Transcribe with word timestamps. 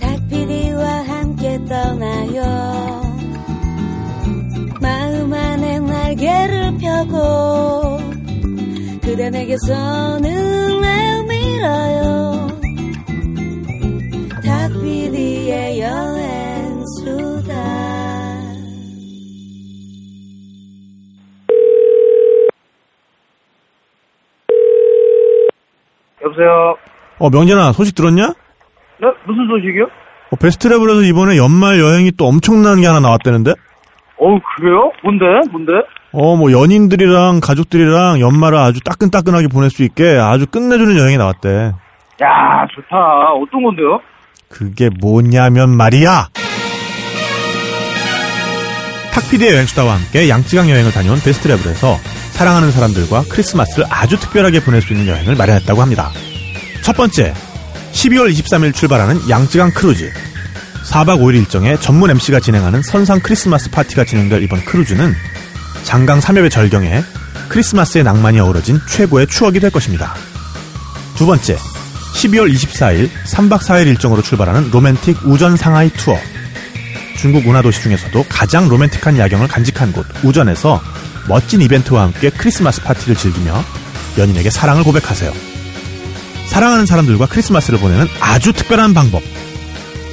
닭피디와 0.00 0.84
함께 1.04 1.58
떠나요 1.64 2.42
마음 4.80 5.32
안에 5.32 5.78
날개를 5.80 6.78
펴고 6.78 7.98
그대 9.02 9.30
내게서 9.30 10.18
눈을 10.20 11.24
밀어요 11.24 12.48
닭피디의 14.44 15.80
여행수다 15.80 17.56
여보세요. 26.22 26.76
어, 27.18 27.30
명진아, 27.30 27.72
소식 27.72 27.94
들었냐? 27.94 28.34
네? 29.26 29.32
무슨 29.32 29.46
소식이요? 29.48 29.84
어, 30.30 30.36
베스트랩을해서 30.36 31.04
이번에 31.06 31.36
연말 31.36 31.78
여행이 31.78 32.12
또 32.16 32.26
엄청난 32.26 32.80
게 32.80 32.86
하나 32.86 33.00
나왔다는데? 33.00 33.52
어 34.18 34.38
그래요? 34.56 34.90
뭔데? 35.02 35.24
뭔데? 35.50 35.72
어, 36.12 36.36
뭐, 36.36 36.50
연인들이랑 36.50 37.40
가족들이랑 37.40 38.20
연말을 38.20 38.56
아주 38.56 38.80
따끈따끈하게 38.80 39.48
보낼 39.48 39.68
수 39.68 39.82
있게 39.82 40.16
아주 40.16 40.46
끝내주는 40.46 40.96
여행이 40.96 41.18
나왔대. 41.18 41.72
야 42.22 42.66
좋다. 42.74 42.96
어떤 43.34 43.62
건데요? 43.62 44.00
그게 44.48 44.88
뭐냐면 45.00 45.68
말이야! 45.76 46.28
탁피디의 49.12 49.52
여행수다와 49.52 49.94
함께 49.96 50.28
양쯔강 50.30 50.70
여행을 50.70 50.92
다녀온 50.92 51.18
베스트랩을해서 51.18 51.96
사랑하는 52.32 52.70
사람들과 52.70 53.24
크리스마스를 53.30 53.84
아주 53.90 54.18
특별하게 54.18 54.60
보낼 54.60 54.80
수 54.80 54.94
있는 54.94 55.08
여행을 55.08 55.36
마련했다고 55.36 55.82
합니다. 55.82 56.08
첫 56.82 56.96
번째, 56.96 57.34
12월 57.96 58.30
23일 58.30 58.74
출발하는 58.74 59.28
양쯔강 59.28 59.70
크루즈. 59.72 60.12
4박 60.84 61.18
5일 61.18 61.36
일정에 61.36 61.78
전문 61.80 62.10
MC가 62.10 62.40
진행하는 62.40 62.82
선상 62.82 63.18
크리스마스 63.20 63.70
파티가 63.70 64.04
진행될 64.04 64.42
이번 64.42 64.62
크루즈는 64.64 65.14
장강 65.82 66.20
3협의 66.20 66.50
절경에 66.50 67.02
크리스마스의 67.48 68.04
낭만이 68.04 68.38
어우러진 68.38 68.80
최고의 68.86 69.26
추억이 69.28 69.60
될 69.60 69.70
것입니다. 69.70 70.14
두 71.16 71.24
번째, 71.24 71.56
12월 71.56 72.52
24일 72.52 73.08
3박 73.24 73.60
4일 73.60 73.86
일정으로 73.86 74.20
출발하는 74.20 74.70
로맨틱 74.70 75.26
우전 75.26 75.56
상하이 75.56 75.90
투어. 75.94 76.18
중국 77.16 77.46
운하도시 77.46 77.80
중에서도 77.80 78.26
가장 78.28 78.68
로맨틱한 78.68 79.16
야경을 79.16 79.48
간직한 79.48 79.92
곳 79.92 80.04
우전에서 80.22 80.82
멋진 81.28 81.62
이벤트와 81.62 82.02
함께 82.02 82.28
크리스마스 82.28 82.82
파티를 82.82 83.16
즐기며 83.16 83.64
연인에게 84.18 84.50
사랑을 84.50 84.84
고백하세요. 84.84 85.55
사랑하는 86.48 86.86
사람들과 86.86 87.26
크리스마스를 87.26 87.78
보내는 87.78 88.06
아주 88.20 88.52
특별한 88.52 88.94
방법. 88.94 89.22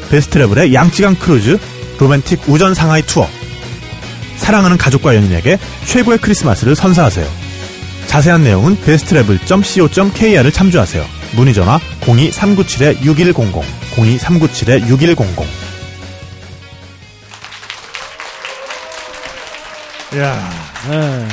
베스트레블의 0.09 0.73
양쯔강 0.73 1.15
크루즈 1.15 1.57
로맨틱 1.99 2.47
우전 2.47 2.73
상하이 2.73 3.01
투어. 3.03 3.27
사랑하는 4.37 4.77
가족과 4.77 5.15
연인에게 5.15 5.57
최고의 5.85 6.17
크리스마스를 6.19 6.75
선사하세요. 6.75 7.27
자세한 8.07 8.43
내용은 8.43 8.79
베스트레블.co.kr을 8.81 10.51
참조하세요. 10.51 11.05
문의 11.35 11.53
전화 11.53 11.79
02397-6100 12.01 13.63
02397-6100 13.95 15.45
야, 20.17 20.49
네. 20.89 21.27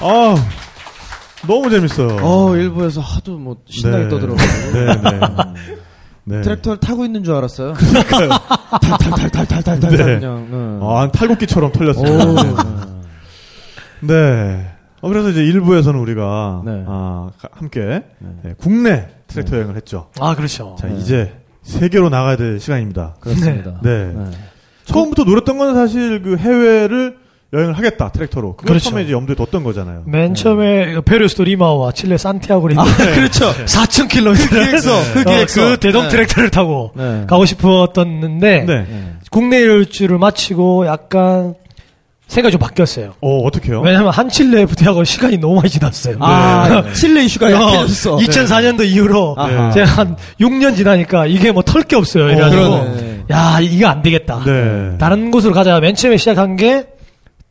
아 0.00 0.48
너무 1.48 1.68
재밌어요. 1.70 2.18
어, 2.22 2.54
일부에서 2.56 3.00
하도 3.00 3.38
뭐 3.38 3.56
신나게 3.66 4.04
네. 4.04 4.08
떠들어가지고. 4.10 4.72
네, 4.72 4.86
네. 4.86 5.20
네. 6.24 6.42
트랙터를 6.42 6.78
타고 6.78 7.04
있는 7.06 7.24
줄 7.24 7.34
알았어요. 7.34 7.72
그러니까요. 7.72 8.28
탈탈탈탈탈탈탈 8.82 9.90
네. 9.96 10.18
그냥. 10.20 10.48
네. 10.50 10.78
아, 10.86 11.10
탈곡기처럼 11.10 11.72
털렸어요. 11.72 12.12
오. 12.12 12.34
네. 14.06 14.66
어, 15.00 15.08
그래서 15.08 15.30
이제 15.30 15.44
일부에서는 15.44 15.98
우리가 16.00 16.62
네. 16.64 16.84
아, 16.86 17.30
가- 17.40 17.48
함께 17.52 18.02
네, 18.42 18.54
국내 18.58 19.08
트랙터 19.28 19.56
여행을 19.56 19.76
했죠. 19.76 20.10
아, 20.20 20.34
그렇죠. 20.34 20.76
자, 20.78 20.88
네. 20.88 20.96
이제 20.98 21.32
세계로 21.62 22.08
나가야 22.08 22.36
될 22.36 22.58
시간입니다. 22.60 23.14
그렇습니다. 23.20 23.80
네. 23.82 24.12
네. 24.14 24.30
처음부터 24.86 25.24
노렸던 25.24 25.58
건 25.58 25.74
사실 25.74 26.22
그 26.22 26.36
해외를 26.36 27.16
여행을 27.52 27.78
하겠다 27.78 28.10
트랙터로. 28.10 28.56
그걸 28.56 28.66
그렇죠. 28.68 28.90
처음에 28.90 29.04
이제 29.04 29.12
염두에 29.12 29.34
뒀던 29.34 29.64
거잖아요. 29.64 30.02
맨 30.06 30.34
처음에 30.34 31.00
페루 31.00 31.22
수도 31.22 31.44
리마와 31.44 31.92
칠레 31.92 32.18
산티아고를 32.18 32.78
아, 32.78 32.84
있는데 32.84 33.12
그렇죠. 33.16 33.54
4,000km 33.64 34.50
기획서, 34.50 34.90
그 35.14 35.24
기획서. 35.24 35.60
그 35.70 35.76
대동 35.78 36.02
네. 36.04 36.08
트랙터를 36.10 36.50
타고 36.50 36.92
네. 36.94 37.24
가고 37.26 37.46
싶었던데 37.46 38.64
네. 38.66 38.66
네. 38.66 38.86
국내 39.30 39.58
일주를 39.60 40.18
마치고 40.18 40.86
약간 40.86 41.54
생각이 42.26 42.52
좀 42.52 42.60
바뀌었어요. 42.60 43.14
어, 43.22 43.38
어떻게요? 43.38 43.80
왜냐면 43.80 44.10
한 44.12 44.28
칠레 44.28 44.60
FTA하고 44.62 45.02
시간이 45.04 45.38
너무 45.38 45.54
많이 45.56 45.70
지났어요. 45.70 46.16
아, 46.20 46.84
칠레 46.92 47.24
이슈가 47.24 47.50
약해졌어. 47.50 48.16
2004년도 48.18 48.84
이후로 48.86 49.36
아하. 49.38 49.70
제가 49.70 49.86
한 49.86 50.16
6년 50.38 50.76
지나니까 50.76 51.24
이게 51.26 51.50
뭐 51.52 51.62
털 51.62 51.82
게 51.84 51.96
없어요. 51.96 52.28
이래가지고 52.28 52.62
그러네. 52.62 53.24
야 53.30 53.58
이거 53.62 53.88
안 53.88 54.02
되겠다. 54.02 54.42
네. 54.44 54.98
다른 54.98 55.30
곳으로 55.30 55.54
가자. 55.54 55.80
맨 55.80 55.94
처음에 55.94 56.18
시작한 56.18 56.56
게 56.56 56.84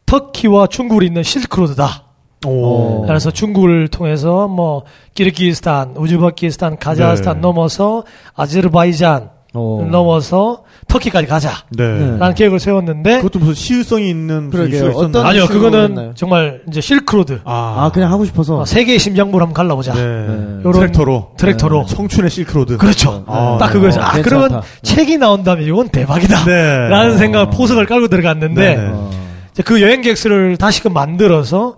터키와 0.07 0.65
중국을 0.67 1.03
잇는 1.03 1.21
실크로드다. 1.21 2.03
오. 2.47 3.05
그래서 3.05 3.29
중국을 3.29 3.87
통해서 3.89 4.47
뭐 4.47 4.83
키르기스탄, 5.15 5.93
우즈베키스탄, 5.97 6.77
카자흐스탄 6.79 7.35
네. 7.35 7.41
넘어서 7.41 8.03
아제르바이잔 8.35 9.29
어. 9.53 9.87
넘어서 9.89 10.63
터키까지 10.87 11.25
가자. 11.27 11.49
네. 11.71 11.83
네. 11.87 12.17
라는 12.19 12.35
계획을 12.35 12.59
세웠는데 12.59 13.17
그것도 13.17 13.39
무슨 13.39 13.53
시의성이 13.55 14.07
있는 14.09 14.49
그러게요. 14.51 14.91
어떤- 14.95 15.25
아니요 15.25 15.47
그거는 15.47 15.83
했나요? 15.83 16.11
정말 16.15 16.61
이제 16.69 16.79
실크로드 16.79 17.41
아, 17.43 17.75
아, 17.85 17.91
그냥 17.91 18.11
하고 18.11 18.23
싶어서. 18.23 18.59
어, 18.59 18.65
세계의 18.65 18.99
심장부를 18.99 19.41
한번 19.47 19.53
갈라보자. 19.55 19.93
네. 19.95 20.01
네. 20.03 20.35
요런 20.63 20.73
트랙터로. 20.73 21.31
트랙터로. 21.37 21.85
청춘의 21.85 22.29
실크로드. 22.29 22.77
그렇죠. 22.77 23.23
아, 23.25 23.57
딱 23.59 23.71
그거였어요. 23.71 24.03
아, 24.03 24.11
괜찮다. 24.13 24.29
그러면 24.29 24.61
책이 24.83 25.17
나온다면 25.17 25.65
이건 25.65 25.89
대박이다. 25.89 26.45
네. 26.45 26.87
라는 26.89 27.17
생각, 27.17 27.49
포석을 27.49 27.87
깔고 27.87 28.09
들어갔는데, 28.09 28.75
네. 28.75 28.87
어. 28.93 29.26
그 29.65 29.81
여행 29.81 30.01
계획서를 30.01 30.57
다시금 30.57 30.93
만들어서, 30.93 31.77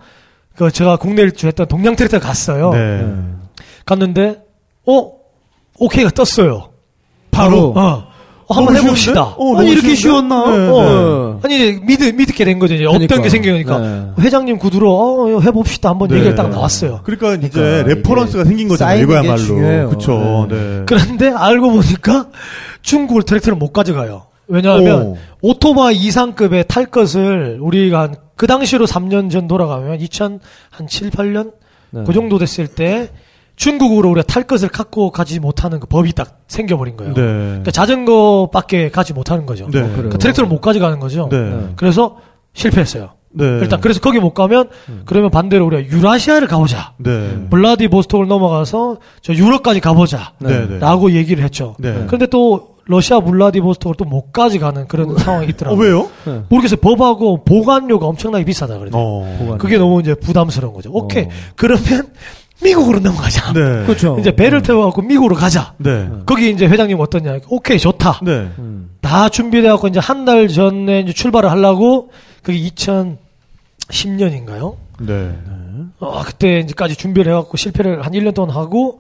그 0.56 0.72
제가 0.72 0.98
국내 0.98 1.22
일주했던 1.22 1.68
동양 1.68 1.96
트랙터 1.96 2.20
갔어요. 2.20 2.72
네. 2.74 3.06
갔는데, 3.86 4.40
어? 4.86 5.12
오케이가 5.78 6.10
떴어요. 6.12 6.70
바로. 7.32 7.74
어. 7.76 8.10
어, 8.48 8.56
한번 8.56 8.76
해봅시다. 8.76 9.14
쉬운데? 9.14 9.36
어, 9.38 9.60
아니, 9.60 9.72
이렇게 9.72 9.94
쉬운데? 9.94 10.02
쉬웠나? 10.02 10.58
네, 10.58 10.70
어. 10.72 11.40
아니, 11.44 11.56
이제 11.56 11.80
믿, 11.86 12.16
믿게 12.16 12.46
된 12.46 12.58
거죠. 12.58 12.74
이제 12.74 12.84
그러니까. 12.84 13.22
게 13.22 13.30
생기니까. 13.30 13.78
네. 13.78 14.06
회장님 14.20 14.58
구두로, 14.58 14.92
어, 15.38 15.40
해봅시다. 15.40 15.90
한번 15.90 16.08
네. 16.10 16.16
얘기가 16.16 16.34
딱 16.34 16.50
나왔어요. 16.50 17.02
그러니까, 17.04 17.36
이제 17.36 17.50
그러니까 17.50 17.88
reference가 17.90 18.42
이게 18.42 18.48
생긴 18.48 18.68
거잖아요. 18.68 19.04
이거야말로. 19.04 19.90
그쵸. 19.92 20.48
네. 20.50 20.82
그런데 20.88 21.30
알고 21.30 21.72
보니까 21.74 22.26
중국을 22.82 23.22
트랙터를 23.22 23.56
못 23.56 23.72
가져가요. 23.72 24.24
왜냐하면 24.50 25.02
오. 25.02 25.18
오토바이 25.42 25.96
이상급의 25.96 26.66
탈 26.68 26.86
것을 26.86 27.60
우리가 27.62 28.02
한 28.02 28.30
그 28.40 28.48
당시로 28.48 28.86
3년 28.86 29.30
전 29.30 29.50
돌아가면 29.50 30.00
2007, 30.00 31.10
8년 31.10 31.52
네. 31.92 32.04
그 32.08 32.14
정도 32.14 32.38
됐을 32.38 32.68
때 32.68 33.10
중국으로 33.58 34.10
우리가 34.12 34.26
탈 34.26 34.44
것을 34.44 34.70
갖고 34.70 35.12
가지 35.12 35.42
못하는 35.42 35.82
그 35.82 35.88
법이 35.88 36.14
딱 36.14 36.40
생겨버린 36.48 36.96
거예요. 36.96 37.14
네. 37.16 37.22
그러니까 37.22 37.72
자전거밖에 37.72 38.92
가지 38.92 39.12
못하는 39.12 39.46
거죠. 39.46 39.66
네. 39.70 39.82
그래요. 39.82 40.10
그 40.10 40.18
트랙터를 40.18 40.48
못 40.48 40.62
가져가는 40.62 40.98
거죠. 41.02 41.28
네. 41.30 41.38
네. 41.38 41.68
그래서 41.76 42.16
실패했어요. 42.54 43.10
네. 43.32 43.44
일단 43.62 43.82
그래서 43.82 44.00
거기 44.00 44.22
못 44.22 44.34
가면 44.34 44.70
그러면 45.04 45.32
반대로 45.32 45.66
우리가 45.66 45.84
유라시아를 45.92 46.48
가보자. 46.48 46.94
네. 46.96 47.46
블라디보스톡을 47.50 48.26
넘어가서 48.26 49.00
저 49.22 49.34
유럽까지 49.34 49.82
가보자. 49.82 50.32
네. 50.40 50.66
네. 50.66 50.80
라고 50.80 51.12
얘기를 51.12 51.44
했죠. 51.44 51.76
네. 51.78 52.06
그런데 52.08 52.26
또 52.28 52.79
러시아 52.90 53.20
블라디보스톡을 53.20 53.96
또 53.98 54.04
못까지 54.06 54.58
가는 54.60 54.88
그런 54.88 55.16
상황이 55.18 55.46
어, 55.46 55.50
있더라고요. 55.50 55.80
왜요? 55.80 56.10
모르겠어요. 56.50 56.80
법하고 56.82 57.44
보관료가 57.44 58.08
엄청나게 58.08 58.44
비싸다 58.46 58.80
그래요. 58.80 58.92
어. 58.96 59.58
그게 59.60 59.78
너무 59.78 60.02
이제 60.02 60.16
부담스러운 60.16 60.74
거죠. 60.74 60.90
오케이. 60.92 61.26
어. 61.26 61.30
그러면 61.56 62.08
미국으로 62.64 63.00
넘어가자. 63.00 63.54
네. 63.54 63.86
그렇죠. 63.86 64.18
이제 64.20 64.36
배를 64.36 64.62
태워갖고 64.64 65.04
미국으로 65.04 65.36
가자. 65.36 65.74
네. 65.78 66.10
거기 66.26 66.50
이제 66.50 66.68
회장님 66.68 67.00
어떠냐. 67.00 67.38
오케이, 67.48 67.78
좋다. 67.80 68.20
네. 68.24 68.50
음. 68.60 68.90
다 69.02 69.30
준비돼갖고 69.30 69.88
이제 69.88 70.00
한 70.00 70.26
달 70.26 70.48
전에 70.50 71.00
이제 71.02 71.14
출발을 71.14 71.50
하려고 71.52 72.10
그게 72.44 72.58
2010년인가요? 73.88 74.76
네. 75.02 75.32
어, 76.00 76.22
그때 76.26 76.60
이제까지 76.60 76.96
준비를 76.96 77.32
해갖고 77.32 77.56
실패를 77.56 78.06
한 78.06 78.12
1년 78.14 78.34
동안 78.34 78.56
하고 78.56 79.00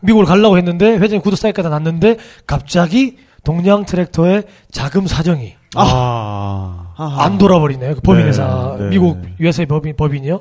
미국을 0.00 0.26
가려고 0.26 0.56
했는데 0.58 0.92
회장님 0.96 1.22
구두 1.22 1.36
사이까지 1.36 1.68
났는데 1.68 2.16
갑자기 2.46 3.16
동양 3.44 3.84
트랙터의 3.84 4.44
자금 4.70 5.06
사정이 5.06 5.54
아. 5.74 6.94
안 6.96 7.38
돌아버리네요. 7.38 7.96
그 7.96 8.00
법인 8.00 8.26
회사 8.26 8.74
네, 8.78 8.84
네. 8.84 8.90
미국 8.90 9.18
USA 9.40 9.66
법인 9.66 9.96
법인이요. 9.96 10.40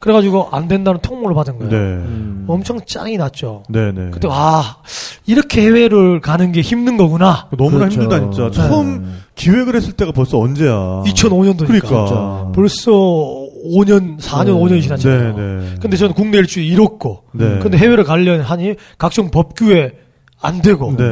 그래가지고 0.00 0.48
안 0.52 0.68
된다는 0.68 1.00
통보를 1.00 1.34
받은 1.34 1.58
거예요. 1.58 1.70
네. 1.70 1.76
음. 1.76 2.44
엄청 2.48 2.80
짱이 2.84 3.16
났죠. 3.16 3.62
네, 3.68 3.92
네. 3.92 4.10
그때 4.10 4.28
와 4.28 4.78
이렇게 5.26 5.62
해외를 5.62 6.20
가는 6.20 6.52
게 6.52 6.60
힘든 6.60 6.96
거구나. 6.96 7.48
너무나 7.56 7.78
그렇죠. 7.88 8.02
힘들다 8.02 8.30
진짜. 8.30 8.50
처음 8.50 9.20
기획을 9.34 9.74
했을 9.74 9.92
때가 9.92 10.12
벌써 10.12 10.38
언제야? 10.38 10.72
2005년도니까. 11.06 11.66
그러니까. 11.66 11.88
진짜. 11.88 12.52
벌써 12.54 12.90
5년, 12.90 14.18
4년, 14.20 14.46
네. 14.46 14.52
5년이 14.52 14.82
지났잖아요. 14.82 15.36
네, 15.36 15.42
네. 15.42 15.74
근데 15.80 15.96
저는 15.96 16.14
국내 16.14 16.38
일주 16.38 16.60
잃었고, 16.60 17.24
네. 17.32 17.58
근데 17.58 17.76
해외를 17.76 18.04
가려니 18.04 18.42
하니 18.42 18.74
각종 18.98 19.30
법규에 19.30 19.92
안 20.40 20.62
되고, 20.62 20.94
네. 20.96 21.04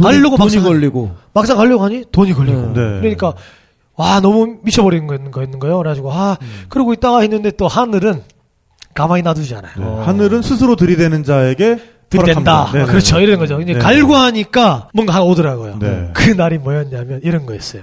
가려고 0.00 0.36
돈이 0.36 0.56
막상, 0.56 0.62
걸리고. 0.62 1.10
막상 1.32 1.56
가려고 1.56 1.84
하니 1.84 2.04
돈이 2.12 2.32
걸리고. 2.32 2.72
네. 2.72 3.00
그러니까, 3.00 3.34
와, 3.96 4.20
너무 4.20 4.58
미쳐버린 4.62 5.06
거 5.06 5.14
있는, 5.14 5.30
거 5.30 5.42
있는 5.42 5.58
거예요. 5.58 5.78
그래가지고, 5.78 6.12
아, 6.12 6.36
음. 6.40 6.64
그러고 6.68 6.92
있다가 6.92 7.20
했는데 7.20 7.50
또 7.52 7.68
하늘은 7.68 8.22
가만히 8.94 9.22
놔두지 9.22 9.54
않아요. 9.54 9.72
네. 9.76 10.04
하늘은 10.04 10.42
스스로 10.42 10.76
들이대는 10.76 11.24
자에게 11.24 11.78
들이댄다. 12.10 12.70
네, 12.72 12.78
네. 12.80 12.84
그렇죠. 12.86 13.20
이런 13.20 13.38
거죠. 13.38 13.60
이제 13.60 13.74
네. 13.74 13.78
갈고 13.78 14.16
하니까 14.16 14.88
뭔가 14.92 15.22
오더라고요. 15.22 15.78
네. 15.78 16.10
그 16.12 16.30
날이 16.30 16.58
뭐였냐면 16.58 17.20
이런 17.22 17.46
거였어요. 17.46 17.82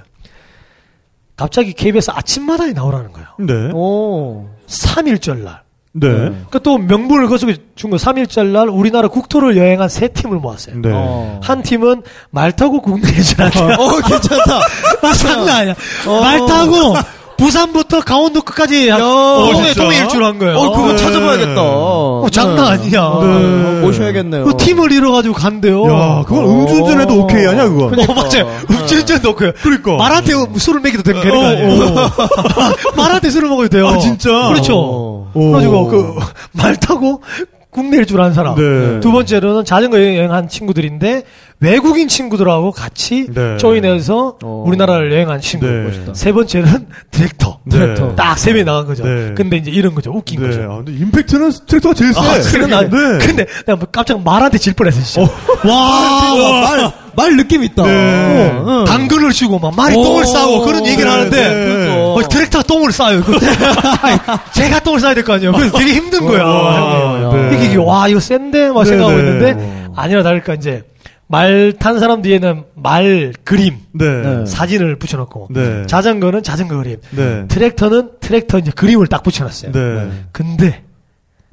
갑자기 1.38 1.74
KBS 1.74 2.12
아침마당에 2.12 2.74
나오라는 2.74 3.14
거예요. 3.14 3.28
네. 3.40 3.72
오. 3.74 4.50
3일절 4.68 5.44
날. 5.44 5.62
네. 6.00 6.08
그러니까 6.10 6.60
또 6.60 6.78
명분을 6.78 7.28
거두고 7.28 7.54
준거 7.76 7.98
3일절 7.98 8.48
날 8.48 8.70
우리나라 8.70 9.08
국토를 9.08 9.58
여행한 9.58 9.90
세 9.90 10.08
팀을 10.08 10.38
모았어요. 10.38 10.76
네. 10.82 10.90
어. 10.94 11.40
한 11.44 11.62
팀은 11.64 12.04
말 12.30 12.52
타고 12.56 12.82
국내에 12.82 13.22
지나요. 13.22 13.50
어, 13.80 14.02
괜찮다. 14.02 14.60
아, 15.02 15.14
장난 15.18 15.50
아니야. 15.62 15.76
어. 16.08 16.22
말 16.22 16.46
타고 16.46 16.94
부산부터 17.38 18.02
강원도 18.02 18.42
끝까지 18.42 18.90
한 18.90 19.02
어, 19.02 19.50
국내 19.52 19.68
진짜? 19.68 19.84
통일 19.84 20.08
줄한 20.10 20.40
거예요. 20.40 20.58
어, 20.58 20.72
그거 20.76 20.92
네. 20.92 20.98
찾아봐야겠다. 20.98 21.62
어, 21.62 22.28
장난 22.32 22.66
아니야. 22.68 23.04
어, 23.04 23.80
모셔야겠네요. 23.82 24.46
그 24.46 24.58
팀을 24.58 24.92
이뤄가지고 24.92 25.36
간대요. 25.36 25.86
야, 25.86 26.24
그건 26.28 26.46
어. 26.46 26.50
음주운전해도 26.50 27.14
오케이 27.24 27.46
하냐, 27.46 27.66
그거? 27.70 27.90
그러니까. 27.90 28.12
어, 28.12 28.16
맞아요. 28.16 28.48
음주운전 28.70 29.22
넣고요. 29.22 29.52
그러니까. 29.62 29.98
말한테 29.98 30.34
술을 30.58 30.82
먹여도 30.82 31.04
되는 31.04 31.22
거 31.22 31.38
어, 31.38 31.46
아니에요. 31.46 32.12
말한테 32.98 33.30
술을 33.30 33.50
먹어도 33.50 33.70
돼요. 33.70 33.88
아, 33.88 33.98
진짜? 34.00 34.48
그렇죠. 34.50 34.76
어. 34.78 35.32
그래가지고 35.34 35.88
그 35.88 36.16
말 36.54 36.76
타고 36.76 37.22
국내 37.70 38.08
일주하는 38.08 38.34
사람. 38.34 38.56
네. 38.56 39.00
두 39.02 39.12
번째로는 39.12 39.64
자전거 39.64 40.00
여행한 40.00 40.50
친구들인데 40.50 41.22
외국인 41.60 42.08
친구들하고 42.08 42.72
같이 42.72 43.26
네. 43.34 43.58
join해서 43.58 44.38
어. 44.44 44.64
우리나라를 44.68 45.12
여행한 45.12 45.42
친구. 45.42 45.66
네. 45.66 45.90
세 46.14 46.32
번째는 46.32 46.88
트랙터. 47.10 47.60
네. 47.66 47.80
트랙터. 47.80 48.16
딱 48.16 48.38
세 48.38 48.52
명이 48.52 48.64
나간 48.64 48.86
거죠. 48.86 49.04
네. 49.04 49.34
근데 49.36 49.58
이제 49.58 49.72
이런 49.72 49.96
거죠. 49.96 50.12
웃긴 50.12 50.42
네. 50.42 50.48
거죠. 50.50 50.62
아, 50.72 50.76
근데 50.78 50.92
임팩트는 50.94 51.52
트랙터가 51.66 51.96
제일 51.96 52.14
세. 52.14 52.20
아, 52.20 52.40
그건 52.52 52.70
나, 52.70 52.82
네. 52.82 52.90
근데 53.26 53.46
내가 53.66 53.76
뭐 53.76 53.88
깜짝 53.92 54.22
말한테 54.24 54.60
질 54.60 54.74
뻔했어, 54.74 55.02
진짜. 55.02 55.32
와, 55.68 56.62
말, 56.62 56.92
말 57.16 57.38
느낌 57.38 57.64
있다. 57.64 57.84
네. 57.84 58.50
어, 58.52 58.66
응. 58.82 58.86
당근을 58.86 59.32
치고 59.32 59.58
막 59.58 59.76
말이 59.76 59.96
오, 59.96 60.04
똥을 60.04 60.26
싸고 60.28 60.62
그런 60.62 60.86
얘기를 60.86 61.06
네, 61.06 61.10
하는데 61.10 61.50
네. 61.88 61.96
어, 62.16 62.20
디렉터가 62.30 62.64
똥을 62.66 62.92
싸요. 62.92 63.24
제가 64.54 64.80
똥을 64.82 65.00
싸야 65.00 65.16
될 65.16 65.24
거 65.24 65.34
아니에요. 65.34 65.52
그래서 65.54 65.76
되게 65.78 65.94
힘든 65.94 66.24
거야. 66.26 66.44
와. 66.44 67.32
네. 67.34 67.56
이게, 67.56 67.66
이게 67.66 67.76
와 67.78 68.08
이거 68.08 68.20
센데 68.20 68.70
막 68.70 68.84
네, 68.84 68.90
생각하고 68.92 69.18
네. 69.20 69.24
있는데 69.28 69.90
아니라 69.96 70.22
다를까 70.22 70.54
이제 70.54 70.84
말 71.28 71.74
탄 71.78 72.00
사람 72.00 72.22
뒤에는 72.22 72.64
말 72.76 73.34
그림 73.44 73.78
네. 73.94 74.06
네. 74.22 74.46
사진을 74.46 74.98
붙여놓고 74.98 75.50
네. 75.52 75.86
자전거는 75.86 76.42
자전거 76.44 76.78
그림 76.78 76.98
네. 77.12 77.46
트랙터는 77.48 78.12
트랙터 78.22 78.60
이제 78.60 78.72
그림을 78.72 79.08
딱 79.08 79.24
붙여놨어요. 79.24 79.72
네. 79.74 80.10
근데 80.32 80.84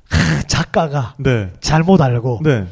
하, 0.09 0.43
작가가 0.43 1.15
네. 1.19 1.51
잘못 1.61 2.01
알고 2.01 2.41
네. 2.45 2.67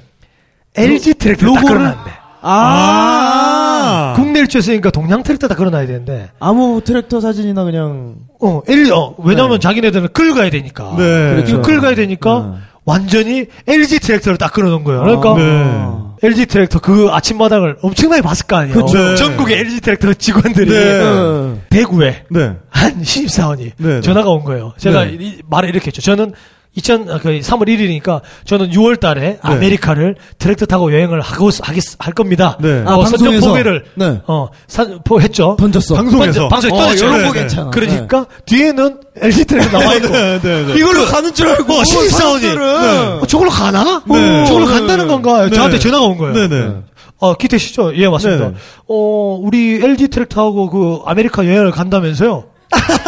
LG 0.76 1.14
트랙터 1.14 1.46
딱 1.46 1.52
로고를- 1.54 1.68
걸어놨네. 1.68 2.12
아. 2.44 4.12
국내 4.16 4.40
일주했으니까 4.40 4.90
동양 4.90 5.22
트랙터 5.22 5.48
딱 5.48 5.56
걸어놔야 5.56 5.86
되는데 5.86 6.30
아무 6.40 6.80
트랙터 6.84 7.20
사진이나 7.20 7.64
그냥. 7.64 8.16
어, 8.40 8.60
L, 8.68 8.92
어, 8.92 9.14
왜냐면 9.18 9.60
자기네들은 9.60 10.08
걸어야 10.12 10.50
되니까. 10.50 10.94
네. 10.96 11.34
그렇죠. 11.34 11.62
걸어야 11.62 11.94
되니까 11.94 12.52
네. 12.54 12.60
완전히 12.84 13.46
LG 13.68 14.00
트랙터를 14.00 14.38
딱 14.38 14.52
걸어놓은 14.52 14.82
거예요. 14.84 15.02
그러니까 15.02 15.34
네. 15.36 16.28
LG 16.28 16.46
트랙터 16.46 16.80
그 16.80 17.08
아침마당을 17.10 17.76
엄청나게 17.82 18.22
봤을 18.22 18.46
거 18.46 18.56
아니에요. 18.56 18.86
네. 18.86 19.14
전국의 19.16 19.58
LG 19.58 19.80
트랙터 19.80 20.14
직원들이 20.14 20.70
네. 20.70 21.00
어. 21.00 21.58
대구에 21.70 22.24
네. 22.30 22.56
한 22.70 23.02
신입사원이 23.04 23.72
네, 23.76 23.88
네. 23.94 24.00
전화가 24.00 24.30
온 24.30 24.44
거예요. 24.44 24.72
제가 24.78 25.04
네. 25.04 25.16
이- 25.20 25.42
말을 25.48 25.68
이렇게 25.68 25.86
했죠. 25.86 26.00
저는 26.02 26.32
2000, 26.74 27.10
아, 27.10 27.18
그 27.18 27.28
3월 27.28 27.68
1일이니까 27.68 28.22
저는 28.46 28.70
6월 28.70 28.98
달에 28.98 29.38
아메리카를 29.42 30.16
트랙터 30.38 30.64
타고 30.66 30.92
여행을 30.92 31.20
하고, 31.20 31.50
하겠, 31.60 31.82
할 31.98 32.14
겁니다. 32.14 32.56
네. 32.60 32.82
아, 32.86 32.94
어, 32.94 33.04
선전? 33.04 33.40
포기를, 33.40 33.84
네. 33.94 34.20
어, 34.26 34.48
산, 34.68 35.00
포, 35.04 35.20
했죠. 35.20 35.56
던졌어. 35.58 35.96
방송에서. 35.96 36.48
방송에 36.48 36.72
어, 36.72 36.76
떠냈죠. 36.78 37.04
이런 37.04 37.18
네, 37.18 37.26
거 37.26 37.32
네. 37.32 37.40
괜찮아. 37.40 37.70
그러니까 37.70 38.26
뒤에는 38.46 39.00
LG 39.20 39.44
트랙터 39.44 39.78
나와 39.78 39.94
있고. 39.96 40.08
네, 40.08 40.40
네, 40.40 40.66
네. 40.66 40.74
이걸로 40.78 41.04
가는 41.04 41.34
줄 41.34 41.48
알고. 41.48 41.72
어, 41.74 41.84
신입사원이. 41.84 42.42
사람들은. 42.42 43.22
어, 43.22 43.26
저걸로 43.26 43.50
가나? 43.50 44.02
네. 44.06 44.42
어, 44.42 44.46
저걸로 44.46 44.66
네, 44.66 44.72
간다는 44.72 45.06
네. 45.06 45.12
건가? 45.12 45.44
네. 45.44 45.54
저한테 45.54 45.78
전화가 45.78 46.04
온 46.06 46.16
거예요. 46.16 46.32
네, 46.34 46.48
네. 46.48 46.70
어, 47.18 47.34
기태시죠? 47.34 47.94
예, 47.96 48.08
맞습니다. 48.08 48.48
네. 48.48 48.54
어, 48.88 49.38
우리 49.40 49.74
LG 49.82 50.08
트랙터하고 50.08 50.70
그 50.70 51.00
아메리카 51.04 51.46
여행을 51.46 51.70
간다면서요? 51.70 52.44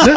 네? 0.05 0.13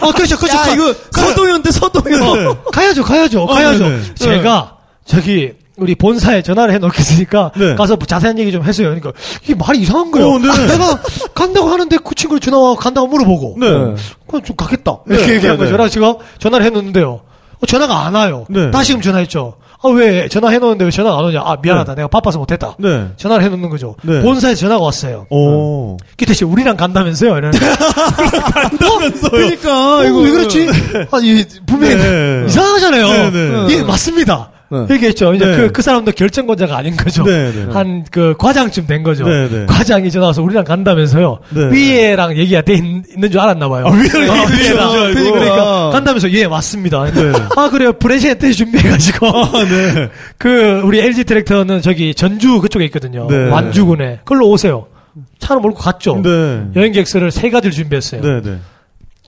어, 0.00 0.12
그렇죠, 0.12 0.36
그렇죠. 0.36 0.56
야, 0.56 0.62
가- 0.62 0.72
이거 0.74 0.94
서동현 1.10 1.62
대 1.62 1.70
서동현. 1.70 2.20
네. 2.20 2.54
가야죠, 2.72 3.02
가야죠, 3.02 3.46
가야죠. 3.46 3.84
네네. 3.88 4.14
제가 4.14 4.76
저기 5.04 5.52
우리 5.76 5.94
본사에 5.94 6.42
전화를 6.42 6.74
해놓겠으니까 6.74 7.52
네. 7.56 7.74
가서 7.74 7.96
자세한 7.96 8.38
얘기 8.38 8.52
좀 8.52 8.62
해줘요. 8.64 8.88
그러니까 8.88 9.12
이게 9.42 9.54
말이 9.54 9.78
이상한 9.80 10.10
거예요. 10.10 10.28
어, 10.28 10.38
네. 10.38 10.66
내가 10.66 11.00
간다고 11.34 11.68
하는데 11.68 11.96
그 12.04 12.14
친구를 12.14 12.40
전화 12.40 12.74
간다고 12.74 13.06
물어보고 13.06 13.56
네. 13.58 13.66
그럼 14.26 14.42
좀 14.44 14.56
가겠다 14.56 14.98
네, 15.06 15.16
이렇게 15.16 15.34
얘기한 15.36 15.56
네, 15.56 15.64
거죠. 15.64 15.76
네. 15.76 15.88
제가 15.88 16.16
전화를 16.38 16.66
했는데요. 16.66 17.20
어, 17.62 17.66
전화가 17.66 18.06
안 18.06 18.14
와요. 18.14 18.44
네. 18.50 18.70
다시금 18.70 19.00
전화했죠. 19.00 19.54
아, 19.82 19.88
왜 19.88 20.28
전화해 20.28 20.58
놓는데 20.58 20.84
왜 20.84 20.90
전화가 20.90 21.18
안 21.18 21.24
오냐? 21.24 21.40
아, 21.40 21.56
미안하다. 21.60 21.94
내가 21.94 22.08
바빠서 22.08 22.38
못 22.38 22.52
했다. 22.52 22.74
네. 22.78 23.08
전화를 23.16 23.44
해 23.44 23.48
놓는 23.48 23.70
거죠. 23.70 23.96
네. 24.02 24.20
본사에서 24.20 24.60
전화가 24.60 24.84
왔어요. 24.84 25.26
오. 25.30 25.96
기태 26.18 26.34
씨, 26.34 26.44
우리랑 26.44 26.76
간다면서요? 26.76 27.30
이러는데. 27.38 27.58
간다면서요. 28.52 29.30
그러니까, 29.30 29.98
어, 29.98 30.04
이거. 30.04 30.18
왜 30.18 30.30
그렇지? 30.32 30.68
아, 31.10 31.18
이, 31.22 31.44
분명히 31.66 31.96
네. 31.96 32.44
이상하잖아요. 32.46 33.08
네, 33.08 33.30
네. 33.30 33.66
예, 33.78 33.82
맞습니다. 33.82 34.50
네. 34.70 34.86
얘기했죠. 34.94 35.34
이제 35.34 35.44
네. 35.44 35.56
그, 35.56 35.72
그 35.72 35.82
사람도 35.82 36.12
결정권자가 36.12 36.76
아닌 36.76 36.96
거죠. 36.96 37.24
네, 37.24 37.52
네. 37.52 37.66
한, 37.72 38.04
그, 38.10 38.34
과장쯤 38.38 38.86
된 38.86 39.02
거죠. 39.02 39.24
네, 39.28 39.48
네. 39.48 39.66
과장이 39.66 40.10
전화 40.10 40.28
와서 40.28 40.42
우리랑 40.42 40.64
간다면서요. 40.64 41.38
네. 41.50 41.70
위에랑 41.72 42.36
얘기가 42.36 42.62
돼 42.62 42.74
있, 42.74 42.82
는줄 43.18 43.40
알았나 43.40 43.68
봐요. 43.68 43.86
아, 43.86 43.90
위에랑 43.90 44.30
어, 44.30 44.42
얘기가 44.42 44.54
위에랑. 44.54 44.90
알고. 44.90 45.14
그러니까, 45.14 45.32
그러니까 45.32 45.90
간다면서, 45.90 46.30
예, 46.30 46.46
맞습니다. 46.46 47.10
네. 47.10 47.32
아, 47.56 47.68
그래요. 47.68 47.92
브레시에 47.94 48.34
때 48.34 48.52
준비해가지고. 48.52 49.26
아, 49.26 49.50
네. 49.64 50.08
그, 50.38 50.80
우리 50.84 51.00
LG 51.00 51.24
트랙터는 51.24 51.82
저기 51.82 52.14
전주 52.14 52.60
그쪽에 52.60 52.84
있거든요. 52.86 53.26
네. 53.28 53.48
완주군에. 53.48 54.20
그걸로 54.24 54.48
오세요. 54.50 54.86
차를 55.40 55.60
몰고 55.60 55.78
갔죠. 55.78 56.20
네. 56.22 56.66
여행 56.76 56.92
객서를 56.92 57.32
세 57.32 57.50
가지를 57.50 57.72
준비했어요. 57.72 58.20
네, 58.20 58.40
네. 58.40 58.58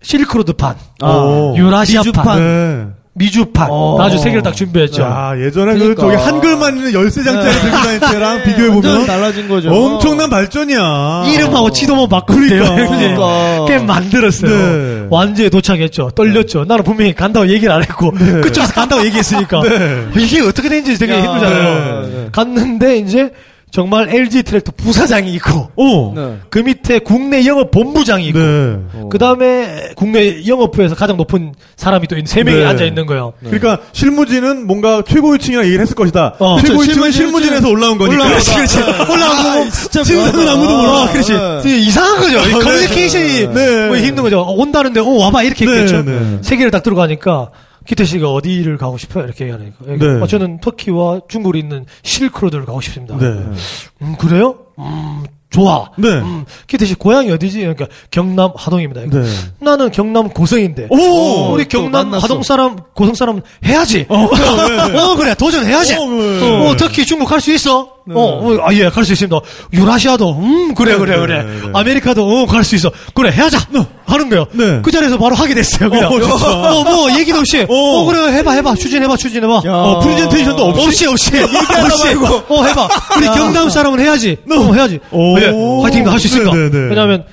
실크로드판, 0.02 0.76
오. 1.02 1.54
유라시아판, 1.56 2.94
미주판. 3.14 3.66
네. 3.66 3.70
어. 3.70 3.98
아주 4.00 4.16
세 4.18 4.30
개를 4.30 4.42
딱 4.42 4.54
준비했죠. 4.54 5.02
야, 5.02 5.32
예전에 5.38 5.74
그 5.74 5.78
그러니까. 5.78 6.02
저기 6.02 6.16
한글만 6.16 6.76
있는 6.78 6.92
열쇠장짜리 6.94 7.52
들고 7.60 7.76
다닐 7.76 8.00
때랑 8.00 8.22
완전 8.30 8.42
비교해 8.44 8.70
보면 8.70 9.06
달라진 9.06 9.48
거죠. 9.48 9.70
엄청난 9.70 10.30
발전이야. 10.30 11.24
이름하고 11.26 11.70
지도만 11.72 12.08
바꾸니까 12.08 12.74
그러니까. 12.74 13.64
그냥 13.66 13.86
만들었어요. 13.86 14.50
네. 14.50 15.06
완주에 15.10 15.50
도착했죠. 15.50 16.10
떨렸죠. 16.14 16.64
나는 16.64 16.84
분명히 16.84 17.14
간다고 17.14 17.48
얘기를 17.48 17.72
안 17.72 17.82
했고 17.82 18.12
그쪽에서 18.12 18.72
간다고 18.72 19.04
얘기했으니까 19.04 19.60
네. 19.62 20.06
이게 20.16 20.40
어떻게 20.40 20.68
된지 20.70 20.98
되게 20.98 21.12
야, 21.12 21.22
힘들잖아요. 21.22 22.02
네. 22.08 22.28
갔는데 22.32 22.96
이제 22.96 23.30
정말 23.72 24.14
LG 24.14 24.42
트랙터 24.42 24.70
부사장이 24.76 25.32
있고 25.34 25.70
오. 25.76 26.12
네. 26.14 26.36
그 26.50 26.58
밑에 26.58 26.98
국내 26.98 27.46
영업 27.46 27.70
본부장이 27.70 28.26
있고 28.28 28.38
네. 28.38 28.76
그 29.10 29.16
다음에 29.16 29.92
국내 29.96 30.46
영업부에서 30.46 30.94
가장 30.94 31.16
높은 31.16 31.54
사람이 31.76 32.06
또 32.06 32.16
세 32.26 32.44
명이 32.44 32.58
네. 32.58 32.64
앉아 32.66 32.84
있는 32.84 33.06
거예요. 33.06 33.32
그러니까 33.40 33.78
실무진은 33.92 34.66
뭔가 34.66 35.02
최고위층이랑 35.08 35.64
얘기를 35.64 35.80
했을 35.82 35.94
것이다. 35.94 36.34
어. 36.38 36.60
최고위층은 36.60 37.00
그렇죠. 37.00 37.16
실무진에서 37.16 37.68
올라온 37.70 37.96
거니까. 37.96 38.14
올라온 38.14 38.30
그렇지, 38.32 38.54
그렇지. 38.54 38.78
올라오고 39.10 39.70
진짜 39.70 40.04
신선은 40.04 40.32
미안하다. 40.32 40.52
아무도 40.52 40.76
몰라. 40.76 41.12
그렇지. 41.12 41.32
네. 41.32 41.78
이상한 41.78 42.20
거죠. 42.20 42.38
이 42.40 42.52
네. 42.52 42.58
커뮤니케이션이 42.58 43.48
네. 43.54 43.86
뭐 43.88 43.96
힘든 43.96 44.22
거죠. 44.22 44.40
어, 44.40 44.52
온다는데, 44.52 45.00
어, 45.00 45.08
와봐. 45.08 45.42
이렇게 45.44 45.64
네, 45.64 45.72
했겠죠. 45.72 46.02
네. 46.04 46.38
세계를 46.42 46.70
딱 46.70 46.82
들어가니까, 46.82 47.48
기태 47.86 48.04
씨가 48.04 48.30
어디를 48.32 48.76
가고 48.78 48.98
싶어요? 48.98 49.24
이렇게 49.24 49.44
얘기하니까. 49.44 49.76
네. 49.98 50.20
어, 50.22 50.26
저는 50.26 50.60
터키와 50.60 51.20
중국에 51.28 51.58
있는 51.58 51.86
실크로드를 52.02 52.64
가고 52.64 52.80
싶습니다. 52.80 53.16
네. 53.18 53.26
음, 53.26 54.16
그래요? 54.18 54.56
음, 54.78 55.24
좋아. 55.50 55.90
네. 55.98 56.08
음, 56.08 56.44
그 56.66 56.78
대신 56.78 56.96
고향이 56.96 57.30
어디지? 57.30 57.58
그러니까 57.60 57.86
경남 58.10 58.52
하동입니다. 58.56 59.02
네. 59.02 59.22
나는 59.60 59.90
경남 59.90 60.30
고성인데. 60.30 60.86
오! 60.90 61.52
우리 61.52 61.64
또 61.68 61.82
경남. 61.82 62.14
하동 62.14 62.42
사람, 62.42 62.76
고성 62.94 63.14
사람 63.14 63.40
해야지. 63.64 64.06
어, 64.08 64.28
그래, 65.16 65.34
도전해야지. 65.34 65.94
어, 65.94 66.00
어, 66.02 66.06
네. 66.08 66.76
특히 66.78 67.04
중국 67.04 67.26
갈 67.28 67.40
수 67.40 67.52
있어? 67.52 67.80
어, 67.80 68.20
어, 68.20 68.58
아, 68.66 68.72
예, 68.74 68.88
갈 68.88 69.04
수 69.04 69.12
있습니다. 69.12 69.38
유라시아도, 69.74 70.32
음, 70.38 70.74
그래, 70.74 70.96
그래, 70.96 71.18
그래. 71.18 71.42
네, 71.44 71.60
네. 71.60 71.70
아메리카도, 71.74 72.26
어, 72.26 72.46
갈 72.46 72.64
수 72.64 72.74
있어. 72.74 72.90
그래, 73.14 73.30
해야자! 73.30 73.58
하는 74.06 74.28
거요. 74.28 74.46
네. 74.52 74.80
그 74.82 74.90
자리에서 74.90 75.18
바로 75.18 75.34
하게 75.34 75.54
됐어요, 75.54 75.90
그냥. 75.90 76.10
어? 76.12 76.16
어, 76.16 76.84
뭐, 76.84 77.18
얘기도 77.18 77.38
없이. 77.38 77.62
어. 77.62 77.66
어, 77.68 78.04
그래, 78.06 78.32
해봐, 78.32 78.52
해봐. 78.52 78.74
추진해봐, 78.74 79.16
추진해봐. 79.16 79.62
야. 79.66 79.72
어, 79.72 80.00
프레젠테이션도 80.00 80.62
없이? 80.64 80.86
없이, 80.86 81.06
없이. 81.06 81.30
없이. 81.42 82.14
어, 82.48 82.64
해봐. 82.64 82.88
우리 83.16 83.26
경남 83.26 83.70
사람은 83.70 84.00
해야지. 84.00 84.36
어, 84.50 84.72
해야지. 84.74 85.00
오. 85.10 85.38
예, 85.40 85.52
화이팅, 85.82 86.08
할수 86.08 86.26
있으니까. 86.26 86.52
네, 86.52 86.70
네, 86.70 86.70
네. 86.70 86.78
왜냐면, 86.88 87.24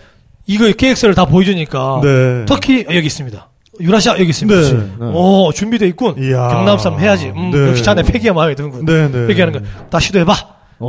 이거 0.47 0.71
계획서를 0.71 1.15
다 1.15 1.25
보여주니까. 1.25 2.01
네. 2.03 2.45
터키, 2.45 2.85
아, 2.89 2.95
여기 2.95 3.07
있습니다. 3.07 3.49
유라시아, 3.81 4.13
여기 4.19 4.29
있습니다. 4.29 4.61
네. 4.61 5.05
오, 5.13 5.51
준비돼 5.53 5.87
있군. 5.87 6.15
이야. 6.21 6.49
경남 6.49 6.77
사람 6.77 6.99
해야지. 6.99 7.31
음, 7.35 7.51
네. 7.51 7.69
역시 7.69 7.83
자네 7.83 8.03
패기가 8.03 8.33
마음에 8.33 8.55
드는군. 8.55 8.85
네, 8.85 9.09
네. 9.09 9.17
이렇게 9.25 9.41
하는 9.41 9.53
거. 9.53 9.65
다 9.89 9.99
시도해봐. 9.99 10.33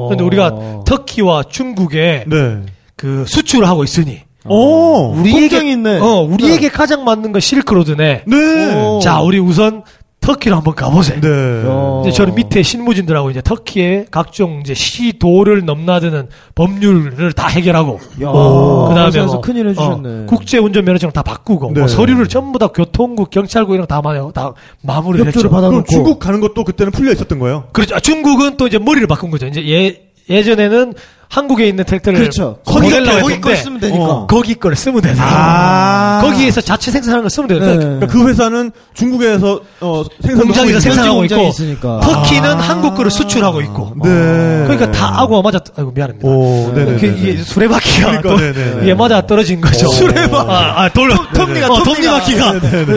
근데 0.09 0.23
어. 0.23 0.27
우리가 0.27 0.53
터키와 0.87 1.45
중국에 1.51 2.25
네. 2.27 2.61
그 2.97 3.25
수출을 3.27 3.67
하고 3.69 3.83
있으니. 3.85 4.23
오! 4.47 5.13
우리에게, 5.19 5.41
공장이 5.49 5.73
있네. 5.73 5.99
어, 5.99 6.23
우리에게 6.23 6.69
가장 6.71 7.05
맞는 7.05 7.33
건 7.33 7.41
실크로드네. 7.41 8.25
네. 8.27 8.75
오. 8.87 9.01
자, 9.03 9.21
우리 9.21 9.39
우선 9.39 9.83
터키로 10.23 10.55
한번 10.57 10.75
가보세요. 10.75 11.19
네. 11.21 11.29
어. 11.65 12.03
이제 12.05 12.13
저는 12.15 12.35
밑에 12.35 12.63
신무진들하고 12.63 13.31
이제 13.31 13.41
터키의 13.43 14.07
각종 14.11 14.61
이제 14.61 14.75
시도를 14.75 15.65
넘나드는 15.65 16.29
법률을 16.55 17.33
다 17.33 17.49
해결하고 17.49 17.99
야, 18.23 18.31
그다음에 18.31 19.27
뭐, 19.27 19.41
큰일 19.41 19.69
해주셨네. 19.69 20.09
어, 20.23 20.27
국제 20.27 20.59
운전 20.59 20.85
면허증 20.85 21.11
다 21.13 21.23
바꾸고 21.23 21.73
네. 21.73 21.81
뭐 21.81 21.89
서류를 21.89 22.29
전부 22.29 22.59
다 22.59 22.67
교통국 22.69 23.31
경찰국 23.31 23.75
이런 23.75 23.87
거 23.87 23.95
다, 23.95 24.03
마- 24.03 24.33
다 24.33 24.53
마무리를 24.83 25.27
협조를 25.27 25.47
했죠. 25.49 25.55
받아놓고. 25.55 25.71
그럼 25.71 25.85
중국 25.87 26.19
가는 26.19 26.41
것도 26.41 26.65
그때는 26.65 26.93
풀려 26.93 27.13
있었던 27.13 27.39
거예요? 27.39 27.65
그렇죠. 27.73 27.95
아, 27.95 28.01
중국은 28.01 28.59
또 28.59 28.67
이제 28.67 28.79
머리를 28.79 29.07
바꾼 29.07 29.31
거죠. 29.31 29.47
이제 29.47 29.67
예 29.69 30.03
예전에는 30.29 30.93
한국에 31.31 31.69
있는 31.69 31.85
트랙터를 31.85 32.19
그렇죠. 32.19 32.59
거기 32.67 32.91
거기 32.91 33.41
걸 33.41 33.57
쓰면 33.57 33.79
되니까. 33.79 34.05
어. 34.05 34.27
거기 34.27 34.57
걸 34.57 34.75
쓰면 34.75 35.01
되는 35.01 35.17
아. 35.21 36.21
거기에서 36.25 36.61
자체 36.61 36.91
생산하는 36.91 37.23
걸 37.23 37.31
쓰면 37.31 37.49
되는 37.49 37.69
네. 37.69 37.77
그러니까 37.85 38.07
그 38.09 38.29
회사는 38.29 38.73
중국에서 38.95 39.61
어, 39.81 40.03
생산 40.21 40.47
공장에서 40.47 40.81
생산하고 40.81 41.25
있고 41.27 41.43
있으니까. 41.43 42.01
터키는 42.01 42.59
한국 42.59 42.97
거를 42.97 43.13
수출하고 43.13 43.61
있고 43.63 43.93
네. 44.03 44.65
그러니까 44.65 44.91
다 44.91 45.21
아구가 45.21 45.41
맞아 45.41 45.61
아이고 45.77 45.93
미안합니다. 45.93 46.29
오, 46.29 46.73
네네. 46.75 46.99
그 46.99 47.07
이게 47.07 47.37
수레바퀴가 47.37 48.21
그러니까, 48.21 48.29
또. 48.63 48.81
이게 48.83 48.95
맞아 48.95 49.25
떨어진 49.25 49.61
거죠. 49.61 49.87
수레바퀴. 49.87 50.51
아, 50.51 50.83
아 50.83 50.89
돌려 50.89 51.15
톱니가 51.33 51.69
어, 51.69 51.83
톱니바퀴가 51.85 52.55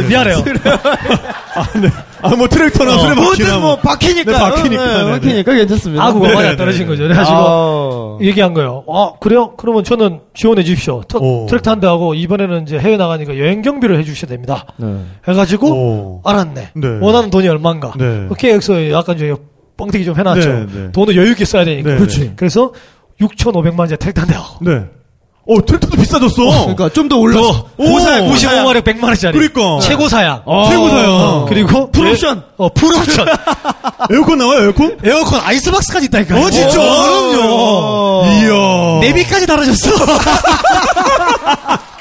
미안해요. 0.08 0.44
아, 1.56 1.68
뭐 2.38 2.48
트랙터나 2.48 2.96
어. 2.96 2.98
수레바퀴나 2.98 3.24
뭐든 3.50 3.62
뭐 3.62 3.76
박히니까. 3.78 4.32
네, 4.32 4.38
박히니까. 4.38 4.84
어, 4.84 4.86
네, 4.88 4.94
네네. 5.04 5.12
박히니까 5.12 5.54
괜찮습니다. 5.54 6.04
아구가 6.06 6.28
네, 6.30 6.34
맞아 6.36 6.50
네, 6.52 6.56
떨어진 6.56 6.82
네. 6.82 6.88
거죠. 6.88 7.04
그래가지고 7.04 7.38
아. 7.38 8.18
얘기한 8.24 8.54
거예요. 8.54 8.84
아 8.88 9.12
그래요? 9.20 9.54
그러면 9.58 9.84
저는 9.84 10.20
지원해 10.34 10.64
주십시오. 10.64 11.02
터- 11.08 11.20
오. 11.20 11.46
트랙터 11.48 11.72
한 11.72 11.80
대하고 11.80 12.14
이번에는 12.16 12.64
이제 12.64 12.80
해외 12.80 12.98
나가니까 12.98 13.38
여행 13.38 13.62
경비를 13.62 13.98
해 14.00 14.04
주셔야 14.04 14.30
됩니다. 14.30 14.66
네. 14.78 14.96
해가지고 15.28 15.68
오. 15.72 16.22
알았네. 16.24 16.70
네. 16.76 16.88
원하는 17.02 17.30
돈이 17.30 17.48
얼마인가. 17.48 17.94
네. 17.98 18.26
그 18.30 18.36
계획서에 18.36 18.92
약간 18.92 19.18
저 19.18 19.38
뻥튀기 19.78 20.06
좀 20.06 20.18
해놨죠. 20.18 20.50
네, 20.50 20.66
네. 20.72 20.92
돈을 20.92 21.16
여유 21.18 21.32
있게 21.32 21.46
써야 21.46 21.66
되니까. 21.66 21.90
네, 21.92 21.96
그렇지. 21.98 22.34
그래서 22.36 22.72
6,500만 23.20 23.80
원짜리 23.80 23.98
트랙터 23.98 24.22
한 24.22 24.28
대하고. 24.30 24.66
네. 25.46 25.56
어, 25.56 25.66
트랙터도 25.66 25.98
비싸졌어. 25.98 26.36
그러니까 26.76 26.90
좀 26.90 27.10
더 27.10 27.18
올랐어. 27.18 27.66
오. 27.78 27.84
고사양 27.86 28.30
95마력 28.30 28.84
100만 28.84 29.04
원짜리. 29.04 29.38
그러니까. 29.38 29.80
최고 29.86 30.08
사양. 30.08 30.42
최고 30.70 30.90
사양. 30.90 31.12
어, 31.12 31.46
그리고 31.50 31.92
full 31.92 32.09
option. 32.09 32.38
예- 32.38 32.42
어, 32.58 32.70
full 32.70 32.91
option. 32.91 33.28
에어컨 34.12 34.38
나와요, 34.38 34.64
에어컨? 34.66 34.98
에어컨 35.04 35.42
아이스박스까지 35.42 36.06
있다니까. 36.06 36.40
어, 36.40 36.50
진짜? 36.50 36.80
그럼요. 36.80 38.24
이야. 38.26 39.00
내비까지 39.02 39.46
달아줬어. 39.46 39.92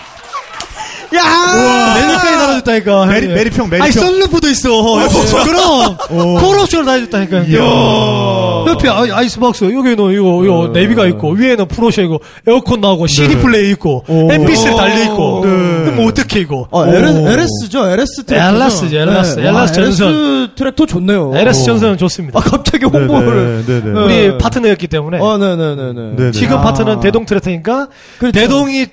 야! 1.15 1.95
내비까지 1.95 2.33
달아줬다니까. 2.39 3.07
메리, 3.07 3.29
메리평, 3.29 3.69
메리평. 3.71 3.83
아니, 3.83 3.93
썬루프도 3.93 4.49
있어. 4.49 4.71
그럼. 5.45 5.97
콜옵션을 6.41 6.85
다 6.87 6.93
해줬다니까. 6.93 7.39
옆에 8.69 8.89
아이- 8.89 9.11
아이 9.11 9.29
스박스, 9.29 9.65
여기는 9.65 9.93
이거, 9.93 10.45
이거 10.45 10.71
내비가 10.73 11.07
있고, 11.07 11.31
위에는 11.33 11.67
프로셔 11.69 12.03
이고, 12.03 12.21
에어컨 12.47 12.81
나오고, 12.81 13.07
CD 13.07 13.37
플레이 13.37 13.71
있고, 13.73 14.05
오. 14.09 14.29
MP3 14.29 14.77
달려있고. 14.77 15.43
네. 15.45 15.91
뭐 15.93 16.07
어떻게 16.07 16.41
이거. 16.41 16.67
어, 16.71 16.87
LS, 16.87 17.19
LS죠, 17.67 17.87
LS 17.89 18.25
트랙터. 18.25 18.47
LS 18.57 18.91
죠, 18.91 18.97
LS. 18.97 19.41
LS 19.41 19.73
전선. 19.73 20.09
LS 20.09 20.49
트랙터 20.57 20.87
좋네요. 20.87 21.33
LS 21.35 21.65
전선은 21.65 21.99
좋습니다. 21.99 22.39
아, 22.39 22.43
갑자기 22.43 22.85
홍보를. 22.85 23.65
네, 23.67 23.81
네, 23.81 23.93
네. 23.93 24.01
우리 24.01 24.15
네. 24.29 24.39
파트너였기 24.39 24.87
때문에. 24.89 25.19
어, 25.21 25.39
네네네네. 25.39 25.93
네, 25.93 26.25
네. 26.25 26.31
지금 26.33 26.59
아. 26.59 26.63
파트는 26.63 27.01
대동 27.01 27.27
트랙터니까, 27.27 27.89
그렇죠. 28.19 28.39
대동이 28.39 28.87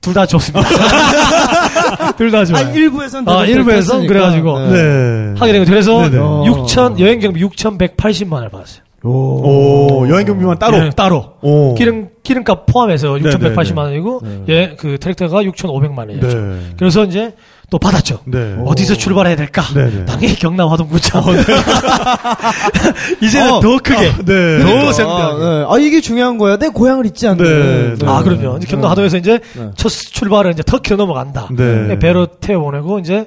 둘 0.00 0.14
다 0.14 0.24
좋습니다. 0.26 0.66
둘 2.16 2.30
다 2.30 2.44
좋아요. 2.44 2.66
아, 2.66 2.70
일부에선 2.70 3.28
아, 3.28 3.44
트랙터 3.44 4.06
그래가지고. 4.06 4.58
했으니까. 4.60 4.72
네. 4.72 5.34
하게 5.38 5.52
된 5.52 5.64
거. 5.64 5.70
그래서 5.70 6.02
네네. 6.08 6.16
6천 6.18 6.98
여행 7.00 7.20
경비 7.20 7.42
6,180만 7.44 8.32
원을 8.34 8.48
받았어요. 8.48 8.82
오, 9.04 10.06
여행 10.08 10.26
경비만 10.26 10.58
따로. 10.58 10.78
예, 10.78 10.90
따로. 10.90 11.34
오. 11.40 11.74
기름 11.74 12.08
기름값 12.22 12.66
포함해서 12.66 13.18
네네네. 13.18 13.54
6,180만 13.54 13.78
원이고 13.78 14.20
예, 14.48 14.74
그 14.78 14.98
트랙터가 14.98 15.42
6,500만 15.42 15.98
원이었죠. 15.98 16.26
네. 16.28 16.58
그래서 16.78 17.04
이제 17.04 17.34
또 17.70 17.78
받았죠. 17.78 18.20
네. 18.24 18.56
어디서 18.64 18.94
출발해야 18.94 19.36
될까? 19.36 19.62
네네. 19.74 20.06
당연히 20.06 20.34
경남 20.36 20.68
화동구청. 20.70 21.22
이제는 23.20 23.52
어. 23.52 23.60
더 23.60 23.76
크게. 23.78 24.12
네. 24.24 24.58
더 24.62 24.88
아, 24.88 24.92
생대하게. 24.92 25.38
네. 25.44 25.64
아, 25.68 25.78
이게 25.78 26.00
중요한 26.00 26.38
거야. 26.38 26.56
내 26.56 26.68
고향을 26.68 27.06
잊지 27.06 27.28
않는. 27.28 27.44
네, 27.44 27.94
네. 27.98 28.06
아, 28.10 28.22
그럼요. 28.22 28.56
이제 28.58 28.66
경남 28.66 28.90
하동에서 28.90 29.16
이제 29.18 29.40
네. 29.54 29.70
첫 29.76 29.88
출발을 29.90 30.52
이제 30.52 30.62
터키로 30.62 30.96
넘어간다. 30.96 31.48
네. 31.50 31.98
배로 31.98 32.26
태워 32.26 32.64
보내고 32.64 32.98
이제 33.00 33.26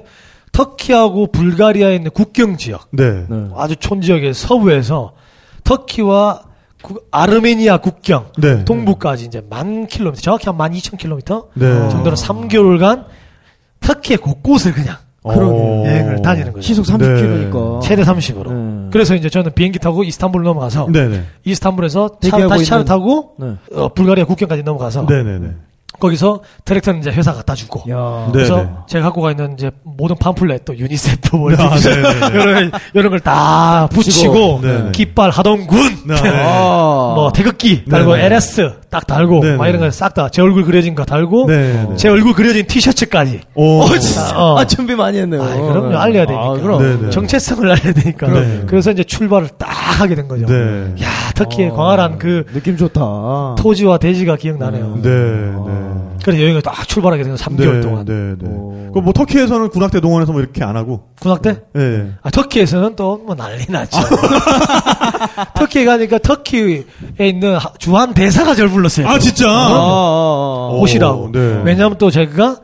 터키하고 0.50 1.30
불가리아에 1.32 1.94
있는 1.96 2.10
국경 2.10 2.56
지역. 2.56 2.88
네. 2.90 3.24
네. 3.28 3.46
아주 3.56 3.76
촌 3.76 4.00
지역의 4.00 4.34
서부에서 4.34 5.12
터키와 5.64 6.42
구- 6.82 7.00
아르메니아 7.12 7.76
국경 7.78 8.26
네. 8.38 8.64
동부까지 8.64 9.24
이제 9.26 9.40
만 9.48 9.86
킬로미터 9.86 10.20
정확히 10.20 10.46
한 10.46 10.56
만 10.56 10.74
이천 10.74 10.98
킬로미터 10.98 11.46
네. 11.54 11.88
정도로 11.90 12.16
3개월간 12.16 13.04
터키의 13.82 14.18
곳곳을 14.18 14.72
그냥 14.72 14.96
오. 15.24 15.84
여행을 15.86 16.20
다니는 16.22 16.52
거죠. 16.52 16.62
시속 16.66 16.84
30km니까. 16.86 17.80
최대 17.82 18.02
30으로. 18.02 18.52
네. 18.52 18.88
그래서 18.90 19.14
이제 19.14 19.28
저는 19.28 19.52
비행기 19.54 19.78
타고 19.78 20.02
이스탄불 20.02 20.42
넘어가서 20.42 20.88
네네. 20.92 21.22
이스탄불에서 21.44 22.18
차, 22.22 22.48
다시 22.48 22.64
차를 22.64 22.84
있는- 22.84 22.86
타고 22.88 23.34
네. 23.38 23.52
어, 23.74 23.88
불가리아 23.88 24.24
국경까지 24.24 24.62
넘어가서 24.64 25.06
네네네. 25.08 25.48
거기서 26.00 26.40
트랙터는 26.64 27.00
이제 27.00 27.10
회사 27.12 27.32
갖다 27.32 27.54
주고 27.54 27.88
야. 27.92 28.24
네. 28.26 28.32
그래서 28.32 28.56
네네. 28.56 28.70
제가 28.88 29.04
갖고 29.04 29.20
가 29.22 29.30
있는 29.30 29.52
이제 29.52 29.70
모든 29.84 30.16
팜플렛 30.16 30.64
또 30.64 30.76
유니세프 30.76 31.36
아, 31.56 31.76
네네네. 31.78 32.40
이런 32.42 32.72
이런 32.94 33.10
걸 33.10 33.20
다 33.20 33.86
붙이고 33.92 34.58
네네. 34.60 34.90
깃발 34.90 35.30
하동군 35.30 35.78
네. 36.08 36.14
아. 36.44 37.12
뭐 37.14 37.30
태극기 37.32 37.84
네네. 37.84 38.24
LS 38.24 38.72
딱 38.92 39.06
달고 39.06 39.40
네네. 39.40 39.56
막 39.56 39.66
이런 39.68 39.80
거 39.80 39.86
싹 39.90 40.12
다 40.14 40.28
제 40.28 40.42
얼굴 40.42 40.64
그려진 40.64 40.94
거 40.94 41.04
달고 41.04 41.46
네네. 41.46 41.96
제 41.96 42.08
얼굴 42.08 42.34
그려진 42.34 42.66
티셔츠까지 42.66 43.40
오. 43.54 43.80
어, 43.82 43.98
진짜. 43.98 44.38
어. 44.38 44.58
아, 44.58 44.64
준비 44.66 44.94
많이 44.94 45.18
했네요. 45.18 45.42
아, 45.42 45.46
그럼요. 45.46 45.96
알려야 45.96 46.26
되니까. 46.26 46.44
아, 46.44 46.52
그럼. 46.52 46.82
네네. 46.82 47.10
정체성을 47.10 47.68
알려야 47.70 47.92
되니까 47.94 48.28
네. 48.28 48.62
그래서 48.66 48.90
이제 48.92 49.02
출발을 49.02 49.48
딱 49.58 49.68
하게 49.70 50.14
된 50.14 50.28
거죠. 50.28 50.46
네. 50.46 50.92
야 51.02 51.08
터키의 51.34 51.70
어, 51.70 51.74
광활한 51.74 52.18
그 52.18 52.44
느낌 52.52 52.76
좋다. 52.76 53.56
토지와 53.58 53.98
대지가 53.98 54.36
기억나네요. 54.36 54.98
네. 55.02 55.08
네. 55.10 55.52
그래서 56.22 56.40
여행을 56.40 56.62
딱 56.62 56.86
출발하게 56.86 57.24
된 57.24 57.34
3개월 57.34 57.74
네, 57.74 57.80
동안 57.80 58.04
네, 58.04 58.12
네. 58.38 58.48
오. 58.48 58.92
그뭐 58.92 59.12
터키에서는 59.12 59.70
군악대 59.70 60.00
동원해서 60.00 60.30
뭐 60.32 60.40
이렇게 60.40 60.62
안 60.62 60.76
하고. 60.76 61.08
군악대 61.20 61.56
예. 61.76 62.06
아, 62.22 62.30
터키에서는 62.30 62.94
또 62.94 63.20
뭐 63.26 63.34
난리 63.34 63.64
났죠. 63.68 63.98
터키에 65.54 65.84
가니까 65.84 66.18
터키에 66.18 66.84
있는 67.20 67.56
하- 67.56 67.72
주한 67.78 68.14
대사가 68.14 68.54
저를 68.54 68.70
불렀어요. 68.82 69.08
아 69.08 69.18
진짜. 69.18 69.48
아, 69.48 69.52
아, 69.52 69.68
아. 69.74 70.70
오, 70.72 70.80
오시라고. 70.80 71.32
네. 71.32 71.62
왜냐하면 71.64 71.98
또 71.98 72.10
제가 72.10 72.56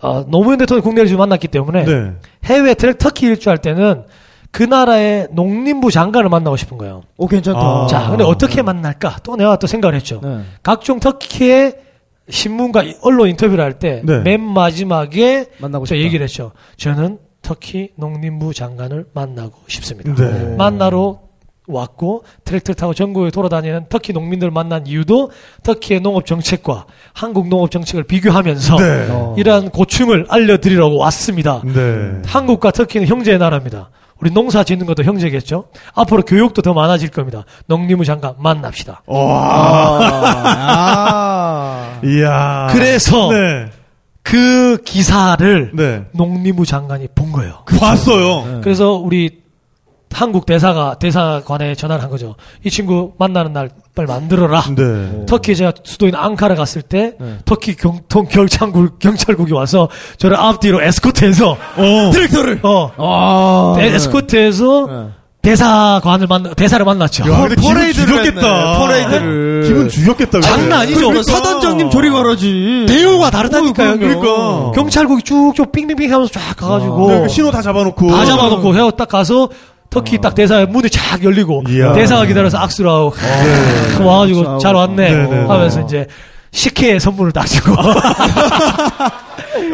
어, 0.00 0.24
노무현 0.28 0.58
대통령 0.58 0.82
국내를 0.82 1.08
좀 1.08 1.18
만났기 1.18 1.48
때문에 1.48 1.84
네. 1.84 2.12
해외 2.44 2.74
트랙 2.74 2.98
터키 2.98 3.26
일주할 3.26 3.58
때는 3.58 4.04
그 4.50 4.62
나라의 4.62 5.28
농림부 5.32 5.90
장관을 5.90 6.28
만나고 6.28 6.56
싶은 6.56 6.78
거예요. 6.78 7.02
오, 7.16 7.26
괜찮다. 7.26 7.58
아. 7.58 7.86
자, 7.88 8.08
근데 8.10 8.22
어떻게 8.22 8.62
만날까? 8.62 9.16
또 9.24 9.36
내가 9.36 9.58
또 9.58 9.66
생각을 9.66 9.94
했죠. 9.96 10.20
네. 10.22 10.42
각종 10.62 11.00
터키의 11.00 11.76
신문과 12.28 12.84
언론 13.02 13.28
인터뷰를 13.28 13.62
할 13.64 13.78
때맨 13.78 14.22
네. 14.24 14.36
마지막에 14.36 15.46
만나고 15.58 15.86
저 15.86 15.94
싶다. 15.94 16.04
얘기를 16.04 16.24
했죠. 16.24 16.52
저는 16.76 17.18
터키 17.42 17.90
농림부 17.96 18.54
장관을 18.54 19.06
만나고 19.12 19.54
싶습니다. 19.66 20.14
네. 20.14 20.54
만나러 20.56 21.23
왔고 21.66 22.24
트랙터를 22.44 22.74
타고 22.74 22.92
전국에 22.92 23.30
돌아다니는 23.30 23.86
터키 23.88 24.12
농민들 24.12 24.50
만난 24.50 24.86
이유도 24.86 25.30
터키의 25.62 26.00
농업 26.00 26.26
정책과 26.26 26.84
한국 27.12 27.48
농업 27.48 27.70
정책을 27.70 28.04
비교하면서 28.04 28.76
네. 28.76 29.06
어. 29.10 29.34
이러한 29.38 29.70
고충을 29.70 30.26
알려드리려고 30.28 30.98
왔습니다. 30.98 31.62
네. 31.64 32.20
한국과 32.26 32.70
터키는 32.70 33.06
형제의 33.06 33.38
나라입니다. 33.38 33.90
우리 34.20 34.30
농사 34.30 34.62
짓는 34.62 34.86
것도 34.86 35.02
형제겠죠. 35.04 35.64
앞으로 35.94 36.22
교육도 36.22 36.62
더 36.62 36.72
많아질 36.72 37.10
겁니다. 37.10 37.44
농림부 37.66 38.04
장관 38.04 38.34
만납시다. 38.38 39.02
아. 40.66 42.00
이야. 42.04 42.68
그래서 42.70 43.30
네. 43.32 43.70
그 44.22 44.78
기사를 44.84 45.72
네. 45.74 46.04
농림부 46.12 46.64
장관이 46.64 47.08
본 47.14 47.32
거예요. 47.32 47.64
봤어요. 47.78 48.46
네. 48.46 48.60
그래서 48.62 48.92
우리 48.92 49.43
한국 50.14 50.46
대사가 50.46 50.94
대사관에 50.98 51.74
전화를 51.74 52.02
한 52.02 52.08
거죠. 52.10 52.36
이 52.64 52.70
친구 52.70 53.12
만나는 53.18 53.52
날 53.52 53.70
빨리 53.94 54.06
만들어라. 54.06 54.62
네. 54.76 55.26
터키 55.26 55.54
제가 55.56 55.72
수도인 55.82 56.14
앙카라 56.14 56.54
갔을 56.54 56.82
때 56.82 57.14
네. 57.20 57.38
터키 57.44 57.74
경통 57.76 58.26
경찰국 58.28 58.98
경찰국이 58.98 59.52
와서 59.52 59.88
저를 60.18 60.36
앞뒤로 60.36 60.80
에스코트해서 60.82 61.50
어. 61.52 62.10
트랙터를. 62.12 62.60
어 62.62 62.90
아. 62.96 63.80
에- 63.80 63.86
에스코트해서 63.94 64.86
네. 64.86 65.08
대사관을 65.42 66.26
만 66.26 66.54
대사를 66.54 66.82
만났죠. 66.86 67.30
야, 67.30 67.46
근데 67.46 67.56
퍼레이드를 67.60 68.06
죽였겠다. 68.24 68.78
퍼레이드를. 68.78 69.64
기분 69.66 69.88
죽였겠다. 69.90 70.40
장난 70.40 70.80
아니죠. 70.80 71.08
그러니까 71.08 71.22
사단장님 71.30 71.90
저리 71.90 72.08
가라지. 72.08 72.86
대우가 72.88 73.30
다르다니까요. 73.30 73.90
어, 73.92 73.96
그러니까. 73.98 74.70
경찰국이 74.74 75.22
쭉쭉 75.22 75.70
빙빙빙 75.70 76.10
하면서 76.10 76.32
쫙 76.32 76.56
가가지고 76.56 77.10
네, 77.10 77.28
신호 77.28 77.50
다 77.50 77.60
잡아놓고. 77.60 78.10
다 78.10 78.24
잡아놓고 78.24 78.74
해어 78.74 78.90
딱 78.92 79.06
가서 79.08 79.50
터키 79.90 80.18
딱 80.18 80.34
대사 80.34 80.64
문이 80.66 80.90
쫙 80.90 81.22
열리고 81.22 81.64
이야. 81.68 81.92
대사가 81.92 82.26
기다려서 82.26 82.58
악수를 82.58 82.90
하고 82.90 83.10
그 83.10 84.04
와가지고 84.04 84.40
악수하고. 84.40 84.58
잘 84.58 84.74
왔네 84.74 85.10
네, 85.10 85.26
네, 85.26 85.44
하면서 85.46 85.80
네. 85.80 85.84
이제 85.86 86.06
식혜 86.50 86.98
선물을 86.98 87.32
딱 87.32 87.46
주고 87.46 87.74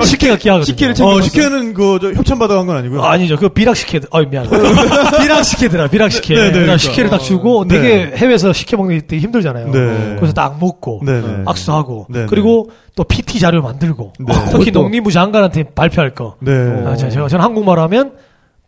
식혜가 0.05 0.37
귀하거든요. 0.37 0.65
식혜를 0.65 0.95
어, 1.03 1.21
식혜는 1.21 1.75
그, 1.75 1.99
저, 2.01 2.13
협찬 2.13 2.39
받아간 2.39 2.67
건 2.67 2.77
아니고요. 2.77 3.03
아니죠. 3.03 3.37
그 3.37 3.49
비락 3.49 3.77
식혜, 3.77 4.01
아 4.11 4.21
미안. 4.23 4.47
비락 5.21 5.43
식혜더라. 5.43 5.89
비락 5.89 6.11
식혜. 6.13 6.35
네, 6.35 6.37
네, 6.41 6.41
그러니까 6.53 6.61
그러니까. 6.61 6.77
식혜를 6.79 7.11
딱 7.11 7.19
주고 7.19 7.65
네. 7.67 7.81
되게 7.81 8.17
해외에서 8.17 8.53
식혜 8.53 8.77
먹는 8.77 8.99
게 9.01 9.07
되게 9.07 9.23
힘들잖아요. 9.23 9.71
네. 9.71 10.17
그래서 10.17 10.33
딱 10.33 10.59
먹고 10.59 11.01
네, 11.05 11.21
네. 11.21 11.43
악수하고 11.47 12.07
네, 12.09 12.21
네. 12.21 12.27
그리고 12.29 12.71
또 12.97 13.05
PT 13.05 13.39
자료 13.41 13.63
만들고 13.63 14.13
네. 14.21 14.35
특히 14.51 14.71
그것도- 14.71 14.75
농림부 14.75 15.13
장관한테 15.13 15.65
발표할 15.75 16.15
거. 16.15 16.37
네. 16.41 16.53
아, 16.87 16.97
저- 16.97 17.09
제가 17.11 17.29
저는 17.29 17.45
한국말 17.45 17.79
하면 17.79 18.13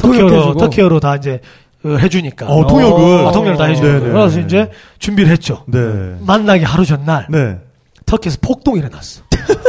터키어로. 0.02 0.56
터키어로 0.56 1.00
다 1.00 1.16
이제 1.16 1.40
어, 1.85 1.97
해주니까. 1.97 2.47
어, 2.47 2.66
통역을. 2.66 3.26
아, 3.26 3.32
통역을 3.32 3.56
다 3.56 3.64
해주니까. 3.64 3.99
네, 3.99 4.04
네. 4.04 4.12
그래서 4.12 4.40
이제 4.40 4.71
준비를 4.99 5.30
했죠. 5.32 5.64
네. 5.66 5.78
만나기 6.21 6.64
하루 6.64 6.85
전날 6.85 7.26
네. 7.30 7.59
터키에서 8.06 8.38
폭동이 8.40 8.78
일어났어. 8.80 9.23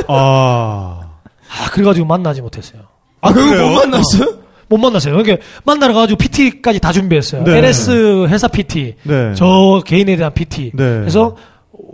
아. 0.07 0.99
아 1.49 1.69
그래가지고 1.71 2.05
만나지 2.07 2.41
못했어요. 2.41 2.81
아, 3.21 3.31
그거 3.31 3.49
그래요? 3.49 3.69
못 3.69 3.75
만났어요? 3.75 4.37
못 4.69 4.77
만났어요. 4.77 5.15
그러니까 5.15 5.45
만나러 5.65 5.93
가지고 5.93 6.17
PT까지 6.17 6.79
다 6.79 6.91
준비했어요. 6.91 7.43
네. 7.43 7.57
LS 7.59 8.25
회사 8.27 8.47
PT, 8.47 8.95
네. 9.03 9.33
저 9.35 9.81
개인에 9.85 10.15
대한 10.15 10.33
PT. 10.33 10.71
네. 10.73 10.83
그래서 10.99 11.35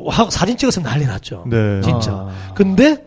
하- 0.09 0.29
사진 0.29 0.55
찍어서 0.55 0.81
난리 0.81 1.05
났죠. 1.05 1.43
네. 1.47 1.81
진짜. 1.81 2.11
아. 2.11 2.29
근데 2.55 2.97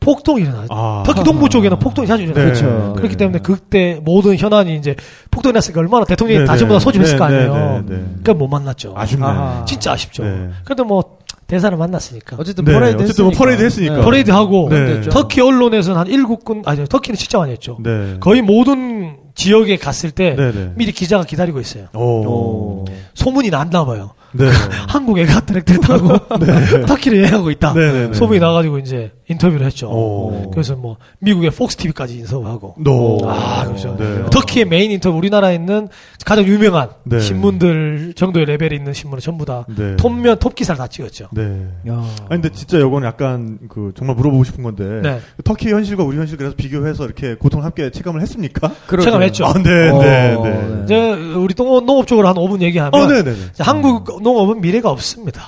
폭동이 0.00 0.42
일어났죠. 0.42 0.68
아. 0.70 1.02
터키 1.06 1.22
동부 1.22 1.48
쪽에는 1.50 1.78
폭동이 1.78 2.08
자주 2.08 2.22
일어나요. 2.24 2.52
네. 2.52 2.60
그렇죠. 2.60 2.94
그렇기 2.96 3.16
때문에 3.16 3.38
그때 3.40 4.00
모든 4.02 4.36
현안이 4.36 4.76
이제 4.76 4.96
폭동이 5.30 5.52
났으니까 5.52 5.80
얼마나 5.80 6.04
대통령이 6.06 6.40
네, 6.40 6.44
다 6.46 6.56
전부 6.56 6.74
다 6.74 6.78
네. 6.78 6.84
소집했을 6.84 7.14
네, 7.14 7.18
거 7.18 7.24
아니에요. 7.24 7.54
네, 7.54 7.60
네, 7.60 7.96
네. 7.96 8.02
그러니까 8.22 8.34
못 8.34 8.48
만났죠. 8.48 8.94
아쉽네. 8.96 9.24
아하. 9.24 9.64
진짜 9.66 9.92
아쉽죠. 9.92 10.24
네. 10.24 10.48
그래도 10.64 10.84
뭐 10.84 11.18
대사를 11.46 11.76
만났으니까. 11.76 12.36
어쨌든 12.38 12.64
네, 12.64 12.72
퍼레이드 12.72 13.02
어쨌든 13.02 13.24
뭐 13.24 13.30
했으니까. 13.32 13.38
퍼레이드 13.44 13.62
했으니까. 13.64 14.00
퍼레이드 14.02 14.30
하고 14.30 14.68
네. 14.70 15.00
터키 15.02 15.40
언론에서는 15.40 15.98
한 16.00 16.06
일곱 16.06 16.44
군 16.44 16.62
아니 16.64 16.84
터키는 16.86 17.16
진짜 17.16 17.38
많이 17.38 17.52
했죠. 17.52 17.76
네. 17.82 18.16
거의 18.20 18.40
모든 18.40 19.16
지역에 19.34 19.76
갔을 19.76 20.10
때 20.12 20.34
네, 20.36 20.52
네. 20.52 20.72
미리 20.76 20.92
기자가 20.92 21.24
기다리고 21.24 21.60
있어요. 21.60 21.86
오. 21.94 22.00
오. 22.00 22.84
소문이 23.14 23.50
났나 23.50 23.84
봐요. 23.84 24.12
네. 24.32 24.48
한국 24.88 25.18
애가 25.18 25.40
트랙터를 25.40 25.80
타고 25.80 26.18
터키를 26.86 27.18
여행하고 27.20 27.50
있다. 27.50 27.72
네, 27.74 27.92
네, 27.92 28.06
네. 28.08 28.14
소문이 28.14 28.40
나가지고 28.40 28.78
이제 28.78 29.12
인터뷰를 29.28 29.66
했죠. 29.66 29.88
오. 29.88 30.50
그래서 30.50 30.74
뭐 30.74 30.96
미국의 31.20 31.50
폭스 31.50 31.76
TV까지 31.76 32.18
인터뷰하고. 32.18 32.74
노. 32.78 33.18
아, 33.24 33.64
그렇죠. 33.64 33.96
네. 33.98 34.24
터키의 34.30 34.64
메인 34.66 34.90
인터뷰 34.90 35.16
우리나라에 35.16 35.54
있는 35.54 35.88
가장 36.24 36.44
유명한 36.44 36.90
네. 37.04 37.20
신문들 37.20 38.14
정도의 38.16 38.46
레벨이 38.46 38.74
있는 38.76 38.92
신문을 38.92 39.20
전부 39.20 39.44
다 39.44 39.64
네. 39.68 39.96
톱면 39.96 40.38
톱 40.38 40.54
기사를 40.54 40.76
다 40.78 40.86
찍었죠. 40.86 41.28
네. 41.32 41.66
야. 41.88 41.94
아니 42.28 42.40
근데 42.40 42.50
진짜 42.50 42.78
이건 42.78 43.04
약간 43.04 43.58
그 43.68 43.92
정말 43.96 44.16
물어보고 44.16 44.44
싶은 44.44 44.62
건데 44.64 45.00
네. 45.02 45.20
터키 45.44 45.68
현실과 45.70 46.02
우리 46.04 46.16
현실 46.18 46.36
그래서 46.36 46.54
비교해서 46.56 47.04
이렇게 47.04 47.34
고통을 47.34 47.64
함께 47.64 47.90
체감을 47.90 48.20
했습니까? 48.22 48.72
그러게요. 48.86 49.04
체감했죠. 49.04 49.44
아, 49.46 49.52
네, 49.54 49.88
어, 49.90 50.02
네, 50.02 50.36
네. 50.42 50.50
네. 50.50 50.80
이제 50.84 51.12
우리 51.34 51.54
농업, 51.54 51.84
농업 51.84 52.06
쪽으로 52.06 52.26
한 52.28 52.34
5분 52.34 52.62
얘기하면 52.62 52.94
어, 53.00 53.06
네, 53.06 53.22
네, 53.22 53.32
네. 53.32 53.38
이제 53.52 53.62
한국 53.62 54.19
농업은 54.22 54.60
미래가 54.60 54.90
없습니다. 54.90 55.42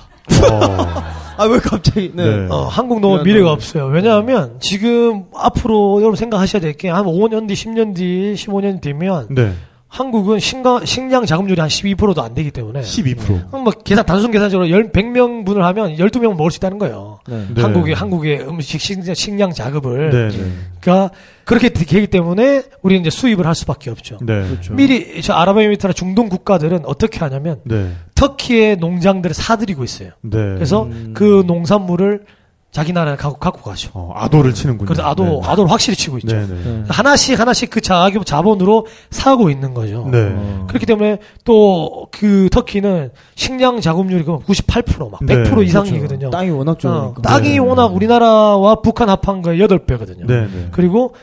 어. 0.51 1.03
아, 1.39 1.45
왜 1.47 1.59
갑자기, 1.59 2.13
네. 2.15 2.25
네. 2.25 2.47
어, 2.51 2.65
한국 2.67 3.01
농업 3.01 3.23
미래가 3.23 3.25
미래가 3.35 3.53
없어요. 3.53 3.87
왜냐하면 3.87 4.57
지금 4.61 5.25
앞으로 5.35 6.01
여러분 6.01 6.17
생각하셔야 6.17 6.61
될 6.61 6.75
게 6.77 6.89
한 6.89 7.05
5년 7.07 7.49
뒤, 7.49 7.55
10년 7.55 7.95
뒤, 7.97 8.35
15년 8.37 8.81
뒤면 8.81 9.29
네. 9.31 9.53
한국은 9.93 10.39
식량, 10.39 10.87
식량 10.87 11.27
자금률이 11.27 11.61
한 11.61 11.69
12%도 11.69 12.23
안 12.23 12.33
되기 12.33 12.51
때문에 12.51 12.81
12%. 12.81 13.49
그럼 13.49 13.65
뭐 13.65 13.73
계산 13.85 14.07
단순 14.07 14.31
계산적으로 14.31 14.67
10, 14.67 14.91
100명 14.91 15.45
분을 15.45 15.63
하면 15.67 15.97
12명 15.97 16.35
먹을 16.35 16.51
수 16.51 16.57
있다는 16.57 16.79
거예요. 16.79 17.21
네. 17.29 17.47
네. 17.55 17.61
한국의 17.61 17.95
한국의 17.95 18.49
음식 18.49 18.81
식량, 18.81 19.15
식량 19.15 19.53
자급을 19.53 20.11
네, 20.11 20.29
네. 20.29 20.53
그러니까 20.81 21.15
그렇게 21.45 21.69
되기 21.69 22.07
때문에 22.07 22.63
우리는 22.81 23.03
이제 23.03 23.11
수입을 23.11 23.47
할 23.47 23.55
수밖에 23.55 23.91
없죠. 23.91 24.17
네. 24.23 24.49
그렇죠. 24.49 24.73
미리 24.73 25.21
저 25.21 25.35
아랍에미리트나 25.35 25.93
중동 25.93 26.31
국가들은 26.31 26.87
어떻게 26.87 27.19
하냐면 27.19 27.61
네. 27.65 27.93
터키의 28.15 28.79
농장들을 28.79 29.35
사들이고 29.35 29.85
있어요. 29.85 30.13
네. 30.23 30.39
그래서 30.39 30.89
그 31.13 31.45
농산물을 31.47 32.25
자기 32.73 32.93
나라에 32.93 33.17
갖고, 33.17 33.39
갖고 33.39 33.61
가죠. 33.63 33.91
어, 33.93 34.13
아도를 34.17 34.55
치는군요. 34.55 34.87
그래서 34.87 35.07
아도 35.07 35.25
네. 35.25 35.41
아도를 35.45 35.71
확실히 35.71 35.95
치고 35.95 36.19
있죠. 36.19 36.35
네, 36.35 36.47
네. 36.47 36.55
네. 36.65 36.85
하나씩 36.89 37.39
하나씩 37.39 37.71
그 37.71 37.81
자기 37.81 38.19
자본으로 38.25 38.87
사고 39.11 39.51
있는 39.51 39.75
거죠. 39.75 40.09
네. 40.11 40.33
어. 40.35 40.67
그렇기 40.69 40.87
때문에 40.87 41.19
또 41.45 42.03
그 42.13 42.49
터키는 42.51 43.11
식량 43.35 43.81
자급률이 43.81 44.25
98%막 44.25 45.21
100% 45.23 45.57
네, 45.59 45.65
이상이거든요. 45.65 46.31
땅이 46.31 46.51
워낙 46.51 46.73
어, 46.73 46.79
좋으니까. 46.79 47.23
땅이 47.23 47.51
네. 47.51 47.59
워낙 47.59 47.87
우리나라와 47.87 48.77
북한 48.77 49.09
합한 49.09 49.43
거의 49.43 49.59
8배거든요. 49.61 50.27
네, 50.27 50.43
네. 50.47 50.69
그리고 50.71 51.15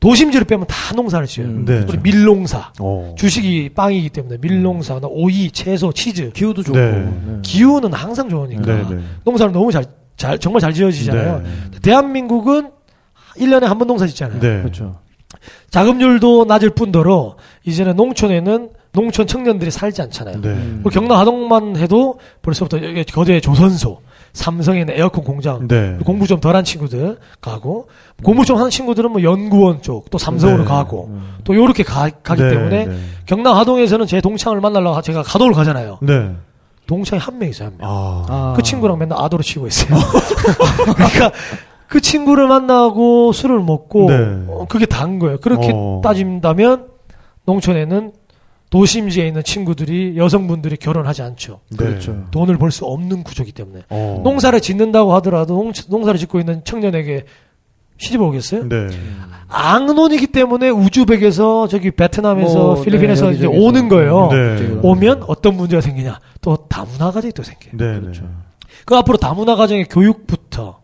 도심지를 0.00 0.44
빼면 0.44 0.66
다 0.68 0.94
농사를 0.94 1.26
지어요. 1.26 1.48
음. 1.48 1.64
네. 1.64 1.84
우리 1.88 1.98
밀농사. 1.98 2.72
어. 2.78 3.14
주식이 3.18 3.70
빵이기 3.70 4.10
때문에 4.10 4.36
밀농사, 4.40 5.00
오이, 5.02 5.50
채소, 5.50 5.92
치즈. 5.92 6.30
기후도 6.32 6.62
좋고. 6.62 6.78
네. 6.78 6.90
네. 6.92 7.38
기후는 7.42 7.92
항상 7.92 8.28
좋으니까 8.28 8.62
네, 8.62 8.84
네. 8.88 9.02
농사를 9.24 9.52
너무 9.52 9.72
잘, 9.72 9.84
잘 10.16 10.38
정말 10.38 10.60
잘 10.60 10.72
지어지잖아요. 10.72 11.42
네. 11.42 11.80
대한민국은 11.82 12.70
1년에 13.36 13.62
한 13.64 13.78
번 13.78 13.88
농사 13.88 14.06
짓잖아요. 14.06 14.40
네. 14.40 14.60
그렇죠. 14.62 14.96
자급률도 15.70 16.44
낮을 16.46 16.70
뿐더러 16.70 17.36
이제는 17.64 17.96
농촌에는 17.96 18.70
농촌 18.92 19.26
청년들이 19.26 19.70
살지 19.70 20.02
않잖아요. 20.02 20.40
네. 20.40 20.48
음. 20.48 20.80
우리 20.84 20.94
경남 20.94 21.18
하동만 21.18 21.76
해도 21.76 22.18
벌써부터 22.42 22.82
여기 22.84 23.02
거대 23.04 23.40
조선소, 23.40 24.00
삼성에는 24.34 24.94
에어컨 24.96 25.24
공장, 25.24 25.66
네. 25.66 25.98
공부 26.04 26.28
좀 26.28 26.38
덜한 26.40 26.62
친구들 26.62 27.18
가고 27.40 27.88
공부 28.22 28.44
좀 28.44 28.56
하는 28.58 28.70
친구들은 28.70 29.10
뭐 29.10 29.22
연구원 29.24 29.82
쪽 29.82 30.10
또 30.10 30.18
삼성으로 30.18 30.58
네. 30.58 30.64
가고 30.64 31.10
또 31.42 31.56
요렇게 31.56 31.82
가, 31.82 32.08
기 32.08 32.40
네, 32.42 32.50
때문에 32.50 32.86
네. 32.86 32.96
경남 33.26 33.56
하동에서는 33.56 34.06
제 34.06 34.20
동창을 34.20 34.60
만나려고 34.60 35.02
제가 35.02 35.22
가도를 35.24 35.54
가잖아요. 35.54 35.98
네. 36.84 36.86
동창이 36.86 37.20
한 37.20 37.38
명 37.38 37.48
있어요, 37.48 37.68
한 37.68 37.76
명. 37.78 37.88
아. 37.90 38.26
아. 38.28 38.52
그 38.56 38.62
친구랑 38.62 38.98
맨날 38.98 39.18
아도로 39.20 39.42
치고 39.42 39.66
있어요. 39.66 39.98
그러니까 40.94 41.32
그 41.88 42.00
친구를 42.00 42.46
만나고 42.48 43.32
술을 43.32 43.60
먹고 43.60 44.10
네. 44.10 44.16
어, 44.48 44.66
그게 44.68 44.86
다인 44.86 45.18
거예요. 45.18 45.38
그렇게 45.40 45.70
어. 45.74 46.00
따진다면 46.02 46.88
농촌에는 47.46 48.12
도심지에 48.70 49.26
있는 49.28 49.44
친구들이 49.44 50.16
여성분들이 50.16 50.76
결혼하지 50.78 51.22
않죠. 51.22 51.60
네. 51.70 51.76
그렇죠. 51.76 52.24
돈을 52.32 52.58
벌 52.58 52.70
수 52.72 52.84
없는 52.86 53.22
구조기 53.22 53.52
때문에 53.52 53.82
어. 53.90 54.20
농사를 54.24 54.60
짓는다고 54.60 55.14
하더라도 55.14 55.54
농, 55.54 55.72
농사를 55.88 56.18
짓고 56.18 56.40
있는 56.40 56.64
청년에게 56.64 57.24
시집 57.98 58.20
오겠어요? 58.20 58.68
네. 58.68 58.88
앙론이기 59.48 60.28
때문에 60.28 60.70
우즈벡에서 60.70 61.68
저기 61.68 61.90
베트남에서 61.90 62.58
뭐, 62.58 62.82
필리핀에서 62.82 63.30
네, 63.30 63.36
이제. 63.36 63.46
오는 63.46 63.88
거예요. 63.88 64.28
네. 64.32 64.78
오면 64.82 65.24
어떤 65.28 65.56
문제가 65.56 65.80
생기냐? 65.80 66.18
또 66.40 66.56
다문화 66.68 67.10
가정이 67.12 67.32
또 67.32 67.42
생겨요. 67.42 67.72
네. 67.72 68.00
그렇죠. 68.00 68.22
네. 68.22 68.28
그 68.84 68.96
앞으로 68.96 69.16
다문화 69.16 69.54
가정의 69.56 69.86
교육부터 69.88 70.80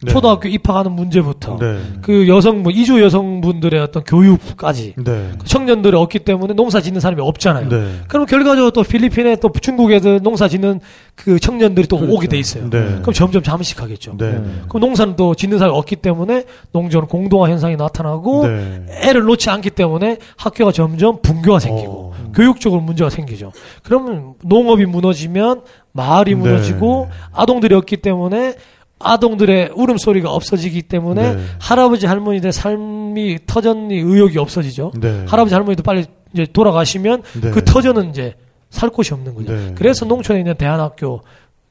네. 0.00 0.12
초등학교 0.12 0.48
입학하는 0.48 0.92
문제부터 0.92 1.56
네. 1.58 1.80
그 2.02 2.28
여성분 2.28 2.72
이주 2.72 3.02
여성분들의 3.02 3.80
어떤 3.80 4.04
교육까지 4.04 4.94
네. 4.96 5.32
청년들이 5.44 5.96
없기 5.96 6.20
때문에 6.20 6.54
농사 6.54 6.80
짓는 6.80 7.00
사람이 7.00 7.20
없잖아요. 7.20 7.68
네. 7.68 7.92
그럼 8.06 8.26
결과적으로 8.26 8.70
또 8.70 8.84
필리핀에 8.84 9.36
또 9.36 9.50
중국에도 9.60 10.20
농사 10.20 10.46
짓는 10.46 10.78
그 11.16 11.40
청년들이 11.40 11.88
또 11.88 11.96
오게 11.96 12.28
돼 12.28 12.38
있어요. 12.38 12.70
네. 12.70 12.98
그럼 13.00 13.12
점점 13.12 13.42
잠식하겠죠. 13.42 14.16
네. 14.18 14.40
그럼 14.68 14.80
농사는 14.80 15.16
또 15.16 15.34
짓는 15.34 15.58
사람이 15.58 15.76
없기 15.76 15.96
때문에 15.96 16.44
농촌 16.70 17.06
공동화 17.06 17.50
현상이 17.50 17.74
나타나고 17.74 18.46
네. 18.46 18.86
애를 19.02 19.22
놓지 19.22 19.50
않기 19.50 19.70
때문에 19.70 20.18
학교가 20.36 20.70
점점 20.70 21.20
분교가 21.22 21.58
생기고 21.58 21.92
어. 21.92 22.32
교육적으로 22.36 22.80
문제가 22.82 23.10
생기죠. 23.10 23.50
그러면 23.82 24.34
농업이 24.44 24.86
무너지면 24.86 25.62
마을이 25.90 26.36
네. 26.36 26.40
무너지고 26.40 27.08
아동들이 27.32 27.74
없기 27.74 27.96
때문에 27.96 28.54
아동들의 29.00 29.70
울음소리가 29.74 30.30
없어지기 30.30 30.82
때문에 30.82 31.34
네. 31.36 31.42
할아버지 31.60 32.06
할머니들 32.06 32.52
삶이 32.52 33.38
터전이 33.46 33.94
의욕이 33.96 34.38
없어지죠. 34.38 34.92
네. 35.00 35.24
할아버지 35.28 35.54
할머니도 35.54 35.82
빨리 35.82 36.04
이제 36.32 36.46
돌아가시면 36.52 37.22
네. 37.40 37.50
그 37.50 37.64
터전은 37.64 38.10
이제 38.10 38.34
살 38.70 38.90
곳이 38.90 39.14
없는 39.14 39.34
거죠. 39.34 39.52
네. 39.52 39.72
그래서 39.76 40.04
농촌에 40.04 40.40
있는 40.40 40.54
대안학교, 40.56 41.22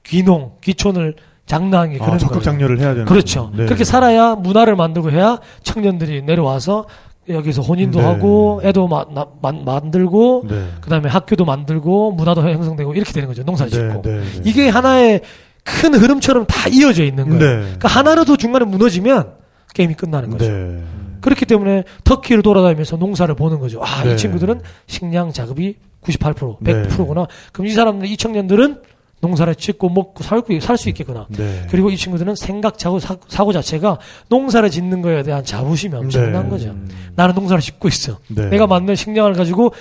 귀농, 0.04 0.54
귀촌을 0.64 1.16
장려한 1.46 1.92
게 1.92 1.98
그런 1.98 2.16
아, 2.16 2.18
적극. 2.18 2.44
장려를 2.44 2.80
해야 2.80 2.90
되는 2.92 3.06
그렇죠. 3.06 3.52
네. 3.56 3.66
그렇게 3.66 3.84
살아야 3.84 4.36
문화를 4.36 4.76
만들고 4.76 5.12
해야 5.12 5.38
청년들이 5.64 6.24
내려와서 6.24 6.86
여기서 7.30 7.62
혼인도 7.62 8.00
네. 8.00 8.06
하고 8.06 8.62
애도 8.64 8.88
마- 8.88 9.06
나- 9.14 9.28
만- 9.42 9.64
만들고 9.66 10.46
네. 10.50 10.66
그다음에 10.82 11.10
학교도 11.10 11.44
만들고 11.46 12.14
문화도 12.14 12.42
형성되고 12.50 12.94
이렇게 12.94 13.12
되는 13.12 13.28
거죠. 13.28 13.44
농사를 13.44 13.70
네, 13.70 13.78
짓고. 13.78 14.02
네, 14.02 14.18
네. 14.22 14.42
이게 14.46 14.70
하나의 14.70 15.22
큰 15.68 15.94
흐름처럼 15.94 16.46
다 16.46 16.70
이어져 16.70 17.04
있는 17.04 17.28
거예요. 17.30 17.40
네. 17.40 17.62
그러니까 17.64 17.88
하나라도 17.90 18.38
중간에 18.38 18.64
무너지면 18.66 19.34
게임이 19.74 19.96
끝나는 19.96 20.30
거죠. 20.30 20.50
네. 20.50 20.84
그렇기 21.22 21.46
때문에 21.46 21.84
터키를 22.06 22.42
돌아다니면서 22.42 22.96
농사를 22.96 23.34
보는 23.36 23.60
거죠. 23.60 23.82
아, 23.84 24.04
네. 24.04 24.14
이 24.14 24.18
친구들은 24.18 24.62
식량 24.88 25.34
자급이 25.34 25.76
98%, 26.04 26.58
네. 26.62 26.84
100%구나. 26.84 27.28
그럼 27.52 27.68
이 27.68 27.72
사람들, 27.72 28.08
이 28.08 28.16
청년들은 28.16 28.82
농사를 29.20 29.54
짓고 29.56 29.90
먹고 29.90 30.24
살고 30.24 30.60
살 30.60 30.78
수 30.78 30.90
있겠구나. 30.90 31.26
네. 31.30 31.66
그리고 31.70 31.90
이 31.90 31.98
친구들은 31.98 32.36
생각 32.36 32.78
자고 32.78 33.00
사, 33.00 33.18
사고 33.28 33.52
자체가 33.52 33.98
농사를 34.30 34.70
짓는 34.70 35.02
거에 35.02 35.24
대한 35.24 35.44
자부심이 35.44 35.96
엄청난 35.96 36.44
네. 36.44 36.50
거죠. 36.50 36.76
나는 37.16 37.34
농사를 37.36 37.62
짓고 37.62 37.88
있어. 37.90 38.20
네. 38.28 38.46
내가 38.50 38.68
만든 38.68 38.96
식량을 38.96 39.34
가지고 39.34 39.74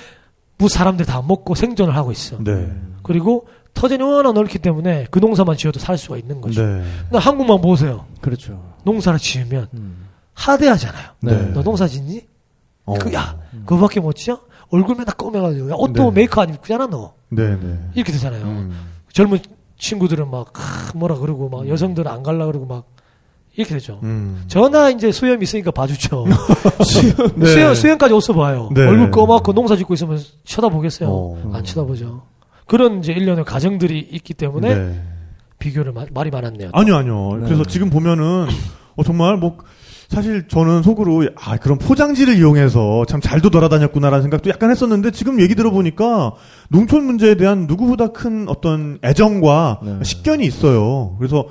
무 0.58 0.68
사람들이 0.70 1.06
다 1.06 1.22
먹고 1.26 1.54
생존을 1.54 1.94
하고 1.94 2.10
있어. 2.12 2.38
네. 2.42 2.66
그리고 3.02 3.46
터전이 3.76 4.02
워낙 4.02 4.32
넓기 4.32 4.58
때문에 4.58 5.06
그 5.10 5.18
농사만 5.18 5.56
지어도 5.56 5.78
살 5.78 5.98
수가 5.98 6.16
있는 6.16 6.40
거죠. 6.40 6.62
네. 6.62 6.82
근데 7.02 7.18
한국만 7.18 7.60
보세요. 7.60 8.06
그렇죠. 8.20 8.60
농사를 8.84 9.18
지으면 9.18 9.68
음. 9.74 10.06
하대하잖아요. 10.32 11.10
네. 11.20 11.52
너 11.52 11.62
농사 11.62 11.86
짓니? 11.86 12.22
어. 12.86 12.94
그, 12.98 13.12
야, 13.12 13.36
그거밖에 13.66 14.00
못 14.00 14.14
지어? 14.14 14.40
얼굴 14.70 14.96
맨날 14.96 15.14
검해가지고. 15.14 15.70
야, 15.70 15.74
옷도 15.76 16.04
네. 16.04 16.20
메이크업 16.20 16.48
안 16.48 16.54
입잖아, 16.54 16.86
너. 16.86 17.12
네. 17.28 17.56
네. 17.56 17.78
이렇게 17.94 18.12
되잖아요. 18.12 18.44
음. 18.44 18.78
젊은 19.12 19.38
친구들은 19.78 20.30
막, 20.30 20.52
아, 20.58 20.92
뭐라 20.94 21.16
그러고, 21.18 21.48
막, 21.48 21.68
여성들은 21.68 22.10
안 22.10 22.22
갈라 22.22 22.46
그러고, 22.46 22.66
막, 22.66 22.86
이렇게 23.56 23.74
되죠. 23.74 24.00
음. 24.02 24.44
저나 24.48 24.90
이제 24.90 25.12
수염 25.12 25.42
있으니까 25.42 25.70
봐주죠. 25.70 26.26
네. 27.36 27.46
수염, 27.46 27.74
수염 27.74 27.98
까지 27.98 28.14
옷 28.14 28.20
써봐요. 28.20 28.70
네. 28.74 28.86
얼굴 28.86 29.10
검하고 29.10 29.52
농사 29.52 29.76
짓고 29.76 29.94
있으면 29.94 30.22
쳐다보겠어요. 30.44 31.08
어. 31.10 31.50
안 31.54 31.64
쳐다보죠. 31.64 32.22
그런 32.66 32.98
이제 32.98 33.12
일련의 33.12 33.44
가정들이 33.44 33.98
있기 34.12 34.34
때문에 34.34 34.74
네. 34.74 35.02
비교를 35.58 35.92
마- 35.92 36.06
말이 36.12 36.30
많았네요. 36.30 36.70
아니요, 36.72 36.96
아니요. 36.96 37.36
네. 37.40 37.44
그래서 37.46 37.64
지금 37.64 37.90
보면은 37.90 38.46
어, 38.96 39.02
정말 39.04 39.36
뭐 39.36 39.58
사실 40.08 40.46
저는 40.46 40.82
속으로 40.82 41.28
아 41.36 41.56
그런 41.56 41.78
포장지를 41.78 42.36
이용해서 42.36 43.04
참 43.08 43.20
잘도 43.20 43.50
돌아다녔구나라는 43.50 44.22
생각도 44.22 44.50
약간 44.50 44.70
했었는데 44.70 45.10
지금 45.10 45.40
얘기 45.40 45.54
들어보니까 45.54 46.32
농촌 46.68 47.04
문제에 47.04 47.34
대한 47.36 47.66
누구보다 47.66 48.08
큰 48.08 48.48
어떤 48.48 48.98
애정과 49.02 49.80
네. 49.82 49.98
식견이 50.04 50.44
있어요. 50.46 51.16
그래서 51.18 51.46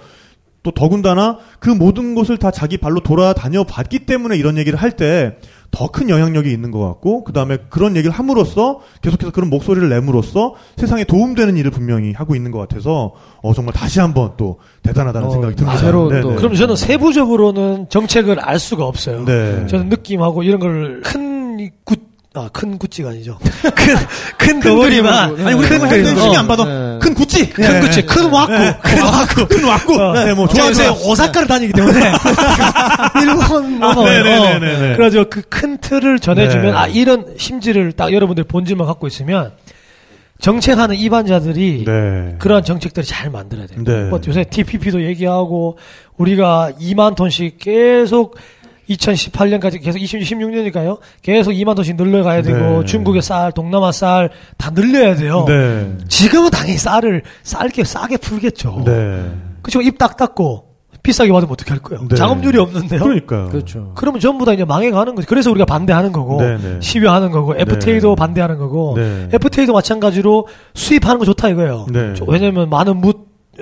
또 0.66 0.72
더군다나 0.72 1.38
그 1.60 1.70
모든 1.70 2.16
것을 2.16 2.38
다 2.38 2.50
자기 2.50 2.78
발로 2.78 3.00
돌아다녀 3.02 3.64
봤기 3.64 4.00
때문에 4.08 4.36
이런 4.36 4.58
얘기를 4.58 4.78
할 4.82 4.92
때 4.96 5.36
더 5.72 5.88
큰 5.90 6.10
영향력이 6.10 6.50
있는 6.52 6.72
것 6.72 6.80
같고 6.80 7.24
그 7.26 7.34
다음에 7.34 7.58
그런 7.70 7.96
얘기를 7.98 8.12
함으로써 8.12 8.80
계속해서 9.02 9.32
그런 9.32 9.50
목소리를 9.50 9.90
내므로써 9.90 10.54
세상에 10.78 11.04
도움되는 11.04 11.58
일을 11.58 11.70
분명히 11.70 12.14
하고 12.14 12.34
있는 12.36 12.52
것 12.52 12.60
같아서 12.60 13.12
어 13.44 13.54
정말 13.54 13.74
다시 13.74 14.00
한번 14.00 14.32
또 14.38 14.58
대단하다는 14.84 15.28
어, 15.28 15.32
생각이 15.32 15.56
듭니다. 15.56 15.78
네, 16.10 16.22
또- 16.22 16.30
네. 16.30 16.36
그럼 16.38 16.56
저는 16.56 16.76
세부적으로는 16.78 17.88
정책을 17.90 18.40
알 18.40 18.58
수가 18.58 18.86
없어요. 18.86 19.26
네. 19.26 19.68
저는 19.68 19.90
느낌하고 19.90 20.44
이런 20.44 20.60
걸큰 20.62 21.72
굿, 21.84 22.00
아, 22.36 22.50
큰 22.52 22.78
구찌가 22.78 23.10
아니죠. 23.10 23.38
큰, 23.76 23.96
큰 24.38 24.60
덩어리만. 24.60 25.36
네. 25.38 25.46
아니 25.46 25.54
우리. 25.56 25.68
할 25.68 26.06
신경 26.06 26.36
안 26.40 26.46
어. 26.46 26.48
받아. 26.48 26.66
네. 26.66 27.00
큰 27.00 27.14
구찌. 27.14 27.50
큰 27.50 27.80
구찌, 27.80 28.02
큰 28.06 28.30
왁구, 28.30 28.54
큰 28.84 29.02
왁구. 29.04 29.48
큰 29.48 29.64
왁구. 29.64 29.98
네, 30.14 30.34
뭐 30.34 30.48
좋아 30.48 30.68
요새 30.68 30.86
좋아. 30.86 30.94
오사카를 31.12 31.48
다니기 31.48 31.74
때문에 31.74 32.00
일본 33.22 33.80
뭐 33.80 33.90
아, 33.90 33.96
네네네네네. 34.10 34.96
그래가지고 34.96 35.30
그 35.30 35.42
큰 35.56 35.78
틀을 35.78 36.20
전해주면 36.20 36.66
네. 36.66 36.72
아 36.74 36.88
이런 36.88 37.36
심지를 37.38 37.94
딱 37.94 38.12
여러분들 38.12 38.44
본질만 38.44 38.86
갖고 38.88 39.08
있으면 39.08 39.52
정책하는 40.42 40.96
입안자들이 40.98 41.86
네. 41.86 42.36
그러한 42.40 42.64
정책들을 42.66 43.06
잘 43.06 43.30
만들어야 43.30 43.68
돼요. 43.68 43.82
네. 43.86 44.10
뭐 44.10 44.20
요새 44.28 44.44
TPP도 44.44 45.04
얘기하고 45.06 45.78
우리가 46.18 46.72
2만 46.80 47.16
톤씩 47.16 47.58
계속 47.60 48.36
2018년까지 48.90 49.82
계속 49.82 50.00
2016년이니까요. 50.00 51.00
계속 51.22 51.52
2만 51.52 51.76
톤씩 51.76 51.96
늘려가야 51.96 52.42
되고 52.42 52.80
네. 52.82 52.86
중국의 52.86 53.22
쌀, 53.22 53.52
동남아 53.52 53.92
쌀 53.92 54.30
다 54.58 54.70
늘려야 54.72 55.16
돼요. 55.16 55.46
네. 55.48 55.94
지금은 56.08 56.50
당연히 56.52 56.78
쌀을 56.78 57.24
쌀게 57.44 57.84
싸게 57.84 58.18
풀겠죠. 58.18 58.84
네. 58.86 59.32
그쵸 59.62 59.82
입딱 59.82 60.18
닫고 60.18 60.66
비싸게 61.04 61.32
받으면 61.32 61.52
어떻게 61.52 61.70
할 61.70 61.80
거예요? 61.80 62.08
네. 62.08 62.16
자금률이 62.16 62.58
없는데요. 62.58 63.00
그러니까요. 63.04 63.50
그렇죠. 63.50 63.92
그러면 63.96 64.20
전부 64.20 64.44
다 64.44 64.54
이제 64.54 64.66
망해가는 64.66 65.14
거지. 65.14 65.28
그래서 65.28 65.52
우리가 65.52 65.64
반대하는 65.66 66.12
거고, 66.12 66.42
네, 66.42 66.58
네. 66.58 66.78
시위하는 66.82 67.30
거고, 67.30 67.54
FTA도 67.56 68.10
네. 68.10 68.16
반대하는 68.16 68.58
거고, 68.58 68.96
네. 68.98 69.30
FTA도 69.32 69.72
마찬가지로 69.74 70.48
수입하는 70.74 71.20
거 71.20 71.26
좋다 71.26 71.50
이거예요. 71.50 71.86
네. 71.92 72.14
저- 72.16 72.26
왜냐면 72.28 72.72
많은 72.72 73.02
무 73.02 73.14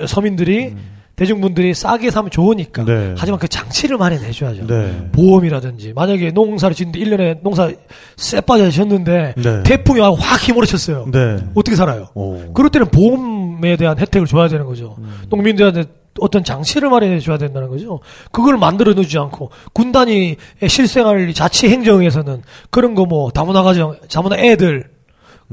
서민들이 0.08 0.74
대중분들이 1.16 1.74
싸게 1.74 2.10
사면 2.10 2.32
좋으니까. 2.32 2.86
네. 2.86 3.14
하지만 3.18 3.40
그 3.40 3.48
장치를 3.48 3.98
마련해 3.98 4.32
줘야죠. 4.32 4.66
네. 4.66 5.10
보험이라든지 5.12 5.94
만약에 5.94 6.32
농사를 6.32 6.76
짓는데 6.76 7.00
1년에 7.00 7.40
농사 7.44 7.72
쎄 8.18 8.42
빠져졌는데 8.42 9.36
네. 9.38 9.64
태풍이 9.64 10.00
와서 10.00 10.14
확 10.20 10.48
휘몰아쳤어요. 10.48 11.06
네. 11.12 11.38
어떻게 11.54 11.76
살아요? 11.76 12.08
오. 12.16 12.52
그럴 12.54 12.70
때는 12.72 12.88
보험에 12.88 13.76
대한 13.78 14.00
혜택을 14.00 14.26
줘야 14.28 14.48
되는 14.48 14.66
거죠. 14.66 14.96
음. 14.98 15.22
농민들한테 15.30 15.84
어떤 16.20 16.44
장치를 16.44 16.90
마련해 16.90 17.20
줘야 17.20 17.38
된다는 17.38 17.70
거죠. 17.70 18.00
그걸 18.32 18.58
만들어 18.58 18.94
놓지 18.94 19.18
않고 19.18 19.50
군단이 19.74 20.36
실생활 20.68 21.32
자치 21.34 21.70
행정에서는 21.70 22.42
그런 22.70 22.96
거 22.96 23.06
뭐 23.06 23.30
다문화 23.32 23.62
가정, 23.64 23.96
다문화 24.12 24.38
애들 24.38 24.90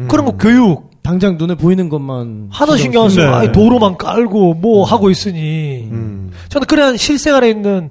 그런 0.08 0.24
거 0.24 0.32
교육 0.36 0.89
당장 1.10 1.36
눈에 1.36 1.56
보이는 1.56 1.88
것만 1.88 2.50
하나 2.52 2.76
신경 2.76 3.02
안 3.02 3.10
쓰고 3.10 3.22
네. 3.22 3.28
아예 3.28 3.50
도로만 3.50 3.96
깔고 3.96 4.54
뭐 4.54 4.84
하고 4.84 5.10
있으니 5.10 5.88
음. 5.90 6.30
저는 6.48 6.68
그런 6.68 6.96
실생활에 6.96 7.50
있는 7.50 7.90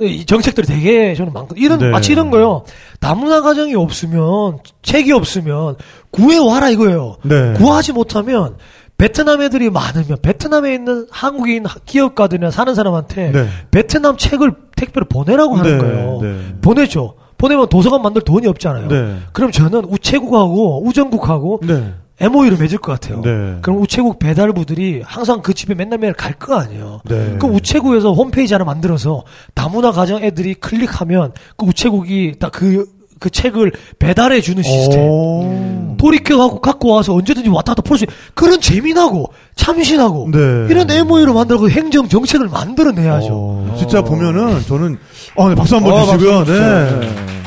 이 0.00 0.26
정책들이 0.26 0.66
되게 0.66 1.14
저는 1.14 1.32
많거든요. 1.32 1.64
이런 1.64 1.78
네. 1.78 1.90
마치 1.90 2.10
이런 2.10 2.32
거요. 2.32 2.64
다문화 2.98 3.40
가정이 3.40 3.76
없으면 3.76 4.58
책이 4.82 5.12
없으면 5.12 5.76
구해 6.10 6.38
와라 6.38 6.70
이거예요. 6.70 7.18
네. 7.22 7.52
구하지 7.52 7.92
못하면 7.92 8.56
베트남 8.98 9.40
애들이 9.40 9.70
많으면 9.70 10.18
베트남에 10.20 10.74
있는 10.74 11.06
한국인 11.12 11.66
기업가들이나 11.86 12.50
사는 12.50 12.74
사람한테 12.74 13.30
네. 13.30 13.46
베트남 13.70 14.16
책을 14.16 14.54
택배로 14.74 15.06
보내라고 15.06 15.54
하는 15.54 15.78
네, 15.78 15.78
거예요. 15.78 16.18
네. 16.20 16.56
보내죠. 16.60 17.14
보내면 17.38 17.68
도서관 17.68 18.02
만들 18.02 18.22
돈이 18.22 18.48
없잖아요. 18.48 18.88
네. 18.88 19.18
그럼 19.32 19.52
저는 19.52 19.84
우체국하고 19.84 20.84
우정국하고 20.84 21.60
네. 21.62 21.94
MOU를 22.20 22.56
맺을 22.58 22.78
것 22.78 22.92
같아요. 22.92 23.20
네. 23.22 23.56
그럼 23.62 23.80
우체국 23.82 24.18
배달부들이 24.20 25.02
항상 25.04 25.42
그 25.42 25.52
집에 25.52 25.74
맨날 25.74 25.98
맨날 25.98 26.14
갈 26.14 26.34
거 26.38 26.56
아니에요. 26.56 27.00
네. 27.08 27.36
그럼 27.40 27.54
우체국에서 27.56 28.12
홈페이지 28.12 28.54
하나 28.54 28.64
만들어서 28.64 29.24
다문화 29.54 29.90
가정 29.92 30.22
애들이 30.22 30.54
클릭하면 30.54 31.32
그 31.56 31.66
우체국이 31.66 32.34
딱그 32.38 32.86
그 33.20 33.30
책을 33.30 33.72
배달해 33.98 34.40
주는 34.40 34.62
시스템. 34.62 35.00
오. 35.00 35.94
돌이켜 35.96 36.36
갖고 36.36 36.60
갖고 36.60 36.88
와서 36.90 37.14
언제든지 37.14 37.48
왔다 37.48 37.72
갔다 37.72 37.82
풀 37.82 37.96
수 37.96 38.04
있는 38.04 38.14
그런 38.34 38.60
재미나고 38.60 39.32
참신하고 39.56 40.28
네. 40.32 40.38
이런 40.68 40.90
MOU를 40.90 41.32
만들고 41.32 41.70
행정 41.70 42.08
정책을 42.08 42.48
만들어내야죠. 42.48 43.28
어, 43.30 43.74
진짜 43.78 44.02
보면은 44.02 44.60
저는 44.66 44.98
어, 45.36 45.48
네, 45.48 45.54
박수 45.54 45.76
한번 45.76 45.92
어, 45.94 46.04
주시고요. 46.04 46.38
박수 46.44 46.52
네. 46.52 47.43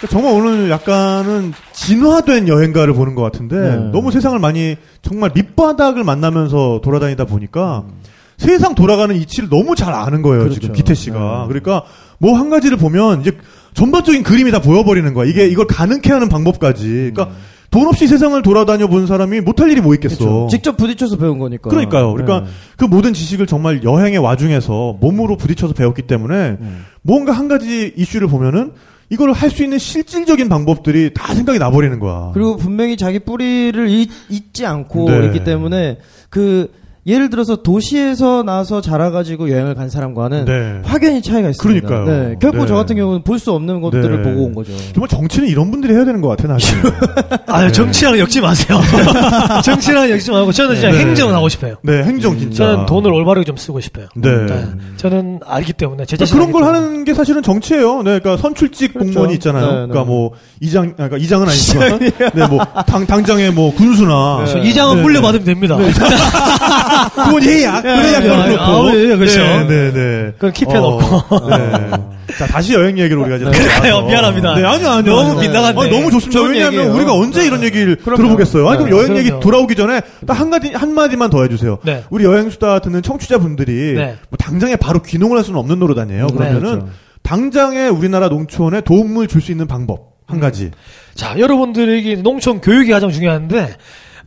네. 0.00 0.06
정말 0.08 0.32
오늘 0.32 0.70
약간은 0.70 1.52
진화된 1.72 2.48
여행가를 2.48 2.94
보는 2.94 3.14
것 3.14 3.22
같은데 3.22 3.56
네. 3.56 3.76
너무 3.92 4.10
세상을 4.10 4.38
많이 4.38 4.76
정말 5.02 5.30
밑바닥을 5.34 6.04
만나면서 6.04 6.80
돌아다니다 6.82 7.24
보니까 7.24 7.84
세상 8.36 8.74
돌아가는 8.76 9.14
이치를 9.14 9.48
너무 9.48 9.74
잘 9.74 9.92
아는 9.92 10.22
거예요, 10.22 10.44
그렇죠. 10.44 10.60
지금 10.60 10.74
기태 10.74 10.94
씨가. 10.94 11.18
네. 11.18 11.48
그러니까 11.48 11.82
뭐 12.18 12.36
한 12.38 12.50
가지를 12.50 12.76
보면 12.78 13.20
이제 13.22 13.32
전반적인 13.74 14.22
그림이 14.22 14.52
다 14.52 14.60
보여버리는 14.60 15.12
거야. 15.14 15.28
이게 15.28 15.46
이걸 15.48 15.66
가능케 15.66 16.12
하는 16.12 16.28
방법까지. 16.28 17.12
그러니까 17.14 17.30
돈 17.70 17.86
없이 17.86 18.06
세상을 18.06 18.40
돌아다녀 18.42 18.86
본 18.86 19.06
사람이 19.08 19.40
못할 19.40 19.70
일이 19.70 19.80
뭐 19.80 19.92
있겠어. 19.94 20.18
그렇죠. 20.18 20.48
직접 20.50 20.76
부딪혀서 20.76 21.16
배운 21.16 21.38
거니까. 21.38 21.68
그러니까요. 21.68 22.12
그러니까 22.14 22.40
네. 22.40 22.46
그 22.76 22.84
모든 22.84 23.12
지식을 23.12 23.46
정말 23.46 23.82
여행의 23.82 24.18
와중에서 24.18 24.96
몸으로 25.00 25.36
부딪혀서 25.36 25.74
배웠기 25.74 26.02
때문에 26.02 26.34
음. 26.60 26.84
뭔가 27.02 27.32
한 27.32 27.48
가지 27.48 27.92
이슈를 27.96 28.28
보면은 28.28 28.72
이걸 29.10 29.32
할 29.32 29.50
수 29.50 29.62
있는 29.64 29.78
실질적인 29.78 30.48
방법들이 30.48 31.14
다 31.14 31.34
생각이 31.34 31.58
나버리는 31.58 31.98
거야. 31.98 32.30
그리고 32.34 32.56
분명히 32.56 32.96
자기 32.96 33.18
뿌리를 33.18 33.88
잊, 33.88 34.10
잊지 34.28 34.66
않고 34.66 35.10
네. 35.10 35.26
있기 35.26 35.44
때문에 35.44 35.98
그 36.28 36.70
예를 37.08 37.30
들어서 37.30 37.56
도시에서 37.56 38.42
나서 38.42 38.80
자라가지고 38.82 39.50
여행을 39.50 39.74
간 39.74 39.88
사람과는 39.88 40.44
네. 40.44 40.80
확연히 40.84 41.22
차이가 41.22 41.48
있습니다. 41.48 41.88
그러니까요. 41.88 42.28
네. 42.28 42.34
결코 42.38 42.58
네. 42.58 42.66
저 42.66 42.74
같은 42.74 42.94
경우는 42.96 43.22
볼 43.22 43.38
수 43.38 43.52
없는 43.52 43.80
것들을 43.80 44.22
네. 44.22 44.30
보고 44.30 44.44
온 44.46 44.54
거죠. 44.54 44.72
정말 44.92 45.08
정치는 45.08 45.48
이런 45.48 45.70
분들이 45.70 45.94
해야 45.94 46.04
되는 46.04 46.20
것 46.20 46.28
같아, 46.28 46.48
나 46.48 46.58
지금. 46.58 46.90
아유, 47.46 47.70
정치랑 47.72 48.18
엮지 48.18 48.40
마세요. 48.40 48.80
정치랑 49.64 50.10
엮지 50.10 50.30
말고 50.32 50.50
저는 50.52 50.74
진짜 50.74 50.90
네. 50.90 50.98
행정을 50.98 51.34
하고 51.34 51.48
싶어요. 51.48 51.76
네, 51.82 52.02
행정 52.02 52.36
진짜. 52.38 52.66
저는 52.72 52.86
돈을 52.86 53.12
올바르게 53.12 53.44
좀 53.44 53.56
쓰고 53.56 53.80
싶어요. 53.80 54.06
네. 54.16 54.28
네. 54.46 54.64
저는 54.96 55.38
알기 55.46 55.72
때문에 55.72 56.04
제 56.04 56.16
그러니까 56.16 56.24
자신 56.26 56.36
그런 56.38 56.52
걸 56.52 56.64
하는 56.64 57.04
게 57.04 57.14
사실은 57.14 57.42
정치예요. 57.42 58.02
네, 58.02 58.18
그러니까 58.18 58.36
선출직 58.36 58.92
그렇죠. 58.94 59.06
공무원이 59.12 59.34
있잖아요. 59.34 59.64
네, 59.66 59.70
네. 59.70 59.76
그러니까 59.86 60.04
뭐 60.04 60.32
이장, 60.60 60.88
아, 60.98 61.06
그러니까 61.08 61.16
이장은 61.18 61.46
아니지만, 61.48 61.98
네, 62.34 62.46
뭐 62.48 62.58
당, 62.86 63.06
당장의 63.06 63.52
뭐 63.52 63.72
군수나 63.74 64.44
이장은 64.64 64.96
네. 64.96 65.02
물려받으면 65.02 65.44
됩니다. 65.44 65.76
그건 67.08 67.40
네, 67.40 67.66
그걸 67.66 68.48
네, 68.48 68.50
놓고. 68.56 68.62
아, 68.62 68.92
네, 68.92 69.16
그렇죠. 69.16 69.40
네, 69.40 69.66
네, 69.66 69.92
네. 69.92 70.32
그건 70.38 70.52
킵해 70.52 70.74
어, 70.76 70.80
놓고. 70.80 71.48
네. 71.50 71.90
자 72.38 72.46
다시 72.46 72.74
여행 72.74 72.98
얘기를 72.98 73.16
우리가 73.22 73.36
이제 73.36 73.44
넘어가서. 73.46 74.02
미안합니다. 74.06 74.54
네, 74.56 74.64
아니요, 74.64 74.88
아니요. 74.90 75.14
너무. 75.14 75.40
빗나갔네. 75.40 75.80
아니, 75.80 75.90
너무 75.90 76.10
좋습니다. 76.10 76.42
왜냐하면 76.42 76.74
얘기예요. 76.80 76.94
우리가 76.94 77.12
언제 77.14 77.46
이런 77.46 77.62
얘기를 77.62 77.96
들어보겠어요. 77.96 78.68
아니 78.68 78.84
그럼 78.84 78.90
네, 78.90 78.96
여행 78.96 79.16
얘기 79.16 79.28
그럼요. 79.28 79.42
돌아오기 79.42 79.74
전에 79.76 80.00
딱 80.26 80.38
한 80.38 80.50
가지 80.50 80.68
한 80.74 80.92
마디만 80.94 81.30
더 81.30 81.42
해주세요. 81.42 81.78
네. 81.84 82.04
우리 82.10 82.24
여행 82.24 82.50
수다 82.50 82.80
듣는 82.80 83.02
청취자분들이 83.02 83.94
네. 83.94 84.16
뭐 84.28 84.36
당장에 84.38 84.76
바로 84.76 85.00
귀농을 85.02 85.36
할 85.38 85.44
수는 85.44 85.58
없는 85.58 85.78
노릇 85.78 85.98
아니에요. 85.98 86.26
네, 86.26 86.32
그러면은 86.34 86.60
그렇죠. 86.60 86.88
당장에 87.22 87.88
우리나라 87.88 88.28
농촌에 88.28 88.82
도움을 88.82 89.26
줄 89.26 89.40
수 89.40 89.50
있는 89.50 89.66
방법 89.66 90.12
한 90.26 90.38
가지. 90.40 90.70
자, 91.14 91.38
여러분들에게 91.38 92.16
농촌 92.16 92.60
교육이 92.60 92.90
가장 92.90 93.10
중요한데 93.10 93.74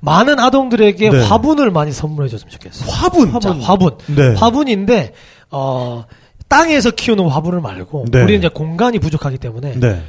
많은 0.02 0.40
아동들에게 0.40 1.10
네. 1.10 1.24
화분을 1.26 1.72
많이 1.72 1.92
선물해 1.92 2.28
줬으면 2.30 2.50
좋겠어요. 2.52 2.90
화분. 2.92 3.40
자, 3.40 3.52
화분. 3.54 3.92
네. 4.08 4.34
화분인데 4.36 5.14
어 5.52 6.04
땅에서 6.50 6.92
키우는 6.92 7.28
화분을 7.28 7.62
말고 7.62 8.06
네. 8.12 8.22
우리는 8.24 8.40
이제 8.40 8.48
공간이 8.50 9.00
부족하기 9.00 9.38
때문에 9.38 9.80
네. 9.80 10.02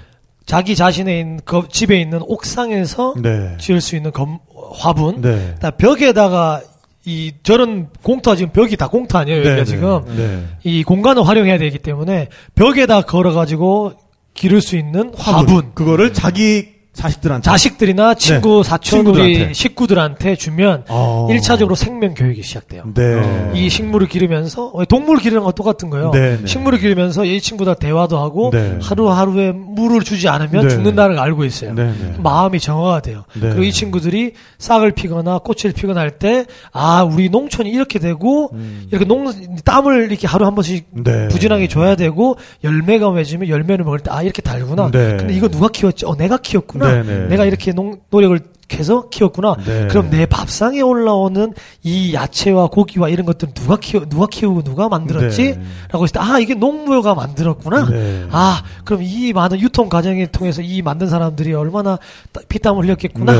자기 0.46 0.74
자신의 0.74 1.20
있는 1.20 1.40
거- 1.44 1.68
집에 1.70 2.00
있는 2.00 2.20
옥상에서 2.22 3.14
네. 3.22 3.56
지을 3.60 3.80
수 3.80 3.94
있는 3.94 4.10
검, 4.10 4.38
화분. 4.74 5.20
네. 5.20 5.54
벽에다가 5.78 6.62
이 7.04 7.32
저런 7.42 7.88
공터 8.02 8.34
지금 8.36 8.52
벽이 8.52 8.76
다 8.76 8.86
공터 8.88 9.18
아니에요 9.18 9.38
여기가 9.38 9.54
네, 9.56 9.64
지금 9.64 10.02
네. 10.16 10.44
이 10.62 10.84
공간을 10.84 11.26
활용해야 11.26 11.58
되기 11.58 11.78
때문에 11.78 12.28
벽에다 12.54 13.02
걸어가지고 13.02 13.92
기를 14.34 14.60
수 14.60 14.76
있는 14.76 15.12
화분. 15.18 15.72
그거를 15.74 16.12
자기 16.12 16.71
자식들한테. 16.92 17.42
자식들이나 17.42 18.14
친구, 18.14 18.62
사촌, 18.62 18.98
네. 18.98 19.04
친구들한테. 19.04 19.44
우리 19.46 19.54
식구들한테 19.54 20.36
주면 20.36 20.84
어. 20.88 21.26
일 21.30 21.38
1차적으로 21.38 21.74
생명 21.74 22.12
교육이 22.14 22.42
시작돼요. 22.42 22.84
네. 22.94 23.50
이 23.54 23.68
식물을 23.70 24.08
기르면서 24.08 24.72
동물 24.88 25.18
기르는 25.18 25.42
거 25.42 25.52
똑같은 25.52 25.88
거예요. 25.88 26.10
네, 26.10 26.36
네. 26.38 26.46
식물을 26.46 26.78
기르면서 26.78 27.24
이 27.24 27.40
친구들 27.40 27.76
대화도 27.76 28.18
하고 28.18 28.50
네. 28.52 28.78
하루하루에 28.82 29.52
물을 29.52 30.02
주지 30.02 30.28
않으면 30.28 30.68
네. 30.68 30.68
죽는다는 30.68 31.16
걸 31.16 31.24
알고 31.24 31.44
있어요. 31.46 31.72
네, 31.74 31.86
네. 31.86 32.14
마음이 32.18 32.60
정화가 32.60 33.00
돼요. 33.00 33.24
네. 33.34 33.40
그리고 33.48 33.62
이 33.62 33.72
친구들이 33.72 34.32
싹을 34.58 34.92
피거나 34.92 35.38
꽃을 35.38 35.72
피거나 35.74 36.00
할 36.00 36.12
때 36.18 36.44
아 36.72 37.02
우리 37.04 37.30
농촌이 37.30 37.70
이렇게 37.70 37.98
되고 37.98 38.50
이렇게 38.90 39.06
농 39.06 39.32
땀을 39.64 40.10
이렇게 40.10 40.26
하루 40.26 40.44
한 40.44 40.54
번씩 40.54 40.86
음. 40.98 41.04
네. 41.04 41.28
부진하게 41.28 41.68
줘야 41.68 41.96
되고 41.96 42.36
열매가 42.62 43.10
맺으면 43.12 43.48
열매를 43.48 43.84
먹을 43.84 43.98
때 44.00 44.10
아 44.12 44.22
이렇게 44.22 44.42
달구나. 44.42 44.90
네. 44.90 45.16
근데 45.16 45.32
이거 45.34 45.48
누가 45.48 45.68
키웠지? 45.68 46.04
어 46.04 46.14
내가 46.14 46.36
키웠구나. 46.36 46.81
네, 46.88 47.02
네. 47.02 47.26
내가 47.28 47.44
이렇게 47.44 47.72
농, 47.72 48.00
노력을 48.10 48.38
해서 48.74 49.08
키웠구나. 49.10 49.56
네. 49.66 49.86
그럼 49.88 50.08
내 50.08 50.24
밥상에 50.24 50.80
올라오는 50.80 51.52
이 51.82 52.14
야채와 52.14 52.68
고기와 52.68 53.10
이런 53.10 53.26
것들은 53.26 53.52
누가 53.52 53.76
키워 53.76 54.06
누가 54.08 54.26
키우고 54.26 54.62
누가 54.62 54.88
만들었지? 54.88 55.56
네. 55.56 55.62
라고 55.90 56.04
했을 56.04 56.14
때 56.14 56.20
아 56.20 56.38
이게 56.38 56.54
농부가 56.54 57.14
만들었구나. 57.14 57.90
네. 57.90 58.26
아 58.30 58.62
그럼 58.84 59.02
이 59.02 59.32
많은 59.34 59.60
유통 59.60 59.90
과정을 59.90 60.26
통해서 60.28 60.62
이 60.62 60.80
만든 60.80 61.08
사람들이 61.08 61.52
얼마나 61.52 61.98
따- 62.32 62.40
피땀을 62.48 62.84
흘렸겠구나. 62.84 63.32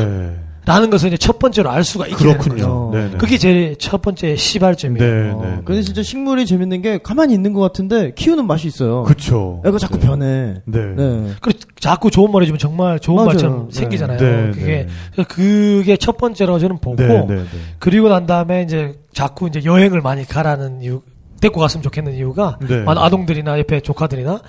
네. 0.64 0.72
라는 0.72 0.90
것을 0.90 1.09
이제 1.09 1.16
첫 1.16 1.38
번째로 1.40 1.70
알 1.70 1.83
수가 1.83 2.07
있게 2.07 2.16
되는 2.18 2.38
거죠. 2.38 2.51
그렇군요. 2.51 2.90
네, 2.92 3.11
네. 3.11 3.16
그게 3.18 3.37
제일 3.37 3.77
첫 3.79 4.01
번째 4.01 4.37
시발점이에요. 4.37 4.98
네, 5.12 5.31
어, 5.33 5.40
네. 5.42 5.62
근데 5.64 5.83
진짜 5.83 6.03
식물이 6.03 6.46
재밌는 6.46 6.83
게 6.83 6.98
가만히 6.98 7.35
있는 7.35 7.53
것 7.53 7.61
같은데 7.61 8.12
키우는 8.14 8.46
맛이 8.46 8.68
있어요. 8.68 9.03
그쵸. 9.03 9.61
애가 9.66 9.79
자꾸 9.79 9.98
변해. 9.98 10.55
네. 10.64 10.81
네. 10.96 11.31
그리고 11.40 11.59
자꾸 11.81 12.11
좋은 12.11 12.31
말 12.31 12.42
해주면 12.42 12.59
정말 12.59 13.01
좋은 13.01 13.16
맞아요. 13.16 13.27
말처럼 13.27 13.68
네. 13.70 13.81
생기잖아요. 13.81 14.18
네, 14.18 14.51
그게 14.53 14.87
네. 15.16 15.25
그게 15.25 15.96
첫 15.96 16.16
번째로 16.16 16.59
저는 16.61 16.79
보고 16.79 16.96
네, 16.96 17.09
네, 17.09 17.27
네. 17.37 17.44
그리고 17.81 18.09
난 18.09 18.27
다음에 18.27 18.62
이제 18.62 19.01
자꾸 19.12 19.48
이제 19.48 19.62
여행을 19.64 20.01
많이 20.01 20.25
가라는 20.25 20.83
이유 20.83 21.03
데리고 21.40 21.59
갔으면 21.61 21.83
좋겠는 21.83 22.14
이유가 22.14 22.57
네. 22.61 22.83
많은 22.83 23.03
아동들이나 23.03 23.59
옆에 23.59 23.81
조카들이나 23.81 24.40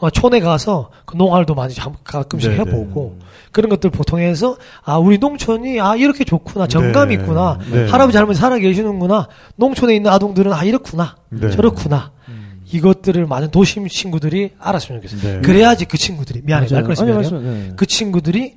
어, 0.00 0.10
촌에 0.10 0.40
가서 0.40 0.90
그 1.06 1.16
농활도 1.16 1.54
많이 1.54 1.72
자- 1.72 1.90
가끔씩 2.04 2.50
네, 2.50 2.56
해보고 2.58 3.16
그런 3.52 3.68
것들 3.68 3.90
보통해서 3.90 4.56
아 4.82 4.96
우리 4.98 5.18
농촌이 5.18 5.80
아 5.80 5.94
이렇게 5.94 6.24
좋구나 6.24 6.66
정감이 6.66 7.16
네. 7.16 7.22
있구나 7.22 7.58
네. 7.70 7.86
할아버지 7.88 8.16
할머니 8.16 8.36
살아 8.38 8.58
계시는구나 8.58 9.28
농촌에 9.56 9.94
있는 9.94 10.10
아동들은 10.10 10.52
아 10.52 10.64
이렇구나 10.64 11.16
네. 11.28 11.50
저렇구나 11.50 12.10
이것들을 12.72 13.26
많은 13.26 13.50
도심 13.50 13.86
친구들이 13.88 14.52
알았으면 14.58 15.02
좋겠어요. 15.02 15.34
네. 15.34 15.40
그래야지 15.42 15.84
그 15.84 15.98
친구들이 15.98 16.40
미안해 16.44 16.66
말. 16.72 16.82
말씀- 17.14 17.42
네. 17.44 17.72
그 17.76 17.84
친구들이 17.84 18.56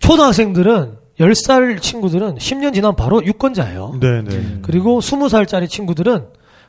초등학생들은 0.00 0.96
10살 1.20 1.80
친구들은 1.80 2.36
10년 2.36 2.74
지나면 2.74 2.96
바로 2.96 3.24
유권자예요. 3.24 3.98
네, 4.00 4.22
네. 4.22 4.58
그리고 4.62 5.00
20살짜리 5.00 5.68
친구들은 5.68 6.24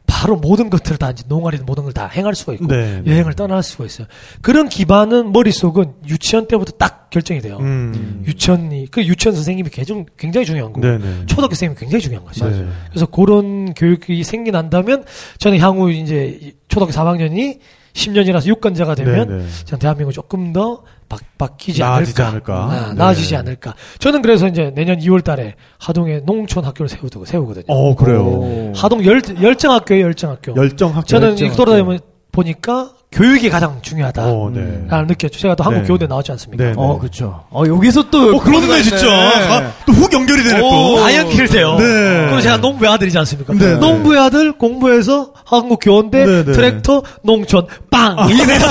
바로 0.05 0.35
모든 0.35 0.69
것들을 0.69 0.97
다 0.97 1.11
이제 1.11 1.23
농활이든 1.27 1.65
모든 1.65 1.83
걸 1.83 1.93
다 1.93 2.07
행할 2.07 2.33
수가 2.33 2.53
있고 2.53 2.67
네, 2.67 3.01
네. 3.03 3.11
여행을 3.11 3.33
떠날 3.33 3.61
수가 3.61 3.85
있어요. 3.85 4.07
그런 4.41 4.67
기반은 4.67 5.31
머릿속은 5.31 5.93
유치원 6.07 6.47
때부터 6.47 6.71
딱 6.73 7.09
결정이 7.09 7.39
돼요. 7.41 7.57
음. 7.59 8.23
유치원이 8.25 8.87
그 8.89 9.03
유치원 9.05 9.35
선생님이 9.35 9.69
굉장히 9.69 10.05
굉장히 10.17 10.45
중요한 10.45 10.73
거고 10.73 10.85
네, 10.87 10.97
네. 10.97 11.25
초등학교 11.27 11.53
선생님이 11.53 11.79
굉장히 11.79 12.01
중요한 12.01 12.25
거죠. 12.25 12.49
네. 12.49 12.65
그래서 12.89 13.05
그런 13.05 13.73
교육이 13.75 14.23
생겨난다면 14.23 15.05
저는 15.37 15.59
향후 15.59 15.91
이제 15.91 16.37
이 16.41 16.53
초등학교 16.67 16.91
3학년이 16.93 17.59
10년이라서 17.93 18.47
유권자가 18.47 18.95
되면 18.95 19.27
네, 19.27 19.37
네. 19.37 19.45
전 19.65 19.79
대한민국 19.79 20.11
조금 20.11 20.51
더 20.51 20.83
바, 21.07 21.17
바뀌지 21.37 21.79
나아지지 21.79 22.21
않을까. 22.21 22.63
않을까. 22.65 22.85
아, 22.85 22.89
네. 22.89 22.93
나아지지 22.95 23.35
않을까. 23.35 23.75
저는 23.99 24.21
그래서 24.21 24.47
이제 24.47 24.71
내년 24.73 24.99
2월 24.99 25.23
달에 25.23 25.55
하동에 25.79 26.19
농촌 26.25 26.65
학교를 26.65 26.89
세우고 26.89 27.25
세우거든요. 27.25 27.65
어, 27.67 27.95
그래요. 27.95 28.23
오. 28.25 28.73
하동 28.75 29.05
열, 29.05 29.21
열정학교예요, 29.41 30.05
열정학교. 30.05 30.55
열정 30.55 30.89
학교. 30.95 31.05
저는 31.05 31.29
열정 31.39 31.55
돌아다니면 31.55 31.99
보니까 32.33 32.89
교육이 33.11 33.47
가장 33.51 33.77
중요하다. 33.83 34.23
어, 34.25 34.49
네. 34.51 34.85
라는 34.89 35.05
느꼈죠. 35.05 35.39
제가 35.39 35.53
또 35.53 35.63
한국 35.63 35.81
네. 35.81 35.87
교대 35.87 36.07
나왔지 36.07 36.31
않습니까? 36.31 36.63
네, 36.63 36.69
네. 36.71 36.75
어, 36.75 36.97
그쵸. 36.97 37.43
어, 37.51 37.61
여기서 37.67 38.09
또. 38.09 38.37
어, 38.37 38.39
그렇네, 38.39 38.81
진짜. 38.81 39.05
가- 39.07 39.71
또훅 39.85 40.11
연결이 40.13 40.41
되네, 40.43 40.59
또. 40.59 40.99
다 40.99 41.15
연결 41.15 41.47
돼요. 41.47 41.75
네. 41.77 41.85
그리고 42.25 42.41
제가 42.41 42.57
농부의 42.57 42.91
아들이지 42.91 43.15
않습니까? 43.19 43.53
네. 43.53 43.75
농부의 43.75 44.19
아들 44.19 44.51
공부해서 44.53 45.31
한국 45.45 45.77
교원대 45.83 46.25
네, 46.25 46.43
네. 46.43 46.51
트랙터 46.53 47.03
농촌 47.21 47.67
빵 47.91 48.27
이게 48.31 48.45
되는 48.47 48.65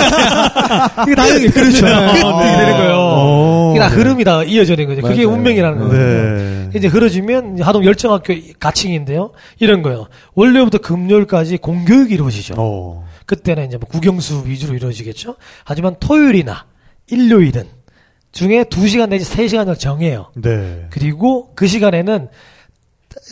이게 1.07 1.14
다 1.14 1.31
연결 1.31 1.51
그렇죠. 1.53 1.87
이게 1.87 2.57
되는 2.57 2.72
거예요. 2.79 2.94
어. 2.96 3.70
이게 3.70 3.79
다 3.79 3.87
흐름이다 3.87 4.42
이어지는 4.42 4.87
거죠. 4.88 5.03
그게 5.03 5.25
맞아요. 5.25 5.37
운명이라는 5.38 5.79
거예요. 5.88 5.92
네. 5.92 6.70
이제 6.75 6.88
이제 7.55 7.62
하동 7.62 7.85
열정학교 7.85 8.35
가칭인데요. 8.59 9.31
이런 9.61 9.83
거예요. 9.83 10.07
월요일부터 10.35 10.79
금요일까지 10.79 11.59
공교육이 11.59 12.14
이루어지죠. 12.14 12.55
어. 12.59 13.05
그때는 13.33 13.66
이제 13.66 13.79
뭐 13.79 13.88
국영수 13.88 14.42
위주로 14.47 14.75
이루어지겠죠. 14.75 15.37
하지만 15.64 15.97
토요일이나 15.99 16.66
일요일은 17.11 17.64
중에 18.31 18.64
2시간 18.64 19.09
내지 19.09 19.25
3시간을 19.31 19.79
정해요. 19.79 20.31
네. 20.35 20.87
그리고 20.90 21.51
그 21.55 21.66
시간에는 21.66 22.29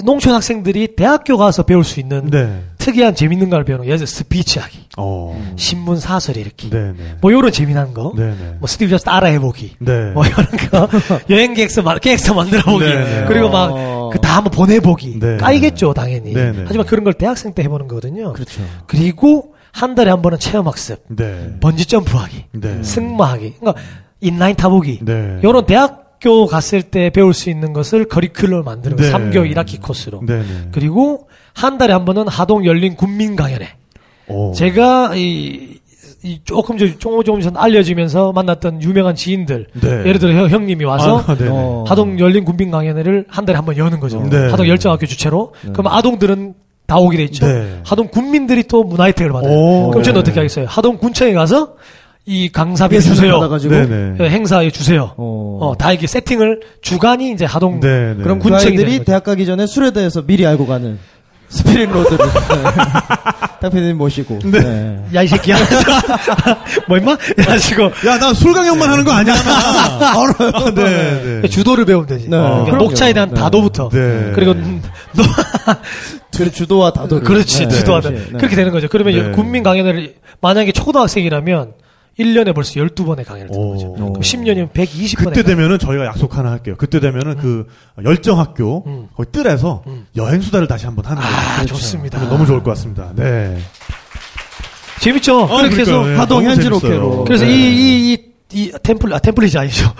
농촌 0.04 0.34
학생들이 0.34 0.94
대학교 0.96 1.36
가서 1.36 1.64
배울 1.64 1.84
수 1.84 2.00
있는 2.00 2.30
네. 2.30 2.62
특이한 2.78 3.14
재밌는 3.14 3.50
걸 3.50 3.64
배우는 3.64 3.84
예를 3.86 3.98
들어 3.98 4.06
스피치하기, 4.06 4.88
어. 4.98 5.54
신문 5.56 5.98
사설 5.98 6.36
읽기, 6.36 6.68
네, 6.70 6.92
네. 6.92 7.16
뭐 7.20 7.30
이런 7.30 7.50
재미난 7.50 7.92
거, 7.94 8.12
네, 8.16 8.26
네. 8.28 8.56
뭐 8.58 8.66
스티브 8.66 8.90
잡스 8.90 9.04
따라 9.04 9.28
해보기, 9.28 9.76
네. 9.80 10.10
뭐 10.12 10.24
이런 10.26 10.46
거 10.70 10.88
여행 11.30 11.54
계획서 11.54 11.80
마- 11.82 11.98
계획서 11.98 12.34
만들어 12.34 12.62
보기, 12.62 12.84
네, 12.84 12.94
네. 13.20 13.24
그리고 13.26 13.48
막 13.48 13.70
어. 13.72 13.74
어. 14.06 14.10
그다 14.10 14.36
한번 14.36 14.50
보내보기. 14.50 15.18
네. 15.18 15.36
까이겠죠, 15.38 15.94
당연히. 15.94 16.32
네, 16.34 16.52
네. 16.52 16.64
하지만 16.66 16.86
그런 16.86 17.02
걸 17.04 17.14
대학생 17.14 17.54
때 17.54 17.62
해보는 17.62 17.88
거거든요. 17.88 18.32
그렇죠. 18.34 18.60
그리고 18.86 19.54
한 19.72 19.94
달에 19.94 20.10
한 20.10 20.22
번은 20.22 20.38
체험 20.38 20.66
학습, 20.66 21.02
네. 21.08 21.56
번지 21.60 21.86
점프하기, 21.86 22.44
네. 22.52 22.82
승마하기, 22.82 23.54
그러니까 23.60 23.82
인라인 24.20 24.56
타보기. 24.56 25.00
네. 25.02 25.38
요런 25.42 25.66
대학교 25.66 26.46
갔을 26.46 26.82
때 26.82 27.10
배울 27.10 27.32
수 27.34 27.50
있는 27.50 27.72
것을 27.72 28.06
커리큘럼을 28.06 28.64
만드는 28.64 28.96
네. 28.96 29.10
거 29.10 29.18
3개월 29.18 29.54
1학기 29.54 29.80
코스로. 29.80 30.20
네, 30.26 30.38
네. 30.40 30.68
그리고 30.72 31.28
한 31.54 31.78
달에 31.78 31.92
한 31.92 32.04
번은 32.04 32.28
하동 32.28 32.64
열린 32.66 32.96
군민 32.96 33.36
강연회. 33.36 33.68
오. 34.28 34.52
제가 34.52 35.14
이, 35.16 35.78
이 36.22 36.40
조금 36.44 36.76
전 36.78 36.98
조금 36.98 37.24
조금 37.24 37.40
전 37.40 37.56
알려지면서 37.56 38.32
만났던 38.32 38.82
유명한 38.82 39.14
지인들 39.14 39.66
네. 39.80 39.88
예를 39.88 40.18
들어 40.18 40.32
형, 40.34 40.48
형님이 40.50 40.84
와서 40.84 41.24
아, 41.26 41.34
네. 41.34 41.48
어. 41.50 41.84
하동 41.88 42.18
열린 42.20 42.44
군민 42.44 42.70
강연회를 42.70 43.26
한 43.28 43.44
달에 43.44 43.56
한 43.56 43.64
번 43.64 43.76
여는 43.76 43.98
거죠. 44.00 44.20
네. 44.30 44.48
하동 44.50 44.68
열정학교 44.68 45.06
주최로. 45.06 45.54
그럼 45.72 45.86
아동들은 45.88 46.54
다 46.90 46.96
오게 46.96 47.18
돼 47.18 47.22
있죠. 47.24 47.46
네. 47.46 47.78
하동 47.84 48.08
군민들이 48.08 48.64
또 48.64 48.82
문화 48.82 49.04
혜택을 49.04 49.32
받아요. 49.32 49.52
오, 49.52 49.90
그럼 49.90 50.02
저는 50.02 50.14
네. 50.14 50.20
어떻게 50.20 50.40
하겠어요? 50.40 50.66
하동 50.68 50.98
군청에 50.98 51.32
가서 51.32 51.74
이 52.26 52.50
강사비 52.50 52.96
예산을 52.96 53.14
주세요. 53.14 53.48
네, 53.70 53.86
네. 53.86 54.16
예, 54.18 54.28
행사에 54.28 54.70
주세요. 54.70 55.12
어. 55.16 55.58
어, 55.62 55.74
다 55.78 55.92
이렇게 55.92 56.08
세팅을 56.08 56.60
주간이 56.82 57.30
이제 57.30 57.44
하동 57.44 57.78
네, 57.78 58.14
네. 58.16 58.22
그럼 58.24 58.40
그. 58.98 59.04
대학 59.04 59.22
가기 59.22 59.46
전에 59.46 59.66
술에 59.66 59.92
대해서 59.92 60.22
미리 60.22 60.44
알고 60.44 60.66
가는 60.66 60.98
스피릿 61.50 61.90
로드를 61.90 62.18
대표님 63.60 63.98
모시고. 63.98 64.38
네. 64.44 64.98
야, 65.14 65.22
이 65.22 65.26
새끼야. 65.28 65.56
뭐, 66.88 66.96
임마? 66.96 67.16
이래가지고, 67.36 67.82
야, 68.06 68.18
나 68.18 68.32
술 68.32 68.54
강연만 68.54 68.88
하는 68.88 69.04
거 69.04 69.12
아니야. 69.12 69.34
아, 69.36 70.24
네, 70.74 71.40
네. 71.42 71.48
주도를 71.48 71.84
배우면 71.84 72.06
되지. 72.06 72.24
네, 72.24 72.30
그러니까 72.36 72.64
그럼요. 72.64 72.84
녹차에 72.84 73.12
대한 73.12 73.28
네. 73.30 73.34
다도부터. 73.40 73.90
네. 73.90 74.32
그리고, 74.34 74.54
노, 74.54 75.24
그 76.36 76.50
주도와 76.50 76.92
다도를. 76.92 77.24
그렇지, 77.24 77.66
네. 77.66 77.74
주도하다. 77.74 78.10
네. 78.10 78.24
그렇게 78.38 78.56
되는 78.56 78.72
거죠. 78.72 78.88
그러면 78.88 79.14
네. 79.14 79.30
군민 79.32 79.62
강연을, 79.62 80.14
만약에 80.40 80.72
초등학생이라면, 80.72 81.72
1년에 82.20 82.54
벌써 82.54 82.74
12번의 82.74 83.24
강연을 83.24 83.50
듣는 83.50 83.64
오. 83.64 83.72
거죠. 83.72 83.92
그럼 83.94 84.12
10년이면 84.14 84.72
120번의 84.72 85.16
그때 85.16 85.42
되면은 85.42 85.78
저희가 85.78 86.04
약속 86.06 86.36
하나 86.36 86.50
할게요. 86.50 86.74
그때 86.78 87.00
되면은 87.00 87.36
그 87.36 87.66
열정학교 88.04 88.84
음. 88.86 89.08
거기 89.16 89.30
뜰에서 89.32 89.82
음. 89.86 90.06
여행 90.16 90.40
수다를 90.40 90.66
다시 90.66 90.86
한번 90.86 91.04
하는 91.06 91.22
거예요. 91.22 91.36
아, 91.36 91.64
좋습니다. 91.64 92.18
너무 92.28 92.46
좋을 92.46 92.62
것 92.62 92.70
같습니다. 92.72 93.12
네. 93.14 93.56
재밌죠? 95.00 95.40
어, 95.44 95.56
그렇게 95.58 95.80
해서. 95.80 96.04
네, 96.04 96.14
하동 96.16 96.44
현지. 96.44 96.68
로케로. 96.68 97.24
그래서 97.24 97.44
네. 97.44 97.50
이, 97.50 97.54
이, 97.54 98.12
이, 98.12 98.18
이 98.52 98.72
템플, 98.82 99.12
아, 99.14 99.18
템플릿이 99.18 99.56
아니죠. 99.56 99.92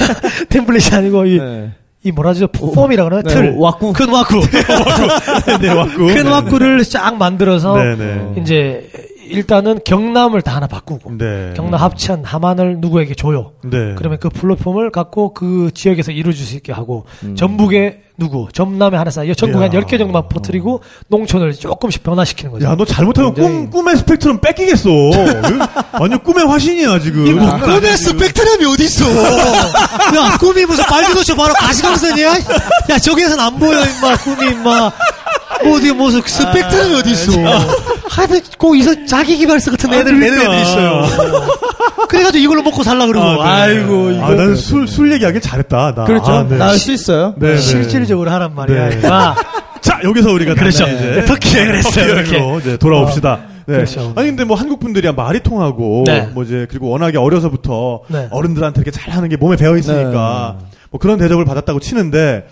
템플릿이 0.48 0.94
아니고, 0.94 1.26
이, 1.26 1.38
네. 1.38 1.72
이 2.02 2.10
뭐라 2.12 2.30
하죠? 2.30 2.46
폼이라 2.48 3.04
그러나? 3.04 3.22
네, 3.22 3.34
틀. 3.34 3.54
왁구. 3.56 3.92
큰 3.92 4.08
왁구. 4.08 4.40
네, 5.60 5.68
왔고. 5.68 6.06
큰 6.06 6.26
왁구를 6.26 6.84
쫙 6.84 7.16
만들어서, 7.16 7.76
네, 7.76 7.96
네. 7.96 8.34
이제, 8.40 8.90
일단은 9.28 9.80
경남을 9.84 10.42
다 10.42 10.56
하나 10.56 10.66
바꾸고, 10.66 11.16
네. 11.18 11.52
경남 11.56 11.80
합천, 11.80 12.24
함안을 12.24 12.78
누구에게 12.80 13.14
줘요. 13.14 13.52
네. 13.64 13.94
그러면 13.96 14.18
그 14.20 14.28
플랫폼을 14.28 14.90
갖고 14.90 15.34
그 15.34 15.70
지역에서 15.74 16.12
이루어질 16.12 16.44
수 16.44 16.56
있게 16.56 16.72
하고, 16.72 17.04
전북에 17.36 18.02
누구, 18.18 18.48
전남에 18.52 18.96
하나 18.96 19.10
쌓여, 19.10 19.34
전국에 19.34 19.64
한 19.66 19.72
이야. 19.74 19.80
10개 19.80 19.98
정도만 19.98 20.28
퍼뜨리고, 20.28 20.80
농촌을 21.08 21.52
조금씩 21.52 22.02
변화시키는 22.02 22.50
거죠. 22.52 22.66
야, 22.66 22.74
너 22.74 22.84
잘못하면 22.84 23.34
꿈, 23.34 23.68
꿈의 23.70 23.96
스펙트럼 23.98 24.40
뺏기겠어. 24.40 24.88
완전 26.00 26.22
꿈의 26.22 26.46
화신이야, 26.46 26.98
지금. 27.00 27.38
뭐 27.38 27.58
꿈의 27.58 27.96
스펙트럼이 27.96 28.64
어딨어? 28.64 29.04
야, 30.16 30.36
꿈이 30.38 30.64
무슨 30.64 30.84
빨주노초 30.84 31.36
바로 31.36 31.52
가시광선이야? 31.54 32.32
야, 32.90 32.98
저기에선 32.98 33.38
안 33.38 33.58
보여, 33.58 33.80
임마, 33.84 34.16
꿈이, 34.18 34.50
임마. 34.52 34.92
뭐, 35.64 35.76
어디, 35.76 35.92
무슨 35.92 36.20
스펙트럼이 36.24 36.94
어딨어? 36.94 37.40
하여튼, 38.08 38.40
꼭 38.58 38.76
이서 38.76 38.92
자기 39.06 39.36
기발서 39.36 39.70
같은 39.70 39.92
애들, 39.92 40.18
내는 40.18 40.38
애들이 40.38 40.62
있어요. 40.62 41.04
그래가지고 42.08 42.42
이걸로 42.42 42.62
먹고 42.62 42.82
살라 42.82 43.06
그러고. 43.06 43.42
아, 43.42 43.66
네. 43.66 43.72
아, 43.72 43.80
이고 43.80 44.10
이거. 44.10 44.24
아, 44.24 44.30
나는 44.30 44.56
술, 44.56 44.86
술 44.86 45.12
얘기하기 45.12 45.40
잘했다. 45.40 45.94
나. 45.94 46.04
그렇죠. 46.04 46.32
아, 46.32 46.46
네. 46.48 46.56
나을 46.56 46.78
수 46.78 46.92
있어요. 46.92 47.34
네, 47.36 47.52
네. 47.52 47.58
실질적으로 47.58 48.30
하란 48.30 48.54
말이야. 48.54 48.88
네. 48.88 48.96
임마. 48.96 49.34
자, 49.80 50.00
여기서 50.02 50.30
우리가 50.30 50.54
그렇죠. 50.54 50.84
이제 50.84 51.24
터키 51.26 51.56
여행을 51.56 51.76
했어요, 51.76 52.14
터키. 52.16 52.34
여행으로 52.34 52.60
이제 52.60 52.76
돌아옵시다. 52.76 53.40
네. 53.66 53.74
그렇죠. 53.76 54.12
아니 54.14 54.28
근데 54.28 54.44
뭐 54.44 54.56
한국 54.56 54.78
분들이야 54.78 55.12
말이 55.12 55.40
통하고 55.40 56.04
네. 56.06 56.28
뭐 56.32 56.44
이제 56.44 56.66
그리고 56.68 56.88
워낙에 56.88 57.18
어려서부터 57.18 58.02
네. 58.08 58.28
어른들한테 58.30 58.80
이렇게 58.80 58.92
잘하는 58.92 59.28
게 59.28 59.36
몸에 59.36 59.56
배어 59.56 59.76
있으니까 59.76 60.56
뭐 60.90 61.00
그런 61.00 61.18
대접을 61.18 61.44
받았다고 61.44 61.80
치는데 61.80 62.46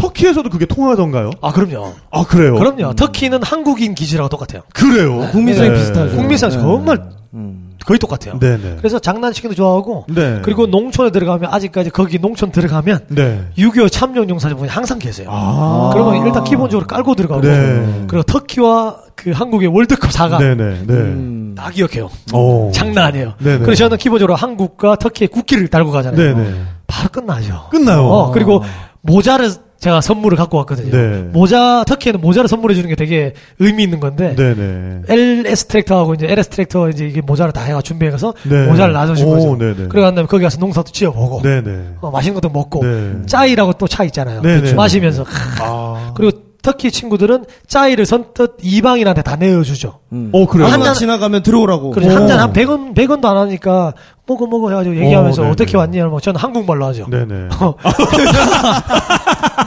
터키에서도 0.00 0.48
그게 0.48 0.66
통하던가요? 0.66 1.30
아, 1.40 1.52
그럼요. 1.52 1.92
아 2.10 2.24
그래요? 2.24 2.54
그럼요. 2.54 2.94
터키는 2.94 3.42
한국인 3.42 3.94
기지라고 3.94 4.28
똑같아요. 4.28 4.62
그래요. 4.72 5.28
국민성이 5.30 5.70
네. 5.70 5.74
비슷하죠. 5.76 6.16
국민성 6.16 6.50
네. 6.50 6.58
정말 6.58 7.10
음. 7.34 7.70
거의 7.84 7.98
똑같아요. 7.98 8.38
네네. 8.38 8.76
그래서 8.76 8.98
장난치기도 8.98 9.54
좋아하고, 9.54 10.06
네. 10.08 10.40
그리고 10.42 10.66
농촌에 10.66 11.10
들어가면, 11.10 11.50
아직까지 11.52 11.90
거기 11.90 12.18
농촌 12.18 12.52
들어가면, 12.52 13.06
네. 13.08 13.46
6.25 13.56 13.90
참전용사분이 13.90 14.68
항상 14.68 14.98
계세요. 14.98 15.28
아. 15.30 15.90
그러면 15.92 16.26
일단 16.26 16.44
기본적으로 16.44 16.86
깔고 16.86 17.14
들어가고, 17.14 17.40
네. 17.40 18.04
그리고 18.06 18.22
터키와 18.24 18.98
그 19.16 19.30
한국의 19.30 19.68
월드컵 19.68 20.12
사가 20.12 20.38
네네. 20.38 20.82
네. 20.86 20.94
음. 20.94 21.54
다 21.56 21.70
기억해요. 21.70 22.10
오. 22.32 22.70
장난 22.72 23.06
아니에요. 23.06 23.34
네네. 23.38 23.58
그래서 23.64 23.84
저는 23.84 23.96
기본적으로 23.98 24.34
한국과 24.34 24.96
터키의 24.96 25.28
국기를 25.28 25.68
달고 25.68 25.90
가잖아요. 25.90 26.36
네네. 26.36 26.62
바로 26.86 27.08
끝나죠. 27.10 27.68
끝나요. 27.70 28.04
어, 28.04 28.30
그리고 28.30 28.62
모자를 29.02 29.50
제가 29.80 30.02
선물을 30.02 30.36
갖고 30.36 30.58
왔거든요. 30.58 30.90
네. 30.90 31.22
모자, 31.32 31.84
터키에는 31.86 32.20
모자를 32.20 32.48
선물해 32.48 32.74
주는 32.74 32.88
게 32.88 32.94
되게 32.96 33.32
의미 33.58 33.82
있는 33.84 33.98
건데, 33.98 34.34
네네. 34.36 35.02
LS 35.08 35.64
트랙터하고 35.68 36.14
이제 36.14 36.26
LS 36.30 36.50
트랙터 36.50 36.90
이제 36.90 37.06
이게 37.06 37.22
모자를 37.22 37.52
다 37.52 37.62
해가 37.62 37.80
준비해가서 37.80 38.34
네. 38.44 38.66
모자를 38.66 38.92
놔주신 38.92 39.26
오, 39.26 39.30
거죠. 39.30 39.56
네네. 39.58 39.74
그러고 39.88 40.00
난 40.02 40.14
다음에 40.14 40.26
거기 40.28 40.44
가서 40.44 40.58
농사도 40.58 40.92
지어보고, 40.92 41.40
네네. 41.42 41.94
어, 42.02 42.10
맛있는 42.10 42.34
것도 42.34 42.50
먹고, 42.52 42.84
네. 42.84 43.12
짜이라고 43.26 43.72
또 43.74 43.88
차 43.88 44.04
있잖아요. 44.04 44.42
네네. 44.42 44.60
그렇죠. 44.60 44.76
마시면서. 44.76 45.24
아. 45.62 46.12
그리고 46.14 46.38
터키 46.62 46.90
친구들은 46.90 47.46
짜이를 47.66 48.04
선뜻 48.04 48.56
이방인한테 48.62 49.22
다 49.22 49.34
내어주죠. 49.36 50.00
음. 50.12 50.28
어 50.34 50.46
그래요. 50.46 50.66
한한 50.66 50.80
잔- 50.80 50.86
잔 50.88 50.94
지나가면 50.94 51.42
들어오라고. 51.42 51.90
그래서 51.92 52.12
오. 52.12 52.16
한잔 52.16 52.38
한 52.38 52.52
100원, 52.52 52.94
100원도 52.94 53.24
안 53.24 53.38
하니까 53.38 53.94
먹어 54.26 54.46
먹어 54.46 54.68
해가지고 54.68 54.94
얘기하면서 54.96 55.42
어. 55.42 55.48
어, 55.52 55.56
떻게 55.56 55.78
왔니? 55.78 56.02
뭐 56.02 56.20
저는 56.20 56.38
한국말로 56.38 56.84
하죠. 56.84 57.06
네네. 57.10 57.48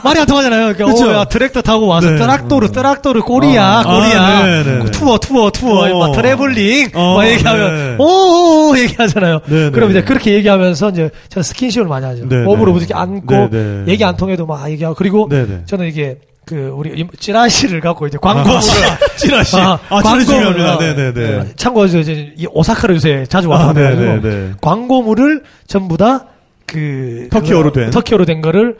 말이 0.02 0.20
안 0.20 0.26
통하잖아요. 0.26 0.74
그러니까 0.74 0.84
그쵸? 0.86 1.10
어, 1.10 1.14
야, 1.20 1.24
트랙터 1.24 1.62
타고 1.62 1.86
와서 1.86 2.10
네. 2.10 2.16
traktör, 2.16 2.70
traktör, 2.72 3.22
Korea, 3.22 3.64
아, 3.64 3.82
꼬리야. 3.82 4.22
아. 4.22 4.84
투어, 4.90 5.18
투어, 5.18 5.50
투어, 5.50 5.90
어. 5.90 5.98
막 6.08 6.12
traveling, 6.16 6.90
어, 6.94 7.14
막 7.16 7.26
얘기하면, 7.28 7.74
네. 7.76 7.96
오오오 7.98 8.78
얘기하잖아요. 8.78 9.40
네네. 9.46 9.70
그럼 9.70 9.90
이제 9.90 10.02
그렇게 10.02 10.32
얘기하면서 10.34 10.90
이제 10.90 11.10
저는 11.28 11.42
스킨십을 11.42 11.86
많이 11.86 12.04
하죠. 12.06 12.24
몸으로 12.26 12.72
부딪히 12.72 12.92
안고. 12.94 13.50
얘기 13.88 14.04
안 14.04 14.16
통해도 14.16 14.46
막 14.46 14.70
얘기하고, 14.70 14.94
그리고 14.94 15.28
네네. 15.28 15.62
저는 15.66 15.86
이게 15.86 16.18
그 16.46 16.70
우리 16.74 16.90
이- 17.00 17.06
찌라시를 17.18 17.80
갖고 17.80 18.06
이제 18.06 18.18
광고물을 18.20 18.60
찌라시. 19.16 19.56
아, 19.56 19.78
아, 19.88 20.02
중요합니다. 20.02 20.76
어, 20.76 20.78
네네네. 20.78 21.44
참고로 21.56 21.86
이제 21.86 22.34
이 22.36 22.46
오사카를 22.52 22.96
요새 22.96 23.24
자주 23.28 23.48
왔다 23.48 23.68
아, 23.70 23.72
네네네. 23.72 24.52
광고물을 24.60 25.42
전부 25.66 25.96
다 25.96 26.26
그 26.66 27.28
터키어로 27.30 27.72
된? 27.72 27.90
터키어로 27.90 28.24
된 28.24 28.40
거를 28.40 28.72
그 28.72 28.78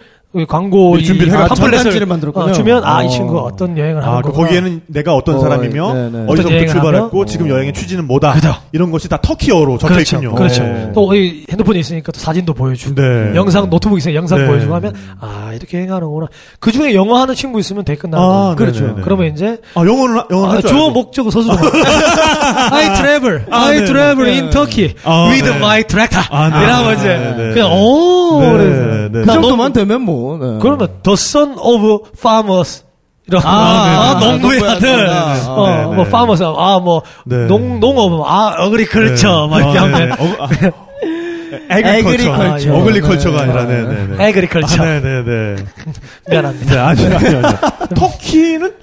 광고 0.48 0.96
네, 0.96 1.04
준비를 1.04 1.28
이 1.32 1.36
해가지고 1.36 1.68
팜플렛을 1.68 2.06
만들었군요. 2.06 2.46
어, 2.46 2.52
주면 2.52 2.84
아이 2.84 3.06
어. 3.06 3.08
친구 3.08 3.34
가 3.34 3.40
어떤 3.42 3.78
여행을 3.78 4.02
하는 4.02 4.18
아, 4.18 4.20
그 4.20 4.30
거구나. 4.30 4.46
거기에는 4.46 4.80
내가 4.88 5.14
어떤 5.14 5.36
어, 5.36 5.38
사람이며 5.38 5.94
네, 5.94 6.00
네. 6.00 6.06
어떤 6.08 6.28
어디서부터 6.28 6.54
여행을 6.54 6.68
출발했고 6.72 7.16
하며? 7.18 7.24
지금 7.24 7.48
여행의 7.48 7.72
취지는 7.72 8.06
뭐다. 8.08 8.32
그죠. 8.32 8.54
이런 8.72 8.90
것이 8.90 9.08
다 9.08 9.18
터키어로 9.22 9.78
적혀 9.78 9.94
그렇죠. 9.94 10.16
있군요. 10.16 10.34
그렇죠. 10.34 10.62
어. 10.64 10.92
또이 10.92 11.44
핸드폰이 11.50 11.78
있으니까 11.78 12.10
또 12.10 12.18
사진도 12.18 12.52
보여주고 12.52 13.00
네. 13.00 13.32
영상 13.36 13.70
노트북 13.70 13.98
있으니까 13.98 14.16
영상 14.18 14.38
네. 14.38 14.46
보여주고 14.46 14.74
하면 14.74 14.92
아 15.20 15.52
이렇게 15.54 15.78
여행하는구나. 15.78 16.26
그 16.58 16.72
중에 16.72 16.94
영어 16.94 17.20
하는 17.20 17.34
친구 17.36 17.60
있으면 17.60 17.84
되게 17.84 18.00
끝나는 18.00 18.24
아, 18.24 18.28
거예요. 18.28 18.56
그렇죠. 18.56 18.80
네네네. 18.86 19.02
그러면 19.02 19.32
이제 19.32 19.58
아, 19.74 19.84
영어는 19.86 20.22
영어 20.32 20.52
아, 20.52 20.60
주어. 20.60 20.90
목적어 20.90 21.30
서술어. 21.30 21.54
I 22.72 22.94
travel, 22.94 23.44
아, 23.50 23.66
I 23.66 23.80
네, 23.80 23.84
travel 23.86 24.26
네. 24.30 24.40
in 24.40 24.50
Turkey 24.50 24.94
아, 25.04 25.28
with 25.28 25.48
네. 25.48 25.56
my 25.56 25.84
tractor. 25.84 26.26
아, 26.30 26.48
네. 26.50 26.64
이러면 26.64 26.98
이제 26.98 27.06
네, 27.08 27.30
네, 27.36 27.54
그냥 27.54 27.68
네. 27.70 27.76
오 27.76 28.40
네, 28.40 28.58
네, 28.58 29.08
네. 29.12 29.20
그 29.20 29.26
정도만 29.26 29.72
되면 29.72 30.00
뭐. 30.02 30.23
네. 30.40 30.58
그러면 30.60 30.88
the 31.02 31.14
son 31.14 31.54
of 31.58 32.08
farmers. 32.16 32.84
이런 33.26 33.40
아, 33.42 33.48
아, 33.48 34.18
네. 34.20 34.26
농부의 34.32 34.58
농부의 34.60 34.76
아들, 34.76 35.08
아들. 35.08 35.48
어, 35.50 35.66
네, 35.68 35.84
뭐 35.84 35.94
네. 35.96 36.02
farmers, 36.02 36.42
아, 36.44 36.78
뭐 36.78 37.02
네. 37.24 37.46
농 37.46 37.80
농업, 37.80 38.22
아, 38.26 38.54
어그리컬처, 38.66 39.46
막 39.48 39.60
이렇게 39.60 39.78
아, 39.78 39.82
하면 39.84 40.08
네. 40.08 40.14
어, 40.14 40.36
아, 40.40 40.48
에그리컬처. 41.78 42.12
에그리컬처. 42.12 42.74
어글리컬처가 42.74 43.36
네. 43.36 43.42
아니라, 43.44 43.64
네, 43.64 43.82
네, 43.82 44.06
네. 44.16 44.28
에그리컬처. 44.28 44.82
아, 44.82 44.86
네, 44.86 45.00
네, 45.00 45.22
네. 45.24 45.64
미안합니다. 46.30 46.72
네, 46.74 46.78
아니요, 46.78 47.16
아니요, 47.16 47.38
아니요. 47.44 47.58
터키는 47.96 48.74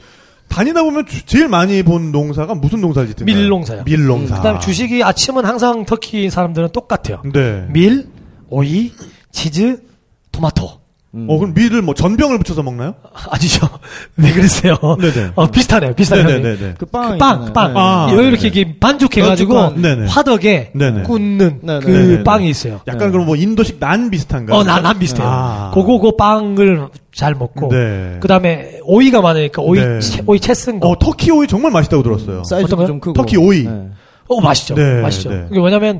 다니다 0.50 0.82
보면 0.84 1.06
주- 1.06 1.26
제일 1.26 1.48
많이 1.48 1.82
본 1.84 2.12
농사가 2.12 2.56
무슨 2.56 2.82
짓든가요? 3.08 3.36
밀농사요. 3.36 3.84
밀농사. 3.86 4.38
그다음에 4.38 4.60
주식이 4.60 5.04
아침은 5.04 5.46
항상 5.46 5.86
터키 5.86 6.30
사람들은 6.30 6.70
똑같아요. 6.74 7.22
네. 7.32 7.66
밀, 7.70 8.08
오이, 8.50 8.92
치즈, 9.32 9.78
토마토. 10.32 10.81
어, 11.14 11.38
그럼 11.38 11.54
밀을 11.54 11.82
뭐 11.82 11.94
전병을 11.94 12.38
붙여서 12.38 12.64
먹나요? 12.64 12.96
아니죠. 13.30 13.68
왜 14.16 14.32
그랬어요? 14.32 14.76
네네. 14.98 15.32
어, 15.36 15.46
비슷하네요. 15.48 15.94
비슷하네요. 15.94 16.28
네네네. 16.40 16.76
그 16.78 16.86
빵. 16.86 17.18
빵, 17.18 17.48
있잖아요. 17.48 17.54
빵. 17.54 17.74
네. 17.74 17.80
아, 17.80 18.08
요 18.14 18.22
이렇게 18.22 18.50
네네. 18.50 18.60
이렇게 18.62 18.80
반죽해가지고 18.80 19.54
반죽한. 19.54 19.82
네네. 19.82 20.08
화덕에 20.08 20.72
네네. 20.74 21.04
굽는 21.04 21.60
네네. 21.64 21.80
그 21.82 21.90
네네네. 21.92 22.24
빵이 22.24 22.50
있어요. 22.50 22.80
약간 22.88 23.08
네. 23.08 23.12
그럼 23.12 23.26
뭐 23.26 23.36
인도식 23.36 23.78
난 23.82 24.10
비슷한가요? 24.10 24.58
어, 24.58 24.64
난, 24.64 24.84
난 24.84 24.98
비슷해요. 25.00 25.28
아. 25.30 25.72
그거, 25.74 26.00
그 26.00 26.16
빵을 26.16 26.88
잘 27.14 27.36
먹고. 27.36 27.68
네. 27.70 28.18
그 28.22 28.30
다음에 28.30 28.80
오이가 28.84 29.20
많으니까 29.22 29.62
오이, 29.62 29.80
네. 29.82 30.00
채, 30.00 30.24
오이 30.26 30.40
채 30.40 30.54
쓴 30.54 30.80
거. 30.80 30.88
어, 30.88 30.98
터키 30.98 31.30
오이 31.30 31.46
정말 31.46 31.74
맛있다고 31.74 32.04
들었어요. 32.04 32.46
사이즈도 32.46 32.76
어떤 32.78 32.88
좀 32.88 33.00
크고. 33.02 33.14
터키 33.14 33.36
오이. 33.36 33.66
네. 33.66 33.90
어, 34.30 34.40
맛있죠. 34.40 34.76
네, 34.76 35.02
맛있죠. 35.02 35.30
네. 35.30 35.46
이게 35.52 35.60
왜냐면 35.62 36.00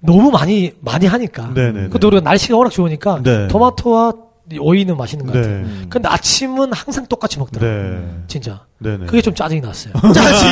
너무 0.00 0.30
많이, 0.30 0.72
많이 0.80 1.06
하니까. 1.06 1.52
네네네. 1.54 1.88
그또 1.88 2.08
우리가 2.08 2.22
날씨가 2.22 2.54
워낙 2.58 2.68
좋으니까 2.68 3.20
네. 3.22 3.48
토마토와 3.48 4.12
이 4.12 4.16
오이는 4.58 4.96
맛있는 4.96 5.26
것 5.26 5.32
네. 5.32 5.40
같아요. 5.40 5.66
근데 5.88 6.08
아침은 6.08 6.72
항상 6.72 7.06
똑같이 7.06 7.38
먹더라고요. 7.38 7.90
네. 8.00 8.08
진짜. 8.26 8.64
네네. 8.80 9.06
그게 9.06 9.22
좀 9.22 9.34
짜증이 9.34 9.60
났어요. 9.60 9.92
짜증이 10.12 10.50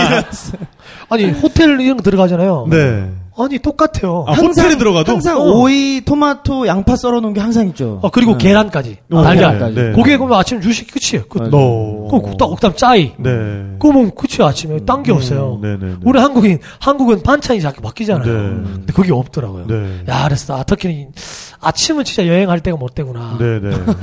아니, 1.09 1.31
호텔 1.31 1.81
이런 1.81 1.97
거 1.97 2.03
들어가잖아요. 2.03 2.69
네. 2.71 3.11
아니, 3.37 3.59
똑같아요. 3.59 4.25
아, 4.29 4.33
호텔에 4.35 4.77
들어가도? 4.77 5.13
항상 5.13 5.39
어. 5.41 5.45
오이, 5.45 6.03
토마토, 6.05 6.67
양파 6.67 6.95
썰어 6.95 7.21
놓은 7.21 7.33
게 7.33 7.41
항상 7.41 7.67
있죠. 7.69 7.99
어, 8.03 8.11
그리고 8.11 8.33
네. 8.33 8.49
계란까지. 8.49 8.99
어, 9.13 9.23
달걀. 9.23 9.75
네, 9.75 9.83
네. 9.89 9.93
고기에 9.93 10.19
보면 10.19 10.39
아침 10.39 10.61
주식 10.61 10.89
끝이에요. 10.93 11.27
끝. 11.29 11.39
맞아요. 11.39 11.51
너. 11.51 12.09
그, 12.11 12.21
그, 12.23 12.55
그다음 12.55 12.77
짜이. 12.77 13.13
네. 13.19 13.31
그거 13.79 13.93
먹으면 13.93 14.15
끝이에요, 14.15 14.47
아침에. 14.49 14.85
딴 14.85 15.03
게 15.03 15.11
없어요. 15.13 15.59
음, 15.63 15.63
네네네. 15.63 15.97
우리 16.05 16.19
한국인, 16.21 16.59
한국은 16.81 17.23
반찬이 17.23 17.61
자꾸 17.61 17.81
바뀌잖아요. 17.83 18.25
네. 18.27 18.63
근데 18.63 18.93
그게 18.93 19.13
없더라고요. 19.13 19.67
네. 19.67 20.03
야, 20.09 20.25
그랬어. 20.25 20.59
아, 20.59 20.63
터키는 20.63 21.13
아침은 21.61 22.05
진짜 22.05 22.27
여행할 22.27 22.61
때가 22.61 22.77
못 22.77 22.95
되구나. 22.95 23.37
네네. 23.39 23.77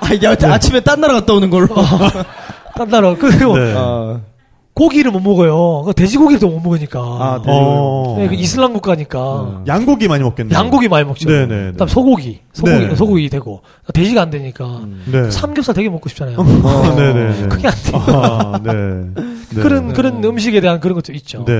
아, 0.00 0.14
야, 0.22 0.52
아침에 0.52 0.80
딴 0.80 1.00
나라 1.00 1.14
갔다 1.14 1.32
오는 1.34 1.50
걸로. 1.50 1.68
딴 2.76 2.88
나라. 2.88 3.14
그리고 3.14 3.58
네. 3.58 3.74
아, 3.76 4.20
고기를 4.74 5.12
못 5.12 5.20
먹어요. 5.20 5.82
그 5.86 5.92
돼지고기를 5.94 6.48
못 6.48 6.60
먹으니까. 6.60 6.98
아, 7.00 7.40
어. 7.46 8.16
네, 8.18 8.26
그 8.28 8.34
이슬람 8.34 8.72
국가니까. 8.72 9.40
음. 9.42 9.64
양고기 9.68 10.08
많이 10.08 10.24
먹겠네요. 10.24 10.58
양고기 10.58 10.88
많이 10.88 11.04
먹죠. 11.06 11.28
네네. 11.28 11.72
그다음 11.72 11.86
소고기, 11.88 12.40
소고기, 12.52 12.88
네. 12.88 12.96
소고기 12.96 13.28
되고 13.30 13.62
돼지가 13.92 14.22
안 14.22 14.30
되니까 14.30 14.80
네. 15.06 15.30
삼겹살 15.30 15.76
되게 15.76 15.88
먹고 15.88 16.08
싶잖아요. 16.08 16.38
아, 16.40 16.94
네네. 16.98 17.48
그게 17.48 17.68
안 17.68 17.74
돼요. 17.84 18.02
아, 18.08 18.60
네. 18.64 18.72
네. 19.54 19.62
그런 19.62 19.92
그런 19.92 20.24
음식에 20.24 20.60
대한 20.60 20.80
그런 20.80 20.96
것도 20.96 21.12
있죠. 21.12 21.44
네. 21.44 21.52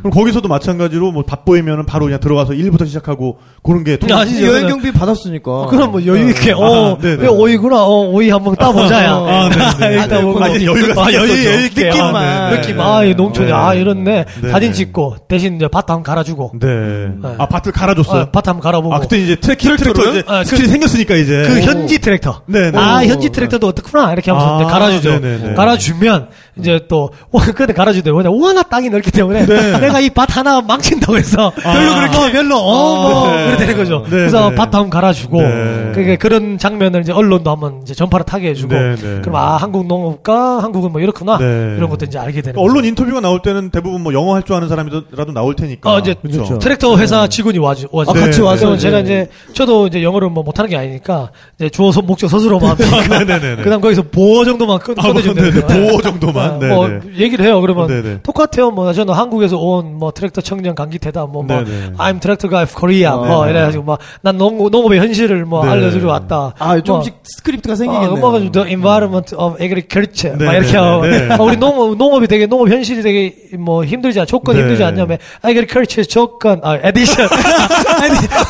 그럼 0.00 0.10
거기서도 0.12 0.48
마찬가지로 0.48 1.10
뭐 1.12 1.22
밥 1.26 1.44
보이면은 1.46 1.86
바로 1.86 2.04
그냥 2.06 2.20
들어가서 2.20 2.52
일부터 2.52 2.84
시작하고 2.84 3.38
그런 3.62 3.84
게 3.84 3.96
통- 3.98 4.14
아니, 4.16 4.42
여행 4.42 4.66
경비 4.68 4.92
받았으니까. 4.92 5.50
어, 5.50 5.66
그럼 5.68 5.92
뭐 5.92 6.04
여유 6.04 6.28
있게 6.30 6.52
어, 6.52 6.96
아, 6.96 6.98
네네. 6.98 7.22
왜 7.22 7.28
오이구나. 7.28 7.82
어, 7.84 8.08
오이 8.10 8.28
한번 8.28 8.54
따보자야. 8.56 9.12
아, 9.14 9.48
네네. 9.78 9.94
일단 10.02 10.42
아. 10.42 10.48
네, 10.48 10.66
여유가 10.66 11.02
아, 11.06 11.12
여유. 11.12 11.46
여유 11.46 11.64
있게. 11.66 11.84
느낌만. 11.88 12.57
아, 12.58 12.60
네. 12.60 12.66
느낌. 12.68 12.80
아, 12.80 13.04
이 13.04 13.14
농촌에 13.14 13.46
네. 13.48 13.52
아 13.52 13.74
이렇네. 13.74 14.24
네. 14.42 14.48
사진 14.50 14.72
찍고 14.72 15.16
대신 15.28 15.56
이제 15.56 15.68
밭 15.68 15.88
한번 15.90 16.02
갈아주고. 16.02 16.52
네. 16.60 16.66
네. 16.68 17.28
아, 17.38 17.46
밭을 17.46 17.72
갈아줬어요. 17.72 18.22
어, 18.22 18.30
밭 18.30 18.46
한번 18.48 18.62
갈아보고. 18.62 18.94
아, 18.94 19.00
그때 19.00 19.18
이제 19.18 19.36
트래킹 19.36 19.76
트랙터 19.76 20.10
이제 20.10 20.22
아, 20.26 20.38
그- 20.40 20.44
스킬이 20.46 20.68
생겼으니까 20.68 21.14
이제. 21.16 21.42
그 21.46 21.60
현지 21.62 21.98
트랙터. 21.98 22.42
네네. 22.46 22.78
아, 22.78 23.00
오. 23.02 23.04
현지 23.06 23.30
트랙터도 23.30 23.66
어떻구나. 23.68 24.12
이렇게 24.12 24.30
하면서 24.30 24.58
아, 24.58 24.62
이제 24.62 24.70
갈아주죠. 24.70 25.10
네네네. 25.20 25.54
갈아주면, 25.54 26.28
이제 26.58 26.80
또, 26.88 27.10
와, 27.30 27.44
근데 27.54 27.72
갈아주대. 27.72 28.10
왜냐, 28.10 28.30
워낙 28.30 28.68
땅이 28.70 28.90
넓기 28.90 29.10
때문에, 29.10 29.46
네. 29.46 29.78
내가 29.80 30.00
이 30.00 30.10
밭 30.10 30.36
하나 30.36 30.60
망친다고 30.60 31.16
해서, 31.16 31.52
아. 31.64 31.72
별로 31.72 31.94
그렇게, 31.94 32.16
어, 32.18 32.30
별로, 32.32 32.56
어, 32.58 33.02
뭐, 33.24 33.28
네. 33.28 33.44
그래 33.46 33.56
되는 33.58 33.76
거죠. 33.76 34.02
네, 34.04 34.10
그래서 34.10 34.50
네. 34.50 34.56
밭 34.56 34.74
한번 34.74 34.90
갈아주고, 34.90 35.40
네. 35.40 35.92
그게 35.94 36.16
그런 36.16 36.58
장면을 36.58 37.02
이제 37.02 37.12
언론도 37.12 37.50
한번 37.50 37.80
이제 37.82 37.94
전파를 37.94 38.26
타게 38.26 38.48
해주고, 38.50 38.74
네, 38.74 38.94
네. 38.96 39.20
그럼 39.20 39.36
아, 39.36 39.56
한국 39.56 39.86
농업과 39.86 40.62
한국은 40.62 40.90
뭐 40.92 41.00
이렇구나. 41.00 41.38
네. 41.38 41.44
이런 41.76 41.88
것도 41.90 42.06
이제 42.06 42.18
알게 42.18 42.42
되는 42.48 42.54
그러니까 42.54 42.60
언론 42.72 42.84
인터뷰가 42.84 43.20
나올 43.20 43.40
때는 43.42 43.70
대부분 43.70 44.02
뭐 44.02 44.12
영어 44.12 44.34
할 44.34 44.42
줄 44.42 44.56
아는 44.56 44.68
사람이라도 44.68 45.32
나올 45.34 45.54
테니까. 45.54 45.92
어, 45.92 45.98
이제 45.98 46.14
그렇죠. 46.14 46.38
그렇죠. 46.44 46.58
트랙터 46.58 46.96
회사 46.98 47.26
직원이 47.26 47.58
와주, 47.58 47.88
와주. 47.92 48.10
아, 48.10 48.14
같이 48.14 48.40
네. 48.40 48.46
와서. 48.46 48.66
그래서 48.66 48.74
이제. 48.74 48.82
제가 48.88 49.00
이제 49.00 49.28
저도 49.52 49.86
이제 49.88 50.02
영어를 50.02 50.30
뭐 50.30 50.42
못하는 50.42 50.70
게 50.70 50.76
아니니까 50.76 51.30
이제 51.58 51.68
주어 51.68 51.92
서- 51.92 52.02
목적 52.02 52.28
서술어만 52.28 52.76
네네네. 53.10 53.62
그다음 53.62 53.80
거기서 53.80 54.02
보호 54.02 54.44
정도만 54.44 54.78
끊, 54.78 54.94
아, 54.98 55.02
뭐, 55.02 55.12
꺼내주면 55.12 55.36
네네. 55.52 55.66
돼요. 55.66 55.88
보호 55.90 56.00
정도만. 56.02 56.58
네. 56.58 56.68
뭐. 56.68 56.88
얘기를 57.16 57.44
해요. 57.44 57.60
그러면 57.60 57.88
네네. 57.88 58.18
똑같아요. 58.22 58.70
뭐 58.70 58.92
저는 58.92 59.12
한국에서 59.14 59.58
온 59.58 59.98
뭐 59.98 60.12
트랙터 60.12 60.40
청년 60.40 60.74
강기태다. 60.74 61.26
뭐, 61.26 61.42
뭐. 61.42 61.56
I'm 61.98 62.20
tractor 62.20 62.48
guy 62.48 62.62
of 62.62 62.74
Korea. 62.78 63.10
뭐 63.10 63.44
네네. 63.44 63.50
이래가지고 63.50 63.82
뭐난 63.84 64.38
농, 64.38 64.70
농업의 64.70 64.98
현실을 65.00 65.44
뭐 65.44 65.64
네. 65.64 65.70
알려주러 65.72 66.08
왔다. 66.10 66.54
아, 66.58 66.80
조금씩 66.80 67.14
스크립트가 67.24 67.72
뭐, 67.72 67.76
생기겠네요. 67.76 68.12
어, 68.12 68.16
뭐 68.16 68.38
The 68.52 68.68
environment 68.68 69.34
of 69.36 69.60
agriculture. 69.60 70.38
네, 70.38 70.44
막 70.44 70.54
이렇게 70.54 70.72
네, 70.72 70.78
하고 70.78 71.06
네. 71.06 71.28
아, 71.32 71.42
우리 71.42 71.56
농업 71.56 71.96
농업이 71.96 72.26
되게 72.28 72.37
농업 72.46 72.68
현실이 72.68 73.02
되게 73.02 73.34
뭐 73.58 73.84
힘들지 73.84 74.20
않 74.20 74.26
조건 74.26 74.56
네. 74.56 74.62
힘들지 74.62 74.84
않냐면 74.84 75.18
agriculture 75.44 76.06
조건 76.06 76.60
아 76.62 76.78
condition 76.84 77.28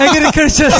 agriculture 0.00 0.70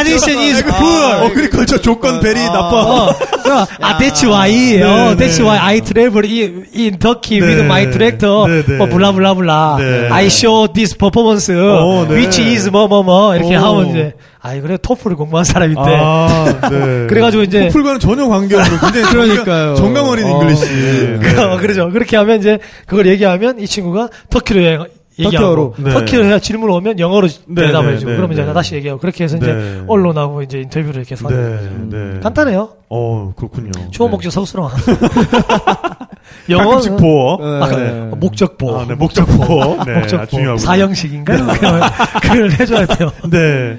condition 0.00 0.38
is 0.38 0.62
poor. 0.64 1.24
어, 1.24 1.30
그러니까 1.32 1.64
저 1.66 1.80
조건 1.80 2.20
very 2.20 2.40
나빠. 2.44 2.70
어, 2.70 3.10
어, 3.10 3.66
아, 3.80 3.98
that's 3.98 4.24
why, 4.24 4.50
네, 4.50 4.82
어, 4.82 5.14
네. 5.14 5.26
that's 5.26 5.40
why 5.40 5.58
I 5.58 5.80
travel 5.80 6.24
in, 6.24 6.66
in 6.74 6.98
Turkey 6.98 7.40
네. 7.40 7.46
with 7.46 7.64
my 7.64 7.90
tractor, 7.90 8.46
네, 8.48 8.62
네. 8.64 8.76
뭐, 8.76 8.86
blah 8.88 9.15
blah 9.15 9.42
blah. 9.42 9.76
네. 9.78 10.08
I 10.10 10.26
show 10.26 10.66
this 10.72 10.96
performance, 10.96 11.52
어, 11.52 12.06
네. 12.08 12.14
which 12.14 12.40
is 12.40 12.70
뭐, 12.70 12.88
뭐, 12.88 13.02
뭐, 13.02 13.36
이렇게 13.36 13.56
오. 13.56 13.60
하면 13.60 13.90
이제, 13.90 14.12
아이, 14.46 14.60
그래, 14.60 14.76
토플을 14.76 15.16
공부한 15.16 15.42
사람인데. 15.44 15.80
아, 16.00 16.60
네. 16.70 17.06
그래가지고 17.08 17.44
이제- 17.44 17.68
토플과는 17.70 17.98
전혀 17.98 18.28
관계없는 18.28 18.78
굉장히 18.78 19.06
그러니까요. 19.10 19.74
정감 19.74 20.04
어린 20.06 20.26
어, 20.26 20.28
English. 20.32 20.66
네. 20.66 21.18
네. 21.18 21.18
그, 21.18 21.56
그러죠. 21.60 21.90
그렇게 21.90 22.18
하면 22.18 22.40
이제, 22.40 22.58
그걸 22.86 23.06
얘기하면 23.06 23.58
이 23.58 23.66
친구가 23.66 24.10
터키로 24.28 24.62
여행, 24.62 24.84
얘기하고 25.18 25.36
터키어로. 25.46 25.74
네. 25.78 25.92
터키로 25.94 26.24
해야 26.26 26.38
질문 26.40 26.68
오면 26.68 26.98
영어로 26.98 27.26
네, 27.46 27.66
대답해주고 27.68 28.10
네, 28.10 28.16
그러면 28.16 28.36
네, 28.36 28.42
이제 28.42 28.44
네. 28.44 28.52
다시 28.52 28.74
얘기하고 28.74 29.00
그렇게 29.00 29.24
해서 29.24 29.38
이제 29.38 29.46
네. 29.50 29.82
언론하고 29.86 30.42
이제 30.42 30.58
인터뷰를 30.60 30.96
이렇게 30.96 31.12
해서 31.14 31.26
하는 31.26 31.56
거죠. 31.56 31.96
네, 31.96 32.12
네. 32.14 32.20
간단해요. 32.20 32.68
어, 32.90 33.32
그렇군요. 33.36 33.70
네. 33.74 33.88
목적 34.08 34.30
서 34.30 34.44
술어. 36.46 36.58
가끔씩 36.58 36.96
보어. 36.96 37.36
네. 37.38 37.64
아, 37.64 37.68
네. 37.76 37.90
목적 38.16 38.58
보어. 38.58 38.80
아, 38.80 38.86
네, 38.86 38.94
목적 38.94 39.26
보어. 39.26 39.84
네, 39.84 39.94
목적 40.00 40.20
아. 40.20 40.26
중요하고. 40.26 40.58
사형식인가요? 40.58 41.46
그러면 41.46 41.82
그걸 42.22 42.50
해줘야 42.52 42.86
돼요. 42.86 43.10
네. 43.30 43.78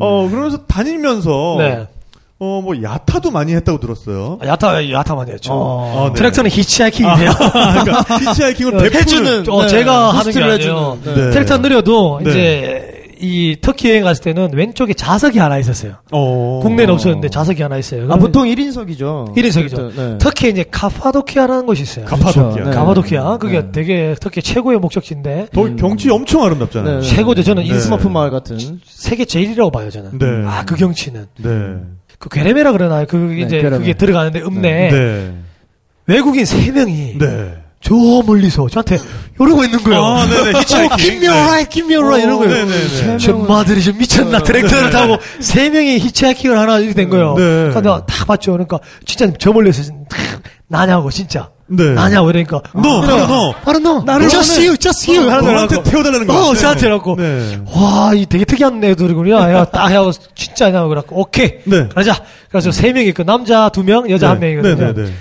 어, 0.00 0.28
그러면서 0.28 0.58
다니면서. 0.66 1.56
네. 1.58 1.86
어, 2.40 2.60
뭐, 2.62 2.80
야타도 2.80 3.32
많이 3.32 3.52
했다고 3.52 3.80
들었어요. 3.80 4.38
아, 4.40 4.46
야타, 4.46 4.92
야타 4.92 5.16
많이 5.16 5.32
했죠. 5.32 5.52
어. 5.52 6.04
아, 6.06 6.08
네. 6.10 6.14
트랙터는 6.14 6.50
히치하이킹이에요. 6.52 7.32
그러니까, 7.32 8.04
히치하이킹을 8.30 8.74
어, 8.76 8.78
베푸는. 8.78 9.00
해주는 9.00 9.44
어, 9.50 9.62
네. 9.62 9.68
제가 9.68 10.10
하는 10.12 10.32
게 10.32 10.38
아니에요. 10.44 10.98
해주는. 11.02 11.16
네. 11.16 11.30
트랙터 11.32 11.58
느려도 11.58 12.20
네. 12.22 12.30
이제 12.30 12.87
이 13.20 13.56
터키 13.60 13.90
여행 13.90 14.04
갔을 14.04 14.22
때는 14.22 14.50
왼쪽에 14.52 14.94
자석이 14.94 15.38
하나 15.38 15.58
있었어요. 15.58 15.94
어. 16.12 16.60
국내는 16.62 16.94
없었는데 16.94 17.28
자석이 17.28 17.62
하나 17.62 17.76
있어요. 17.78 18.10
아, 18.12 18.16
보통 18.16 18.44
1인석이죠. 18.44 19.34
1인석이죠. 19.36 19.96
네. 19.96 20.18
터키에 20.18 20.50
이제 20.50 20.64
카파도키아라는 20.70 21.66
곳이 21.66 21.82
있어요. 21.82 22.04
가파도키아. 22.04 22.50
그렇죠. 22.50 22.70
네. 22.70 22.76
카파도키아. 22.76 23.36
그게 23.38 23.60
네. 23.62 23.72
되게 23.72 24.14
터키 24.20 24.42
최고의 24.42 24.78
목적지인데 24.78 25.48
더 25.52 25.74
경치 25.76 26.10
엄청 26.10 26.42
아름답잖아요. 26.44 27.00
네. 27.00 27.06
최고죠. 27.06 27.42
저는 27.42 27.64
네. 27.64 27.68
이 27.68 27.78
스머프 27.78 28.08
마을 28.08 28.30
같은. 28.30 28.58
세계 28.84 29.24
제일이라고 29.24 29.70
봐요, 29.70 29.90
저는. 29.90 30.18
네. 30.18 30.26
아, 30.46 30.64
그 30.64 30.76
경치는. 30.76 31.26
네. 31.38 31.48
그 32.18 32.28
괴레메라 32.28 32.72
그러나요? 32.72 33.06
그 33.08 33.16
네, 33.16 33.42
이제 33.42 33.58
괴레메. 33.58 33.78
그게 33.78 33.94
들어가는데 33.94 34.40
읍내 34.42 34.88
네. 34.90 35.34
외국인 36.06 36.44
세 36.44 36.72
명이 36.72 37.18
네. 37.18 37.54
저 37.80 37.94
멀리서 38.26 38.68
저한테 38.68 38.98
이러고 39.40 39.62
있는 39.64 39.82
거예요. 39.82 40.02
아, 40.04 40.26
네네. 40.26 40.50
어, 40.56 40.60
히치하이킹. 40.60 40.96
김미어라, 40.96 41.62
김미어라 41.64 42.18
이런 42.18 42.38
거예요. 42.38 42.52
네네네. 42.54 42.88
세 42.88 43.06
명은- 43.06 43.18
전마들이 43.20 43.82
좀 43.82 43.98
미쳤나 43.98 44.42
트랙터를 44.42 44.90
타고 44.90 45.16
세 45.40 45.70
명이 45.70 45.98
히치하이킹을 45.98 46.58
하나 46.58 46.78
이렇게 46.78 46.94
된 46.94 47.08
거예요. 47.08 47.34
네. 47.36 47.42
그러니까 47.44 47.80
내가 47.80 48.06
다 48.06 48.24
봤죠. 48.24 48.52
그러니까 48.52 48.78
진짜 49.06 49.32
저 49.38 49.52
멀리서 49.52 49.92
탁 50.08 50.18
나냐고 50.66 51.08
진짜 51.10 51.50
네. 51.68 51.84
나냐고 51.94 52.30
이러니까 52.30 52.60
너, 52.74 53.00
바로 53.00 53.26
너. 53.26 53.52
바로 53.64 53.78
너 53.78 54.02
나를 54.02 54.28
just 54.28 54.60
you, 54.60 54.76
just 54.76 55.10
you 55.10 55.30
하는 55.30 55.44
너한테. 55.52 55.82
태워달라는 55.84 56.26
거야. 56.26 56.36
어, 56.36 56.54
저한테 56.56 56.88
라고. 56.88 57.14
네. 57.16 57.60
와, 57.72 58.10
이 58.14 58.26
되게 58.26 58.44
특이한 58.44 58.82
애들이군요. 58.82 59.36
야, 59.36 59.64
딱 59.66 59.86
하고 59.92 60.10
진짜냐고 60.34 60.88
그래갖고 60.88 61.20
오케이. 61.20 61.52
네. 61.64 61.86
그러자. 61.88 62.20
그래서 62.50 62.72
세 62.72 62.92
명이 62.92 63.06
있고 63.10 63.22
남자 63.22 63.68
두 63.68 63.84
명, 63.84 64.10
여자 64.10 64.30
한 64.30 64.40
명이거든요. 64.40 64.76
네 64.76 64.92
네 64.94 65.04
네. 65.04 65.12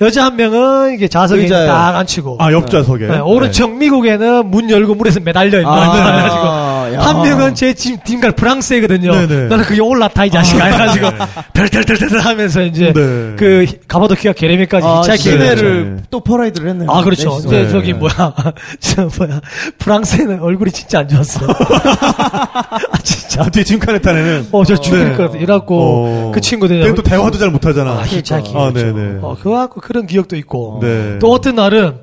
여자 0.00 0.26
한 0.26 0.36
명은 0.36 0.94
이게 0.94 1.08
좌석에 1.08 1.42
의자에. 1.42 1.66
딱 1.66 1.96
앉히고. 1.96 2.36
아, 2.38 2.52
옆좌석에. 2.52 3.06
네, 3.06 3.18
오른쪽 3.18 3.76
미국에는 3.76 4.50
문 4.50 4.70
열고 4.70 4.94
물에서 4.94 5.20
매달려 5.20 5.58
있는 5.58 5.66
아, 5.66 6.75
야. 6.92 7.00
한 7.00 7.22
명은 7.22 7.54
제 7.54 7.72
팀, 7.74 7.98
팀갈 8.04 8.32
프랑스애거든요. 8.32 9.12
네네. 9.26 9.48
나는 9.48 9.64
그게 9.64 9.80
올라타 9.80 10.24
이 10.24 10.30
자식아 10.30 10.64
해가지고 10.64 11.10
덜덜덜덜 11.54 12.20
하면서 12.20 12.62
이제 12.62 12.92
네. 12.92 13.34
그 13.36 13.66
가바도키아 13.88 14.32
게레메까지 14.32 14.86
아, 14.86 15.00
hitchhiking 15.00 15.42
해가지고. 15.42 15.68
시내를 15.68 15.98
또 16.10 16.20
퍼라이드를 16.20 16.70
했네요. 16.70 16.90
아, 16.90 17.02
그렇죠. 17.02 17.30
네, 17.30 17.46
이제 17.46 17.62
네. 17.64 17.68
저기 17.70 17.92
뭐야. 17.92 18.34
저 18.80 19.08
뭐야. 19.18 19.40
프랑스에는 19.78 20.40
얼굴이 20.40 20.70
진짜 20.72 21.00
안 21.00 21.08
좋았어요. 21.08 21.48
아, 21.50 22.98
진짜. 23.02 23.42
아, 23.42 23.48
뒤에 23.50 23.64
짐칸에 23.64 23.99
탄 23.99 24.13
애는. 24.13 24.48
어, 24.52 24.64
저 24.64 24.76
죽일 24.76 25.10
네. 25.10 25.16
것 25.16 25.24
같아. 25.26 25.38
이래갖고 25.38 25.78
어. 25.78 26.32
그 26.34 26.40
친구들이. 26.40 26.80
걔는 26.80 26.94
또 26.94 27.02
대화도 27.02 27.38
잘 27.38 27.50
못하잖아. 27.50 27.90
아, 27.92 28.02
히치하이킹. 28.02 28.56
아, 28.58 28.72
네네. 28.72 29.18
어, 29.22 29.36
그거 29.38 29.50
갖고 29.56 29.80
그런 29.80 30.06
기억도 30.06 30.36
있고. 30.36 30.78
네. 30.82 31.18
또 31.18 31.30
어떤 31.32 31.56
날은 31.56 31.98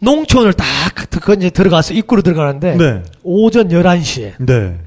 농촌을 0.00 0.52
딱, 0.52 0.66
그 1.20 1.34
이제 1.34 1.50
들어가서, 1.50 1.94
입구로 1.94 2.22
들어가는데. 2.22 2.76
네. 2.76 3.02
오전 3.22 3.68
11시에. 3.68 4.34
네. 4.38 4.78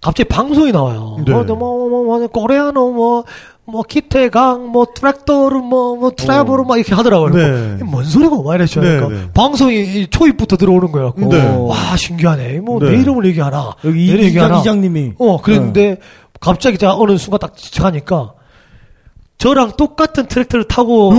갑자기 0.00 0.28
방송이 0.28 0.72
나와요. 0.72 1.16
네. 1.24 1.32
뭐, 1.32 1.44
뭐, 1.44 1.56
뭐, 1.56 2.18
뭐, 2.18 2.26
코레아노, 2.26 2.92
뭐, 2.92 3.24
뭐, 3.64 3.82
기태강, 3.82 4.68
뭐, 4.68 4.86
트랙터르, 4.94 5.56
뭐, 5.56 5.96
뭐, 5.96 6.10
travel, 6.14 6.64
막 6.66 6.76
이렇게 6.76 6.94
하더라고요. 6.94 7.30
네. 7.32 7.84
뭔 7.84 8.04
소리고? 8.04 8.42
막 8.42 8.54
이랬죠. 8.54 8.80
네, 8.80 8.96
그러니까 8.96 9.20
네. 9.20 9.30
방송이 9.32 9.74
이 9.76 10.06
초입부터 10.08 10.56
들어오는 10.56 10.92
거예요. 10.92 11.14
네. 11.16 11.56
와, 11.58 11.96
신기하네. 11.96 12.60
뭐, 12.60 12.80
네. 12.80 12.90
내 12.90 13.00
이름을 13.00 13.24
얘기하나. 13.26 13.74
여기 13.84 14.14
내 14.14 14.24
얘기하나. 14.24 14.60
이장, 14.60 14.60
이장님이. 14.60 15.12
어, 15.18 15.40
그랬는데, 15.40 15.98
갑자기 16.40 16.76
제가 16.76 16.96
어느 16.96 17.16
순간 17.16 17.40
딱 17.40 17.56
지나가니까, 17.56 18.34
저랑 19.38 19.72
똑같은 19.76 20.26
트랙터를 20.26 20.68
타고 20.68 21.12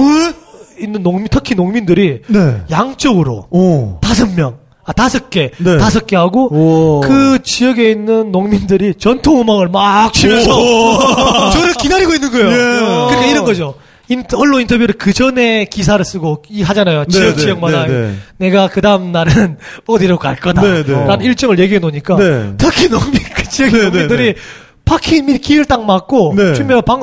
있는 0.79 1.03
농민, 1.03 1.27
터키 1.27 1.55
농민들이 1.55 2.21
네. 2.27 2.61
양쪽으로 2.71 3.47
오. 3.49 3.97
다섯 4.01 4.33
명, 4.35 4.57
아, 4.83 4.91
다섯 4.93 5.29
개, 5.29 5.51
네. 5.57 5.77
다섯 5.77 6.05
개 6.07 6.15
하고, 6.15 6.47
오. 6.53 7.01
그 7.01 7.39
지역에 7.43 7.89
있는 7.91 8.31
농민들이 8.31 8.93
전통 8.95 9.41
음악을 9.41 9.69
막 9.69 10.13
치면서 10.13 10.49
저를 11.51 11.73
기다리고 11.73 12.13
있는 12.13 12.31
거예요. 12.31 12.47
예. 12.49 12.55
그러니까 12.55 13.25
이런 13.25 13.45
거죠. 13.45 13.75
인터- 14.07 14.37
언론 14.37 14.61
인터뷰를 14.61 14.95
그 14.99 15.13
전에 15.13 15.65
기사를 15.65 16.03
쓰고 16.05 16.43
이 16.49 16.61
하잖아요. 16.61 17.05
지역 17.05 17.35
네, 17.35 17.41
지역마다 17.41 17.87
네, 17.87 17.93
네. 17.93 18.13
내가 18.37 18.67
그 18.67 18.79
다음 18.79 19.11
날은 19.11 19.57
어디로 19.87 20.19
갈 20.19 20.35
거다. 20.35 20.61
네, 20.61 20.83
네. 20.83 20.93
라는 20.93 21.25
일정을 21.25 21.57
얘기해 21.57 21.79
놓으니까 21.79 22.15
네. 22.17 22.53
특히 22.57 22.87
농민 22.87 23.19
그 23.35 23.49
지역 23.49 23.71
네, 23.71 23.77
네, 23.79 23.83
농민들이 23.89 24.35
네. 24.35 25.21
미 25.23 25.39
길을 25.39 25.65
딱 25.65 25.83
막고 25.83 26.35
네. 26.37 26.53
주면 26.53 26.83
방 26.85 27.01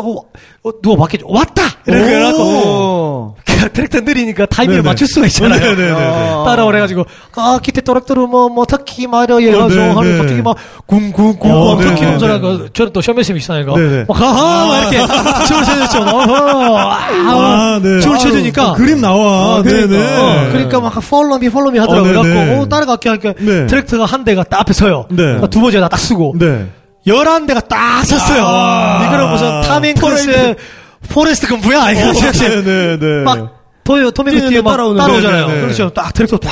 어, 0.63 0.69
어, 0.69 0.73
누가 0.83 0.97
밖에 0.97 1.19
왔다. 1.25 1.63
그 3.63 3.73
트랙터 3.73 4.01
느리니까 4.01 4.47
타이밍을 4.47 4.79
네, 4.79 4.83
네. 4.83 4.89
맞출 4.89 5.07
수가 5.07 5.27
있잖아요. 5.27 5.61
네, 5.61 5.77
네, 5.77 5.77
네, 5.77 5.93
네. 5.93 5.95
아. 5.95 6.45
따라오래가지고 6.47 7.05
아 7.37 7.61
기태 7.63 7.81
또락또르 7.81 8.23
뭐뭐 8.27 8.65
터키 8.67 9.07
말이야 9.07 9.37
어, 9.37 9.41
이래가지고 9.41 9.81
네, 9.81 9.89
하는 9.91 10.13
네. 10.13 10.19
갑자기 10.19 10.43
막 10.43 10.57
궁궁궁 10.87 11.51
어, 11.51 11.77
네, 11.79 11.87
터키 11.87 12.01
네, 12.03 12.11
농사라고 12.11 12.69
저는 12.71 12.93
또 12.93 13.01
쇼맨쌤 13.01 13.37
있잖아요. 13.37 13.75
네, 13.77 13.89
네. 13.89 14.05
막 14.09 14.21
하하 14.21 14.67
막 14.67 14.93
이렇게 14.93 14.99
춤을 15.47 15.65
춰줬죠. 15.65 15.99
어허 16.01 16.79
아, 16.79 17.81
네. 17.83 18.01
춤을 18.01 18.19
춰주니까 18.19 18.71
어, 18.71 18.75
그림 18.75 19.01
나와. 19.01 19.59
어, 19.59 19.63
그러니까, 19.63 19.87
네네. 19.89 20.19
어, 20.19 20.49
그러니까 20.51 20.81
막 20.81 20.93
follow 20.99 21.37
me, 21.37 21.47
follow 21.47 21.71
me 21.71 21.79
하더라고요. 21.79 22.19
어, 22.19 22.23
네, 22.23 22.29
그래갖고 22.29 22.53
네. 22.53 22.59
어, 22.59 22.69
따라갈게 22.69 23.09
하니까 23.09 23.35
네. 23.39 23.67
트랙터가 23.67 24.05
한 24.05 24.25
대가 24.25 24.43
딱 24.45 24.61
앞에 24.61 24.73
서요. 24.73 25.07
네. 25.11 25.17
그러니까 25.17 25.47
두 25.49 25.61
번째 25.61 25.81
딱 25.81 25.97
쓰고 25.99 26.35
네. 26.39 26.67
열한 27.07 27.47
대가 27.47 27.61
딱 27.61 28.05
섰어요. 28.05 28.45
아. 28.47 29.05
이거는 29.07 29.31
무슨 29.31 29.61
톰 29.63 29.81
행크스의 29.81 30.57
포레스트 31.09 31.49
검프야? 31.49 31.91
이거 31.93 32.11
어, 32.11 32.13
네, 32.13 32.63
네, 32.63 32.99
네. 32.99 33.23
막 33.25 33.62
토요 33.85 34.11
뛰는데 34.11 34.49
뒤에 34.49 34.61
막 34.63 34.71
따라오는 34.73 34.97
따라오잖아요. 34.99 35.47
네, 35.47 35.53
네, 35.53 35.55
네. 35.57 35.61
그렇죠. 35.63 35.91
딱 35.91 36.13
트랙터 36.15 36.39
딱 36.39 36.51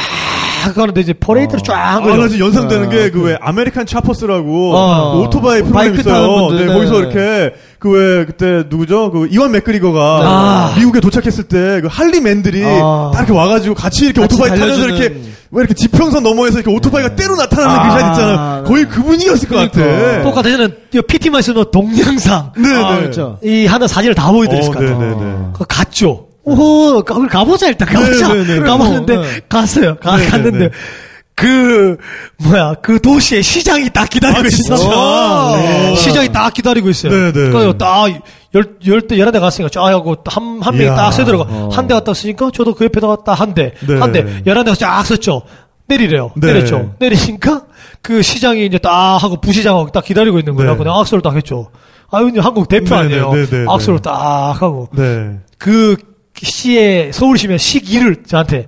가는데 0.75 1.01
이제 1.01 1.13
퍼레이드를 1.15 1.63
쫙 1.63 1.75
아. 1.75 2.01
나 2.01 2.29
지금 2.29 2.47
연상되는 2.47 2.91
게그 2.91 3.23
왜 3.23 3.39
American 3.41 3.87
Choppers라고 3.87 4.75
어. 4.77 5.13
그 5.17 5.23
오토바이 5.23 5.63
프로그램 5.63 5.95
있어요. 5.95 6.51
네, 6.53 6.67
네. 6.67 6.73
거기서 6.75 6.99
이렇게 7.01 7.55
그 7.79 7.91
왜 7.91 8.25
그때 8.27 8.65
누구죠? 8.69 9.11
그 9.11 9.27
이완 9.31 9.53
맥그리거가 9.53 10.01
아. 10.23 10.75
미국에 10.77 11.01
도착했을 11.01 11.45
때 11.45 11.81
그 11.81 11.89
할리 11.91 12.21
맨들이 12.21 12.63
아. 12.65 13.11
딱 13.15 13.21
이렇게 13.21 13.33
와가지고 13.33 13.75
같이 13.75 14.07
이렇게 14.07 14.21
같이 14.21 14.35
오토바이 14.35 14.59
타면서 14.59 14.83
달려주는- 14.87 14.89
이렇게 14.99 15.21
왜 15.53 15.61
이렇게 15.61 15.75
지평선 15.75 16.23
너머에서 16.23 16.59
이렇게 16.61 16.75
오토바이가 16.77 17.17
때로 17.17 17.37
나타나는 17.37 17.75
아. 17.75 17.83
그샷 17.95 18.11
있잖아요. 18.13 18.65
거의 18.65 18.85
그 18.87 19.03
분위기였을 19.03 19.49
것 19.49 19.55
같아. 19.57 19.71
그러니까. 19.73 20.23
똑같아 20.25 20.51
저는 20.51 20.75
PT만 21.09 21.41
있으면 21.41 21.65
동영상 21.73 22.53
네, 22.59 22.69
아, 22.75 22.95
네. 22.97 23.01
그렇죠. 23.01 23.39
이 23.43 23.65
하나 23.67 23.87
사진을 23.87 24.15
다 24.15 24.31
보여드렸을 24.31 24.71
어, 24.71 24.73
것 24.75 24.79
같아요. 24.81 24.99
네, 24.99 25.07
네, 25.09 25.15
네. 25.25 25.37
그거 25.55 25.65
갔죠. 25.67 26.27
오호, 26.45 27.03
가, 27.03 27.27
가보자 27.29 27.69
일단 27.69 27.89
가보자. 27.89 28.33
네, 28.33 28.45
네, 28.45 28.55
네. 28.55 28.61
가봤는데 28.61 29.17
어, 29.17 29.21
네. 29.23 29.41
갔어요. 29.49 29.97
가, 29.97 30.17
네, 30.17 30.25
네, 30.25 30.31
갔는데 30.31 30.59
네. 30.59 30.71
그 31.35 31.97
뭐야 32.45 32.75
그 32.83 33.01
도시의 33.01 33.43
시장이 33.43 33.91
딱 33.91 34.11
기다리고 34.11 34.43
아, 34.43 34.47
있어. 34.47 34.77
진짜? 34.77 35.57
네. 35.57 35.97
시장이 35.97 36.33
딱 36.33 36.53
기다리고 36.53 36.91
있어요. 36.91 37.13
네, 37.13 37.33
네. 37.33 37.51
그래서 37.51 37.73
딱열 37.75 38.21
열대 38.87 39.19
열한 39.19 39.33
대 39.33 39.39
갔으니까 39.41 39.71
쫙 39.71 39.85
하고 39.87 40.17
한 40.27 40.61
한 40.63 40.77
명이. 40.77 40.95
딱 40.97 41.11
세들어가 41.13 41.71
한대 41.73 41.95
갔다 41.95 42.13
쓰니까 42.13 42.51
저도 42.53 42.75
그 42.75 42.85
옆에다가 42.85 43.25
딱한 43.25 43.55
대, 43.55 43.73
네. 43.87 43.99
한 43.99 44.13
대, 44.13 44.43
열한 44.45 44.65
대가 44.65 44.75
쫙 44.77 45.03
썼죠. 45.05 45.43
내리래요. 45.87 46.31
네. 46.37 46.49
내렸죠. 46.53 46.95
내리니까 46.99 47.63
그 48.03 48.21
시장이 48.23 48.67
이제 48.67 48.77
딱 48.79 49.17
하고 49.17 49.41
부시장하고 49.41 49.91
딱 49.93 50.05
기다리고 50.05 50.39
있는 50.39 50.55
거예요. 50.57 50.73
네. 50.73 50.79
내가 50.79 51.01
악수를 51.01 51.23
딱 51.23 51.35
했죠. 51.37 51.71
아유, 52.13 52.29
이제 52.29 52.39
한국 52.41 52.69
대표 52.69 52.95
네, 52.97 53.01
아니에요. 53.01 53.33
네, 53.33 53.47
네, 53.47 53.59
네, 53.61 53.65
악수를 53.69 53.99
네. 53.99 54.03
딱 54.03 54.53
하고 54.63 54.89
네. 54.93 55.39
그 55.59 55.97
시의 56.43 57.13
서울시면 57.13 57.59
시기를 57.59 58.23
저한테 58.27 58.67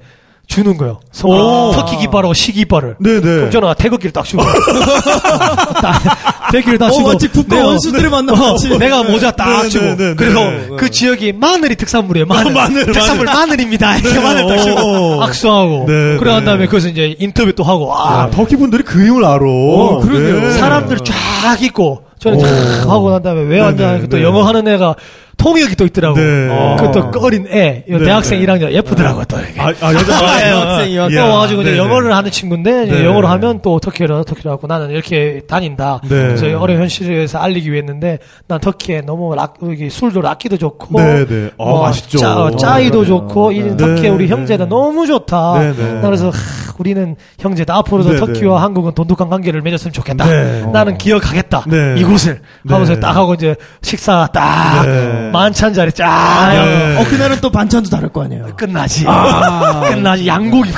주는 0.49 0.77
거예요. 0.77 1.01
서울 1.13 1.41
오. 1.41 1.73
터키 1.75 1.97
깃발하고 1.97 2.35
시 2.35 2.53
깃발을. 2.53 2.97
네, 3.01 3.15
네. 3.15 3.21
그럼 3.21 3.51
저는 3.51 3.75
태극기를 3.79 4.13
딱 4.13 4.25
주고. 4.25 4.43
딱 5.81 6.03
태극기를 6.51 6.79
딱 6.79 6.87
어, 6.87 6.91
주고. 6.91 7.09
마치 7.09 7.29
국가 7.29 7.57
내가- 7.57 7.67
원수들을 7.69 8.11
만나 8.11 8.33
어. 8.35 8.57
내가 8.79 9.03
모자 9.03 9.31
딱 9.31 9.63
네, 9.63 9.69
주고. 9.71 9.87
네, 9.87 9.97
네, 9.97 10.15
그리고 10.15 10.41
네. 10.41 10.69
그 10.77 10.91
지역이 10.91 11.33
마늘이 11.35 11.77
특산물이에요. 11.77 12.27
마늘. 12.27 12.53
마늘, 12.53 12.87
특산물 12.93 13.27
마늘. 13.27 13.61
입니다 13.61 13.97
이렇게 13.97 14.15
네, 14.19 14.23
마늘 14.23 14.47
딱 14.47 14.63
주고. 14.63 15.17
오. 15.17 15.23
악수하고. 15.23 15.85
네, 15.89 16.17
그래 16.19 16.33
한 16.33 16.41
네. 16.41 16.47
다음에 16.47 16.67
거기서 16.67 16.89
이제 16.89 17.15
인터뷰 17.19 17.53
또 17.55 17.63
하고. 17.65 17.95
아, 17.95 18.25
아, 18.25 18.31
터키 18.31 18.57
분들이 18.57 18.83
그 18.83 19.03
힘을 19.07 19.25
알아. 19.25 19.41
어, 19.43 20.01
그러게요. 20.01 20.41
네. 20.41 20.51
사람들 20.53 20.99
쫙 20.99 21.63
있고 21.63 22.05
저는 22.19 22.39
오. 22.39 22.43
쫙 22.43 22.91
하고 22.91 23.11
난 23.11 23.23
다음에 23.23 23.43
왜 23.43 23.61
왔냐 23.61 23.93
네, 24.01 24.09
또 24.09 24.19
네. 24.19 24.23
영어 24.23 24.43
하는 24.43 24.69
애가 24.69 24.97
통역이 25.37 25.77
또 25.77 25.85
있더라고. 25.87 26.17
네. 26.17 26.49
어. 26.51 26.77
그또 26.81 27.11
어린 27.21 27.47
애, 27.51 27.85
이 27.89 27.93
네, 27.93 27.99
대학생 28.05 28.39
네. 28.39 28.47
1학년 28.47 28.71
예쁘더라고 28.73 29.25
또 29.25 29.39
이렇게. 29.39 29.61
아, 29.61 29.73
아, 29.81 29.95
여자 29.95 30.17
아, 30.17 30.83
어. 30.83 30.95
여학생. 30.95 31.21
또 31.21 31.31
와가지고 31.31 31.63
이제 31.63 31.71
네네. 31.73 31.83
영어를 31.83 32.15
하는 32.15 32.31
친구인데 32.31 32.85
네. 32.87 33.05
영어를 33.05 33.29
하면 33.31 33.61
또 33.63 33.79
터키로 33.81 34.25
터키로 34.25 34.51
하고 34.51 34.67
나는 34.67 34.91
이렇게 34.91 35.43
다닌다. 35.49 36.01
네. 36.05 36.09
그래서 36.09 36.47
어려운 36.59 36.81
현실을 36.81 37.15
위해서 37.15 37.39
알리기 37.39 37.71
위해 37.71 37.81
했는데 37.81 38.19
난 38.47 38.61
터키에 38.61 39.03
너무 39.03 39.35
락, 39.35 39.55
여기 39.63 39.91
술도 39.91 40.21
락기도 40.21 40.57
좋고, 40.57 41.01
네, 41.01 41.27
네. 41.27 41.51
어, 41.57 41.83
맛있죠. 41.83 42.19
짜, 42.19 42.37
어, 42.37 42.57
짜이도 42.57 43.01
어, 43.01 43.05
좋고 43.05 43.53
이 43.53 43.63
네, 43.63 43.77
터키에 43.77 44.09
우리 44.09 44.27
네. 44.27 44.33
형제다 44.33 44.67
너무 44.67 45.07
좋다. 45.07 45.59
네, 45.59 45.73
네. 45.75 45.93
나 45.95 46.03
그래서 46.03 46.29
하, 46.29 46.72
우리는 46.83 47.15
형제다 47.39 47.77
앞으로도 47.77 48.11
네, 48.15 48.17
터키와 48.17 48.57
네. 48.57 48.61
한국은 48.61 48.93
돈독한 48.95 49.29
관계를 49.29 49.63
맺었으면 49.63 49.93
좋겠다. 49.93 50.27
네. 50.27 50.67
나는 50.73 50.99
기억하겠다. 50.99 51.65
네. 51.69 51.95
이곳을 51.99 52.41
하면서 52.69 52.95
네. 52.95 53.01
딱 53.01 53.15
하고 53.15 53.35
이제 53.35 53.55
식사 53.83 54.29
딱 54.33 54.85
네. 54.85 55.31
만찬 55.33 55.73
자리 55.75 55.93
쫙 55.93 56.51
네. 56.53 56.99
어, 56.99 57.05
그날은 57.09 57.39
또 57.41 57.51
반찬도 57.51 57.89
다를 57.89 58.09
거 58.09 58.25
아니에요. 58.25 58.49
끝나지. 58.57 59.05
아. 59.07 59.81
끝나지. 59.95 60.27
양고기 60.27 60.71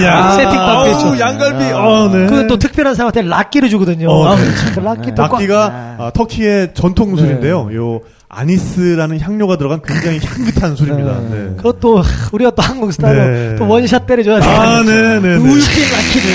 이야. 0.00 0.30
세팅 0.32 0.50
딱 0.52 0.68
아우, 0.68 0.84
됐죠. 0.84 1.18
양갈비. 1.18 1.64
어, 1.72 2.08
네. 2.12 2.26
그또 2.26 2.56
특별한 2.56 2.94
사람한테 2.94 3.22
락기를 3.22 3.68
주거든요. 3.68 4.10
어, 4.10 4.28
아, 4.28 4.36
네. 4.36 4.42
그 4.74 4.80
락기 4.80 5.14
또 5.16 5.22
낙기가 5.22 5.96
아, 5.98 6.10
터키의 6.14 6.70
전통 6.74 7.16
술인데요. 7.16 7.70
요 7.74 8.00
아니스라는 8.30 9.20
향료가 9.20 9.56
들어간 9.56 9.80
굉장히 9.82 10.20
향긋한 10.22 10.76
술입니다. 10.76 11.18
네. 11.20 11.28
네. 11.30 11.56
그것도 11.56 12.02
우리가 12.32 12.50
또 12.50 12.62
한국 12.62 12.92
스타일로 12.92 13.24
네. 13.24 13.56
또 13.56 13.66
원샷 13.66 14.06
때려줘야 14.06 14.40
돼. 14.40 14.46
아, 14.46 14.82
네, 14.82 14.92
네, 14.92 15.20
네. 15.20 15.36
우유빛 15.36 15.92
락기를 15.92 16.28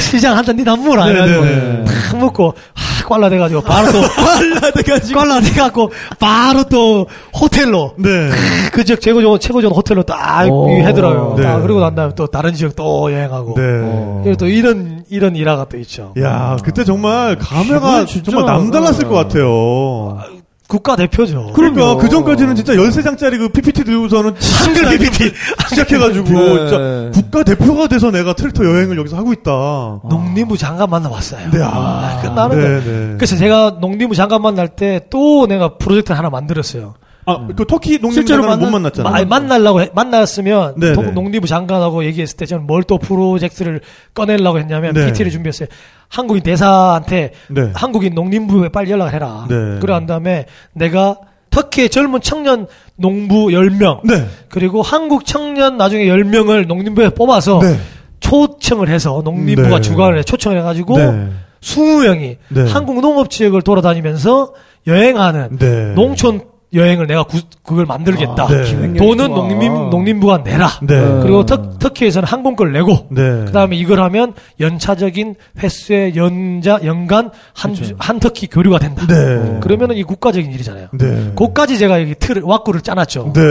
시장 0.00 0.36
한잔 0.36 0.56
니다 0.56 0.76
먹어라. 0.76 1.06
네, 1.06 1.14
네, 1.26 1.40
네. 1.40 1.84
탁 1.84 2.18
먹고 2.18 2.54
하, 2.74 3.08
꽐라 3.08 3.28
돼가지고 3.28 3.60
바로 3.62 3.90
또 3.90 4.00
꽐라 4.06 4.70
돼가지고 4.70 5.20
꽐라 5.20 5.40
돼갖고 5.40 5.90
바로 6.20 6.62
또 6.64 7.06
호텔로 7.38 7.94
네. 7.98 8.30
그 8.72 8.84
지역 8.84 9.00
최고 9.00 9.20
좋은 9.20 9.40
최고 9.40 9.60
좋은 9.60 9.72
호텔로 9.72 10.04
딱 10.04 10.48
오. 10.48 10.68
해더라고요. 10.70 11.34
네. 11.36 11.42
딱 11.42 11.60
그리고 11.60 11.80
난 11.80 11.94
다음에 11.96 12.12
또 12.14 12.28
다른 12.28 12.54
지역 12.54 12.76
또 12.76 13.12
여행하고. 13.12 13.54
네. 13.56 13.62
그리고 14.22 14.36
또 14.38 14.46
이런 14.46 15.02
이런 15.10 15.34
일화가 15.34 15.66
또 15.68 15.76
있죠. 15.78 16.14
야, 16.20 16.56
그때 16.62 16.84
정말 16.84 17.36
감회가 17.36 18.04
기분이 18.04 18.06
진짜- 18.06 18.30
정말 18.30 18.54
남달랐을 18.56 19.08
것 19.08 19.14
같아요. 19.14 20.18
국가 20.72 20.96
대표죠. 20.96 21.52
그러니까 21.54 21.96
그 21.96 22.08
전까지는 22.08 22.54
진짜 22.56 22.72
13장짜리 22.72 23.36
그 23.36 23.50
PPT 23.50 23.84
들고서는 23.84 24.34
한글 24.64 24.98
PPT 24.98 25.30
시작해가지고 25.68 26.24
네. 26.28 26.56
진짜 26.66 27.10
국가 27.12 27.42
대표가 27.44 27.88
돼서 27.88 28.10
내가 28.10 28.32
트랙터 28.32 28.64
여행을 28.64 28.96
여기서 28.96 29.18
하고 29.18 29.34
있다. 29.34 29.50
농림부 30.08 30.56
장관 30.56 30.88
만나봤어요. 30.88 31.50
네, 31.50 31.62
아, 31.62 31.68
아. 31.74 32.22
끝나는 32.22 32.56
네, 32.56 32.62
거예요. 32.62 32.80
네. 32.80 33.14
그래서 33.18 33.36
제가 33.36 33.76
농림부 33.82 34.14
장관 34.14 34.40
만날 34.40 34.68
때 34.68 35.00
또 35.10 35.46
내가 35.46 35.76
프로젝트 35.76 36.12
하나 36.12 36.30
만들었어요. 36.30 36.94
아, 37.24 37.46
그 37.56 37.64
터키 37.66 37.98
농림 37.98 38.14
실제로 38.14 38.42
장관을 38.42 38.64
못 38.64 38.70
만났잖아요. 38.72 39.12
마- 39.12 39.16
아니, 39.18 39.26
만나려고 39.26 39.80
해- 39.82 39.90
만났으면 39.94 40.74
네, 40.76 40.92
동- 40.94 41.04
네. 41.06 41.10
농림부 41.12 41.46
장관하고 41.46 42.04
얘기했을 42.06 42.36
때 42.36 42.46
저는 42.46 42.66
뭘 42.66 42.82
또 42.82 42.98
프로젝트를 42.98 43.80
꺼내려고 44.14 44.58
했냐면 44.58 44.92
네. 44.94 45.06
PT를 45.06 45.30
준비했어요. 45.30 45.68
한국인 46.12 46.42
대사한테 46.42 47.32
네. 47.48 47.70
한국인 47.74 48.14
농림부에 48.14 48.68
빨리 48.68 48.90
연락을 48.90 49.14
해라. 49.14 49.46
네. 49.48 49.80
그러한 49.80 50.04
다음에 50.04 50.44
내가 50.74 51.16
터키의 51.48 51.88
젊은 51.88 52.20
청년 52.20 52.66
농부 52.96 53.46
10명 53.46 54.00
네. 54.04 54.26
그리고 54.50 54.82
한국 54.82 55.24
청년 55.24 55.78
나중에 55.78 56.04
10명을 56.04 56.66
농림부에 56.66 57.10
뽑아서 57.10 57.60
네. 57.60 57.78
초청을 58.20 58.90
해서 58.90 59.22
농림부가 59.24 59.76
네. 59.76 59.80
주관을 59.80 60.18
해 60.18 60.22
초청을 60.22 60.58
해가지고 60.58 60.98
네. 60.98 61.28
20명이 61.62 62.36
네. 62.48 62.70
한국 62.70 63.00
농업 63.00 63.30
지역을 63.30 63.62
돌아다니면서 63.62 64.52
여행하는 64.86 65.56
네. 65.58 65.94
농촌 65.94 66.42
여행을 66.74 67.06
내가 67.06 67.22
구- 67.24 67.40
그걸 67.62 67.84
만들겠다. 67.86 68.44
아, 68.44 68.46
네. 68.48 68.94
돈은 68.94 69.26
좋아. 69.28 69.36
농림 69.36 69.90
농림부가 69.90 70.38
내라. 70.38 70.68
네. 70.82 70.98
그리고 71.22 71.44
터, 71.44 71.78
터키에서는 71.78 72.26
항공권을 72.26 72.72
내고 72.72 73.06
네. 73.10 73.44
그다음에 73.46 73.76
이걸 73.76 74.00
하면 74.00 74.32
연차적인 74.58 75.34
횟수의 75.62 76.16
연자 76.16 76.80
연간 76.84 77.30
한, 77.54 77.74
주- 77.74 77.94
한 77.98 78.18
터키 78.20 78.46
교류가 78.46 78.78
된다. 78.78 79.06
네. 79.06 79.58
그러면은 79.60 79.96
이 79.96 80.02
국가적인 80.02 80.50
일이잖아요. 80.52 80.88
네. 80.92 81.32
그까지 81.36 81.78
제가 81.78 82.00
여기 82.00 82.14
틀 82.18 82.40
왁구를 82.42 82.80
짜놨죠. 82.80 83.32
네. 83.34 83.42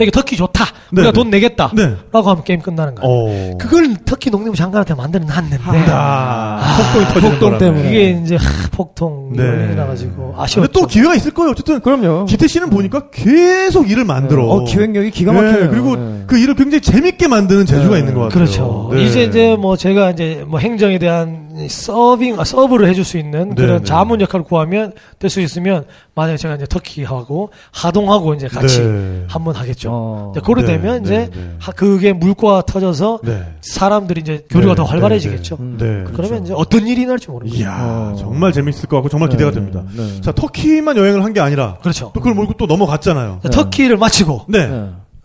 여기 0.00 0.10
터키 0.10 0.36
좋다. 0.36 0.64
네, 0.64 1.00
우리가 1.00 1.12
네. 1.12 1.12
돈 1.12 1.30
내겠다. 1.30 1.70
네. 1.74 1.94
라고 2.12 2.30
하면 2.30 2.44
게임 2.44 2.60
끝나는 2.60 2.94
거야. 2.94 3.04
어. 3.08 3.58
그걸 3.58 3.94
터키 4.04 4.30
농림부 4.30 4.56
장관한테 4.56 4.94
만들어 4.94 5.24
놨는데 5.24 5.58
아, 5.90 6.76
폭동이 6.76 7.04
터지는 7.14 7.30
폭동. 7.38 7.58
때문에. 7.58 7.88
이게 7.88 8.20
이제 8.24 8.36
하, 8.36 8.42
폭동이 8.70 9.36
네. 9.36 9.42
일어나가지고 9.44 10.28
근데 10.32 10.42
아쉬웠죠. 10.42 10.72
또 10.72 10.86
기회가 10.86 11.14
있을 11.14 11.32
거예요. 11.32 11.50
어쨌든 11.52 11.80
그럼요. 11.80 12.23
기태 12.26 12.46
씨는 12.46 12.70
보니까 12.70 13.08
계속 13.10 13.90
일을 13.90 14.04
만들어. 14.04 14.44
어, 14.46 14.64
기획력이 14.64 15.10
기가 15.10 15.32
막혀요. 15.32 15.60
네, 15.64 15.68
그리고 15.68 15.96
네. 15.96 16.24
그 16.26 16.38
일을 16.38 16.54
굉장히 16.54 16.80
재밌게 16.80 17.28
만드는 17.28 17.66
재주가 17.66 17.94
네. 17.94 18.00
있는 18.00 18.14
것 18.14 18.20
같아요. 18.22 18.34
그렇죠. 18.34 18.90
네. 18.92 19.04
이제 19.04 19.24
이제 19.24 19.56
뭐 19.58 19.76
제가 19.76 20.10
이제 20.10 20.44
뭐 20.46 20.58
행정에 20.58 20.98
대한 20.98 21.43
이 21.43 21.43
서빙 21.68 22.38
아, 22.40 22.44
서브를 22.44 22.88
해줄 22.88 23.04
수 23.04 23.16
있는 23.18 23.50
네, 23.50 23.54
그런 23.54 23.78
네. 23.78 23.84
자문 23.84 24.20
역할을 24.20 24.44
구하면 24.44 24.92
될 25.18 25.30
수 25.30 25.40
있으면 25.40 25.84
만약에 26.14 26.36
제가 26.36 26.54
이제 26.56 26.66
터키하고 26.66 27.50
하동하고 27.72 28.34
이제 28.34 28.46
같이 28.48 28.80
네. 28.80 29.24
한번 29.28 29.54
하겠죠. 29.54 29.88
어. 29.92 30.32
이제 30.34 30.40
그래 30.44 30.62
네, 30.62 30.68
되면 30.68 31.02
네, 31.02 31.06
이제 31.24 31.30
네. 31.34 31.54
하- 31.58 31.72
그게 31.72 32.12
물꼬가 32.12 32.62
터져서 32.62 33.20
네. 33.24 33.42
사람들이 33.62 34.20
이제 34.20 34.44
교류가 34.50 34.74
네, 34.74 34.76
더 34.76 34.84
활발해지겠죠. 34.84 35.56
음. 35.60 35.76
네. 35.78 36.04
그러면 36.14 36.44
이제 36.44 36.52
어떤 36.56 36.86
일이 36.86 37.04
날지 37.06 37.30
모르겠죠. 37.30 37.58
이야, 37.60 37.76
어. 37.80 38.16
정말 38.18 38.52
재밌을 38.52 38.88
것 38.88 38.96
같고 38.96 39.08
정말 39.08 39.28
기대가 39.28 39.50
네, 39.50 39.56
됩니다. 39.56 39.82
네. 39.96 40.20
자, 40.20 40.32
터키만 40.32 40.96
여행을 40.96 41.22
한 41.24 41.34
게 41.34 41.40
아니라 41.40 41.78
그렇죠. 41.82 42.10
또 42.14 42.20
그걸 42.20 42.34
몰고 42.34 42.52
또 42.58 42.66
넘어갔잖아요. 42.66 43.40
자, 43.42 43.50
터키를 43.50 43.96
마치고 43.96 44.42
네. 44.48 44.68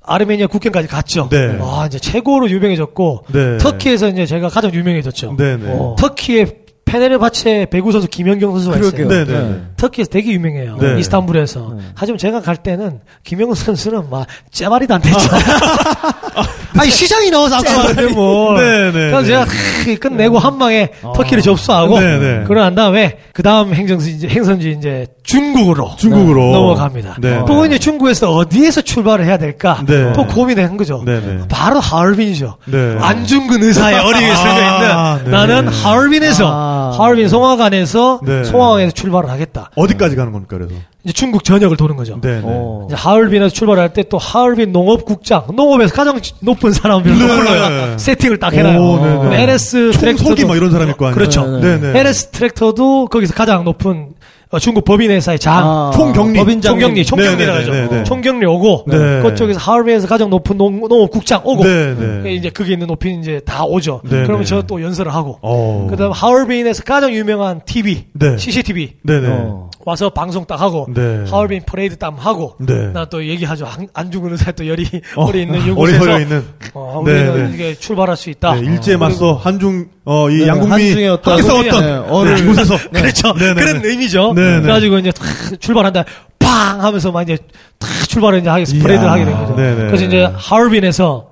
네. 0.10 0.14
아르메니아 0.14 0.47
국경까지 0.47 0.88
갔죠. 0.88 1.30
네. 1.30 1.57
아 1.62 1.86
이제 1.88 1.99
최고로 1.99 2.49
유명해졌고 2.49 3.26
네. 3.32 3.57
터키에서 3.57 4.10
이제 4.10 4.26
제가 4.26 4.49
가장 4.49 4.74
유명해졌죠. 4.74 5.36
네, 5.38 5.57
네. 5.57 5.68
어. 5.70 5.95
터키의 5.97 6.60
페네르바체 6.86 7.68
배구 7.70 7.91
선수 7.91 8.07
김연경 8.07 8.51
선수가 8.51 8.78
있어요. 8.78 8.91
그러게요. 8.91 9.26
네, 9.26 9.32
네. 9.32 9.62
터키에서 9.78 10.10
되게 10.10 10.32
유명해요. 10.32 10.78
네. 10.78 10.99
이스탄불에서. 10.99 11.78
하지만 11.93 12.18
제가 12.18 12.41
갈 12.41 12.57
때는 12.57 13.01
김영훈 13.24 13.53
선수는 13.53 14.10
막 14.10 14.26
째발이도 14.51 14.95
안 14.95 15.01
됐잖아요. 15.01 15.43
아니 16.80 16.89
시장이 16.89 17.30
나와서 17.30 17.57
아까 17.57 17.88
째발이 17.88 18.13
뭐. 18.13 18.57
네, 18.59 18.86
네, 18.86 18.91
그래서 18.91 19.21
네. 19.21 19.27
제가 19.27 19.45
탁 19.45 19.53
끝내고 19.99 20.39
한 20.39 20.57
방에 20.57 20.89
터키를 21.01 21.43
접수하고 21.43 21.99
네, 21.99 22.17
네. 22.17 22.43
그러고 22.45 22.61
난 22.61 22.75
다음에 22.75 23.17
그 23.34 23.43
다음 23.43 23.73
행정지 23.73 24.11
이제 24.11 24.27
행선지 24.27 24.75
이제 24.77 25.07
중국으로 25.23 25.91
중국으로 25.97 26.51
넘어갑니다. 26.51 27.17
네. 27.19 27.41
또 27.45 27.65
이제 27.65 27.77
중국에서 27.77 28.32
어디에서 28.32 28.82
출발을 28.82 29.25
해야 29.25 29.38
될까 29.38 29.84
네. 29.86 30.13
또 30.13 30.25
고민을 30.25 30.63
한 30.63 30.77
거죠. 30.77 31.03
네, 31.05 31.19
네. 31.19 31.39
바로 31.49 31.80
하얼빈이죠. 31.80 32.55
네. 32.65 32.97
안중근 32.99 33.61
의사의 33.63 33.99
어리에 33.99 34.36
쓰여 34.36 34.51
아, 34.51 35.17
있는 35.17 35.25
네. 35.25 35.38
나는 35.38 35.67
하얼빈에서 35.67 36.45
아. 36.47 36.95
하얼빈 36.97 37.27
송화관에서 37.27 38.21
네. 38.23 38.43
송화관에서 38.43 38.91
출발을 38.93 39.30
하겠다. 39.30 39.69
어디까지 39.75 40.15
가는 40.15 40.32
겁니까, 40.32 40.57
그래서? 40.57 40.73
이제 41.06 41.14
중국 41.14 41.43
전역을 41.45 41.78
도는 41.78 41.95
거죠. 41.95 42.20
네, 42.22 42.36
네. 42.36 42.41
어. 42.43 42.86
이제 42.88 42.95
하얼빈에서 42.95 43.50
출발할 43.54 43.93
때 43.93 44.04
또 44.10 44.18
하얼빈 44.18 44.72
농업국장, 44.72 45.45
농업에서 45.56 45.93
가장 45.93 46.20
높은 46.41 46.72
사람을 46.74 47.04
네. 47.04 47.28
불러요. 47.28 47.97
세팅을 47.97 48.39
딱 48.39 48.54
해놔요. 48.54 48.80
오, 48.82 49.06
네, 49.30 49.30
네. 49.38 49.43
LS 49.43 49.91
트랙터도 49.93 50.47
뭐 50.47 50.56
이런 50.56 50.72
사람 50.72 50.89
있고 50.89 51.06
아니에요? 51.06 51.16
그렇죠. 51.16 51.60
네, 51.60 51.80
네. 51.80 52.00
LS 52.00 52.28
트랙터도 52.32 53.08
거기서 53.08 53.34
가장 53.34 53.64
높은 53.64 54.10
어, 54.52 54.58
중국 54.58 54.84
법인회사의 54.84 55.38
장, 55.38 55.58
아, 55.64 55.91
총경리. 55.93 56.39
법인장님. 56.39 56.80
총경리, 56.82 57.06
총경리라 57.06 57.60
네, 57.60 57.66
네. 57.66 57.72
네, 57.72 57.88
네. 57.97 58.04
총경리 58.04 58.45
오고 58.47 58.86
네. 58.88 59.22
그쪽에서 59.22 59.60
하얼빈에서 59.60 60.08
가장 60.08 60.32
높은 60.32 60.58
농, 60.58 60.80
농업국장 60.80 61.41
오고 61.43 61.64
네, 61.64 61.95
네. 62.24 62.34
이제 62.34 62.50
그게 62.50 62.74
있는 62.74 62.88
높이 62.88 63.16
이제 63.22 63.41
다 63.45 63.64
오죠. 63.64 64.02
네, 64.06 64.24
그러면 64.24 64.39
네. 64.39 64.45
저또 64.45 64.82
연설을 64.82 65.14
하고 65.14 65.38
어. 65.43 65.86
그다음 65.88 66.12
하얼빈에서 66.14 66.82
가장 66.84 67.14
유명한 67.14 67.62
TV, 67.64 68.06
네. 68.14 68.38
CCTV 68.39 68.93
네, 69.04 69.20
네. 69.20 69.28
어. 69.30 69.68
와서 69.86 70.09
방송 70.09 70.45
딱 70.45 70.59
하고 70.59 70.88
네. 70.93 71.23
하얼빈 71.30 71.61
퍼레이드 71.65 71.95
딱 71.97 72.15
하고 72.15 72.55
네. 72.59 72.88
나또 72.93 73.25
얘기하죠. 73.25 73.65
안, 73.65 73.88
안중근 73.93 74.34
의사 74.34 74.51
또 74.51 74.67
열이 74.67 74.86
어, 75.15 75.25
어리 75.25 75.43
있는 75.43 75.55
어리 75.61 75.69
이곳에서 75.71 75.99
서려 75.99 76.19
있는. 76.19 76.45
어, 76.73 77.01
네, 77.05 77.27
우리는 77.27 77.49
네. 77.49 77.55
이게 77.55 77.75
출발할 77.75 78.17
수 78.17 78.30
있다. 78.30 78.55
네, 78.55 78.59
일제에 78.59 78.97
그리고 78.97 78.99
맞서 78.99 79.34
한중 79.36 79.88
어이 80.03 80.39
네, 80.39 80.47
양국미 80.47 80.71
함께 80.71 81.05
싸웠던 81.41 81.86
네, 81.86 81.91
어를- 82.09 82.36
네, 82.36 82.41
이곳에서 82.41 82.77
그렇죠. 82.91 83.34
네, 83.34 83.53
네, 83.53 83.61
그런 83.61 83.82
네. 83.82 83.88
의미죠. 83.89 84.34
네, 84.36 84.55
네. 84.55 84.61
그래가지고 84.61 84.97
이제 84.99 85.11
탁 85.11 85.25
출발한다. 85.61 86.03
팡 86.39 86.84
하면서 86.84 87.11
막 87.11 87.21
이제 87.21 87.38
탁 87.77 87.89
출발을 88.09 88.39
이제 88.39 88.49
하겠, 88.49 88.73
이야. 88.73 88.82
퍼레이드를 88.84 89.11
하게 89.11 89.25
된 89.25 89.38
거죠. 89.38 89.55
네, 89.55 89.75
네. 89.75 89.86
그래서 89.88 90.05
이제 90.05 90.30
하얼빈에서 90.36 91.27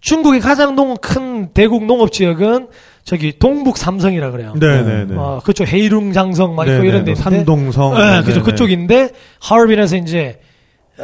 중국의 0.00 0.40
가장 0.40 0.74
농, 0.74 0.96
큰 0.96 1.52
대국 1.52 1.84
농업 1.84 2.10
지역은 2.10 2.68
저기 3.04 3.32
동북 3.38 3.78
삼성이라 3.78 4.30
그래요. 4.30 4.54
네, 4.56 4.82
네, 4.82 5.04
네. 5.04 5.14
어, 5.16 5.40
그쪽 5.44 5.66
해이룽 5.66 6.12
장성 6.12 6.54
막 6.54 6.64
네, 6.64 6.72
있고 6.72 6.82
네, 6.82 6.88
이런 6.88 7.04
데뭐 7.04 7.14
있는데 7.14 7.22
산동성. 7.22 7.94
네, 7.94 8.10
네, 8.18 8.22
그죠. 8.22 8.42
네. 8.42 8.50
그쪽인데 8.50 9.10
하얼빈에서 9.40 9.96
이제 9.96 10.40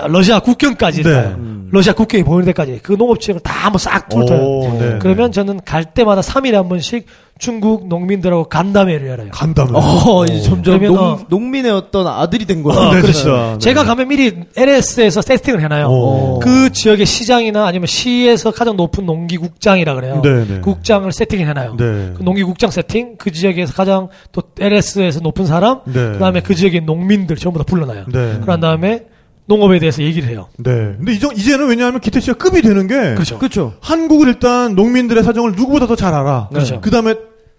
러시아 0.07 0.39
국경까지 0.39 1.03
네. 1.03 1.11
음. 1.11 1.69
러시아 1.73 1.93
국경이 1.93 2.23
보이는 2.23 2.45
데까지 2.47 2.81
그 2.83 2.93
농업 2.97 3.21
지역을 3.21 3.43
다 3.43 3.67
한번 3.67 3.79
싹. 3.79 4.09
오, 4.15 4.79
네, 4.79 4.99
그러면 5.01 5.33
저는 5.33 5.61
갈 5.65 5.85
때마다 5.85 6.21
3일에 6.21 6.53
한 6.53 6.69
번씩 6.69 7.07
중국 7.39 7.87
농민들하고 7.87 8.45
간담회를 8.45 9.07
열어요. 9.09 9.29
간담회. 9.31 9.71
어, 9.75 10.25
이제 10.25 10.41
점점 10.43 10.83
농, 10.83 10.99
어. 10.99 11.19
농민의 11.29 11.71
어떤 11.71 12.07
아들이 12.07 12.45
된 12.45 12.63
거야. 12.63 12.77
어, 12.77 12.95
네, 12.95 13.01
그렇죠. 13.01 13.31
네. 13.53 13.59
제가 13.59 13.85
가면 13.85 14.09
미리 14.09 14.41
LS에서 14.57 15.23
세팅을 15.23 15.63
해놔요. 15.63 15.87
오. 15.87 16.41
그 16.41 16.71
지역의 16.71 17.07
시장이나 17.07 17.67
아니면 17.67 17.87
시에서 17.87 18.51
가장 18.51 18.77
높은 18.77 19.07
농기국장이라 19.07 19.95
그래요. 19.95 20.21
네, 20.23 20.45
네. 20.47 20.61
국장을 20.61 21.11
세팅해 21.11 21.53
놔요. 21.53 21.77
네. 21.77 22.13
그 22.17 22.23
농기국장 22.23 22.71
세팅, 22.71 23.17
그 23.19 23.31
지역에서 23.31 23.73
가장 23.73 24.09
또 24.33 24.43
LS에서 24.59 25.21
높은 25.21 25.47
사람, 25.47 25.81
네. 25.85 25.93
그다음에 25.93 26.41
그 26.41 26.55
지역의 26.55 26.83
농민들 26.83 27.37
전부 27.37 27.59
다 27.59 27.65
불러놔요. 27.65 28.07
네. 28.13 28.39
그런 28.41 28.61
다음에 28.61 29.05
농업에 29.49 29.79
대해서 29.79 30.03
얘기를 30.03 30.29
해요. 30.29 30.49
네. 30.59 30.71
근데 30.99 31.13
이제 31.13 31.27
이제는 31.35 31.69
왜냐하면 31.69 32.01
기태 32.01 32.21
씨가 32.21 32.37
급이 32.37 32.61
되는 32.63 32.87
게 32.87 33.15
그렇죠. 33.15 33.39
그렇죠. 33.39 33.75
한국을 33.81 34.29
일단 34.29 34.75
농민들의 34.75 35.25
사정을 35.25 35.53
누구보다 35.53 35.87
더 35.87 35.97
잘 35.97 36.15
알아. 36.15 36.51
그렇죠. 36.53 36.81
그다음에 36.81 37.15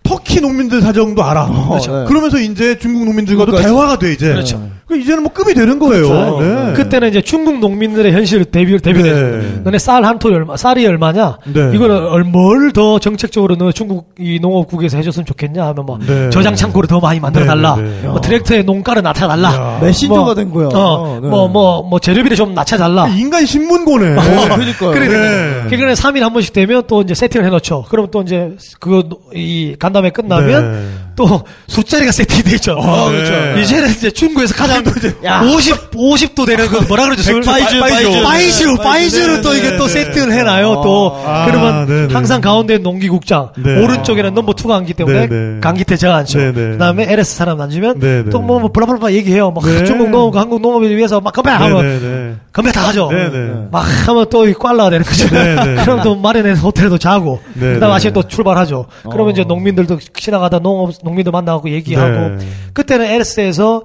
터키 0.09 0.41
농민들 0.41 0.81
사정도 0.81 1.23
알아. 1.23 1.45
그렇죠. 1.69 1.99
네. 1.99 2.05
그러면서 2.05 2.39
이제 2.39 2.79
중국 2.79 3.05
농민들과도 3.05 3.51
그러니까 3.51 3.69
대화가 3.71 3.99
돼 3.99 4.11
이제. 4.13 4.29
그렇죠. 4.29 4.59
그 4.87 4.97
이제는 4.97 5.21
뭐 5.21 5.31
급이 5.31 5.53
되는 5.53 5.77
거예요. 5.77 6.07
그렇죠. 6.07 6.41
네. 6.41 6.73
그때는 6.73 7.09
이제 7.09 7.21
중국 7.21 7.59
농민들의 7.59 8.11
현실을 8.11 8.45
대비 8.45 8.75
대비해 8.79 9.07
줘. 9.07 9.15
네. 9.15 9.61
너네 9.63 9.77
쌀 9.77 10.03
한 10.03 10.17
톨이 10.17 10.33
얼마, 10.33 10.57
쌀이 10.57 10.83
얼마냐? 10.87 11.37
네. 11.53 11.71
이거는 11.75 12.31
뭘더 12.31 12.97
정책적으로 12.97 13.55
너 13.55 13.71
중국 13.71 14.15
이 14.17 14.39
농업국에서 14.39 14.97
해줬으면 14.97 15.27
좋겠냐 15.27 15.63
하면 15.67 15.85
뭐 15.85 15.99
네. 15.99 16.31
저장 16.31 16.55
창고를 16.55 16.87
더 16.87 16.99
많이 16.99 17.19
만들어 17.19 17.45
달라. 17.45 17.75
네. 17.75 18.07
뭐 18.07 18.19
트랙터의 18.19 18.63
농가를 18.63 19.03
낮춰 19.03 19.27
달라. 19.27 19.53
야. 19.53 19.79
메신저가 19.79 20.23
뭐, 20.23 20.33
된 20.33 20.49
거야. 20.49 20.69
어, 20.73 21.19
네. 21.21 21.27
뭐뭐 21.27 21.83
뭐 21.83 21.99
재료비를 21.99 22.35
좀 22.35 22.55
낮춰 22.55 22.75
달라. 22.77 23.07
인간 23.09 23.45
신문고네. 23.45 24.17
어, 24.17 24.55
그러니까요. 24.55 24.91
그래, 24.91 25.07
네. 25.07 25.63
그러니까 25.69 25.93
3일 25.93 26.21
한 26.21 26.33
번씩 26.33 26.51
되면 26.51 26.81
또 26.87 27.03
이제 27.03 27.13
세팅을 27.13 27.45
해놓죠. 27.45 27.85
그러면 27.89 28.09
또 28.09 28.23
이제 28.23 28.55
그거 28.79 29.03
이 29.35 29.93
간담회 29.99 30.11
끝나면 30.11 30.71
네. 30.71 30.89
또 31.19 31.43
술자리가 31.67 32.13
세팅돼 32.13 32.51
있죠. 32.55 32.79
아, 32.81 33.09
그렇죠. 33.09 33.59
이제는 33.59 33.89
이제 33.89 34.09
중국에서 34.09 34.55
가장 34.55 34.81
50 34.85 35.91
50도 35.91 36.45
되는 36.45 36.65
그 36.69 36.77
뭐라 36.87 37.05
그러죠? 37.05 37.23
술 37.23 37.41
바이주. 37.41 37.81
바이주 37.81 38.77
바이주를 38.77 39.35
네, 39.35 39.41
또 39.41 39.51
네, 39.51 39.57
이게 39.57 39.71
네, 39.71 39.77
또 39.77 39.87
네. 39.87 39.89
세팅을 39.89 40.31
해놔요. 40.31 40.81
또 40.81 41.21
아, 41.25 41.45
그러면 41.45 41.85
네, 41.87 42.07
네. 42.07 42.13
항상 42.13 42.39
가운데 42.39 42.77
농업국장 42.77 43.49
네. 43.57 43.83
오른쪽에는 43.83 44.33
number 44.33 44.53
two가 44.53 44.77
앉기 44.77 44.93
때문에 44.93 45.27
네, 45.27 45.27
네. 45.27 45.59
강기태 45.59 45.97
제가 45.97 46.15
앉죠. 46.15 46.37
네, 46.37 46.53
네. 46.53 46.71
그다음에 46.71 47.11
LS 47.11 47.35
사람 47.35 47.59
앉으면 47.59 47.99
네, 47.99 48.23
네. 48.23 48.29
또뭐 48.29 48.59
뭐 48.61 48.71
blah 48.71 48.91
blah 48.91 49.11
얘기해요. 49.11 49.51
막 49.51 49.65
네. 49.65 49.83
중국 49.83 50.09
농업 50.09 50.37
한국 50.37 50.61
농업을 50.61 50.95
위해서 50.95 51.19
막 51.19 51.33
건배 51.33 51.51
하면 51.51 51.81
네, 51.81 51.99
네, 51.99 52.35
건배 52.53 52.71
다 52.71 52.87
하죠. 52.87 53.09
네, 53.11 53.29
네. 53.29 53.67
막 53.71 53.81
하면 54.07 54.29
또이 54.29 54.53
꽐라가 54.53 54.89
되는 54.89 55.05
거죠. 55.05 55.27
네, 55.29 55.55
네. 55.55 55.75
그럼 55.83 56.01
또 56.01 56.15
마련해서 56.15 56.61
호텔에도 56.61 56.97
자고, 56.97 57.41
네, 57.55 57.73
그다음 57.73 57.89
네. 57.89 57.95
아침에 57.95 58.13
또 58.13 58.23
출발하죠. 58.23 58.85
그러면 59.03 59.27
어. 59.27 59.31
이제 59.31 59.43
농민들도 59.43 59.99
지나가다 60.13 60.59
농업 60.59 60.93
농민들 61.09 61.31
만나고 61.31 61.69
얘기하고, 61.69 62.37
네. 62.37 62.47
그때는 62.73 63.05
LS에서 63.05 63.83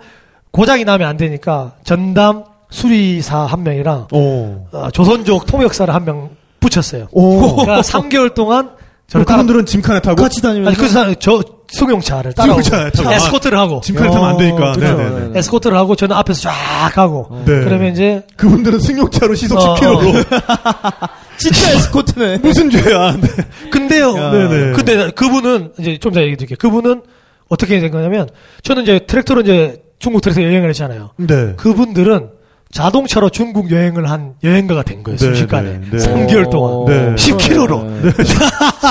고장이 0.51 0.85
나면 0.85 1.09
안 1.09 1.17
되니까 1.17 1.73
전담 1.85 2.45
수리사 2.71 3.39
한 3.41 3.63
명이랑 3.63 4.09
오. 4.13 4.67
어, 4.73 4.89
조선족 4.93 5.47
통역사를 5.47 5.93
한 5.93 6.05
명 6.05 6.31
붙였어요. 6.61 7.09
오. 7.13 7.57
그러니까 7.57 7.81
3개월 7.83 8.35
동안 8.35 8.71
저를 9.07 9.27
따라 9.27 9.39
그분들은 9.43 9.67
짐칸에 9.67 10.01
타고 10.01 10.23
같이 10.23 10.41
다니면서 10.41 10.71
아니 10.71 10.77
그 10.79 10.89
사람 10.89 11.15
저 11.19 11.43
승용차를. 11.71 12.33
아, 12.39 13.15
에스코트를 13.15 13.59
하고 13.59 13.81
짐칸에 13.83 14.11
타면 14.11 14.29
안 14.29 14.37
되니까. 14.39 14.71
어. 14.71 14.77
네. 14.77 15.39
에스코트를 15.39 15.77
하고 15.77 15.95
저는 15.95 16.17
앞에서 16.17 16.41
쫙 16.49 16.91
가고 16.95 17.29
네. 17.45 17.65
그러면 17.65 17.93
이제 17.93 18.23
그분들은 18.37 18.79
승용차로 18.81 19.35
시속 19.35 19.59
어, 19.59 19.75
10km로 19.75 20.25
진짜 21.39 21.73
에스코트네. 21.73 22.39
무슨 22.43 22.71
죄야? 22.71 23.17
네. 23.21 23.29
근데요. 23.71 24.17
야. 24.17 24.31
네네. 24.31 24.73
근데 24.73 25.11
그분은 25.11 25.73
이제 25.79 25.99
좀 25.99 26.13
전에 26.13 26.27
얘기 26.27 26.37
드릴게요. 26.37 26.57
그분은 26.59 27.03
어떻게 27.49 27.79
된 27.81 27.91
거냐면 27.91 28.29
저는 28.63 28.83
이제 28.85 29.01
트랙터로 29.01 29.43
이제 29.43 29.83
중국 29.99 30.21
트랙터 30.21 30.43
여행을 30.43 30.69
했잖아요. 30.71 31.11
네. 31.17 31.55
그분들은 31.57 32.29
자동차로 32.75 33.31
중국 33.31 33.71
여행을 33.71 34.11
한 34.11 34.35
여행가가 34.43 34.83
된 34.83 35.05
거예요. 35.05 35.17
네, 35.17 35.25
순식간에. 35.25 35.79
네, 35.79 35.81
네. 35.93 35.97
3개월 35.97 36.51
동안. 36.51 36.87
네. 36.87 37.15
10km로. 37.15 38.17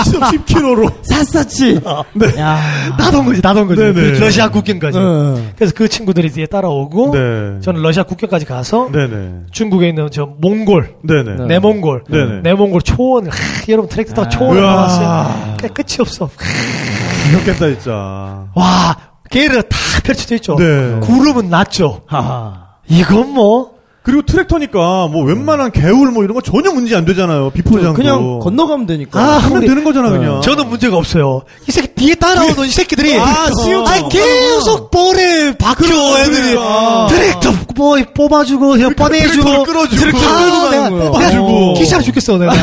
시속 0.05 0.21
10km로. 0.21 0.93
샅샅이. 1.03 1.81
네. 2.13 2.39
야. 2.39 2.61
나던 2.97 3.25
거지, 3.25 3.41
나던 3.43 3.67
거지. 3.67 3.81
네네. 3.81 3.93
그 3.93 4.19
러시아 4.19 4.47
국경까지. 4.47 4.97
응. 4.97 5.51
그래서 5.57 5.73
그 5.75 5.89
친구들이 5.89 6.29
뒤에 6.31 6.45
따라오고 6.45 7.11
네. 7.13 7.59
저는 7.59 7.81
러시아 7.81 8.03
국경까지 8.03 8.45
가서 8.45 8.89
네네. 8.89 9.47
중국에 9.51 9.89
있는 9.89 10.07
저 10.13 10.29
몽골, 10.39 10.95
네네. 11.03 11.45
내몽골, 11.47 12.05
네네. 12.09 12.39
내몽골 12.41 12.83
초원을 12.83 13.31
하, 13.31 13.35
여러분 13.67 13.89
트랙터 13.89 14.13
타고 14.13 14.29
초원을 14.29 14.61
우와. 14.61 14.75
가봤어요. 14.75 15.47
끝이 15.73 15.97
없어. 15.99 16.29
귀엽겠다 17.27 17.67
진짜. 17.67 17.91
와, 18.55 18.97
게르 19.29 19.61
다 19.63 19.77
펼쳐져 20.05 20.35
있죠. 20.35 20.55
네. 20.55 20.99
구름은 21.01 21.49
낮죠. 21.49 22.03
하하. 22.07 22.63
이건 22.87 23.33
뭐 23.33 23.72
그리고 24.03 24.21
트랙터니까 24.23 25.07
뭐 25.07 25.23
웬만한 25.23 25.71
개울 25.71 26.11
뭐 26.11 26.25
이런 26.25 26.33
거 26.35 26.41
전혀 26.41 26.71
문제 26.71 26.93
안 26.95 27.05
되잖아요. 27.05 27.51
비포장도. 27.51 27.93
그냥 27.93 28.39
건너가면 28.39 28.85
되니까. 28.85 29.17
아, 29.19 29.37
하면 29.37 29.53
근데 29.53 29.67
되는 29.67 29.83
거잖아 29.85 30.09
그냥. 30.09 30.41
저는 30.41 30.67
문제가 30.67 30.97
없어요. 30.97 31.43
이 31.67 31.71
새끼 31.71 31.87
뒤에 31.95 32.15
따라오는 32.15 32.65
이 32.65 32.69
새끼들이 32.69 33.17
아, 33.17 33.49
수용- 33.63 33.87
아니, 33.87 34.09
계속 34.09 34.91
뻘에 34.91 35.53
박혀 35.57 35.85
애들이 36.19 36.53
그러니까. 36.53 37.07
트랙터 37.09 37.51
뭐 37.75 37.97
뽑아주고 38.13 38.71
그냥 38.71 38.93
트랙터를 38.93 39.19
꺼내주고 39.19 39.63
끌어주고. 39.63 39.95
트랙터 39.95 40.19
끌고 40.19 40.37
끌고 40.37 40.69
가는 40.69 40.99
내가 40.99 41.11
뽑아주고. 41.11 41.73
귀찮아 41.75 42.03
죽겠어 42.03 42.37
내가 42.37 42.53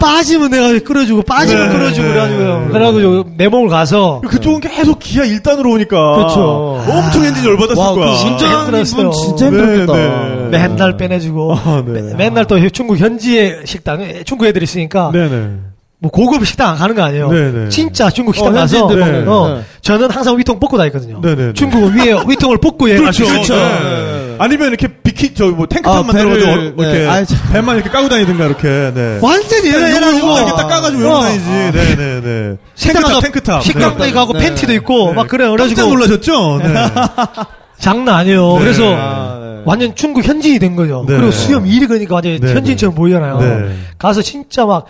빠지면 0.00 0.50
내가 0.50 0.78
끌어주고 0.84 1.22
빠지면 1.22 1.68
네, 1.70 1.76
끌어주고 1.78 2.08
네. 2.08 2.68
그래가지고 2.72 3.24
내 3.36 3.48
몸을 3.48 3.68
가서 3.68 4.20
그쪽은 4.28 4.60
계속 4.60 4.98
기아 4.98 5.22
1단으로 5.24 5.72
오니까. 5.72 6.26
그쵸. 6.26 6.82
엄청 6.88 7.24
엔진 7.24 7.44
열받았을 7.44 7.76
와, 7.82 7.92
거야. 7.94 8.06
그 8.06 8.26
운전하는 8.28 8.64
힘들었어요. 8.84 9.10
분 9.10 9.12
진짜 9.12 9.50
네, 9.50 9.56
힘들겠다. 9.58 9.92
네. 9.94 10.48
맨날 10.50 10.96
빼내주고 10.96 11.54
아, 11.54 11.82
네. 11.86 12.02
매- 12.02 12.14
맨날 12.14 12.44
또 12.46 12.56
중국 12.68 12.98
현지의 12.98 13.62
식당 13.64 14.02
중국 14.24 14.46
애들이 14.46 14.64
있으니까 14.64 15.10
네 15.12 15.28
네. 15.28 15.50
뭐 15.98 16.10
고급 16.10 16.46
식당 16.46 16.70
안 16.70 16.76
가는 16.76 16.94
거 16.94 17.02
아니에요. 17.02 17.30
네네. 17.30 17.68
진짜 17.70 18.10
중국 18.10 18.34
식당 18.34 18.52
어, 18.52 18.56
가서 18.58 18.76
현지인들 18.78 18.98
먹는. 18.98 19.28
어, 19.28 19.54
네. 19.56 19.62
저는 19.80 20.10
항상 20.10 20.36
위통 20.38 20.60
벗고 20.60 20.76
다니거든요. 20.76 21.20
네네네. 21.22 21.52
중국은 21.54 21.94
위에 21.98 22.14
위통을 22.28 22.58
벗고 22.58 22.90
여행할 22.90 23.14
수 23.14 23.24
그렇죠. 23.24 23.40
있으니까. 23.54 23.80
네. 23.80 24.36
아니면 24.38 24.68
이렇게 24.68 24.88
비키 24.88 25.32
저 25.32 25.46
뭐 25.46 25.66
탱크탑 25.66 25.96
아, 25.96 26.02
만들어가지고 26.02 26.50
어, 26.50 26.54
이렇게 26.84 26.98
네. 26.98 27.06
아이, 27.06 27.24
참. 27.24 27.38
배만 27.50 27.76
이렇게 27.76 27.88
까고 27.88 28.10
다니든가 28.10 28.44
이렇게. 28.44 28.92
네. 28.94 29.18
완전히 29.22 29.70
해가지고 29.70 30.36
이렇게 30.36 30.50
딱 30.52 30.68
까가지고 30.68 31.00
이러고 31.00 31.16
어. 31.16 31.20
다니지. 31.22 31.46
네네네. 31.48 32.56
탱크탑. 32.76 33.22
탱크탑. 33.22 33.62
식당도 33.62 34.04
네. 34.04 34.12
가고 34.12 34.32
네. 34.34 34.40
팬티도 34.40 34.74
있고 34.74 35.08
네. 35.08 35.12
막 35.14 35.28
그래 35.28 35.46
깜짝 35.46 35.64
그래가지고 35.64 35.88
놀라셨죠? 35.94 36.58
네. 36.62 36.74
장난 37.80 38.16
아니에요. 38.16 38.54
네. 38.54 38.58
그래서 38.64 38.82
아, 38.94 39.38
네. 39.40 39.62
완전 39.64 39.94
중국 39.94 40.24
현지인이 40.24 40.58
된 40.58 40.76
거죠. 40.76 41.04
네. 41.08 41.16
그리고 41.16 41.30
수염 41.30 41.66
일이 41.66 41.86
그러니까 41.86 42.14
완전 42.16 42.38
네. 42.38 42.52
현지인처럼 42.52 42.94
보이잖아요. 42.94 43.38
네. 43.38 43.76
가서 43.98 44.20
진짜 44.22 44.64
막, 44.66 44.74
막 44.74 44.86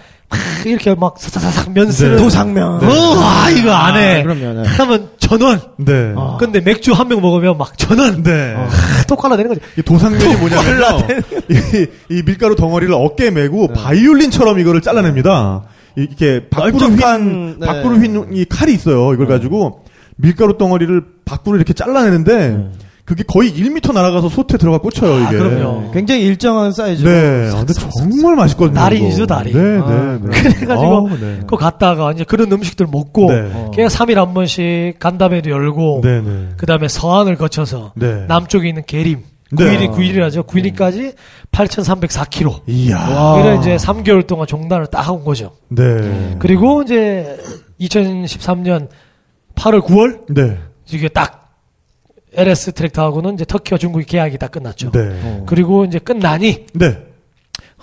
이렇게 0.64 0.94
막 0.94 1.16
사사사삭 1.18 1.72
면스를 1.72 2.16
네. 2.16 2.22
도상면. 2.22 2.84
어, 2.84 3.20
아 3.20 3.48
이거 3.50 3.70
안 3.72 3.96
해. 3.96 4.20
아, 4.20 4.22
그럼요, 4.24 4.62
네. 4.62 4.68
하면 4.68 5.08
전원. 5.18 5.60
네. 5.78 6.12
아. 6.16 6.36
근데 6.40 6.60
맥주 6.60 6.92
한 6.92 7.08
병 7.08 7.20
먹으면 7.20 7.56
막 7.56 7.78
전원. 7.78 8.22
네. 8.24 8.54
아, 8.56 8.68
거지. 9.48 9.60
이 9.78 9.82
도상면이 9.82 10.36
뭐냐면요. 10.36 11.06
이, 11.48 11.86
이 12.10 12.22
밀가루 12.24 12.56
덩어리를 12.56 12.92
어깨에 12.92 13.30
메고 13.30 13.68
바이올린처럼 13.68 14.58
이거를 14.58 14.80
잘라냅니다. 14.80 15.62
이- 15.96 16.02
이렇게 16.02 16.48
밖으로 16.50 16.78
네. 17.60 17.66
밖으로 17.66 17.96
휜이 17.96 18.46
칼이 18.48 18.74
있어요. 18.74 19.14
이걸 19.14 19.26
가지고 19.28 19.84
밀가루 20.16 20.58
덩어리를 20.58 21.00
밖으로 21.24 21.56
이렇게 21.56 21.72
잘라내는데 21.72 22.72
그게 23.06 23.22
거의 23.22 23.52
1m 23.52 23.92
날아가서 23.92 24.28
소트에 24.28 24.58
들어가 24.58 24.78
꽂혀요, 24.78 25.26
이게. 25.26 25.38
그럼요. 25.38 25.92
굉장히 25.92 26.22
일정한 26.22 26.72
사이즈. 26.72 27.04
네. 27.04 27.50
아, 27.54 27.58
근데 27.58 27.72
정말 27.72 28.34
맛있거든요. 28.34 28.80
이거. 29.06 29.26
다리. 29.26 29.52
네, 29.52 29.78
아, 29.78 29.88
네, 29.88 30.18
네. 30.20 30.42
그래가지고 30.42 30.74
아우, 30.74 31.08
네. 31.10 31.38
그거 31.42 31.56
갔다가 31.56 32.10
이제 32.10 32.24
그런 32.24 32.50
음식들 32.50 32.88
먹고 32.90 33.30
네. 33.30 33.50
어. 33.54 33.70
걔가 33.72 33.88
3일 33.88 34.16
한 34.16 34.34
번씩 34.34 34.98
간담회도 34.98 35.48
열고 35.50 36.00
네, 36.02 36.20
네. 36.20 36.48
그 36.56 36.66
다음에 36.66 36.88
서안을 36.88 37.36
거쳐서 37.36 37.92
네. 37.94 38.24
남쪽에 38.26 38.68
있는 38.68 38.82
계림 38.84 39.22
네. 39.52 39.64
구일이 39.64 39.86
구일이라죠 39.86 40.42
구일이까지 40.42 41.12
8,304km. 41.52 42.62
이야. 42.66 42.98
와. 42.98 43.40
그래 43.40 43.56
이제 43.60 43.76
3개월 43.76 44.26
동안 44.26 44.48
종단을 44.48 44.88
딱온 44.88 45.24
거죠. 45.24 45.52
네. 45.68 46.36
그리고 46.40 46.82
이제 46.82 47.38
2013년 47.80 48.88
8월 49.54 49.80
9월 49.82 50.34
네. 50.34 50.58
이게 50.90 51.08
딱 51.08 51.45
LS 52.36 52.72
트랙터하고는 52.72 53.34
이제 53.34 53.44
터키와 53.44 53.78
중국의 53.78 54.06
계약이 54.06 54.38
다 54.38 54.48
끝났죠. 54.48 54.90
네. 54.92 55.42
그리고 55.46 55.84
이제 55.84 55.98
끝나니 55.98 56.66
네. 56.74 56.98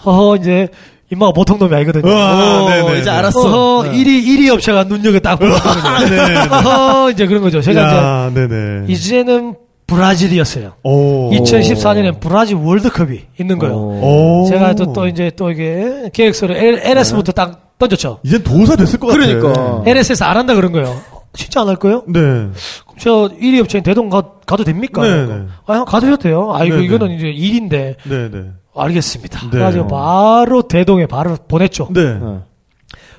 허허 0.06 0.38
이제 0.38 0.68
임마가 1.12 1.32
보통 1.34 1.60
놈이 1.60 1.74
아니거든요. 1.76 2.10
우와, 2.12 2.64
어, 2.64 2.70
네, 2.70 2.82
네, 2.82 3.00
이제 3.00 3.10
네. 3.10 3.18
알았어. 3.18 3.40
어허, 3.40 3.92
네. 3.92 3.98
1위, 3.98 4.26
1위 4.26 4.50
업체가 4.54 4.86
눈여겨 4.86 5.20
딱 5.20 5.36
보거든요. 5.38 6.10
네. 6.10 7.12
이제 7.14 7.28
그런 7.28 7.42
거죠. 7.42 7.62
제가 7.62 7.82
야, 7.82 8.32
네네. 8.34 8.86
이제, 8.88 8.94
이제는 8.94 9.56
브라질이었어요. 9.86 10.74
오. 10.84 11.30
2014년엔 11.32 12.20
브라질 12.20 12.56
월드컵이 12.56 13.20
있는 13.40 13.60
거예요. 13.60 13.76
오. 13.76 14.46
제가 14.50 14.74
또, 14.76 14.94
또 14.94 15.08
이제 15.08 15.32
또 15.36 15.52
이게 15.52 16.10
계획서를 16.14 16.82
LS부터 16.84 17.32
딱 17.34 17.78
던졌죠. 17.78 18.20
이제 18.24 18.42
도사 18.42 18.76
됐을 18.76 19.00
것 19.00 19.08
같아. 19.08 19.20
그러니까. 19.20 19.84
LS에서 19.86 20.26
안 20.26 20.38
한다 20.38 20.56
그런 20.56 20.72
거예요. 20.72 21.00
진짜 21.36 21.62
안 21.62 21.68
할 21.68 21.76
거예요? 21.78 22.04
네. 22.08 22.20
그럼 22.20 22.54
저 23.00 23.30
1위 23.42 23.60
업체인 23.62 23.84
대동 23.84 24.10
가, 24.10 24.22
가도 24.46 24.64
됩니까? 24.64 25.02
네, 25.02 25.26
네. 25.26 25.42
아, 25.66 25.74
형 25.76 25.86
가도 25.86 26.08
해도 26.08 26.18
돼요. 26.18 26.52
아, 26.54 26.64
이거, 26.64 26.78
네, 26.78 26.84
이거는 26.84 27.08
네. 27.08 27.16
이제 27.16 27.28
일인데. 27.30 27.96
네, 28.04 28.30
네. 28.32 28.44
알겠습니다. 28.76 29.42
네. 29.42 29.50
그래가지고 29.52 29.88
바로 29.88 30.64
대동에 30.64 31.06
바로 31.06 31.38
보냈죠. 31.48 31.90
네. 31.92 32.18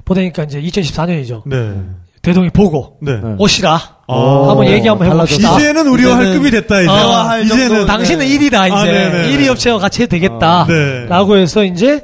보내니까 0.04 0.44
이제 0.44 0.60
2014년이죠. 0.60 1.42
네. 1.46 1.72
대동이 2.22 2.50
보고 2.50 2.96
네. 3.02 3.12
네. 3.22 3.34
오시라. 3.38 3.78
아. 4.06 4.44
한번 4.48 4.66
얘기 4.66 4.88
한번 4.88 5.10
해봅시다. 5.10 5.56
이제는 5.56 5.86
우리와 5.88 6.16
할 6.16 6.22
이제는 6.24 6.38
급이 6.38 6.50
됐다, 6.50 6.80
이제. 6.80 6.90
아, 6.90 7.28
할 7.28 7.44
이제는. 7.44 7.68
정도. 7.68 7.86
당신은 7.86 8.26
네. 8.26 8.38
1위다 8.38 8.66
이제 8.66 8.74
아, 8.74 8.84
네네. 8.84 9.36
1위 9.36 9.48
업체와 9.50 9.78
같이 9.78 10.02
해도 10.02 10.10
되겠다. 10.10 10.62
아, 10.62 10.66
네. 10.66 11.06
라고 11.06 11.36
해서 11.36 11.64
이제 11.64 12.02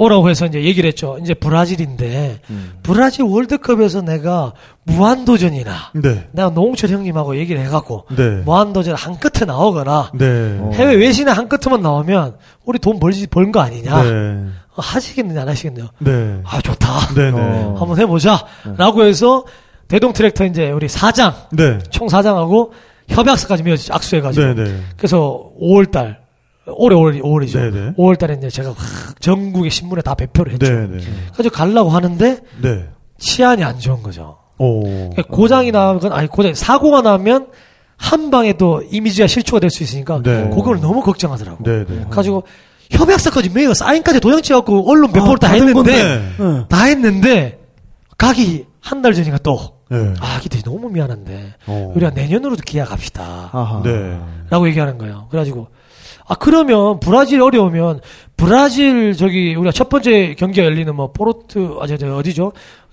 오라고 0.00 0.30
해서 0.30 0.46
이제 0.46 0.64
얘기를 0.64 0.88
했죠. 0.88 1.18
이제 1.20 1.34
브라질인데 1.34 2.40
브라질 2.82 3.24
월드컵에서 3.24 4.00
내가 4.00 4.54
무한도전이나 4.84 5.72
네. 5.94 6.26
내가 6.32 6.48
노홍철 6.48 6.88
형님하고 6.88 7.36
얘기를 7.36 7.60
해갖고 7.66 8.06
네. 8.16 8.36
무한도전 8.46 8.94
한 8.94 9.18
끝에 9.18 9.44
나오거나 9.44 10.12
네. 10.14 10.58
해외 10.72 10.94
외신에 10.94 11.30
한 11.30 11.50
끝에만 11.50 11.82
나오면 11.82 12.36
우리 12.64 12.78
돈 12.78 12.98
벌지 12.98 13.26
벌는 13.26 13.52
거 13.52 13.60
아니냐 13.60 14.02
네. 14.02 14.10
어, 14.10 14.76
하시겠느냐 14.76 15.42
안 15.42 15.48
하시겠느냐 15.50 15.90
네. 15.98 16.40
아 16.44 16.62
좋다 16.62 17.14
네, 17.14 17.30
네. 17.30 17.38
어. 17.38 17.76
한번 17.78 17.98
해보자 17.98 18.46
라고 18.78 19.04
해서 19.04 19.44
대동 19.88 20.14
트랙터 20.14 20.46
이제 20.46 20.70
우리 20.70 20.88
사장 20.88 21.34
네. 21.52 21.78
총 21.90 22.08
사장하고 22.08 22.72
협약서까지 23.08 23.64
맺었죠 23.64 23.92
악수해가지고. 23.92 24.54
그래서 24.96 25.50
5월달 25.60 26.19
올해 26.76 26.96
5월 26.96 27.20
5월이죠. 27.22 27.72
네네. 27.72 27.92
5월달에 27.94 28.38
이제 28.38 28.50
제가 28.50 28.70
확 28.70 29.20
전국의 29.20 29.70
신문에 29.70 30.02
다 30.02 30.14
배표를 30.14 30.52
했죠. 30.54 30.66
네, 30.72 30.86
네. 30.86 30.98
그래서 31.32 31.50
가려고 31.50 31.90
하는데 31.90 32.38
네. 32.62 32.88
치안이 33.18 33.62
안 33.64 33.78
좋은 33.78 34.02
거죠. 34.02 34.38
오. 34.58 34.82
그러니까 34.82 35.22
고장이 35.24 35.72
나건 35.72 36.12
아니 36.12 36.26
고장 36.28 36.54
사고가 36.54 37.00
나면 37.02 37.48
한 37.96 38.30
방에 38.30 38.54
또 38.54 38.82
이미지가 38.90 39.26
실추가 39.26 39.60
될 39.60 39.70
수 39.70 39.82
있으니까 39.82 40.22
네. 40.22 40.50
그걸 40.54 40.80
너무 40.80 41.02
걱정하더라고. 41.02 41.62
네, 41.64 41.84
네. 41.86 42.06
가지고 42.10 42.44
협약서까지 42.90 43.50
매여 43.50 43.72
사인까지 43.74 44.20
도장 44.20 44.42
찍어갖고 44.42 44.90
언론 44.90 45.12
배포를 45.12 45.38
다 45.38 45.48
받은 45.48 45.68
했는데 45.68 45.92
네. 46.04 46.18
네. 46.38 46.64
다 46.68 46.84
했는데 46.84 47.58
가기 48.18 48.66
한 48.80 49.02
달 49.02 49.12
전인가 49.14 49.38
또 49.38 49.58
네. 49.90 50.14
아, 50.20 50.38
기태 50.40 50.60
너무 50.62 50.88
미안한데 50.88 51.54
어. 51.66 51.92
우리가 51.94 52.10
내년으로도 52.12 52.62
기약합시다. 52.64 53.50
아하. 53.52 53.82
네. 53.84 54.18
라고 54.48 54.66
얘기하는 54.68 54.96
거예요. 54.98 55.26
그래가지고 55.30 55.68
아 56.30 56.36
그러면 56.36 57.00
브라질 57.00 57.42
어려우면 57.42 58.00
브라질 58.36 59.16
저기 59.16 59.56
우리가 59.56 59.72
첫 59.72 59.88
번째 59.88 60.36
경기가 60.38 60.64
열리는 60.64 60.94
뭐 60.94 61.10
포르트 61.10 61.74
아저 61.80 61.96
저 61.96 62.14
어디죠? 62.14 62.52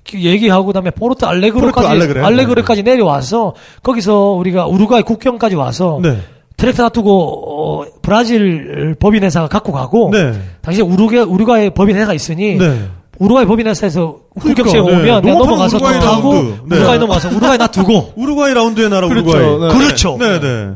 그 0.09 0.19
얘기하고 0.19 0.65
그다음에 0.65 0.89
포르트 0.89 1.23
알레그로까지 1.23 1.87
포르투 1.87 1.87
알레그레. 2.03 2.25
알레그레 2.25 2.61
까지 2.63 2.81
내려와서 2.81 3.53
거기서 3.83 4.31
우리가 4.31 4.65
우루과이 4.65 5.03
국경까지 5.03 5.53
와서 5.55 5.99
네. 6.01 6.17
트랙터 6.57 6.81
놔두고 6.81 7.81
어, 7.81 7.85
브라질 8.01 8.95
법인 8.99 9.23
회사가 9.23 9.47
갖고 9.47 9.71
가고 9.71 10.09
네. 10.11 10.33
당시 10.61 10.81
우루게 10.81 11.19
우루과이 11.19 11.69
법인 11.69 11.95
회사가 11.95 12.15
있으니 12.15 12.55
네. 12.55 12.85
우루과이 13.19 13.45
법인 13.45 13.67
회사에서 13.67 14.17
후격시에 14.35 14.81
그러니까, 14.81 15.21
네. 15.21 15.31
오면 15.31 15.39
농업하면 15.43 15.47
넘어가서 15.47 15.77
우루과이. 15.77 16.43
네. 16.65 16.75
우루과이 16.75 16.97
넘어가서 16.97 17.29
우루과이 17.29 17.57
놔두고 17.59 18.13
우루과이 18.17 18.53
라운드의 18.55 18.89
나라 18.89 19.07
그렇죠. 19.07 19.29
우루과이. 19.29 19.59
네. 19.73 19.77
그렇죠. 19.77 20.17
네, 20.19 20.39
네. 20.39 20.69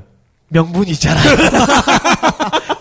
명분이 0.52 0.92
있잖아요. 0.92 1.38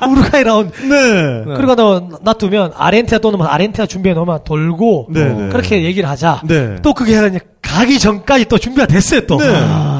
우루과이 0.10 0.42
라운드. 0.44 0.76
네. 0.82 1.44
그리고 1.56 1.74
너 1.74 2.08
놔두면 2.22 2.72
아르헨티나 2.76 3.18
또 3.18 3.30
넣으면 3.30 3.46
아르헨티나 3.46 3.86
준비해 3.86 4.14
놓으면 4.14 4.40
돌고 4.44 5.06
네, 5.10 5.24
네. 5.24 5.48
그렇게 5.50 5.84
얘기를 5.84 6.08
하자. 6.08 6.42
네. 6.44 6.76
또 6.82 6.92
그게 6.92 7.12
이제 7.12 7.38
가기 7.62 7.98
전까지 7.98 8.46
또 8.46 8.58
준비가 8.58 8.86
됐어요 8.86 9.26
또. 9.26 9.36
네. 9.38 9.46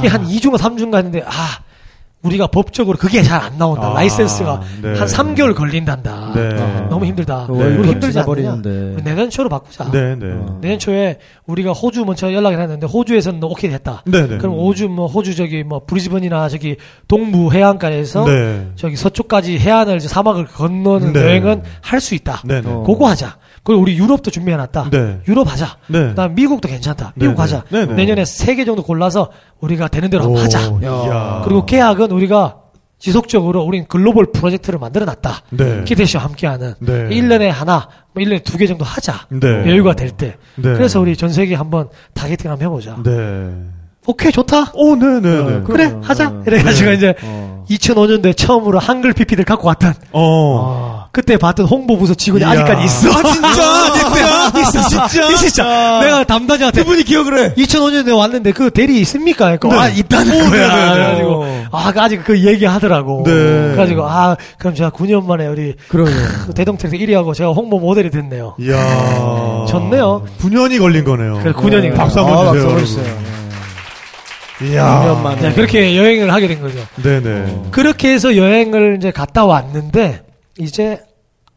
이게 0.01 0.09
한 0.09 0.27
2주가 0.27 0.57
3주인가 0.59 0.97
했는데 0.97 1.23
아 1.27 1.61
우리가 2.23 2.49
법적으로 2.49 2.99
그게 2.99 3.23
잘 3.23 3.41
안 3.41 3.57
나온다. 3.57 3.91
아, 3.91 3.95
라이센스가 3.95 4.61
네. 4.83 4.89
한 4.99 5.09
3개월 5.09 5.55
걸린단다. 5.55 6.33
네. 6.35 6.87
너무 6.91 7.07
힘들다. 7.07 7.47
그 7.47 7.53
우리 7.55 7.63
월급 7.63 7.87
힘들지 7.87 8.19
않느냐. 8.19 8.53
우리 8.97 9.03
내년 9.03 9.31
초로 9.31 9.49
바꾸자. 9.49 9.91
네, 9.91 10.15
네. 10.17 10.27
어. 10.33 10.59
내년 10.61 10.79
초에 10.79 11.19
우리가 11.47 11.73
호주 11.73 12.05
먼저 12.05 12.31
연락을 12.31 12.61
했는데 12.61 12.87
호주에서는 12.87 13.43
오케이 13.45 13.71
됐다. 13.71 14.03
네, 14.05 14.27
네. 14.27 14.37
그럼 14.37 14.57
호주 14.57 14.89
뭐 14.91 15.07
호주 15.07 15.35
저기 15.35 15.65
뭐 15.65 15.81
브리즈번이나 15.87 16.51
저기 16.51 16.77
동부 17.09 17.53
해안가에서 17.55 18.25
네. 18.27 18.69
저기 18.77 18.97
서쪽까지 18.97 19.59
해안을 19.59 19.97
이제 19.97 20.09
사막을 20.09 20.45
건너는 20.47 21.15
네. 21.15 21.21
여행은 21.23 21.63
할 21.81 22.01
수 22.01 22.15
있다. 22.15 22.43
네, 22.45 22.61
네. 22.61 22.69
어. 22.71 22.83
그거 22.87 23.09
하자. 23.09 23.37
그리고 23.63 23.83
우리 23.83 23.97
유럽도 23.99 24.31
준비해놨다. 24.31 24.91
네. 24.91 25.21
유럽 25.29 25.51
하자. 25.51 25.77
네. 25.89 26.09
그다음 26.09 26.35
미국도 26.35 26.67
괜찮다. 26.69 27.13
미국 27.15 27.35
네, 27.35 27.41
하자. 27.41 27.65
네, 27.71 27.87
네. 27.87 27.95
내년에 27.95 28.25
세 28.25 28.55
개 28.55 28.65
정도 28.65 28.83
골라서 28.83 29.31
우리가 29.61 29.89
되는 29.89 30.09
대로 30.11 30.35
하자. 30.37 30.79
이야. 30.83 31.43
그리고 31.45 31.67
계약은 31.67 32.11
우리가 32.11 32.57
지속적으로 32.99 33.63
우린 33.63 33.87
글로벌 33.89 34.27
프로젝트를 34.33 34.79
만들어놨다. 34.79 35.43
네. 35.51 35.85
기태 35.85 36.04
씨와 36.04 36.23
함께하는 36.25 36.75
네. 36.81 37.09
1년에 37.09 37.49
하나, 37.49 37.89
뭐 38.13 38.23
1년에 38.23 38.45
두 38.45 38.59
개 38.59 38.67
정도 38.67 38.85
하자. 38.85 39.27
네. 39.31 39.49
여유가 39.71 39.95
될 39.95 40.11
때. 40.11 40.37
네. 40.57 40.73
그래서 40.75 41.01
우리 41.01 41.17
전 41.17 41.31
세계 41.31 41.55
한번 41.55 41.89
targeting 42.15 42.51
한번 42.51 42.67
해보자. 42.67 42.97
네. 44.11 44.13
오케이 44.13 44.33
좋다. 44.33 44.73
오, 44.75 44.97
네, 44.97 45.21
네, 45.21 45.43
네. 45.43 45.61
그래. 45.65 45.95
하자. 46.03 46.29
어. 46.29 46.43
이래가지고 46.47 46.91
네. 46.91 46.97
이제 46.97 47.15
어. 47.23 47.65
2005년도에 47.71 48.37
처음으로 48.37 48.81
한글 48.81 49.13
PPT를 49.13 49.45
갖고 49.45 49.69
왔던 49.69 49.95
어. 50.11 51.05
그때 51.13 51.37
봤던 51.37 51.67
홍보부서 51.67 52.15
직원이 52.15 52.43
이야. 52.45 52.51
아직까지 52.51 52.85
있어. 52.85 53.11
아, 53.11 53.23
진짜? 53.23 53.53
진짜? 53.95 54.61
있어, 54.61 54.89
진짜? 55.09 55.31
있어, 55.31 55.37
진짜. 55.37 56.01
내가 56.03 56.25
담당자한테 56.25 56.83
그분이 56.83 57.05
기억을 57.05 57.39
해. 57.39 57.55
2005년에 57.55 58.17
왔는데 58.17 58.53
그 58.53 58.71
대리 58.71 59.01
있습니까? 59.03 59.57
그러니까 59.57 59.69
네. 59.69 59.77
아 59.77 59.89
있다는 59.89 60.33
오, 60.47 60.51
거야. 60.51 60.69
네네네. 60.69 60.95
그래가지고 60.95 61.47
아그 61.73 62.01
아직 62.01 62.25
그 62.25 62.45
얘기 62.45 62.65
하더라고. 62.65 63.23
네. 63.25 63.33
그래가지고 63.33 64.05
아 64.05 64.37
그럼 64.59 64.75
제가 64.75 64.91
9년 64.91 65.25
만에 65.25 65.47
우리 65.47 65.75
그러네. 65.89 66.11
그 66.47 66.55
대동트랙 66.55 67.01
1위하고 67.01 67.35
제가 67.35 67.51
홍보 67.51 67.79
모델이 67.79 68.11
됐네요. 68.11 68.57
이야. 68.59 69.67
좋네요. 69.69 70.25
9년이 70.41 70.81
걸린 70.81 71.05
거네요. 71.05 71.39
그래 71.43 71.53
9년이 71.53 71.95
박수 71.95 72.19
아, 72.21 72.25
한번 72.25 72.47
박수 72.47 72.59
주세요. 72.61 72.69
한번 72.71 72.85
주세요. 72.87 73.05
이야. 73.05 73.40
2년 74.61 75.23
만에. 75.23 75.41
네, 75.41 75.53
그렇게 75.55 75.97
여행을 75.97 76.33
하게 76.33 76.49
된 76.49 76.61
거죠. 76.61 76.79
네네. 77.03 77.71
그렇게 77.71 78.13
해서 78.13 78.37
여행을 78.37 78.97
이제 78.99 79.11
갔다 79.11 79.45
왔는데 79.47 80.23
이제 80.59 81.01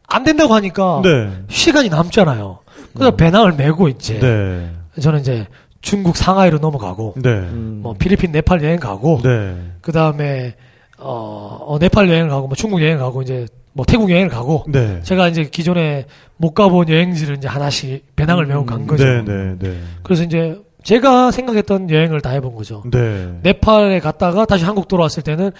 안 0.06 0.24
된다고 0.24 0.54
하니까 0.54 1.00
네. 1.02 1.30
시간이 1.48 1.88
남잖아요. 1.88 2.60
그래서 2.94 3.16
배낭을 3.16 3.54
메고 3.54 3.88
이제 3.88 4.18
네. 4.18 4.70
저는 5.00 5.20
이제 5.20 5.46
중국 5.80 6.16
상하이로 6.16 6.58
넘어가고 6.58 7.14
네. 7.16 7.30
음. 7.30 7.80
뭐 7.82 7.94
필리핀 7.94 8.32
네팔 8.32 8.62
여행 8.62 8.78
가고 8.78 9.20
네. 9.22 9.56
그 9.80 9.92
다음에 9.92 10.54
어, 10.98 11.58
어, 11.60 11.78
네팔 11.78 12.08
여행 12.08 12.28
가고 12.28 12.46
뭐 12.46 12.56
중국 12.56 12.80
여행 12.82 12.98
가고 12.98 13.22
이제 13.22 13.46
뭐 13.72 13.84
태국 13.84 14.10
여행을 14.10 14.30
가고 14.30 14.64
네. 14.68 15.00
제가 15.02 15.28
이제 15.28 15.44
기존에 15.44 16.06
못 16.36 16.54
가본 16.54 16.88
여행지를 16.88 17.36
이제 17.36 17.48
하나씩 17.48 18.14
배낭을 18.16 18.46
메고 18.46 18.64
간 18.64 18.86
거죠. 18.86 19.04
네, 19.04 19.22
네, 19.24 19.56
네. 19.58 19.80
그래서 20.04 20.22
이제 20.22 20.56
제가 20.84 21.30
생각했던 21.30 21.90
여행을 21.90 22.20
다 22.20 22.30
해본 22.30 22.54
거죠. 22.54 22.82
네. 22.90 23.32
네팔에 23.42 24.00
갔다가 24.00 24.44
다시 24.44 24.64
한국 24.64 24.86
돌아왔을 24.86 25.22
때는 25.22 25.50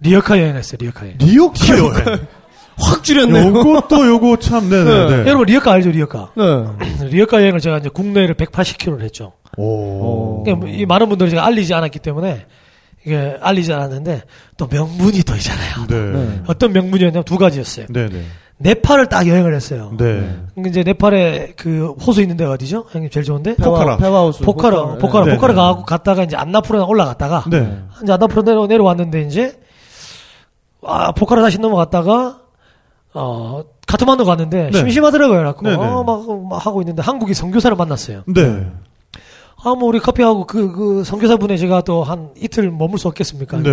리어카 0.00 0.38
여행했어요. 0.38 0.76
리어카 0.80 1.06
여행. 1.06 1.18
리어카 1.18 1.54
여행. 1.68 2.18
확 2.78 3.02
줄였네요. 3.02 3.46
요것도 3.56 4.06
요거 4.06 4.36
참, 4.36 4.68
네네네. 4.68 5.06
네. 5.08 5.28
여러분 5.28 5.46
리어카 5.46 5.72
알죠? 5.72 5.90
리어카. 5.90 6.32
네. 6.36 7.08
리어카 7.08 7.40
여행을 7.40 7.60
제가 7.60 7.78
이제 7.78 7.88
국내를 7.88 8.34
180km를 8.34 9.00
했죠. 9.00 9.32
오. 9.56 10.42
그러니까 10.44 10.66
뭐이 10.66 10.84
많은 10.84 11.08
분들이 11.08 11.30
제가 11.30 11.46
알리지 11.46 11.72
않았기 11.72 11.98
때문에 12.00 12.44
이게 13.06 13.36
알리지 13.40 13.72
않았는데 13.72 14.22
또 14.58 14.66
명분이 14.66 15.22
또 15.22 15.34
있잖아요. 15.36 15.86
네. 15.88 16.18
네. 16.18 16.42
어떤 16.48 16.72
명분이었냐면 16.72 17.24
두 17.24 17.38
가지였어요. 17.38 17.86
네네. 17.88 18.22
네팔을 18.58 19.08
딱 19.08 19.26
여행을 19.26 19.54
했어요. 19.54 19.92
네. 19.98 20.40
근데 20.54 20.70
이제 20.70 20.82
네팔에 20.82 21.52
그 21.56 21.88
호수 22.00 22.22
있는 22.22 22.36
데가 22.38 22.52
어디죠? 22.52 22.86
형님 22.90 23.10
제일 23.10 23.24
좋은데? 23.24 23.54
포카라. 23.56 23.98
페와 23.98 24.18
호수. 24.18 24.42
포카라, 24.42 24.94
포카라, 24.96 25.26
네. 25.26 25.34
포카라 25.34 25.52
네. 25.52 25.60
가고 25.60 25.84
갔다가 25.84 26.22
이제 26.22 26.36
안나푸르나 26.36 26.86
올라갔다가 26.86 27.44
네. 27.50 27.82
이제 28.02 28.12
안나푸르 28.12 28.42
내려 28.44 28.66
내려왔는데 28.66 29.22
이제 29.22 29.60
아 30.82 31.12
포카라 31.12 31.42
다시 31.42 31.58
넘어갔다가 31.58 32.40
어 33.12 33.62
카트만두 33.86 34.24
갔는데 34.24 34.70
네. 34.72 34.78
심심하더라고요. 34.78 35.36
그래갖고 35.38 35.62
네, 35.62 35.76
네. 35.76 35.76
어, 35.76 36.02
막, 36.02 36.48
막 36.48 36.64
하고 36.66 36.80
있는데 36.80 37.02
한국인 37.02 37.34
선교사를 37.34 37.76
만났어요. 37.76 38.22
네. 38.26 38.66
아 39.64 39.70
뭐 39.74 39.88
우리 39.88 39.98
커피하고 39.98 40.46
그 40.46 40.72
그 40.72 41.02
선교사분에 41.04 41.56
제가 41.56 41.80
또 41.82 42.04
한 42.04 42.30
이틀 42.36 42.70
머물 42.70 42.98
수 42.98 43.08
없겠습니까? 43.08 43.58
네. 43.58 43.70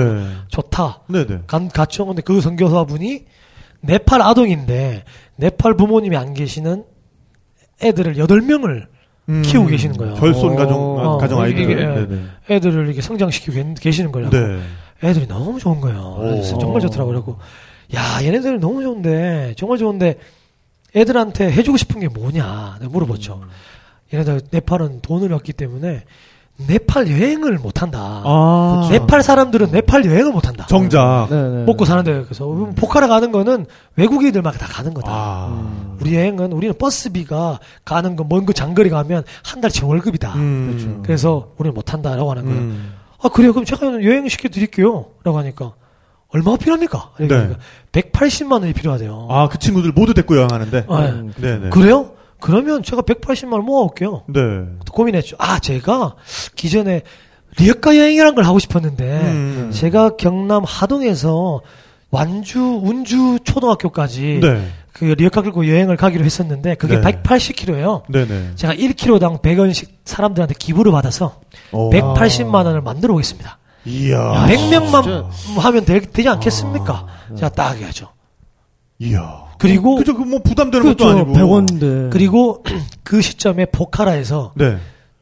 좋다. 0.50 1.02
네네. 1.08 1.42
간 1.48 1.70
갔죠. 1.70 2.06
근데 2.06 2.22
그 2.22 2.42
선교사분이 2.42 3.26
네팔 3.84 4.22
아동인데 4.22 5.04
네팔 5.36 5.76
부모님이 5.76 6.16
안 6.18 6.34
계시는 6.34 6.86
애들을 7.84 8.18
여덟 8.18 8.42
명을 8.42 8.88
음, 9.30 9.42
키우고 9.46 9.68
계시는 9.68 9.98
거예요. 9.98 10.16
결손 10.16 10.56
가정, 10.56 10.98
어, 11.00 11.18
가정 11.18 11.40
아이들. 11.42 11.62
이게, 11.64 11.74
예. 11.74 11.86
네네. 11.86 12.24
애들을 12.50 12.86
이렇게 12.88 13.02
성장시키고 13.02 13.54
계- 13.54 13.74
계시는 13.80 14.12
거예요. 14.12 14.30
네. 14.30 14.60
애들이 15.04 15.28
너무 15.28 15.60
좋은 15.60 15.82
거예요. 15.82 16.16
그래서 16.20 16.56
오. 16.56 16.60
정말 16.60 16.82
좋더라고요. 16.82 17.14
그래고 17.24 17.40
야 17.96 18.24
얘네들 18.24 18.60
너무 18.60 18.82
좋은데 18.84 19.54
정말 19.58 19.78
좋은데 19.78 20.18
애들한테 20.96 21.52
해주고 21.52 21.78
싶은 21.78 22.00
게 22.02 22.08
뭐냐 22.08 22.78
내가 22.80 22.92
물어봤죠. 22.92 23.42
음. 23.44 23.50
얘네들 24.14 24.42
네팔은 24.52 25.02
돈을 25.02 25.34
얻기 25.34 25.54
때문에 25.54 26.04
네팔 26.56 27.10
여행을 27.10 27.58
못 27.58 27.82
한다. 27.82 28.22
아. 28.24 28.88
네팔 28.92 29.24
사람들은 29.24 29.72
네팔 29.72 30.06
여행을 30.06 30.32
못 30.32 30.48
한다. 30.48 30.66
정작. 30.70 31.28
네네. 31.30 31.66
먹고 31.66 31.84
사는데 31.84 32.24
그래서 32.26 32.46
포카라 32.76 33.08
가는 33.08 33.32
거는 33.32 33.66
외국인들만 33.96 34.54
다 34.54 34.68
가는 34.68 34.94
거다. 34.94 35.08
아. 35.12 35.96
우리 36.00 36.16
여행은 36.16 36.52
우리는 36.54 36.76
버스비가 36.78 37.60
가는 37.86 38.16
거 38.16 38.24
먼 38.24 38.46
그 38.46 38.54
장거리 38.54 38.90
가면 38.90 39.24
한 39.44 39.62
달치 39.62 39.84
월급이다. 39.84 40.34
음. 40.36 41.02
그래서 41.04 41.50
우리는 41.58 41.74
못 41.74 41.92
한다라고 41.92 42.30
하는 42.32 42.46
거예요. 42.46 42.60
음. 42.60 42.94
아 43.22 43.30
그래요? 43.30 43.52
그럼 43.54 43.66
제가 43.66 44.04
여행 44.04 44.28
시켜 44.28 44.48
드릴게요. 44.50 45.06
라고 45.24 45.38
하니까 45.40 45.74
얼마가 46.30 46.58
필요합니까? 46.58 47.12
그러니까 47.16 47.58
180만 47.92 48.54
원이 48.54 48.74
필요하대요. 48.74 49.28
아, 49.30 49.48
그 49.50 49.58
친구들 49.60 49.92
모두 49.92 50.14
데리고 50.14 50.36
여행하는데? 50.36 50.86
아, 50.90 51.04
예. 51.06 51.10
음, 51.10 51.34
네네. 51.40 51.70
그래요? 51.70 52.12
그러면 52.44 52.84
제가 52.84 53.04
180만 53.04 53.54
원 53.54 53.64
모아올게요. 53.64 54.24
네. 54.28 54.42
또 54.86 54.92
고민했죠. 54.92 55.38
아 55.40 55.60
제가 55.60 56.16
기존에 56.58 57.04
리어카 57.58 57.96
여행이라는 57.96 58.36
걸 58.36 58.44
하고 58.44 58.60
싶었는데 58.60 59.04
음. 59.06 59.72
제가 59.74 60.18
경남 60.18 60.66
하동에서 60.66 61.62
완주 62.12 62.82
운주 62.84 63.40
초등학교까지 63.46 64.42
네. 64.42 64.68
그 64.92 65.06
리어카 65.06 65.42
끌고 65.42 65.70
여행을 65.70 65.96
가기로 65.96 66.26
했었는데 66.26 66.76
그게 66.76 67.00
네. 67.00 67.02
180km예요. 67.24 68.12
네네. 68.12 68.56
제가 68.56 68.74
1km당 68.74 69.42
100원씩 69.42 69.88
사람들한테 70.04 70.56
기부를 70.60 70.92
받아서 70.92 71.40
오. 71.72 71.92
180만 71.92 72.66
원을 72.66 72.82
만들어 72.82 73.14
오겠습니다. 73.14 73.58
이야. 73.86 74.48
100명만 74.50 75.30
하면 75.60 75.86
되, 75.86 76.02
지 76.02 76.28
않겠습니까? 76.28 77.08
제가 77.38 77.50
딱 77.50 77.78
해야죠. 77.78 78.10
이야. 79.00 79.43
그리고 79.64 79.96
그죠, 79.96 80.16
그뭐 80.16 80.40
부담되는 80.44 80.86
것도 80.86 80.98
그렇죠. 81.06 81.20
아니고. 81.20 81.34
100원인데. 81.34 82.10
그리고 82.12 82.64
그 83.04 83.22
시점에 83.22 83.66
포카라에서 83.66 84.52
네. 84.56 84.78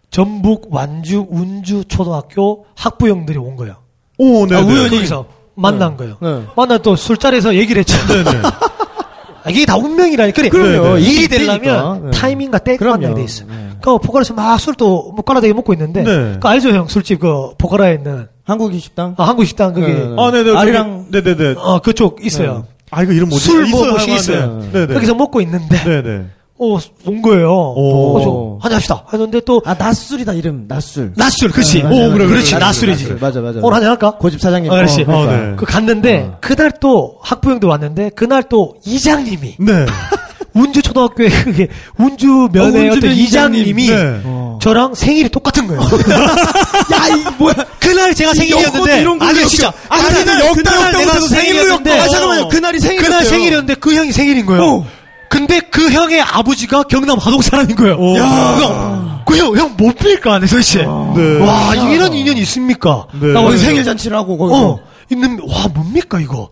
전북 0.10 0.68
완주 0.74 1.26
운주 1.30 1.86
초등학교 1.88 2.66
학부형들이 2.76 3.38
온 3.38 3.56
거예요. 3.56 3.76
오, 4.18 4.46
네. 4.46 4.56
아, 4.56 4.62
네. 4.62 4.68
우연히 4.74 4.90
거기서 4.90 5.26
만난 5.56 5.96
거예요. 5.98 6.18
네. 6.22 6.44
만나 6.56 6.78
또 6.80 6.96
술자리에서 6.96 7.56
얘기를 7.56 7.80
했죠. 7.80 7.96
네 8.08 8.24
네. 8.24 8.32
아, 9.44 9.50
이게 9.50 9.66
다 9.66 9.76
운명이라니. 9.76 10.34
그래. 10.34 10.50
그럼요. 10.50 10.98
일이 11.00 11.28
되려면. 11.28 12.06
네. 12.06 12.12
타이밍과 12.12 12.60
때가. 12.60 12.86
만나야 12.86 13.16
돼 13.16 13.24
있어. 13.24 13.46
네. 13.46 13.70
그 13.82 13.98
포카라에서 13.98 14.34
막 14.36 14.60
술도 14.60 15.14
뭐 15.16 15.24
깔아대게 15.24 15.54
먹고 15.54 15.74
있는데. 15.74 16.04
네. 16.04 16.38
그 16.40 16.48
알죠, 16.48 16.70
형? 16.70 16.88
술집 16.88 17.20
그 17.22 17.54
포카라에 17.58 17.96
있는 17.96 18.28
한국인 18.44 18.80
식당? 18.80 19.16
아, 19.18 19.24
한국 19.28 19.46
식당 19.46 19.74
그게 19.74 19.88
네, 19.88 20.06
네. 20.08 20.16
아, 20.20 20.30
네네. 20.32 20.52
아리랑- 20.52 21.06
네네네. 21.12 21.56
어 21.58 21.80
그쪽 21.80 22.24
있어요. 22.26 22.66
아, 22.92 23.04
이거 23.04 23.14
이름 23.14 23.30
뭐지? 23.30 23.46
술 23.46 23.66
있어요, 23.68 23.82
뭐, 23.82 23.90
뭐시. 23.92 24.14
있어요. 24.14 24.60
네. 24.72 24.72
네네. 24.72 24.94
거기서 24.94 25.16
먹고 25.16 25.42
있는데 25.42 25.84
네네. 25.84 26.26
어, 26.64 26.78
온 27.08 27.22
거예요. 27.24 27.50
오. 27.50 28.14
그래서 28.14 28.58
한잔합시다. 28.62 29.04
하는데 29.08 29.40
또 29.42 29.62
아, 29.66 29.74
낮술이다, 29.74 30.34
이름. 30.34 30.66
낮술. 30.68 31.14
낮술, 31.16 31.50
그렇지. 31.50 31.82
아, 31.82 31.86
맞아, 31.86 31.96
오, 31.96 32.00
맞아, 32.02 32.14
그래. 32.14 32.28
그렇지. 32.28 32.52
낮술, 32.54 32.60
낮술이지. 32.90 33.04
낮술. 33.04 33.20
맞아, 33.20 33.42
맞아. 33.42 33.60
오늘 33.64 33.76
한잔 33.76 33.90
할까? 33.92 34.12
고집 34.18 34.40
사장님. 34.40 34.72
어, 34.72 34.76
그렇지. 34.76 35.06
어, 35.08 35.26
네. 35.26 35.54
그 35.58 35.66
갔는데 35.66 36.34
그날 36.40 36.72
또 36.80 37.18
학부형도 37.24 37.68
왔는데 37.68 38.12
그날 38.16 38.44
또 38.44 38.76
이장님이 38.86 39.56
네. 39.60 39.86
운주 40.54 40.82
초등학교에 40.82 41.30
그게 41.30 41.68
운주 41.98 42.50
면회 42.52 42.90
어, 42.90 42.92
어떤 42.92 42.96
운주면 42.96 43.16
이장님이 43.16 43.88
네. 43.88 44.22
어. 44.62 44.64
저랑 44.64 44.94
생일이 44.96 45.28
똑같은 45.30 45.68
거예요. 45.68 45.82
야, 46.94 47.08
이 47.08 47.24
뭐야. 47.38 47.54
그날 47.80 48.14
제가 48.14 48.34
생일이었는데 48.34 49.02
이런 49.02 49.18
거 49.20 49.26
아니 49.26 49.48
진짜 49.48 49.72
거. 49.72 49.78
아, 49.90 49.98
역다 50.00 50.24
그날 50.24 50.40
역다 50.46 50.92
내가 51.00 51.20
생일이었는데. 51.20 52.00
아, 52.00 52.08
잠깐만요. 52.08 52.48
그날이 52.50 52.80
생일이었대요. 52.80 53.10
그날 53.10 53.26
생일이었는데 53.26 53.74
그 53.76 53.96
형이 53.96 54.12
생일인 54.12 54.46
거예요. 54.46 54.64
어. 54.64 54.88
근데 55.30 55.60
그 55.72 55.90
형의 55.90 56.22
아버지가 56.22 56.84
경남 56.84 57.18
하동 57.18 57.42
사람인 57.42 57.76
거예요. 57.76 57.96
오. 57.98 58.18
야, 58.18 59.24
그 59.26 59.38
형, 59.38 59.56
형 59.56 59.74
못 59.78 59.98
빌까, 59.98 60.40
내 60.40 60.46
도대체. 60.46 60.80
네. 60.84 61.40
와, 61.40 61.74
이런 61.74 62.14
인연이 62.14 62.42
있습니까? 62.42 63.06
네. 63.14 63.28
나 63.28 63.40
거기 63.40 63.54
그래서- 63.54 63.66
생일 63.66 63.84
잔치를 63.86 64.18
하고, 64.18 64.38
거기서. 64.38 64.62
어, 64.68 64.80
있는, 65.10 65.40
와, 65.48 65.68
뭡니까, 65.74 66.20
이거? 66.20 66.50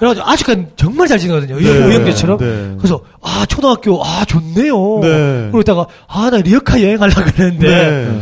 그래가지고, 0.00 0.26
아직까지 0.26 0.66
정말 0.76 1.06
잘 1.06 1.18
지내거든요. 1.18 1.60
네. 1.60 1.68
의형제처럼. 1.68 2.38
네. 2.38 2.76
그래서, 2.78 3.00
아, 3.22 3.44
초등학교, 3.46 4.02
아, 4.02 4.24
좋네요. 4.24 5.00
네. 5.00 5.50
그러다가, 5.52 5.86
아, 6.08 6.30
나 6.30 6.38
리어카 6.38 6.82
여행하려고 6.82 7.22
그랬는데, 7.30 7.68
네. 7.68 8.20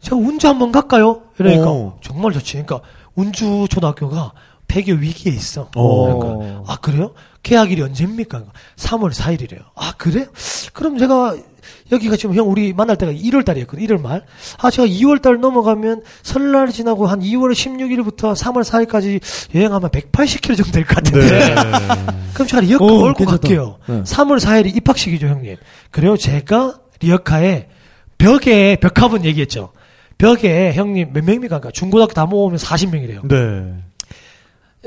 제가 0.00 0.16
운주 0.16 0.48
한번 0.48 0.72
갈까요? 0.72 1.22
이러니까, 1.38 1.70
어. 1.70 1.98
정말 2.02 2.32
좋지. 2.32 2.52
그러니까, 2.52 2.80
운주 3.14 3.66
초등학교가 3.70 4.32
폐교 4.66 4.94
위기에 4.94 5.32
있어. 5.32 5.68
어. 5.76 6.18
그러니까, 6.18 6.62
아, 6.66 6.76
그래요? 6.76 7.12
계약일이 7.44 7.82
언제입니까? 7.82 8.42
3월 8.76 9.12
4일이래요. 9.12 9.60
아, 9.76 9.92
그래요? 9.96 10.26
그럼 10.72 10.98
제가, 10.98 11.36
여기가 11.90 12.16
지금 12.16 12.34
형 12.34 12.50
우리 12.50 12.72
만날 12.72 12.96
때가 12.96 13.12
1월 13.12 13.44
달이었거든, 13.44 13.84
1월 13.86 14.00
말. 14.00 14.22
아, 14.58 14.70
제가 14.70 14.86
2월 14.88 15.20
달 15.22 15.40
넘어가면 15.40 16.02
설날 16.22 16.68
지나고 16.70 17.06
한 17.06 17.20
2월 17.20 17.52
16일부터 17.52 18.34
3월 18.34 18.62
4일까지 18.64 19.20
여행하면 19.54 19.90
180km 19.90 20.56
정도 20.56 20.72
될 20.72 20.84
것 20.84 20.96
같은데. 20.96 21.28
네. 21.28 21.54
그럼 22.34 22.48
제가 22.48 22.60
리어카 22.60 22.84
오, 22.84 22.88
올고 23.02 23.14
괜찮다. 23.18 23.40
갈게요. 23.40 23.78
네. 23.88 24.02
3월 24.02 24.38
4일이 24.40 24.76
입학식이죠, 24.76 25.26
형님. 25.28 25.56
그래요, 25.90 26.16
제가 26.16 26.74
리어카에 27.00 27.68
벽에, 28.18 28.76
벽화분 28.80 29.24
얘기했죠. 29.24 29.72
벽에 30.18 30.72
형님 30.72 31.12
몇 31.12 31.24
명입니까? 31.24 31.58
그러니까 31.58 31.70
중고등학교 31.72 32.12
다 32.12 32.26
모으면 32.26 32.56
40명이래요. 32.58 33.26
네. 33.26 33.74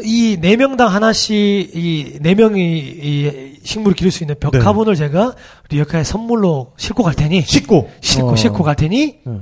이 0.04 0.38
네 0.41 0.58
명당 0.58 0.89
하나씩 0.93 1.36
이 1.74 2.20
네 2.22 2.36
명이 2.36 2.62
이 2.62 3.60
식물을 3.64 3.96
기를 3.96 4.12
수 4.12 4.24
있는 4.24 4.36
네. 4.36 4.39
벽화분을 4.39 4.96
제가 4.96 5.34
리어카에 5.70 6.04
선물로 6.04 6.74
싣고 6.78 7.04
갈 7.04 7.14
테니 7.14 7.41
씻고. 7.43 7.89
싣고 8.02 8.30
어. 8.32 8.36
싣고 8.36 8.64
갈 8.64 8.76
테니 8.76 9.20
네. 9.26 9.39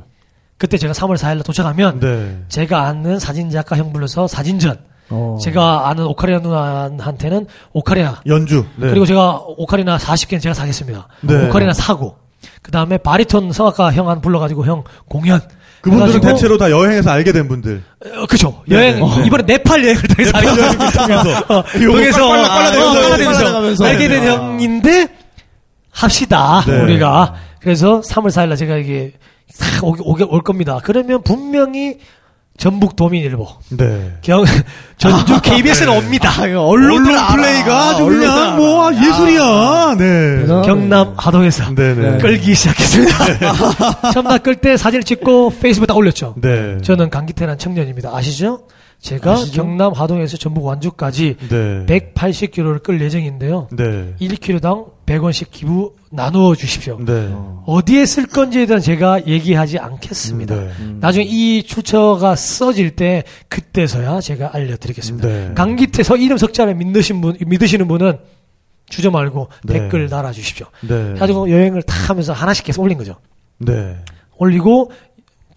그때 0.58 0.78
제가 0.78 0.94
3월 0.94 1.18
4일날 1.18 1.44
도착하면 1.44 2.00
네. 2.00 2.44
제가 2.50 2.84
아는 2.86 3.20
사진 3.20 3.50
작가 3.50 3.76
형 3.78 3.92
불러서 3.92 4.28
사진전 4.28 4.78
어. 5.10 5.38
제가 5.42 5.90
아는 5.90 6.06
오카리나 6.06 6.40
누나한테는 6.40 7.48
오카리나 7.74 8.22
연주. 8.28 8.66
네. 8.78 8.90
그리고 8.90 9.06
제가 9.06 9.44
오카리나 9.58 9.98
40개는 9.98 10.40
제가 10.42 10.54
사겠습니다. 10.54 11.08
네. 11.22 11.48
오카리나 11.48 11.74
사고 11.74 12.16
그 12.62 12.72
다음에 12.72 12.98
바리톤 12.98 13.52
성악가 13.52 13.92
형 13.94 14.08
한 14.08 14.22
불러가지고 14.22 14.66
형 14.66 14.84
공연 15.10 15.42
그분들은 15.84 16.22
대체로 16.22 16.58
다 16.58 16.72
여행에서 16.72 17.12
알게 17.12 17.34
된 17.34 17.48
분들. 17.50 17.84
어, 18.16 18.26
그죠. 18.26 18.64
네, 18.68 18.76
여행, 18.76 18.96
네, 18.96 19.02
네. 19.02 19.26
이번에 19.28 19.44
네팔 19.46 19.84
여행을 19.84 20.02
통해서 20.02 20.38
알게 20.38 20.50
네팔 20.50 20.60
여행을 20.60 20.92
통해서. 20.94 21.40
어, 22.30 22.32
빨라, 22.32 22.72
빨라 22.72 23.18
내면서 23.18 23.62
내면서. 23.62 23.86
알게 23.86 24.08
된 24.08 24.22
네. 24.22 24.30
형인데, 24.30 25.08
합시다. 25.92 26.64
네. 26.66 26.82
우리가. 26.82 27.36
그래서 27.60 28.00
3월 28.00 28.28
4일날 28.28 28.58
제가 28.58 28.78
이게 28.78 29.12
싹 29.50 29.84
오게, 29.84 30.02
오게 30.04 30.24
올 30.24 30.42
겁니다. 30.42 30.80
그러면 30.82 31.22
분명히 31.22 31.98
전북 32.58 32.96
도민일보, 32.96 33.48
네. 33.72 34.14
경, 34.22 34.46
전주 34.98 35.40
KBS는 35.42 35.92
옵니다. 35.98 36.30
언론 36.58 37.04
플레이가 37.04 37.90
아주 37.90 38.06
그냥 38.06 38.32
알아. 38.38 38.56
뭐 38.56 38.88
아, 38.90 38.94
예술이야. 38.94 39.96
네. 39.98 40.40
대단하네. 40.42 40.68
경남 40.68 41.14
하동에서 41.18 41.74
네네. 41.74 42.20
끌기 42.20 42.54
시작했습니다. 42.54 44.12
처음 44.14 44.28
다끌때 44.28 44.78
사진을 44.78 45.04
찍고 45.04 45.54
페이스북에 45.62 45.88
다 45.88 45.96
올렸죠. 45.96 46.36
네. 46.38 46.78
저는 46.84 47.10
강기태란 47.10 47.58
청년입니다. 47.58 48.16
아시죠? 48.16 48.62
제가 49.04 49.34
아시죠? 49.34 49.62
경남 49.64 49.92
하동에서 49.92 50.38
전북 50.38 50.64
완주까지 50.64 51.36
네. 51.50 51.86
180km를 51.86 52.82
끌 52.82 53.02
예정인데요. 53.02 53.68
네. 53.74 54.16
1km당 54.22 54.92
100원씩 55.06 55.48
기부 55.52 55.94
나누어 56.10 56.56
주십시오. 56.56 56.98
네. 57.04 57.30
어디에 57.66 58.06
쓸 58.06 58.26
건지에 58.28 58.66
대한 58.66 58.82
제가 58.82 59.28
얘기하지 59.28 59.78
않겠습니다. 59.78 60.56
네. 60.56 60.72
나중에 61.02 61.26
이 61.28 61.64
추처가 61.64 62.36
써질 62.38 62.92
때 62.92 63.24
그때서야 63.50 64.22
제가 64.22 64.52
알려드리겠습니다. 64.54 65.28
네. 65.28 65.52
강기태서 65.54 66.16
이름 66.16 66.38
석자를 66.38 66.74
믿으신 66.76 67.20
분, 67.20 67.38
믿으시는 67.46 67.90
분은 67.90 68.20
주저 68.88 69.12
말고 69.12 69.50
네. 69.66 69.80
댓글 69.80 70.08
달아주십시오. 70.08 70.66
네. 70.88 71.16
가지고 71.16 71.52
여행을 71.52 71.82
다 71.82 71.94
하면서 72.08 72.32
하나씩 72.32 72.64
계속 72.64 72.82
올린 72.84 72.98
거죠. 72.98 73.18
네. 73.58 73.98
올리고 74.38 74.92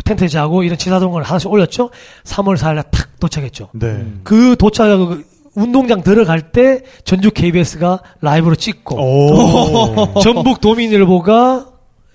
텐트 0.06 0.28
자고 0.28 0.62
이런 0.62 0.78
치사동을 0.78 1.22
하나씩 1.22 1.50
올렸죠. 1.50 1.90
3월 2.24 2.56
4일날 2.56 2.90
탁 2.90 3.18
도착했죠. 3.20 3.68
네. 3.74 4.06
그 4.22 4.56
도착 4.56 4.86
그 4.96 5.24
운동장 5.54 6.02
들어갈 6.02 6.52
때 6.52 6.82
전주 7.04 7.30
KBS가 7.30 8.00
라이브로 8.20 8.54
찍고 8.54 8.96
오. 8.96 10.20
전북 10.22 10.60
도민일보가 10.60 11.66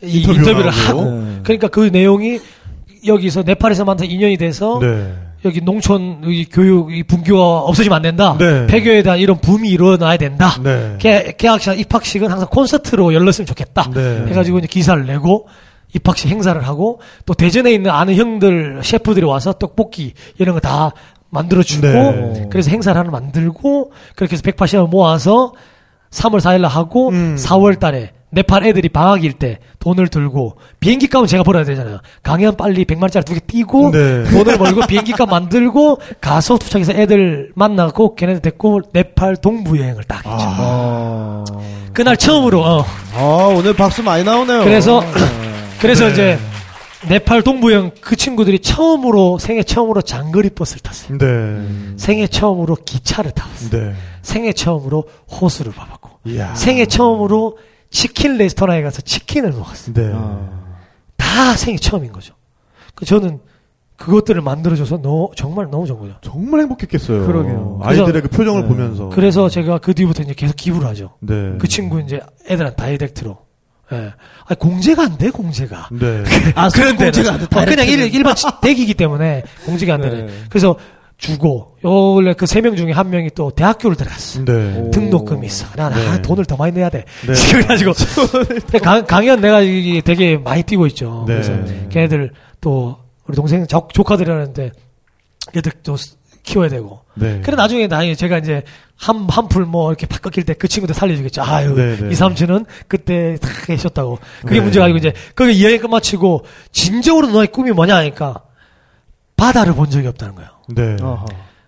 이 0.04 0.18
인터뷰를 0.20 0.40
인터뷰를 0.40 0.72
하고. 0.72 1.04
네. 1.04 1.40
그러니까 1.44 1.68
그 1.68 1.82
내용이 1.82 2.40
여기서 3.06 3.44
네팔에서 3.44 3.84
만든 3.84 4.10
인연이 4.10 4.38
돼서 4.38 4.80
네. 4.80 5.14
여기 5.44 5.60
농촌 5.60 6.22
이 6.26 6.46
교육 6.46 6.94
이 6.94 7.04
분교가 7.04 7.60
없어지면 7.62 7.96
안 7.96 8.02
된다. 8.04 8.36
네. 8.38 8.68
폐교에 8.68 9.02
대한 9.02 9.20
이런 9.20 9.40
붐이 9.40 9.70
일어나야 9.70 10.18
된다. 10.18 10.56
네. 10.64 10.96
개, 11.00 11.34
개학식 11.36 11.80
입학식은 11.80 12.30
항상 12.30 12.48
콘서트로 12.50 13.14
열렸으면 13.14 13.48
좋겠다. 13.48 13.90
네. 13.94 14.26
해가지고 14.28 14.60
이제 14.60 14.68
기사를 14.68 15.04
내고 15.06 15.48
입학식 15.94 16.30
행사를 16.30 16.60
하고 16.66 17.00
또 17.26 17.34
대전에 17.34 17.72
있는 17.72 17.92
아는 17.92 18.16
형들 18.16 18.82
셰프들이 18.84 19.26
와서 19.26 19.54
떡볶이 19.54 20.14
이런 20.38 20.56
거 20.56 20.60
다 20.62 20.92
만들어 21.34 21.64
주고 21.64 21.88
네. 21.88 22.48
그래서 22.52 22.70
행사를 22.72 23.00
하나 23.00 23.10
만들고 23.10 23.92
그렇게 24.16 24.34
해서 24.34 24.44
180을 24.44 24.90
모아서 24.90 25.54
3월 26.12 26.40
4일날 26.42 26.68
하고 26.68 27.10
음. 27.10 27.36
4월 27.40 27.80
달에 27.80 28.12
네팔 28.34 28.66
애들이 28.66 28.90
방학일 28.90 29.34
때 29.34 29.60
돈을 29.80 30.08
들고 30.10 30.58
비행기 30.82 31.08
값은 31.08 31.28
제가 31.28 31.44
벌어야 31.44 31.64
되잖아요. 31.66 32.00
강연 32.24 32.56
빨리 32.58 32.84
100만짜리 32.86 33.26
두 33.26 33.34
개 33.34 33.40
띄고 33.42 33.92
네. 33.92 34.24
돈을 34.26 34.58
벌고 34.58 34.82
비행기 34.88 35.14
값 35.14 35.30
만들고 35.30 36.00
가서 36.22 36.58
도착해서 36.58 36.94
애들 36.94 37.52
만나고 37.56 38.16
걔네들 38.16 38.42
데리고 38.42 38.82
네팔 38.94 39.38
동부 39.38 39.80
여행을 39.80 40.04
딱 40.06 40.18
했죠. 40.26 40.38
아. 40.38 41.44
그날 41.94 42.16
처음으로 42.18 42.62
어. 42.62 42.86
아, 43.16 43.54
오늘 43.58 43.74
박수 43.74 44.04
많이 44.04 44.24
나오네요. 44.24 44.64
그래서 44.64 45.02
그래서 45.82 46.06
네. 46.06 46.12
이제 46.12 46.40
네팔 47.10 47.42
동부형 47.42 47.92
그 48.02 48.16
친구들이 48.16 48.60
처음으로 48.60 49.40
생애 49.40 49.64
처음으로 49.64 50.02
장거리 50.02 50.52
버스를 50.52 50.82
탔어요. 50.82 51.18
네. 51.18 51.96
생애 51.98 52.28
처음으로 52.28 52.78
기차를 52.86 53.32
타봤어요. 53.32 53.70
네. 53.72 53.94
생애 54.22 54.54
처음으로 54.54 55.06
호수를 55.32 55.72
봐봤고 55.72 56.10
이야. 56.26 56.54
생애 56.54 56.86
처음으로 56.86 57.58
치킨 57.90 58.38
레스토랑에 58.38 58.84
가서 58.84 59.02
치킨을 59.02 59.52
먹었어요. 59.52 59.94
네. 59.96 60.12
다 61.18 61.56
생애 61.56 61.78
처음인 61.78 62.12
거죠. 62.12 62.36
그 62.94 63.06
저는 63.06 63.40
그것들을 63.98 64.42
만들어줘서 64.42 65.02
너, 65.02 65.30
정말 65.36 65.70
너무 65.70 65.86
좋은 65.86 66.00
거죠. 66.00 66.16
정말 66.22 66.62
행복했겠어요. 66.62 67.26
그러게요. 67.26 67.80
아이들의 67.84 68.24
그 68.24 68.28
표정을 68.30 68.64
네. 68.64 68.68
보면서. 68.68 69.10
그래서 69.10 69.48
제가 69.48 69.78
그 69.78 69.94
뒤부터 69.94 70.24
이제 70.24 70.34
계속 70.34 70.56
기부를 70.56 70.88
하죠. 70.90 71.14
네. 71.20 71.56
그 71.60 71.68
친구 71.68 72.00
이제 72.00 72.20
애들한테 72.50 72.76
다이렉트로. 72.76 73.38
예. 73.92 74.14
아니, 74.46 74.60
공제가 74.60 75.04
안 75.04 75.18
돼, 75.18 75.30
공제가. 75.30 75.90
네. 75.92 76.24
아, 76.56 76.70
그런. 76.70 76.96
공제가 76.96 77.34
안 77.34 77.40
돼, 77.40 77.46
어, 77.46 77.66
그냥. 77.66 77.88
일, 77.88 78.14
일반 78.14 78.36
대기이기 78.62 78.94
때문에 78.94 79.44
공제가 79.66 79.96
안 79.96 80.02
되네. 80.02 80.22
네. 80.24 80.34
그래서 80.50 80.76
주고, 81.18 81.78
요, 81.86 81.90
원래 82.16 82.34
그 82.34 82.46
세 82.48 82.62
명 82.62 82.76
중에 82.76 82.92
한 82.92 83.10
명이 83.12 83.30
또 83.36 83.52
대학교를 83.52 83.96
들어갔어. 83.96 84.44
네. 84.44 84.76
오. 84.80 84.90
등록금이 84.92 85.46
있어. 85.46 85.68
나, 85.76 85.90
나 85.90 86.16
네. 86.16 86.22
돈을 86.22 86.46
더 86.46 86.56
많이 86.56 86.72
내야 86.74 86.90
돼. 86.90 87.06
네. 87.28 87.34
그래가지고. 87.52 87.94
강, 88.82 89.06
강연 89.06 89.40
내가 89.42 89.60
되게 90.04 90.38
많이 90.38 90.64
뛰고 90.64 90.88
있죠. 90.88 91.26
네. 91.28 91.36
그래서 91.36 91.54
걔네들 91.90 92.32
또, 92.60 92.98
우리 93.28 93.36
동생 93.36 93.68
조, 93.68 93.88
조카들이라는데, 93.94 94.72
얘들 95.56 95.72
또 95.84 95.96
키워야 96.44 96.70
되고. 96.70 97.02
네. 97.14 97.42
그래 97.42 97.56
나중에 97.56 97.88
나이 97.88 98.16
제가 98.16 98.38
이제 98.40 98.64
한 98.96 99.28
한풀 99.30 99.66
뭐 99.66 99.90
이렇게 99.92 100.06
팍 100.08 100.22
꺾일 100.22 100.46
때 100.46 100.54
그 100.54 100.68
친구들 100.68 100.94
살려주겠죠. 100.96 101.42
아유 101.44 101.74
네, 101.76 101.98
네. 101.98 102.10
이 102.12 102.16
삼촌은 102.16 102.66
그때 102.88 103.38
다 103.42 103.50
계셨다고. 103.66 104.20
그게 104.42 104.56
네. 104.56 104.62
문제가 104.62 104.86
아니고 104.86 104.98
이제 104.98 105.14
거기 105.36 105.64
여행 105.64 105.80
끝마치고 105.80 106.46
진정으로 106.72 107.28
너의 107.28 107.48
꿈이 107.48 107.72
뭐냐 107.72 107.96
하니까 107.98 108.44
바다를 109.38 109.74
본 109.74 109.90
적이 109.90 110.08
없다는 110.08 110.36
거예요. 110.36 110.50
네. 110.70 110.98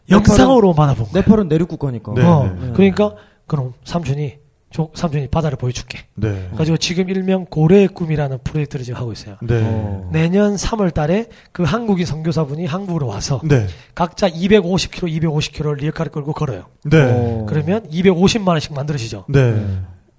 영상으로 0.10 0.74
받아본 0.74 1.06
거예요. 1.08 1.24
네팔은 1.26 1.48
내륙 1.48 1.70
국가니까. 1.70 2.14
네, 2.16 2.24
어, 2.24 2.56
네. 2.60 2.72
그러니까 2.74 3.16
그럼 3.48 3.74
삼촌이 3.84 4.36
조- 4.74 4.90
삼촌이 4.96 5.28
바다를 5.28 5.56
보여줄게. 5.58 6.00
네. 6.16 6.46
그래가지고 6.48 6.78
지금 6.78 7.08
일명 7.10 7.46
고래의 7.46 7.90
꿈이라는 7.90 8.40
프로젝트를 8.44 8.84
지금 8.84 9.00
하고 9.00 9.14
있어요. 9.14 9.38
네. 9.44 9.62
어. 9.64 10.10
내년 10.12 10.56
3월 10.56 10.92
달에 10.94 11.28
그 11.52 11.62
한국인 11.64 12.06
선교사분이 12.08 12.66
한국으로 12.66 13.06
와서 13.08 13.40
네. 13.44 13.68
각자 13.94 14.28
250km, 14.28 15.22
250km 15.22 15.78
리어카를 15.78 16.12
끌고 16.12 16.34
걸어요. 16.34 16.66
네. 16.86 16.98
어. 17.02 17.46
그러면 17.48 17.88
250만 17.90 18.48
원씩 18.50 18.74
만들어지죠. 18.74 19.26
네. 19.30 19.64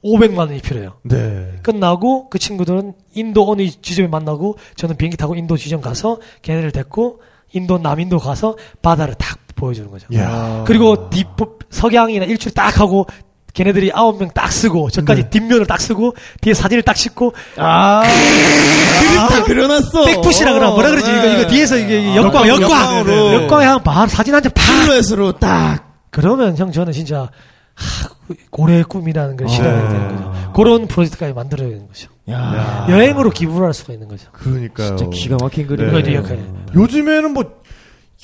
500만 0.04 0.38
원이 0.38 0.60
필요해요. 0.60 0.94
네. 1.02 1.58
끝나고 1.62 2.28
그 2.30 2.38
친구들은 2.38 2.92
인도 3.14 3.50
어느 3.50 3.68
지점에 3.68 4.06
만나고 4.06 4.56
저는 4.76 4.96
비행기 4.96 5.16
타고 5.16 5.34
인도 5.34 5.56
지점 5.56 5.80
가서 5.80 6.20
걔네를 6.42 6.70
데리고 6.70 7.20
인도 7.52 7.78
남인도 7.78 8.18
가서 8.18 8.56
바다를 8.82 9.14
딱 9.14 9.38
보여주는 9.56 9.90
거죠. 9.90 10.06
야. 10.14 10.62
그리고 10.66 11.08
뒷 11.10 11.26
석양이나 11.70 12.24
일출 12.26 12.52
딱 12.52 12.78
하고 12.80 13.06
걔네들이 13.54 13.90
아홉 13.94 14.18
명 14.18 14.28
딱 14.34 14.52
쓰고 14.52 14.90
저까지 14.90 15.22
네. 15.22 15.30
뒷면을 15.30 15.64
딱 15.66 15.80
쓰고 15.80 16.14
뒤에 16.40 16.52
사진을 16.54 16.82
딱 16.82 16.94
찍고 16.94 17.32
아, 17.56 18.02
아, 18.04 19.42
그려놨어. 19.44 20.04
백푸시라 20.06 20.52
그러나 20.52 20.72
뭐라 20.72 20.90
그러지 20.90 21.10
이거 21.10 21.26
이거 21.26 21.46
뒤에서 21.46 21.76
이게 21.78 22.14
역광 22.16 22.48
역광, 22.48 22.96
역광. 23.06 23.34
역광에 23.42 23.64
한 23.66 23.82
바로 23.82 24.08
사진 24.08 24.34
한장팍 24.34 24.62
실루엣으로 24.64 25.32
딱. 25.38 25.94
그러면 26.10 26.56
형 26.56 26.70
저는 26.72 26.92
진짜 26.92 27.28
하, 27.74 28.08
고래의 28.50 28.84
꿈이라는 28.84 29.36
걸 29.36 29.48
실현해야 29.48 29.88
되는 29.88 30.08
거죠. 30.16 30.52
그런 30.54 30.86
프로젝트까지 30.86 31.32
만들어야 31.32 31.68
되는 31.68 31.86
거죠. 31.88 32.08
야, 32.30 32.86
여행으로 32.88 33.30
기부를 33.30 33.66
할 33.66 33.74
수가 33.74 33.92
있는 33.92 34.08
거죠. 34.08 34.28
그러니까요. 34.32 34.96
진짜 34.96 35.06
기가 35.12 35.36
막힌 35.40 35.66
그림. 35.66 35.96
이제 35.98 36.14
역할이. 36.14 36.40
요즘에는 36.74 37.32
뭐 37.32 37.44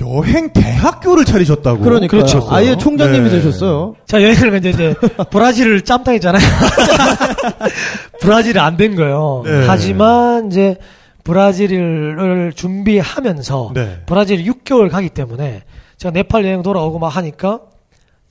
여행 0.00 0.52
대학교를 0.52 1.24
차리셨다고. 1.24 1.80
그러니까 1.82 2.10
그렇죠. 2.16 2.46
아예 2.50 2.76
총장님이 2.76 3.24
네. 3.24 3.30
되셨어요. 3.36 3.94
자 4.06 4.22
여행을 4.22 4.58
이제 4.58 4.70
이제 4.70 4.94
브라질을 5.30 5.82
짬당했잖아요. 5.82 6.40
브라질이 8.20 8.58
안 8.58 8.76
된 8.76 8.96
거예요. 8.96 9.42
네. 9.44 9.66
하지만 9.66 10.46
이제 10.46 10.76
브라질을 11.24 12.52
준비하면서 12.54 13.72
네. 13.74 14.02
브라질 14.06 14.44
6개월 14.44 14.90
가기 14.90 15.10
때문에 15.10 15.62
제가 15.98 16.12
네팔 16.12 16.44
여행 16.46 16.62
돌아오고 16.62 16.98
막 16.98 17.08
하니까 17.08 17.60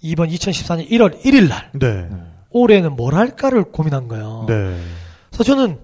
이번 0.02 0.30
2014년 0.30 0.90
1월 0.90 1.22
1일 1.24 1.50
날 1.50 1.70
네. 1.74 2.08
올해는 2.52 2.96
뭘 2.96 3.14
할까를 3.14 3.66
고민한 3.66 4.08
거예요. 4.08 4.46
네. 4.48 4.76
그래서 5.30 5.44
저는 5.44 5.78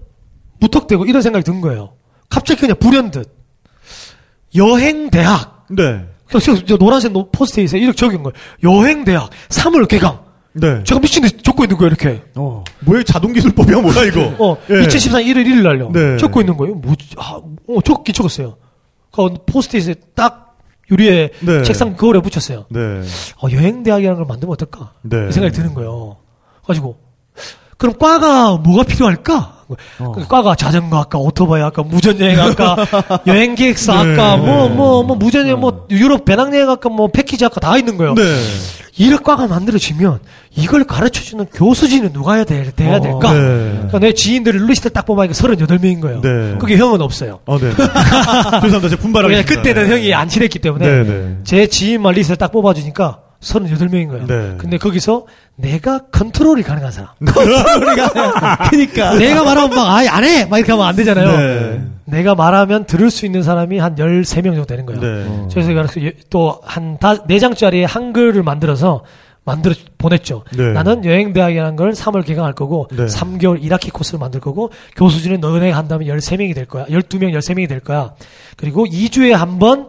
무턱대고 0.58 1.04
이런 1.06 1.22
생각이 1.22 1.44
든 1.44 1.60
거예요. 1.60 1.92
갑자기 2.28 2.60
그냥 2.62 2.76
불현듯 2.80 3.30
여행 4.56 5.10
대학 5.10 5.55
네. 5.70 6.04
그래서 6.28 6.64
저 6.64 6.76
노란색 6.76 7.12
노- 7.12 7.30
포스트잇에 7.30 7.78
이렇게 7.78 7.96
적은 7.96 8.22
거예요. 8.22 8.32
여행 8.64 9.04
대학 9.04 9.30
3월 9.48 9.86
개강. 9.88 10.24
네. 10.54 10.82
제가 10.84 11.00
미친 11.00 11.22
듯이 11.22 11.36
적고 11.42 11.64
있는 11.64 11.76
거예요, 11.76 11.88
이렇게. 11.88 12.22
어. 12.34 12.64
뭐야 12.80 13.02
자동기술법이야 13.02 13.78
뭐야 13.80 14.04
이거. 14.04 14.34
어, 14.42 14.56
예. 14.70 14.74
2014년 14.86 15.26
1월 15.26 15.46
1일 15.46 15.62
날요. 15.62 15.90
네. 15.92 16.16
적고 16.16 16.40
있는 16.40 16.56
거예요. 16.56 16.74
뭐지? 16.76 17.14
아, 17.18 17.38
어, 17.68 17.80
적기 17.84 18.12
적었어요. 18.12 18.56
그 19.12 19.28
포스트잇에 19.46 19.94
딱 20.14 20.56
유리에 20.90 21.30
네. 21.40 21.62
책상 21.62 21.94
거울에 21.96 22.20
붙였어요. 22.20 22.66
네. 22.70 22.80
어, 23.42 23.48
여행 23.52 23.82
대학이라는 23.82 24.16
걸 24.16 24.26
만들면 24.26 24.52
어떨까? 24.54 24.92
네. 25.02 25.26
이 25.28 25.32
생각이 25.32 25.54
드는 25.54 25.74
거예요. 25.74 26.16
가지고 26.66 26.96
그럼 27.76 27.96
과가 27.98 28.56
뭐가 28.56 28.82
필요할까? 28.84 29.55
어. 29.98 30.12
그 30.12 30.26
과가 30.26 30.54
자전거 30.54 30.98
학과, 30.98 31.18
오토바이 31.18 31.60
학과, 31.62 31.82
무전여행 31.82 32.38
학과, 32.38 32.76
여행 33.26 33.54
기획사 33.54 34.02
네. 34.02 34.10
학과, 34.10 34.36
뭐뭐 34.36 35.02
뭐 35.02 35.16
무전여행, 35.16 35.58
뭐 35.58 35.86
유럽 35.90 36.24
배낭여행 36.24 36.68
학과, 36.68 36.88
뭐 36.88 37.08
패키지 37.08 37.44
학과 37.44 37.60
다 37.60 37.76
있는 37.76 37.96
거예요. 37.96 38.14
네. 38.14 38.22
이런 38.98 39.22
과가 39.22 39.46
만들어지면 39.46 40.20
이걸 40.56 40.84
가르쳐주는 40.84 41.44
교수진은 41.52 42.12
누가 42.12 42.34
해야, 42.34 42.44
돼, 42.44 42.70
돼야 42.74 42.96
어. 42.96 43.00
될까? 43.00 43.32
네. 43.32 43.38
그러니까 43.38 43.98
내 43.98 44.12
지인들을 44.14 44.66
리스트 44.66 44.90
딱 44.90 45.04
뽑으니까 45.04 45.34
38명인 45.34 46.00
거예요. 46.00 46.20
네. 46.22 46.56
그게 46.58 46.76
형은 46.78 47.02
없어요. 47.02 47.40
어, 47.44 47.58
네. 47.58 47.70
죄송합니다. 47.76 48.88
제가 48.88 49.02
분발하겠습니다. 49.02 49.54
그때는 49.54 49.90
형이 49.90 50.14
안 50.14 50.28
친했기 50.28 50.58
때문에 50.60 50.86
네, 50.86 51.04
네. 51.04 51.36
제 51.44 51.66
지인만 51.66 52.14
리스트 52.14 52.36
딱 52.36 52.52
뽑아주니까 52.52 53.18
38명인 53.40 54.08
거예요. 54.08 54.26
네. 54.26 54.54
근데 54.58 54.78
거기서 54.78 55.26
내가 55.56 56.06
컨트롤이 56.10 56.62
가능한 56.62 56.92
사람. 56.92 57.10
그니까. 58.70 59.14
내가 59.14 59.44
말하면 59.44 59.76
막, 59.76 59.96
아예 59.96 60.08
안 60.08 60.24
해! 60.24 60.44
막 60.44 60.58
이렇게 60.58 60.72
하면 60.72 60.86
안 60.86 60.96
되잖아요. 60.96 61.36
네. 61.36 61.84
내가 62.06 62.34
말하면 62.34 62.86
들을 62.86 63.10
수 63.10 63.26
있는 63.26 63.42
사람이 63.42 63.78
한 63.78 63.96
13명 63.96 64.44
정도 64.44 64.64
되는 64.64 64.86
거예요. 64.86 65.00
네. 65.00 65.48
그래서 65.52 65.70
또한 66.30 66.98
4장짜리 66.98 67.86
한글을 67.86 68.42
만들어서 68.42 69.04
만들어 69.44 69.74
보냈죠. 69.96 70.42
네. 70.56 70.72
나는 70.72 71.04
여행대학이라는 71.04 71.76
걸 71.76 71.92
3월 71.92 72.26
개강할 72.26 72.52
거고, 72.54 72.88
네. 72.90 73.06
3개월 73.06 73.62
1학기 73.62 73.92
코스를 73.92 74.18
만들 74.18 74.40
거고, 74.40 74.72
교수진은 74.96 75.40
너네가 75.40 75.76
한다면 75.76 76.08
13명이 76.08 76.52
될 76.52 76.66
거야. 76.66 76.84
12명, 76.86 77.32
13명이 77.32 77.68
될 77.68 77.78
거야. 77.78 78.14
그리고 78.56 78.84
2주에 78.86 79.30
한 79.30 79.60
번, 79.60 79.86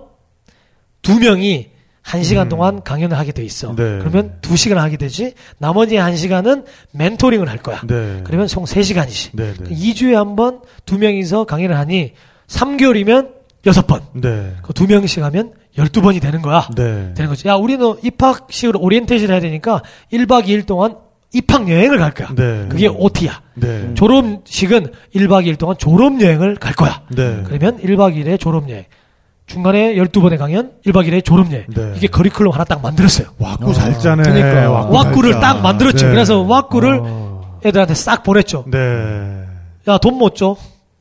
2명이 1.02 1.77
1시간 2.08 2.48
동안 2.50 2.82
강연을 2.84 3.18
하게 3.18 3.32
돼 3.34 3.44
있어. 3.44 3.72
음. 3.72 3.76
네. 3.76 3.84
그러면 4.00 4.38
2시간 4.42 4.76
하게 4.76 4.96
되지, 4.98 5.34
나머지 5.58 5.96
1시간은 5.96 6.66
멘토링을 6.94 7.50
할 7.50 7.58
거야. 7.58 7.82
네. 7.86 8.22
그러면 8.24 8.48
총 8.48 8.64
3시간이지. 8.64 9.32
네, 9.34 9.54
네. 9.54 9.76
2주에 9.76 10.14
한 10.14 10.36
번 10.36 10.60
두 10.86 10.98
명이서 10.98 11.44
강의를 11.46 11.78
하니 11.78 12.14
3개월이면 12.48 13.32
6번. 13.66 14.02
네. 14.14 14.54
그두 14.64 14.88
명씩 14.88 15.22
하면 15.24 15.52
12번이 15.78 16.22
되는 16.22 16.42
거야. 16.42 16.68
네. 16.76 17.14
되는 17.14 17.28
거지. 17.30 17.48
야, 17.48 17.56
우리는 17.56 17.96
입학식으로 18.04 18.80
오리엔테이션을 18.80 19.34
해야 19.34 19.42
되니까 19.42 19.82
1박 20.14 20.46
2일 20.46 20.66
동안 20.66 20.96
입학 21.34 21.70
여행을 21.70 21.98
갈 21.98 22.14
거야. 22.14 22.30
네. 22.36 22.68
그게 22.70 22.88
OT야. 22.88 23.42
네. 23.56 23.94
졸업식은 23.96 24.88
1박 25.16 25.46
2일 25.46 25.58
동안 25.58 25.76
졸업 25.78 26.22
여행을 26.22 26.56
갈 26.56 26.74
거야. 26.74 27.02
네. 27.14 27.44
그러면 27.46 27.78
1박 27.80 28.16
2일의 28.16 28.40
졸업 28.40 28.70
여행. 28.70 28.86
중간에 29.48 29.96
12번의 29.96 30.38
강연, 30.38 30.72
1박 30.86 31.08
2일의 31.08 31.24
졸업 31.24 31.52
여행. 31.54 31.66
네. 31.70 31.94
이게 31.96 32.08
커리큘럼 32.08 32.52
하나 32.52 32.66
딱 32.66 32.82
만들었어요. 32.82 33.28
와꾸 33.40 33.74
잘 33.74 33.98
짜네. 33.98 34.24
그러니까. 34.24 34.70
와꾸 34.70 34.94
왁구를 34.94 35.32
잘 35.34 35.42
짜. 35.42 35.48
딱 35.54 35.62
만들었죠. 35.62 36.06
네. 36.08 36.12
그래서 36.12 36.42
왁구를 36.42 37.00
어. 37.02 37.60
애들한테 37.66 37.94
싹 37.96 38.24
보냈죠. 38.24 38.66
네. 38.68 38.78
야, 39.88 39.98
돈 40.00 40.18
못 40.18 40.36
줘. 40.36 40.58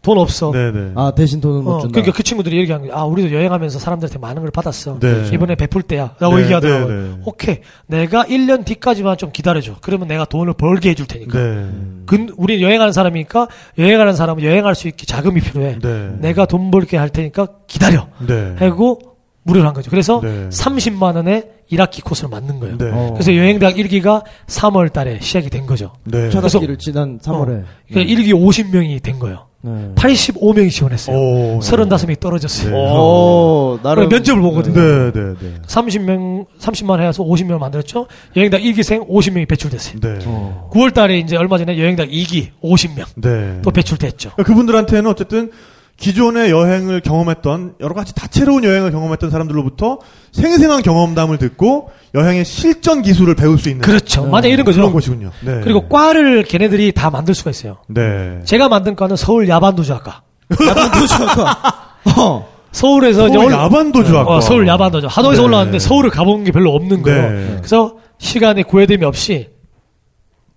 돈 0.07 0.19
없어. 0.19 0.53
네, 0.53 0.71
네. 0.71 0.93
아, 0.95 1.11
대신 1.17 1.41
돈은 1.41 1.65
못 1.65 1.71
어, 1.73 1.81
준다. 1.81 1.93
그러니까 1.95 2.17
그 2.17 2.23
친구들이 2.23 2.57
얘기한 2.59 2.85
게, 2.85 2.91
아, 2.93 3.03
우리도 3.05 3.33
여행하면서 3.35 3.81
사람들한테 3.81 4.21
많은 4.21 4.41
걸 4.43 4.53
받았어. 4.53 5.01
네. 5.01 5.29
이번에 5.33 5.57
베풀 5.57 5.83
때야. 5.83 6.15
라고 6.21 6.37
네, 6.37 6.45
얘기하더라고요. 6.45 6.87
네, 6.89 7.09
네. 7.09 7.15
오케이. 7.25 7.59
내가 7.89 8.23
1년 8.25 8.65
뒤까지만 8.65 9.17
좀 9.17 9.33
기다려줘. 9.33 9.79
그러면 9.81 10.07
내가 10.07 10.25
돈을 10.25 10.53
벌게 10.55 10.91
해줄 10.91 11.07
테니까. 11.07 11.37
네. 11.37 11.67
근, 12.07 12.31
우린 12.37 12.61
여행하는 12.61 12.93
사람이니까, 12.93 13.49
여행하는 13.79 14.15
사람은 14.15 14.45
여행할 14.45 14.77
수 14.77 14.87
있게 14.87 15.07
자금이 15.07 15.41
필요해. 15.41 15.79
네. 15.83 16.11
내가 16.21 16.47
돈 16.47 16.71
벌게 16.71 16.97
할 16.97 17.09
테니까 17.09 17.49
기다려. 17.67 18.07
네. 18.25 18.55
하고, 18.61 19.01
무료로 19.43 19.67
한 19.67 19.75
거죠. 19.75 19.91
그래서 19.91 20.21
네. 20.23 20.49
30만 20.51 21.17
원에 21.17 21.45
1학기 21.73 22.03
코스를 22.05 22.31
맞는 22.31 22.61
거예요. 22.61 22.79
네. 22.79 22.91
어. 22.93 23.11
그래서 23.15 23.35
여행대학 23.35 23.75
1기가 23.75 24.23
3월 24.47 24.93
달에 24.93 25.19
시작이 25.21 25.51
된 25.51 25.67
거죠. 25.67 25.93
네. 26.05 26.31
첫 26.31 26.41
그래서- 26.41 26.59
학기를 26.59 26.79
지난 26.79 27.19
3월에. 27.19 27.65
그러니까 27.89 28.15
1기 28.15 28.33
50명이 28.33 29.03
된 29.03 29.19
거예요. 29.19 29.47
네. 29.67 29.93
85명이 29.97 30.71
지원했어요. 30.71 31.17
오. 31.17 31.59
35명이 31.59 32.21
떨어졌어요. 32.21 32.71
네. 32.71 32.77
오, 32.77 33.79
나름. 33.83 34.05
그럼 34.05 34.09
면접을 34.11 34.41
보거든요. 34.41 34.75
네, 34.81 35.13
네, 35.13 35.35
네. 35.41 35.55
30명, 35.67 36.47
30만 36.61 37.01
해서 37.01 37.25
50명 37.25 37.59
만들었죠. 37.59 38.07
여행당 38.37 38.61
1기생 38.61 39.09
50명이 39.09 39.49
배출됐어요. 39.49 40.01
네. 40.01 40.19
어. 40.27 40.71
9월 40.73 40.95
달에 40.95 41.19
이제 41.19 41.37
얼마 41.37 41.59
전에 41.59 41.79
여행당 41.79 42.09
2기 42.09 42.51
50명 42.63 43.07
네. 43.17 43.61
또 43.63 43.71
배출됐죠. 43.73 44.31
그러니까 44.35 44.43
그분들한테는 44.45 45.11
어쨌든 45.11 45.51
기존의 45.97 46.51
여행을 46.51 47.01
경험했던 47.01 47.77
여러 47.81 47.95
가지 47.95 48.15
다채로운 48.15 48.65
여행을 48.65 48.91
경험했던 48.91 49.31
사람들로부터 49.31 49.99
생생한 50.33 50.83
경험담을 50.83 51.39
듣고 51.39 51.91
여행의 52.15 52.45
실전 52.45 53.01
기술을 53.03 53.35
배울 53.35 53.59
수 53.59 53.71
있는 53.71 53.81
그렇죠. 53.83 54.25
네. 54.25 54.31
만약 54.31 54.49
이런 54.49 54.65
거죠. 54.67 54.81
그런 54.81 54.93
것이군요. 54.93 55.31
네. 55.41 55.61
그리고 55.65 55.89
과를 55.89 56.43
걔네들이 56.45 56.93
다 56.93 57.09
만들 57.11 57.35
수가 57.35 57.51
있어요. 57.51 57.79
네. 57.89 58.41
제가 58.45 58.69
만든 58.69 58.95
과는 58.95 59.17
서울 59.17 59.49
야반도주학과. 59.49 60.23
야반도주학과. 60.69 61.75
어. 62.19 62.49
서울에서 62.73 63.29
서울 63.29 63.47
올- 63.47 63.53
야반도주학과. 63.53 64.37
어, 64.37 64.41
서울 64.43 64.69
야반도주. 64.69 65.07
하동에서 65.07 65.41
네. 65.41 65.47
올라왔는데 65.49 65.79
서울을 65.79 66.11
가본 66.11 66.45
게 66.45 66.53
별로 66.53 66.75
없는 66.75 67.01
거예요. 67.01 67.31
네. 67.31 67.55
그래서 67.57 67.97
시간에 68.19 68.63
구애됨이 68.63 69.03
없이 69.07 69.49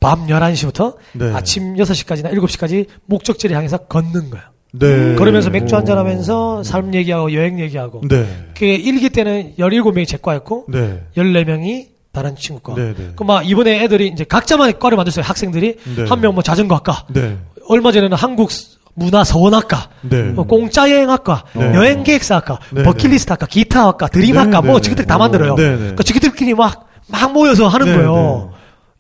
밤 0.01 0.27
11시부터 0.27 0.95
네. 1.13 1.31
아침 1.33 1.75
6시까지나 1.75 2.33
7시까지 2.33 2.87
목적지를 3.05 3.55
향해서 3.55 3.78
걷는 3.78 4.29
거예요. 4.32 4.45
네. 4.71 5.16
걸으면서 5.16 5.50
맥주 5.50 5.75
한잔 5.75 5.97
하면서 5.97 6.63
삶 6.63 6.93
얘기하고 6.93 7.33
여행 7.33 7.59
얘기하고. 7.59 8.01
네. 8.08 8.25
그 8.55 8.66
1기 8.66 9.13
때는 9.13 9.54
17명이 9.58 10.08
제 10.08 10.17
과였고 10.21 10.66
네. 10.70 11.04
14명이 11.17 11.87
다른 12.12 12.36
친구 12.36 12.62
과. 12.62 12.75
네, 12.75 12.93
네. 12.93 13.12
그막 13.16 13.50
이번에 13.50 13.83
애들이 13.83 14.08
이제 14.08 14.24
각자만의 14.24 14.79
과를 14.79 14.96
만들었어요. 14.96 15.24
학생들이 15.25 15.75
네. 15.96 16.05
한명 16.08 16.33
뭐 16.33 16.43
자전거학과, 16.43 17.05
네. 17.09 17.37
얼마 17.67 17.91
전에는 17.91 18.17
한국 18.17 18.50
문화 18.96 19.24
서원학과, 19.24 19.89
네. 20.01 20.24
뭐 20.24 20.46
공짜 20.46 20.89
여행학과, 20.89 21.43
네. 21.55 21.74
여행 21.75 22.04
계획사학과, 22.04 22.59
네, 22.71 22.83
버킷리스트학과, 22.83 23.46
기타학과, 23.46 24.08
드림학과 24.08 24.62
네, 24.62 24.67
뭐 24.67 24.78
네. 24.78 24.82
지그들 24.82 25.05
다 25.05 25.17
만들어요. 25.17 25.55
네, 25.55 25.70
네. 25.70 25.78
그러니까 25.78 26.04
지그들끼리 26.04 26.55
막 26.55 26.89
막 27.09 27.33
모여서 27.33 27.67
하는 27.67 27.87
네, 27.87 27.96
거예요. 27.96 28.51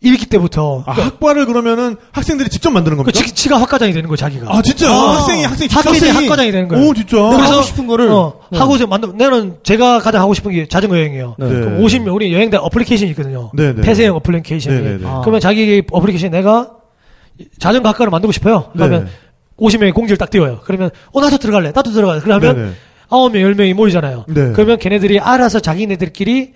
일기 0.01 0.25
때부터 0.27 0.83
아, 0.85 0.93
학과를 0.93 1.45
그러면 1.45 1.97
학생들이 2.13 2.49
직접 2.49 2.71
만드는 2.71 2.95
그 2.97 3.03
겁니까? 3.03 3.25
지, 3.27 3.33
지가 3.35 3.59
학과장이 3.59 3.91
되는 3.91 4.07
거예요, 4.07 4.15
자기가. 4.15 4.47
아, 4.49 4.61
진짜 4.61 4.89
아. 4.89 5.15
학생이 5.17 5.43
학생이 5.43 5.67
직접 5.67 5.89
학생이 5.89 6.11
학생이- 6.13 6.23
학과장이 6.23 6.51
되는 6.53 6.67
거예요. 6.69 6.87
오, 6.87 6.93
진짜. 6.93 7.17
내가 7.17 7.51
하고 7.51 7.61
싶은 7.63 7.85
거를 7.85 8.09
어, 8.09 8.39
네. 8.49 8.59
하고 8.59 8.77
싶 8.77 8.87
만들 8.87 9.11
나는 9.17 9.57
제가 9.63 9.99
가장 9.99 10.21
하고 10.21 10.33
싶은 10.33 10.51
게 10.53 10.67
자전거 10.69 10.97
여행이에요. 10.97 11.35
네. 11.37 11.49
그럼 11.49 11.81
50명 11.81 12.15
우리 12.15 12.33
여행대 12.33 12.55
어플리케이션이 12.57 13.11
있거든요. 13.11 13.51
네, 13.53 13.73
네. 13.73 13.81
폐쇄형 13.81 14.15
어플리케이션이. 14.15 14.75
네, 14.77 14.81
네, 14.83 14.97
네. 14.99 15.05
아. 15.05 15.19
그러면 15.21 15.41
자기 15.41 15.83
어플리케이션 15.91 16.31
내가 16.31 16.71
자전거 17.59 17.89
학과를 17.89 18.09
만들고 18.09 18.31
싶어요. 18.31 18.69
그러면 18.73 19.05
네. 19.05 19.11
50명이 19.57 19.93
공지를 19.93 20.17
딱 20.17 20.29
띄워요. 20.29 20.61
그러면 20.63 20.91
어 21.11 21.19
나도 21.19 21.37
들어갈래. 21.39 21.73
나도 21.75 21.91
들어갈래. 21.91 22.21
그러면 22.21 22.55
네, 22.55 22.63
네. 22.67 22.71
아홉 23.09 23.33
명, 23.33 23.41
열 23.41 23.53
명이 23.55 23.73
모이잖아요. 23.73 24.25
네. 24.29 24.51
그러면 24.53 24.77
걔네들이 24.77 25.19
알아서 25.19 25.59
자기네들끼리 25.59 26.53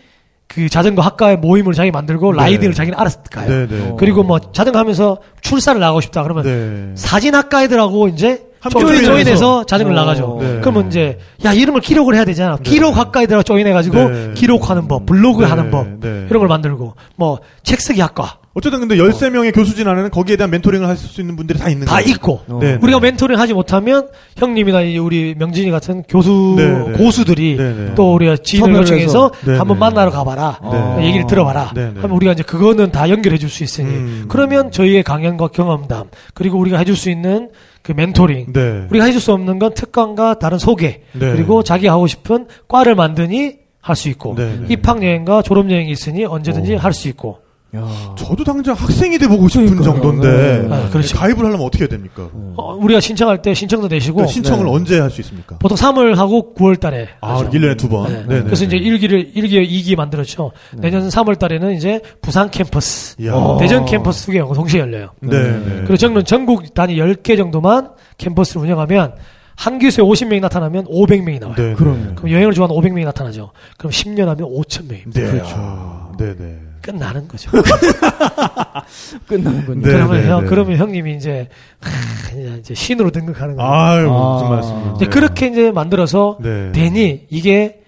그 0.53 0.69
자전거 0.69 1.01
학과의 1.01 1.37
모임을 1.37 1.73
자기 1.73 1.91
만들고 1.91 2.33
네. 2.33 2.37
라이딩을 2.37 2.73
자기는 2.73 2.97
알아서 2.97 3.19
가요. 3.31 3.49
네, 3.49 3.67
네. 3.67 3.89
어. 3.89 3.95
그리고 3.97 4.23
뭐 4.23 4.39
자전거 4.39 4.79
하면서 4.79 5.17
출사를 5.41 5.79
나가고 5.79 6.01
싶다 6.01 6.23
그러면 6.23 6.43
네. 6.43 6.91
사진학과 6.95 7.63
애들하고 7.63 8.07
이제 8.07 8.45
조인, 8.69 8.87
조인해서. 8.87 9.11
조인해서 9.11 9.65
자전거를 9.65 9.97
어. 9.97 10.01
나가죠. 10.01 10.37
네. 10.41 10.59
그러면 10.61 10.87
이제 10.87 11.19
야 11.45 11.53
이름을 11.53 11.81
기록을 11.81 12.15
해야 12.15 12.25
되잖아. 12.25 12.57
기록 12.63 12.97
학과 12.97 13.21
애들하고 13.23 13.43
조인해가지고 13.43 14.09
네. 14.09 14.31
기록하는 14.35 14.87
법, 14.87 15.05
블로그 15.05 15.41
네. 15.43 15.47
하는 15.49 15.71
법 15.71 15.87
네. 15.99 16.27
이런 16.29 16.39
걸 16.39 16.47
만들고 16.47 16.93
뭐 17.15 17.39
책 17.63 17.79
쓰기 17.81 18.01
학과 18.01 18.37
어쨌든 18.55 18.81
근데 18.81 18.97
13명의 18.97 19.55
교수진 19.55 19.87
안에는 19.87 20.11
거기에 20.11 20.35
대한 20.35 20.51
멘토링을 20.51 20.87
할 20.87 20.95
수 20.95 21.21
있는 21.21 21.35
분들이 21.35 21.57
다 21.57 21.69
있는 21.69 21.87
다 21.87 21.95
거예요. 21.95 22.09
있고 22.09 22.41
어. 22.47 22.59
네, 22.61 22.73
네. 22.73 22.79
우리가 22.81 22.99
멘토링 22.99 23.39
하지 23.39 23.53
못하면 23.53 24.09
형님이나 24.37 24.81
이 24.81 24.97
우리 24.99 25.33
명진이 25.37 25.71
같은 25.71 26.03
교수 26.07 26.53
네, 26.57 26.67
네. 26.67 26.91
고수들이 26.91 27.55
네, 27.57 27.63
네. 27.73 27.95
또 27.95 28.13
우리가 28.13 28.37
지인을 28.37 28.75
요청해서 28.75 29.05
해서. 29.05 29.31
네, 29.45 29.57
한번 29.57 29.77
네. 29.77 29.79
만나러 29.79 30.11
가봐라 30.11 30.59
네. 30.99 31.07
얘기를 31.07 31.25
들어봐라 31.25 31.71
네, 31.73 31.85
네. 31.93 32.01
하면 32.01 32.11
우리가 32.15 32.33
이제 32.33 32.43
그거는 32.43 32.91
다 32.91 33.09
연결해 33.09 33.37
줄 33.39 33.49
수 33.49 33.63
있으니 33.63 33.87
음. 33.87 34.25
그러면 34.29 34.69
저희의 34.71 35.01
강연과 35.03 35.47
경험담 35.47 36.05
그리고 36.35 36.59
우리가 36.59 36.77
해줄 36.77 36.95
수 36.95 37.09
있는 37.09 37.49
그 37.83 37.91
멘토링 37.91 38.53
네. 38.53 38.87
우리가 38.89 39.05
해줄 39.05 39.19
수 39.21 39.33
없는 39.33 39.59
건 39.59 39.73
특강과 39.73 40.39
다른 40.39 40.57
소개 40.57 41.01
네. 41.11 41.31
그리고 41.33 41.61
자기 41.63 41.85
하고 41.87 42.07
싶은 42.07 42.47
과를 42.67 42.95
만드니 42.95 43.57
할 43.81 43.95
수 43.97 44.07
있고 44.09 44.35
네, 44.35 44.57
네. 44.61 44.65
입학 44.69 45.03
여행과 45.03 45.41
졸업 45.41 45.69
여행이 45.69 45.91
있으니 45.91 46.23
언제든지 46.23 46.75
오. 46.75 46.77
할수 46.77 47.09
있고 47.09 47.39
야. 47.75 48.15
저도 48.17 48.43
당장 48.43 48.75
학생이 48.75 49.17
돼보고 49.17 49.47
싶은 49.47 49.65
그러니까요. 49.65 49.93
정도인데 50.01 50.67
네. 50.67 50.75
아, 50.75 50.89
그렇죠. 50.89 51.17
가입을 51.17 51.39
하려면 51.39 51.61
어떻게 51.61 51.85
해야 51.85 51.89
됩니까? 51.89 52.29
어, 52.55 52.75
우리가 52.75 52.99
신청할 52.99 53.41
때 53.41 53.53
신청도 53.55 53.87
내시고 53.87 54.15
그러니까 54.17 54.31
신청을 54.31 54.65
네. 54.65 54.71
언제 54.71 54.99
할 54.99 55.09
수 55.09 55.21
있습니까? 55.21 55.57
보통 55.57 55.75
3월 55.75 56.13
하고 56.15 56.53
9월 56.55 56.79
달에 56.79 57.09
아, 57.21 57.39
하죠. 57.39 57.49
1년에 57.49 57.77
두 57.77 57.89
번. 57.89 58.11
네. 58.11 58.23
네. 58.27 58.35
네. 58.37 58.43
그래서 58.43 58.65
이제 58.65 58.77
1기를 58.77 59.33
1기 59.35 59.67
2기 59.69 59.95
만들었죠. 59.95 60.51
내년 60.77 61.07
3월 61.09 61.39
달에는 61.39 61.73
이제 61.73 61.99
부산 62.21 62.51
캠퍼스, 62.51 63.15
이야. 63.19 63.33
어. 63.33 63.57
대전 63.59 63.85
캠퍼스 63.85 64.25
두 64.27 64.31
개가 64.33 64.53
동시에 64.53 64.79
열려요. 64.81 65.09
네. 65.21 65.41
네. 65.41 65.73
그리고 65.77 65.97
저는 65.97 66.25
전국 66.25 66.73
단위 66.75 66.97
10개 66.97 67.35
정도만 67.37 67.89
캠퍼스를 68.19 68.61
운영하면 68.61 69.13
한 69.55 69.79
기수에 69.79 70.03
50명이 70.03 70.41
나타나면 70.41 70.85
500명이 70.85 71.39
나와요. 71.39 71.55
네. 71.57 71.73
그럼 71.75 72.15
여행을 72.27 72.53
좋아하는 72.53 72.75
500명이 72.75 73.05
나타나죠. 73.05 73.51
그럼 73.77 73.91
10년 73.91 74.25
하면 74.25 74.37
5,000명입니다. 74.49 75.13
네. 75.13 75.21
그렇죠. 75.31 75.55
아, 75.57 76.11
네, 76.19 76.35
네. 76.35 76.57
끝나는 76.83 77.27
거죠. 77.27 77.49
끝나는군요. 79.27 79.81
네. 79.87 79.93
그러면 79.93 80.25
형, 80.27 80.41
네. 80.43 80.49
그러면 80.49 80.77
형님이 80.77 81.15
이제 81.15 81.47
하, 81.79 81.89
그냥 82.29 82.57
이제 82.59 82.73
신으로 82.75 83.09
등극하는 83.11 83.55
거예요. 83.55 83.71
아유, 83.71 84.11
아. 84.11 84.33
무슨 84.33 84.49
말씀이에요. 84.49 84.93
이제 84.97 85.05
그렇게 85.07 85.47
이제 85.47 85.71
만들어서 85.71 86.37
네. 86.41 86.71
되니 86.73 87.25
이게 87.29 87.81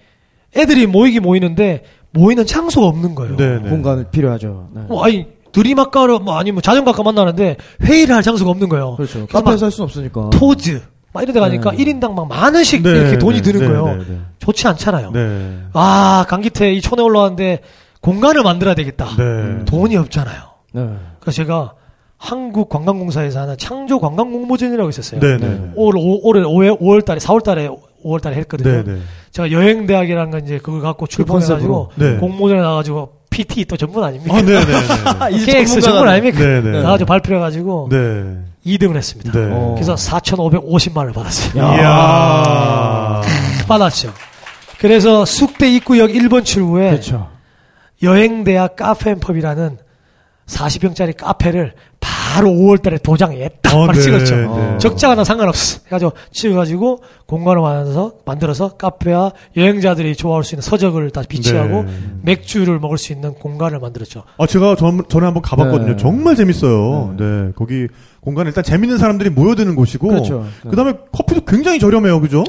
애들이 0.56 0.86
모이기 0.86 1.20
모이는데 1.20 1.84
모이는 2.12 2.46
장소가 2.46 2.86
없는 2.86 3.14
거예요. 3.14 3.36
네, 3.36 3.58
네. 3.62 3.68
공간을 3.68 4.06
필요하죠. 4.10 4.70
네. 4.74 4.80
뭐 4.88 5.04
아니 5.04 5.26
드림학과로 5.52 6.20
뭐 6.20 6.38
아니면 6.38 6.62
자전거학과 6.62 7.02
만나는데 7.02 7.56
회의를 7.82 8.14
할 8.14 8.22
장소가 8.22 8.50
없는 8.50 8.68
거예요. 8.70 8.96
그렇죠. 8.96 9.26
카페에서 9.26 9.66
할 9.66 9.72
수는 9.72 9.84
없으니까. 9.84 10.30
토즈 10.30 10.82
막 11.12 11.22
이런 11.22 11.34
데 11.34 11.40
가니까 11.40 11.70
네. 11.72 11.78
1인당 11.78 12.12
막 12.14 12.26
만 12.28 12.54
원씩 12.54 12.82
네, 12.82 12.90
이렇게 12.90 13.18
돈이 13.18 13.36
네, 13.36 13.42
드는 13.42 13.60
네, 13.60 13.66
거예요. 13.68 13.86
네, 13.98 14.04
네. 14.08 14.18
좋지 14.38 14.66
않잖아요. 14.68 15.10
네. 15.12 15.58
아 15.74 16.24
강기태 16.28 16.72
이 16.72 16.80
촌에 16.80 17.02
올라왔는데 17.02 17.60
공간을 18.06 18.44
만들어야 18.44 18.76
되겠다. 18.76 19.08
네. 19.16 19.64
돈이 19.64 19.96
없잖아요. 19.96 20.42
네. 20.74 20.88
그래서 21.18 21.36
제가 21.36 21.72
한국 22.16 22.68
관광공사에서 22.68 23.40
하는 23.40 23.58
창조 23.58 23.98
관광 23.98 24.30
공모전이라고 24.30 24.88
있었어요. 24.88 25.20
네, 25.20 25.36
네. 25.36 25.72
올, 25.74 25.96
올, 25.96 26.20
올해 26.22 26.40
5월, 26.42 26.80
5월 26.80 27.04
달에, 27.04 27.18
4월 27.18 27.42
달에, 27.42 27.68
5월 28.04 28.22
달에 28.22 28.36
했거든요. 28.36 28.84
네, 28.84 28.84
네. 28.84 28.98
제가 29.32 29.50
여행 29.50 29.86
대학이라는 29.86 30.30
거 30.30 30.38
이제 30.38 30.58
그거 30.58 30.80
갖고 30.80 31.08
출판해 31.08 31.44
가지고 31.44 31.88
컨셉으로. 31.88 31.90
네. 31.96 32.16
공모전에 32.18 32.60
나가지고 32.60 33.12
PT 33.28 33.64
또 33.64 33.76
전문 33.76 34.04
아닙니까? 34.04 34.36
아, 34.36 34.40
네, 34.40 34.60
네, 34.60 34.64
네. 34.64 35.30
이제 35.36 35.52
KX 35.52 35.80
전문 35.80 36.08
아닙니까? 36.08 36.38
네, 36.38 36.60
네. 36.60 36.82
나가지고 36.82 37.08
발표해 37.08 37.40
가지고 37.40 37.88
네. 37.90 38.38
2등을 38.64 38.96
했습니다. 38.96 39.32
네. 39.32 39.48
어. 39.50 39.74
그래서 39.74 39.96
4,550만 39.96 40.98
원을 40.98 41.12
받았어요. 41.12 41.62
야. 41.62 41.74
이야. 41.76 43.22
받았죠. 43.66 44.12
그래서 44.78 45.24
숙대 45.24 45.68
입구역 45.68 46.10
1번 46.10 46.44
출구에 46.44 46.90
그렇죠. 46.90 47.35
여행대학 48.02 48.76
카페앤펍이라는 48.76 49.78
40평짜리 50.46 51.16
카페를 51.16 51.72
바로 51.98 52.50
5월달에 52.50 53.02
도장에 53.02 53.48
딱 53.62 53.74
어, 53.74 53.90
네, 53.90 54.00
찍었죠. 54.00 54.36
네. 54.36 54.78
적자가 54.78 55.14
나 55.16 55.24
상관없어. 55.24 55.80
해가지고 55.86 56.12
찍어가지고 56.30 57.02
공간을 57.26 57.62
만들어서 57.62 58.12
만들어서 58.24 58.68
카페와 58.76 59.32
여행자들이 59.56 60.14
좋아할 60.14 60.44
수 60.44 60.54
있는 60.54 60.62
서적을 60.62 61.10
다 61.10 61.22
비치하고 61.28 61.82
네. 61.84 61.92
맥주를 62.22 62.78
먹을 62.78 62.98
수 62.98 63.12
있는 63.12 63.34
공간을 63.34 63.80
만들었죠. 63.80 64.22
아, 64.38 64.46
제가 64.46 64.76
전, 64.76 65.02
전에 65.08 65.24
한번 65.24 65.42
가봤거든요. 65.42 65.92
네. 65.92 65.96
정말 65.96 66.36
재밌어요. 66.36 67.14
네. 67.18 67.52
거기 67.56 67.88
공간에 68.20 68.48
일단 68.48 68.62
재밌는 68.62 68.98
사람들이 68.98 69.30
모여드는 69.30 69.74
곳이고. 69.74 70.08
그렇죠. 70.08 70.46
그 70.68 70.76
다음에 70.76 70.92
커피도 71.12 71.40
굉장히 71.44 71.78
저렴해요. 71.80 72.20
그죠? 72.20 72.44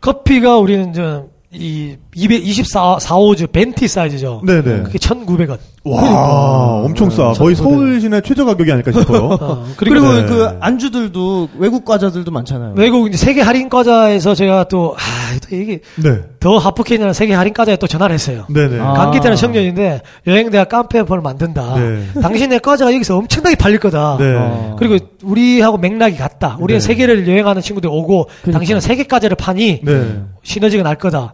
커피가 0.00 0.58
우리는 0.58 0.92
저이 0.92 1.96
224, 2.14 2.98
4호즈 2.98 3.50
벤티 3.52 3.88
사이즈죠. 3.88 4.42
네네. 4.44 4.82
그게 4.82 4.98
1,900원. 4.98 5.58
와, 5.84 6.82
엄청 6.84 7.10
싸. 7.10 7.32
거의 7.32 7.56
1900. 7.56 7.56
서울 7.56 8.00
시내 8.00 8.20
최저 8.20 8.44
가격이 8.44 8.70
아닐까 8.70 8.92
싶어요. 8.92 9.30
어, 9.40 9.66
그리고, 9.76 10.00
그리고 10.00 10.12
네. 10.12 10.26
그 10.26 10.56
안주들도 10.60 11.48
외국 11.58 11.84
과자들도 11.84 12.30
많잖아요. 12.30 12.74
외국 12.76 13.08
이제 13.08 13.16
세계 13.16 13.40
할인 13.40 13.68
과자에서 13.68 14.34
제가 14.34 14.64
또, 14.64 14.94
아, 14.96 15.38
또 15.48 15.56
이게 15.56 15.80
네. 15.96 16.20
더 16.38 16.58
하프케이라는 16.58 17.14
세계 17.14 17.32
할인 17.34 17.54
과자에 17.54 17.76
또 17.76 17.86
전화를 17.86 18.14
했어요. 18.14 18.44
네네. 18.48 18.78
아. 18.78 18.92
감기 18.92 19.18
때는 19.18 19.36
청년인데 19.36 20.02
여행대학 20.26 20.68
카페를 20.68 21.20
만든다. 21.22 21.74
네. 21.76 22.20
당신의 22.20 22.60
과자가 22.60 22.92
여기서 22.94 23.16
엄청나게 23.16 23.56
팔릴 23.56 23.80
거다. 23.80 24.18
네. 24.20 24.34
어. 24.36 24.76
그리고 24.78 24.98
우리하고 25.22 25.78
맥락이 25.78 26.16
같다. 26.16 26.58
우리는 26.60 26.78
네. 26.78 26.86
세계를 26.86 27.26
여행하는 27.26 27.62
친구들 27.62 27.88
오고 27.90 28.28
그러니까. 28.42 28.58
당신은 28.58 28.80
세계 28.80 29.04
과자를 29.04 29.36
파니 29.36 29.80
네. 29.82 30.20
시너지가 30.42 30.82
날 30.82 30.96
거다. 30.96 31.32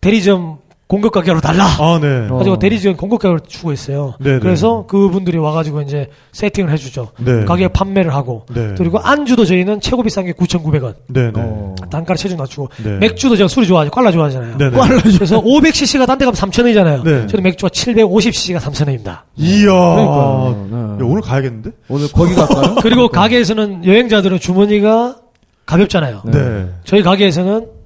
네. 0.00 0.10
대리점 0.10 0.58
공급 0.86 1.12
가격으로 1.12 1.40
달라. 1.40 1.66
아, 1.78 2.00
네. 2.02 2.26
어. 2.28 2.38
가지고 2.38 2.58
대리점 2.58 2.96
공급 2.96 3.20
가격을 3.20 3.40
주고 3.46 3.70
있어요. 3.72 4.14
네, 4.18 4.32
네. 4.32 4.38
그래서 4.40 4.86
그분들이 4.88 5.38
와가지고 5.38 5.82
이제 5.82 6.08
세팅을 6.32 6.72
해주죠. 6.72 7.10
네. 7.18 7.44
가격 7.44 7.72
판매를 7.72 8.12
하고 8.12 8.44
네. 8.52 8.74
그리고 8.76 8.98
안주도 8.98 9.44
저희는 9.44 9.80
최고 9.80 10.02
비싼 10.02 10.24
게 10.24 10.32
9,900원. 10.32 10.94
네네. 11.06 11.30
어. 11.36 11.74
단가를 11.92 12.16
체중 12.16 12.38
낮추고 12.38 12.70
네. 12.82 12.96
맥주도 12.98 13.36
제가 13.36 13.46
술이 13.46 13.68
좋아하죠. 13.68 13.92
꽐라 13.92 14.10
좋아하잖아요. 14.10 14.58
네네. 14.58 14.76
그래서 15.14 15.38
500cc가 15.44 16.06
딴 16.08 16.18
데 16.18 16.24
가면 16.24 16.34
3,000원이잖아요. 16.34 17.04
네. 17.04 17.26
저는 17.28 17.44
맥주가 17.44 17.68
750cc가 17.70 18.58
3,000원입니다. 18.58 19.18
이야. 19.36 19.70
네. 19.70 20.02
야, 20.02 20.98
오늘 21.06 21.20
가야겠는데? 21.22 21.70
오늘 21.88 22.08
거기 22.10 22.34
갈까요? 22.34 22.74
그리고 22.82 23.06
가게에서는 23.08 23.84
여행자들은 23.86 24.40
주머니가 24.40 25.18
가볍잖아요. 25.66 26.22
네. 26.24 26.66
저희 26.84 27.02
가게에서는 27.04 27.78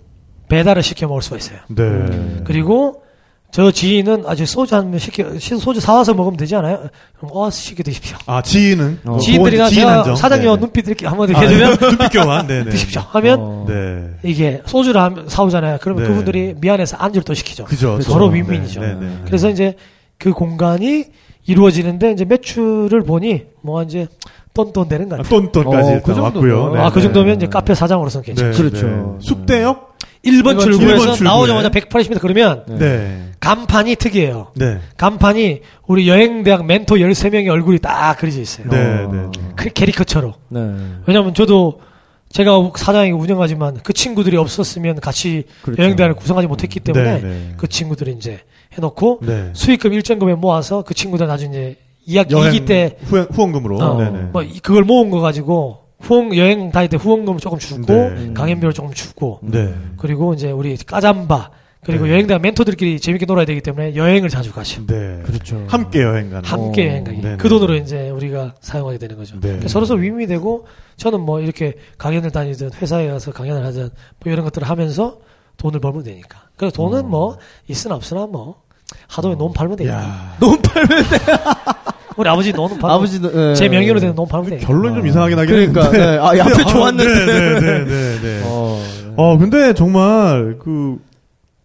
배달을 0.54 0.82
시켜 0.82 1.08
먹을 1.08 1.20
수가 1.22 1.36
있어요. 1.38 1.58
네. 1.68 1.82
그리고 2.44 3.02
저 3.50 3.70
지인은 3.70 4.24
아주 4.26 4.46
소주 4.46 4.74
한 4.74 4.90
명 4.90 4.98
시켜 4.98 5.38
시- 5.38 5.56
소주 5.58 5.80
사와서 5.80 6.14
먹으면 6.14 6.36
되지 6.36 6.54
않아요? 6.56 6.88
그럼 7.18 7.30
와 7.36 7.50
시켜 7.50 7.82
드십시오. 7.82 8.16
아, 8.26 8.42
지인은? 8.42 8.98
어. 9.04 9.18
지인들이나 9.18 9.68
지인 9.68 9.80
제가. 9.82 10.16
사장님 10.16 10.46
네네. 10.46 10.60
눈빛 10.60 10.86
이렇게 10.88 11.06
한번 11.06 11.28
아, 11.28 11.30
이렇게 11.30 11.46
해주면 11.46 11.76
눈빛 11.78 12.08
교환. 12.12 12.46
네 12.46 12.64
네. 12.64 12.70
드십시오 12.70 13.02
하면 13.10 13.38
어. 13.40 13.64
네. 13.68 14.10
이게 14.28 14.60
소주를 14.66 15.00
한- 15.00 15.24
사오잖아요. 15.28 15.78
그러면 15.80 16.02
네. 16.04 16.08
그분들이 16.08 16.54
미안해서 16.60 16.96
안주를 16.98 17.24
또 17.24 17.34
시키죠. 17.34 17.64
그죠. 17.64 18.00
서로 18.00 18.28
네. 18.30 18.36
윈윈이죠. 18.40 18.80
네, 18.80 18.94
네. 18.94 19.18
그래서 19.26 19.48
이제 19.50 19.74
그 20.18 20.32
공간이 20.32 21.04
이루어지는데 21.46 22.12
이제 22.12 22.24
매출을 22.24 23.02
보니 23.02 23.44
뭐 23.62 23.82
이제 23.82 24.06
똔똔 24.54 24.88
되는 24.88 25.08
거 25.08 25.16
아, 25.16 25.18
같아요. 25.18 25.40
똔똔까지 25.52 25.88
어, 25.88 25.94
일단 25.94 26.02
그 26.02 26.14
정도면. 26.14 26.24
왔고요. 26.58 26.74
네, 26.74 26.80
아, 26.80 26.90
그 26.90 26.98
네. 26.98 27.02
정도면 27.04 27.36
이제 27.36 27.46
카페 27.46 27.74
사장으로서는 27.74 28.24
괜찮죠. 28.24 28.50
네, 28.50 28.56
그렇죠. 28.70 28.86
네. 28.86 29.02
숙대역? 29.20 29.94
1번 30.24 30.32
일번 30.32 30.58
출구에서 30.58 31.14
출구에. 31.14 31.24
나오자마자 31.24 31.68
180m 31.70 32.20
그러면 32.20 32.64
네. 32.68 32.78
네. 32.78 33.30
간판이 33.40 33.96
특이해요. 33.96 34.48
네. 34.56 34.78
간판이 34.96 35.60
우리 35.86 36.08
여행대학 36.08 36.64
멘토 36.66 36.96
13명의 36.96 37.48
얼굴이 37.48 37.78
딱 37.78 38.16
그려져 38.18 38.40
있어요. 38.40 38.68
네. 38.70 38.76
어. 39.04 39.10
네. 39.12 39.40
그 39.56 39.68
캐리커처로. 39.70 40.34
네. 40.48 40.60
왜냐면 41.06 41.34
저도 41.34 41.80
제가 42.30 42.70
사장이 42.76 43.12
운영하지만 43.12 43.78
그 43.84 43.92
친구들이 43.92 44.36
없었으면 44.36 44.98
같이 45.00 45.44
그렇죠. 45.62 45.80
여행대학을 45.82 46.16
구성하지 46.16 46.48
못했기 46.48 46.80
때문에 46.80 47.20
네, 47.20 47.20
네. 47.20 47.54
그 47.56 47.68
친구들이 47.68 48.12
이제 48.12 48.40
해놓고 48.72 49.20
네. 49.22 49.50
수익금 49.52 49.92
일정 49.92 50.18
금액 50.18 50.38
모아서 50.40 50.82
그 50.82 50.94
친구들 50.94 51.26
나중에 51.28 51.50
이제 51.52 51.76
2학 52.08 52.30
여행 52.32 52.52
2기 52.52 52.66
때 52.66 52.96
후원, 53.04 53.26
후원 53.30 53.52
금으로. 53.52 53.76
어, 53.78 53.98
네네. 54.02 54.18
뭐 54.32 54.42
이- 54.42 54.58
그걸 54.58 54.82
모은 54.82 55.10
거 55.10 55.20
가지고 55.20 55.83
후원 56.04 56.36
여행 56.36 56.70
다닐 56.70 56.88
때 56.88 56.96
후원금을 56.96 57.40
조금 57.40 57.58
주고 57.58 57.86
네. 57.92 58.32
강연비를 58.34 58.72
조금 58.72 58.92
주고 58.92 59.40
네. 59.42 59.74
그리고 59.96 60.34
이제 60.34 60.50
우리 60.50 60.76
까잠바 60.76 61.50
그리고 61.84 62.06
네. 62.06 62.12
여행대 62.12 62.38
멘토들끼리 62.38 62.98
재밌게 62.98 63.26
놀아야 63.26 63.44
되기 63.44 63.60
때문에 63.60 63.94
여행을 63.94 64.28
자주 64.30 64.52
가죠. 64.52 64.86
네. 64.86 65.20
그렇죠. 65.24 65.64
함께 65.68 66.02
여행 66.02 66.30
가는. 66.30 66.44
함께 66.48 66.86
어, 66.86 66.90
여행 66.90 67.04
가기. 67.04 67.20
네네. 67.20 67.36
그 67.36 67.48
돈으로 67.48 67.74
이제 67.76 68.08
우리가 68.10 68.54
사용하게 68.60 68.98
되는 68.98 69.16
거죠. 69.16 69.34
네. 69.34 69.40
그러니까 69.48 69.68
서로 69.68 69.84
서로 69.84 70.00
윈윈이 70.00 70.26
되고 70.26 70.66
저는 70.96 71.20
뭐 71.20 71.40
이렇게 71.40 71.74
강연을 71.98 72.30
다니든 72.30 72.70
회사에 72.80 73.08
가서 73.08 73.32
강연을 73.32 73.64
하든 73.66 73.90
뭐 74.22 74.32
이런 74.32 74.44
것들을 74.44 74.68
하면서 74.68 75.18
돈을 75.58 75.80
벌면 75.80 76.04
되니까. 76.04 76.44
그래서 76.56 76.74
돈은 76.74 77.08
뭐 77.08 77.36
있으나 77.68 77.96
없으나 77.96 78.26
뭐 78.26 78.62
하도에 79.08 79.34
논 79.36 79.52
팔면 79.52 79.76
되니까. 79.76 79.96
야. 79.96 80.36
너무 80.40 80.58
팔면 80.62 80.88
돼. 80.88 81.16
우리 82.16 82.28
아버지 82.28 82.52
논 82.52 82.68
팔면 82.78 82.90
아버지도 82.90 83.50
예. 83.50 83.54
제 83.54 83.68
명의로 83.68 83.98
되는 84.00 84.14
논 84.14 84.26
팔면 84.28 84.50
되니까. 84.50 84.66
결론이 84.66 84.96
좀 84.96 85.06
이상하긴 85.06 85.38
하긴 85.38 85.72
그러니까. 85.72 85.90
네. 85.90 86.18
아, 86.18 86.28
앞에 86.28 86.42
근데, 86.42 86.62
아, 86.62 86.66
좋았는데. 86.66 87.04
네, 87.14 87.26
네, 87.26 87.60
네, 87.60 87.84
네, 87.84 88.20
네. 88.22 88.42
어, 88.44 88.80
어, 89.16 89.38
근데 89.38 89.72
정말 89.74 90.56
그 90.62 90.98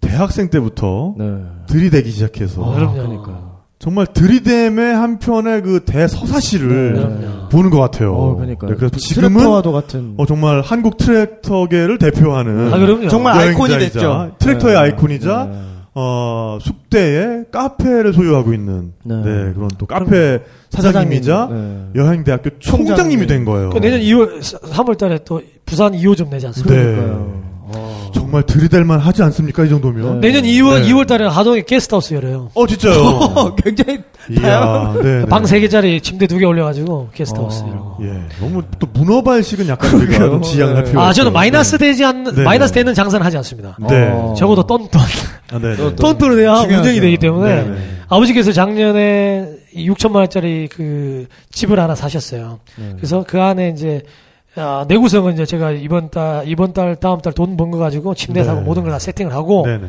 대학생 0.01 0.49
때부터 0.49 1.15
네. 1.17 1.25
들이대기 1.67 2.09
시작해서 2.11 2.61
어, 2.61 2.73
그럼요. 2.73 2.93
그러니까. 2.93 3.49
정말 3.79 4.07
들이댐의 4.07 4.93
한편의 4.93 5.61
그 5.61 5.85
대서사시를 5.85 6.93
네. 6.93 6.99
그럼요. 6.99 7.49
보는 7.49 7.69
것 7.69 7.79
같아요. 7.79 8.13
어, 8.13 8.35
그러니까. 8.35 8.67
네, 8.67 8.73
그래서 8.75 8.91
그 8.93 8.99
지금은 8.99 9.33
트랙터와도 9.37 9.71
같은. 9.71 10.15
어, 10.17 10.25
정말 10.25 10.61
한국 10.61 10.97
트랙터계를 10.97 11.97
대표하는 11.97 12.73
아, 12.73 12.77
그럼요. 12.77 13.07
정말 13.07 13.37
아이콘이 13.37 13.77
됐죠. 13.77 14.31
트랙터의 14.39 14.73
네. 14.73 14.79
아이콘이자 14.81 15.49
네. 15.51 15.61
어, 16.01 16.57
숙대의 16.61 17.45
카페를 17.51 18.13
소유하고 18.13 18.53
있는 18.53 18.93
네. 19.03 19.15
네, 19.15 19.53
그런 19.53 19.67
또 19.77 19.85
카페 19.85 20.39
사장님이자 20.69 21.47
사장님, 21.47 21.91
네. 21.93 21.99
여행대학교 21.99 22.51
총장님이 22.59 22.95
총장님. 22.95 23.27
된 23.27 23.43
거예요. 23.45 23.69
그 23.71 23.79
내년 23.79 23.99
2월 23.99 24.39
3월 24.39 24.97
달에 24.97 25.19
또 25.25 25.41
부산 25.65 25.91
2호점 25.91 26.29
내지 26.29 26.47
않습니까? 26.47 26.73
네. 26.73 27.48
정말 28.29 28.43
들이댈만 28.43 28.99
하지 28.99 29.23
않습니까 29.23 29.65
이 29.65 29.69
정도면? 29.69 30.19
내년 30.19 30.43
2월 30.43 30.81
네. 30.83 30.89
2월 30.93 31.07
달에 31.07 31.25
하동에 31.25 31.63
게스트하우스 31.63 32.13
열어요. 32.13 32.49
어 32.53 32.67
진짜요. 32.67 32.93
어, 33.01 33.55
굉장히 33.55 33.99
이야, 34.29 34.93
네, 35.01 35.19
네. 35.21 35.25
방 35.25 35.41
3개짜리 35.43 36.01
침대 36.03 36.27
2개 36.27 36.47
올려가지고 36.47 37.09
게스트하우스 37.13 37.63
어. 37.63 37.67
열고. 37.67 37.97
예, 38.03 38.21
너무 38.39 38.61
또 38.77 38.87
문어발식은 38.93 39.67
약간 39.67 39.91
우리가 39.95 40.19
좀 40.19 40.41
지양을 40.43 40.75
할 40.75 40.83
필요가 40.83 41.07
아, 41.07 41.13
저는. 41.13 41.33
마이너스 41.33 41.77
되지 41.79 42.05
않는, 42.05 42.35
네. 42.35 42.43
마이너스 42.43 42.71
되는 42.71 42.93
장사는 42.93 43.25
하지 43.25 43.37
않습니다. 43.37 43.75
네. 43.89 44.09
어. 44.11 44.35
적어도 44.37 44.61
똔똔. 44.67 44.99
아, 45.51 45.59
네, 45.59 45.69
네. 45.71 45.75
또- 45.75 45.95
똔똔은 45.95 46.35
중요하죠. 46.35 46.67
운영이 46.69 46.99
되기 46.99 47.17
때문에 47.17 47.55
네, 47.55 47.69
네. 47.69 47.77
아버지께서 48.09 48.51
작년에 48.51 49.49
6천만 49.75 50.17
원짜리 50.17 50.67
그 50.71 51.25
집을 51.51 51.79
하나 51.79 51.95
사셨어요. 51.95 52.59
네. 52.77 52.93
그래서 52.97 53.25
그 53.27 53.41
안에 53.41 53.69
이제 53.69 54.03
아, 54.59 54.85
내구성은 54.87 55.33
이제 55.33 55.45
제가 55.45 55.71
이번 55.71 56.09
달 56.09 56.43
이번 56.47 56.73
달 56.73 56.95
다음 56.95 57.21
달 57.21 57.33
돈 57.33 57.55
번 57.57 57.71
거 57.71 57.77
가지고 57.77 58.13
침대 58.15 58.41
네. 58.41 58.45
사고 58.45 58.61
모든 58.61 58.83
걸 58.83 58.91
다 58.91 58.99
세팅을 58.99 59.33
하고 59.33 59.63
네, 59.65 59.77
네. 59.77 59.87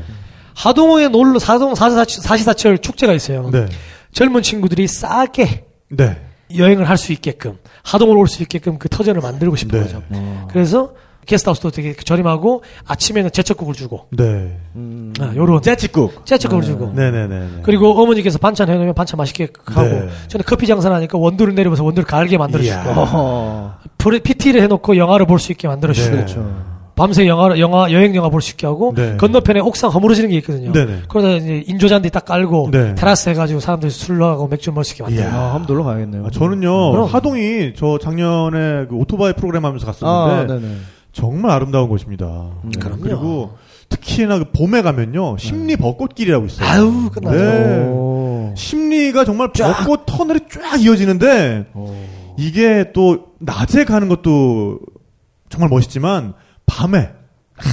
하동에 0.55 1.09
놀러 1.09 1.39
사동 1.39 1.75
사시사철, 1.75 2.23
사시사철 2.23 2.79
축제가 2.79 3.13
있어요. 3.13 3.51
네. 3.51 3.67
젊은 4.13 4.43
친구들이 4.43 4.87
싸게 4.87 5.65
네. 5.91 6.17
여행을 6.57 6.89
할 6.89 6.97
수 6.97 7.13
있게끔 7.13 7.59
하동을 7.83 8.17
올 8.17 8.27
수 8.27 8.43
있게끔 8.43 8.79
그 8.79 8.89
터전을 8.89 9.21
만들고 9.21 9.57
싶은 9.57 9.79
네. 9.79 9.85
거죠. 9.87 10.03
어. 10.11 10.49
그래서 10.51 10.93
게스트하우스 11.31 11.61
도 11.61 11.71
되게 11.71 11.95
저렴하고 11.95 12.63
아침에는 12.87 13.31
제철국을 13.31 13.75
주고 13.75 14.07
네. 14.11 14.57
음. 14.75 15.13
아, 15.21 15.33
요런 15.37 15.63
짜치국. 15.63 16.27
제철국을 16.27 16.65
주고 16.65 16.93
네, 16.95 17.11
네, 17.13 17.29
네. 17.29 17.39
네. 17.39 17.47
그리고 17.63 17.91
어머니께서 18.03 18.39
반찬 18.39 18.69
해놓으면 18.69 18.95
반찬 18.95 19.17
맛있게 19.17 19.49
하고 19.67 19.89
네. 19.89 20.09
저는 20.29 20.45
커피 20.45 20.67
장사를 20.67 20.95
하니까 20.95 21.17
원두를 21.19 21.55
내려서 21.55 21.85
원두를 21.85 22.05
갈게 22.07 22.37
만들어주고 22.39 23.71
PT를 24.25 24.61
해놓고 24.63 24.97
영화를 24.97 25.27
볼 25.27 25.39
수 25.39 25.53
있게 25.53 25.69
만들어주고 25.69 26.09
네. 26.11 26.17
그렇죠. 26.17 26.81
밤새 26.97 27.27
영화, 27.27 27.59
영화, 27.59 27.91
여행 27.93 28.15
영화 28.15 28.29
볼 28.29 28.43
수 28.43 28.51
있게 28.51 28.67
하고 28.67 28.93
네. 28.95 29.17
건너편에 29.17 29.61
옥상 29.61 29.89
허물어지는 29.91 30.29
게 30.31 30.37
있거든요. 30.39 30.71
네네. 30.73 31.03
그러다 31.09 31.31
이제 31.31 31.65
인조잔디 31.67 32.11
딱 32.11 32.25
깔고 32.27 32.69
네. 32.73 32.95
테라스 32.95 33.31
해가지고 33.31 33.61
사람들이 33.61 33.91
술하고 33.91 34.49
맥주 34.49 34.71
먹을 34.71 34.85
수 34.85 34.93
있게 34.95 35.05
만들어요. 35.05 35.31
아, 35.33 35.55
한번 35.55 35.65
놀러 35.67 35.85
가야겠네요. 35.85 36.27
아, 36.27 36.31
저는요 36.31 36.91
그럼. 36.93 37.07
하동이 37.07 37.73
저 37.77 37.97
작년에 37.99 38.87
그 38.91 38.97
오토바이 38.97 39.33
프로그램 39.33 39.65
하면서 39.65 39.87
아, 39.87 39.93
갔었는데 39.93 40.55
네네. 40.61 40.75
정말 41.13 41.51
아름다운 41.51 41.89
곳입니다. 41.89 42.27
음, 42.65 42.71
그럼요. 42.79 43.01
그리고 43.03 43.59
특히나 43.89 44.39
그 44.39 44.45
봄에 44.53 44.83
가면요 44.83 45.37
심리 45.39 45.77
벚꽃길이라고 45.77 46.47
있어요. 46.47 46.69
아유, 46.69 47.11
끝나죠. 47.13 47.37
네. 47.37 47.89
오. 47.89 48.55
심리가 48.57 49.25
정말 49.25 49.51
벚꽃 49.53 50.05
터널이 50.07 50.41
쫙 50.51 50.81
이어지는데 50.81 51.67
오. 51.75 51.95
이게 52.37 52.93
또 52.95 53.27
낮에 53.41 53.85
가는 53.85 54.09
것도 54.09 54.79
정말 55.49 55.69
멋있지만 55.69 56.35
밤에 56.67 57.11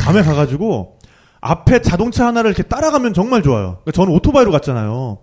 밤에 0.04 0.24
가가지고 0.24 0.98
앞에 1.40 1.82
자동차 1.82 2.26
하나를 2.26 2.50
이렇게 2.50 2.64
따라가면 2.64 3.14
정말 3.14 3.44
좋아요. 3.44 3.78
그러니까 3.84 3.92
저는 3.92 4.12
오토바이로 4.14 4.52
갔잖아요. 4.52 5.20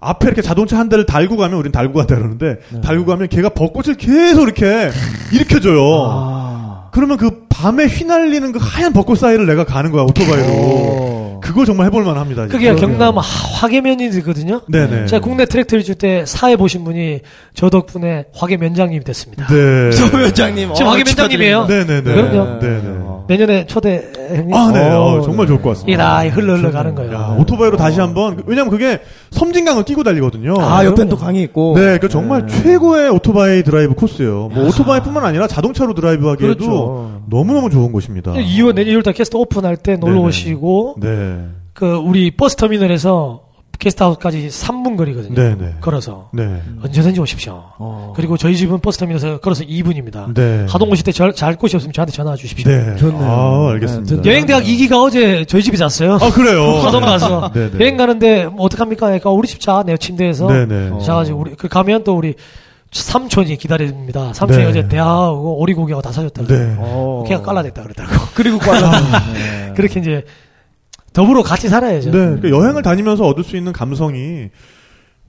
앞에 0.00 0.28
이렇게 0.28 0.42
자동차 0.42 0.78
한 0.78 0.88
대를 0.88 1.04
달고 1.04 1.36
가면 1.36 1.58
우린 1.58 1.72
달고 1.72 1.94
간다 1.94 2.14
그러는데 2.14 2.58
네. 2.72 2.80
달고 2.80 3.04
가면 3.04 3.28
걔가 3.28 3.48
벚꽃을 3.48 3.96
계속 3.96 4.44
이렇게 4.44 4.90
일으켜줘요. 5.32 5.80
아. 6.08 6.67
그러면 6.98 7.16
그 7.16 7.46
밤에 7.48 7.86
휘날리는 7.86 8.50
그 8.50 8.58
하얀 8.60 8.92
벚꽃 8.92 9.18
사이를 9.18 9.46
내가 9.46 9.62
가는 9.64 9.92
거야 9.92 10.02
오토바이로. 10.02 11.07
오. 11.38 11.40
그거 11.40 11.64
정말 11.64 11.86
해볼 11.86 12.04
만 12.04 12.16
합니다. 12.16 12.42
그게 12.46 12.68
그러게요. 12.72 12.76
경남 12.76 13.16
하- 13.18 13.22
화계면이거든요. 13.22 14.60
네네. 14.68 15.06
제가 15.06 15.20
국내 15.24 15.44
트랙터를 15.44 15.84
줄 15.84 15.94
때 15.98 16.24
사회 16.26 16.54
보신 16.54 16.84
분이 16.84 17.20
저 17.54 17.70
덕분에 17.70 18.26
화계면장님이 18.32 19.02
됐습니다. 19.04 19.46
네. 19.48 19.90
소위원장님. 19.96 20.74
지금 20.74 20.86
어, 20.86 20.90
화계면장님이에요. 20.92 21.66
네네네. 21.66 22.02
그럼요. 22.02 22.58
네네. 22.60 22.82
어. 23.00 23.24
내년에 23.28 23.66
초대 23.66 24.04
형님. 24.28 24.54
아, 24.54 24.70
네. 24.72 24.88
어, 24.90 25.18
어, 25.18 25.20
정말 25.22 25.46
네. 25.46 25.48
좋을 25.48 25.62
것 25.62 25.70
같습니다. 25.70 25.98
다 26.22 26.28
흘러 26.28 26.56
흘러 26.56 26.70
가는 26.70 26.94
거예요. 26.94 27.12
야, 27.12 27.36
오토바이로 27.38 27.76
다시 27.76 27.98
한번 28.00 28.42
왜냐면 28.46 28.70
그게 28.70 29.00
섬진강을 29.32 29.82
끼고 29.84 30.02
달리거든요. 30.04 30.54
아, 30.60 30.84
옆엔 30.84 30.94
그럼요. 30.94 31.10
또 31.10 31.16
강이 31.16 31.42
있고. 31.42 31.74
네, 31.76 31.98
그 31.98 32.08
정말 32.08 32.46
네. 32.46 32.62
최고의 32.62 33.10
오토바이 33.10 33.62
드라이브 33.64 33.94
코스예요. 33.94 34.50
뭐 34.54 34.68
오토바이뿐만 34.68 35.24
아니라 35.24 35.46
자동차로 35.48 35.94
드라이브하기에도 35.94 36.54
그렇죠. 36.54 37.20
너무 37.28 37.52
너무 37.52 37.70
좋은 37.70 37.90
곳입니다. 37.92 38.32
2월 38.34 38.74
내년 38.74 38.94
2월달 39.02 39.14
게스트 39.14 39.36
오픈할 39.36 39.76
때 39.76 39.96
놀러 39.96 40.14
네네. 40.14 40.26
오시고 40.26 40.96
네, 41.00 41.27
그 41.72 41.96
우리 41.96 42.30
버스 42.30 42.56
터미널에서 42.56 43.48
게스트하우스까지 43.78 44.48
3분 44.48 44.96
거리거든요. 44.96 45.34
네네. 45.34 45.74
걸어서 45.80 46.30
네, 46.32 46.60
언제든지 46.82 47.20
오십시오. 47.20 47.62
어. 47.78 48.12
그리고 48.16 48.36
저희 48.36 48.56
집은 48.56 48.80
버스 48.80 48.98
터미널에서 48.98 49.38
걸어서 49.38 49.62
2분입니다. 49.62 50.34
네. 50.34 50.66
하동 50.68 50.90
오실 50.90 51.04
때 51.04 51.34
잘 51.34 51.56
곳이 51.56 51.76
없으면 51.76 51.92
저한테 51.92 52.12
전화 52.12 52.34
주십시오. 52.34 52.68
네. 52.68 52.96
좋네요. 52.96 53.22
아, 53.22 53.70
알겠습니다. 53.70 54.22
네, 54.22 54.30
여행 54.30 54.46
대학 54.46 54.64
2기가 54.64 55.00
어제 55.00 55.44
저희 55.44 55.62
집에 55.62 55.76
잤어요. 55.76 56.14
아, 56.14 56.30
그래요. 56.32 56.64
하동 56.82 57.02
가서 57.02 57.52
네네. 57.52 57.78
여행 57.78 57.96
가는데 57.96 58.46
뭐 58.46 58.66
어떡합니까? 58.66 59.06
그러니까 59.06 59.30
우리 59.30 59.46
집 59.46 59.60
자, 59.60 59.84
내 59.86 59.96
침대에서 59.96 60.48
네네. 60.48 60.88
어. 60.90 60.98
자가지고 60.98 61.38
우리 61.38 61.54
그 61.54 61.68
가면 61.68 62.02
또 62.02 62.16
우리 62.16 62.34
삼촌이 62.90 63.56
기다립니다. 63.58 64.32
삼촌이 64.32 64.64
네. 64.64 64.70
어제 64.70 64.88
대하하고 64.88 65.60
오리고기하고 65.60 66.02
다 66.02 66.10
사줬다고. 66.10 66.48
네. 66.48 66.74
어. 66.78 67.24
걔가 67.28 67.42
깔라댔다 67.42 67.82
그러더라고. 67.82 68.14
그리고 68.34 68.58
꽈라. 68.58 68.90
네. 69.34 69.72
그렇게 69.76 70.00
이제 70.00 70.24
더불어 71.18 71.42
같이 71.42 71.68
살아야죠. 71.68 72.12
네, 72.12 72.18
그러니까 72.18 72.50
여행을 72.50 72.82
다니면서 72.82 73.26
얻을 73.26 73.42
수 73.42 73.56
있는 73.56 73.72
감성이 73.72 74.50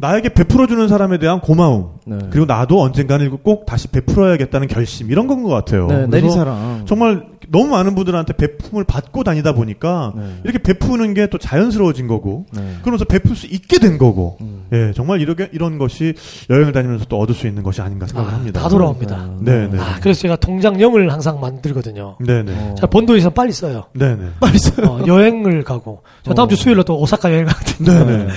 나에게 0.02 0.30
베풀어주는 0.30 0.88
사람에 0.88 1.18
대한 1.20 1.42
고마움 1.42 1.90
네. 2.06 2.18
그리고 2.30 2.46
나도 2.46 2.82
언젠가는 2.82 3.30
꼭 3.44 3.66
다시 3.66 3.90
베풀어야겠다는 3.90 4.68
결심 4.70 5.12
이런 5.12 5.28
건 5.28 5.44
것 5.44 5.50
같아요. 5.50 5.88
네, 5.88 6.08
내리사랑. 6.08 6.84
정말 6.86 7.26
너무 7.50 7.68
많은 7.68 7.96
분들한테 7.96 8.34
베품을 8.34 8.84
받고 8.86 9.24
다니다 9.24 9.54
보니까 9.54 10.14
네. 10.16 10.24
이렇게 10.44 10.58
베푸는 10.60 11.14
게 11.14 11.28
또 11.28 11.38
자연스러워진 11.38 12.08
거고 12.08 12.46
네. 12.54 12.76
그러면서 12.82 13.04
베풀 13.06 13.36
수 13.36 13.46
있게 13.48 13.78
된 13.80 13.98
거고 13.98 14.38
음. 14.42 14.66
예 14.72 14.94
정말 14.96 15.20
이렇게 15.22 15.50
이런 15.52 15.78
것이 15.78 16.14
여행을 16.50 16.72
다니면서 16.72 17.06
또 17.06 17.20
얻을 17.20 17.36
수 17.36 17.46
있는 17.48 17.62
것이 17.62 17.82
아닌가 17.82 18.06
아, 18.06 18.08
생각합니다. 18.08 18.62
다 18.62 18.70
돌아옵니다. 18.70 19.30
네, 19.42 19.68
네. 19.68 19.80
아, 19.80 19.98
그래서 20.02 20.22
제가 20.22 20.38
통장령을 20.38 21.12
항상 21.12 21.40
만들거든요. 21.42 22.16
네네 22.26 22.52
어. 22.72 22.76
자, 22.80 22.88
본도에서 22.88 23.30
빨리 23.32 23.52
써요. 23.52 23.86
네네 23.94 24.30
빨리 24.40 24.58
써요. 24.58 24.88
어, 24.88 25.00
여행을 25.08 25.64
가고. 25.64 26.04
저 26.24 26.34
다음 26.34 26.48
주 26.48 26.56
수요일로 26.56 26.84
또 26.84 26.98
오사카 27.00 27.32
여행 27.34 27.46
가거든요. 27.46 28.06
네네 28.06 28.28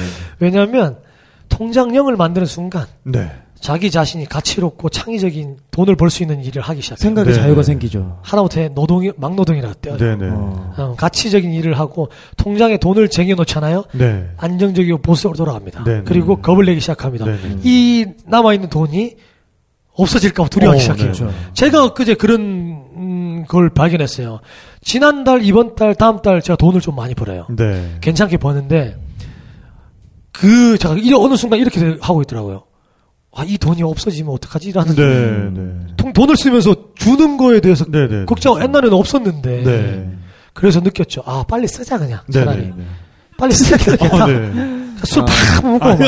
왜냐하면 0.40 0.96
통장령을 1.52 2.16
만드는 2.16 2.46
순간 2.46 2.86
네 3.04 3.30
자기 3.60 3.92
자신이 3.92 4.24
가치롭고 4.26 4.88
창의적인 4.88 5.56
돈을 5.70 5.94
벌 5.94 6.10
수 6.10 6.22
있는 6.24 6.42
일을 6.42 6.62
하기 6.62 6.80
시작해요. 6.82 7.00
생각의 7.00 7.32
네. 7.34 7.40
자유가 7.40 7.62
생기죠. 7.62 8.18
하다못해 8.22 8.70
노동이 8.74 9.12
막노동이라 9.16 9.74
떼요. 9.80 9.96
네네 9.98 10.28
어. 10.30 10.74
어, 10.76 10.94
가치적인 10.98 11.52
일을 11.52 11.78
하고 11.78 12.08
통장에 12.36 12.78
돈을 12.78 13.08
쟁여놓잖아요. 13.08 13.84
네 13.92 14.28
안정적이고 14.38 14.98
보수적으로 14.98 15.36
돌아갑니다. 15.36 15.84
네, 15.84 15.94
네. 15.98 16.02
그리고 16.04 16.36
겁을 16.40 16.64
내기 16.66 16.80
시작합니다. 16.80 17.24
네네 17.24 17.58
이 17.62 18.06
남아있는 18.26 18.68
돈이 18.68 19.14
없어질까 19.94 20.42
봐 20.44 20.48
두려워하기 20.48 20.78
어, 20.78 20.82
시작해요. 20.82 21.12
네. 21.12 21.18
그렇죠. 21.18 21.38
제가 21.54 21.84
엊그제 21.84 22.14
그런 22.14 22.40
음, 22.96 23.44
걸 23.46 23.70
발견했어요. 23.70 24.40
지난달, 24.82 25.44
이번 25.44 25.74
달, 25.76 25.94
다음 25.94 26.20
달 26.22 26.40
제가 26.42 26.56
돈을 26.56 26.80
좀 26.80 26.96
많이 26.96 27.14
벌어요. 27.14 27.46
네 27.50 27.96
괜찮게 28.00 28.38
버는데 28.38 28.96
그 30.32 30.78
제가 30.78 30.96
이 30.98 31.12
어느 31.14 31.36
순간 31.36 31.58
이렇게 31.60 31.96
하고 32.00 32.22
있더라고요. 32.22 32.64
아, 33.34 33.44
이 33.46 33.56
돈이 33.56 33.82
없어지면 33.82 34.32
어떡하지 34.34 34.72
라는 34.72 34.94
네, 34.94 35.60
네. 35.60 35.94
통 35.96 36.12
돈을 36.12 36.36
쓰면서 36.36 36.74
주는 36.94 37.36
거에 37.38 37.60
대해서 37.60 37.84
네, 37.86 38.06
네. 38.06 38.24
걱정 38.26 38.60
옛날에는 38.60 38.92
없었는데 38.92 39.62
네. 39.62 40.10
그래서 40.52 40.80
느꼈죠. 40.80 41.22
아 41.24 41.44
빨리 41.48 41.66
쓰자 41.66 41.98
그냥 41.98 42.20
네, 42.26 42.40
차라리 42.40 42.62
네, 42.62 42.72
네. 42.76 42.84
빨리 43.38 43.52
쓰자 43.54 43.96
그냥 43.96 44.22
아, 44.22 44.26
네. 44.26 44.52
술팍 45.04 45.64
먹고 45.64 46.04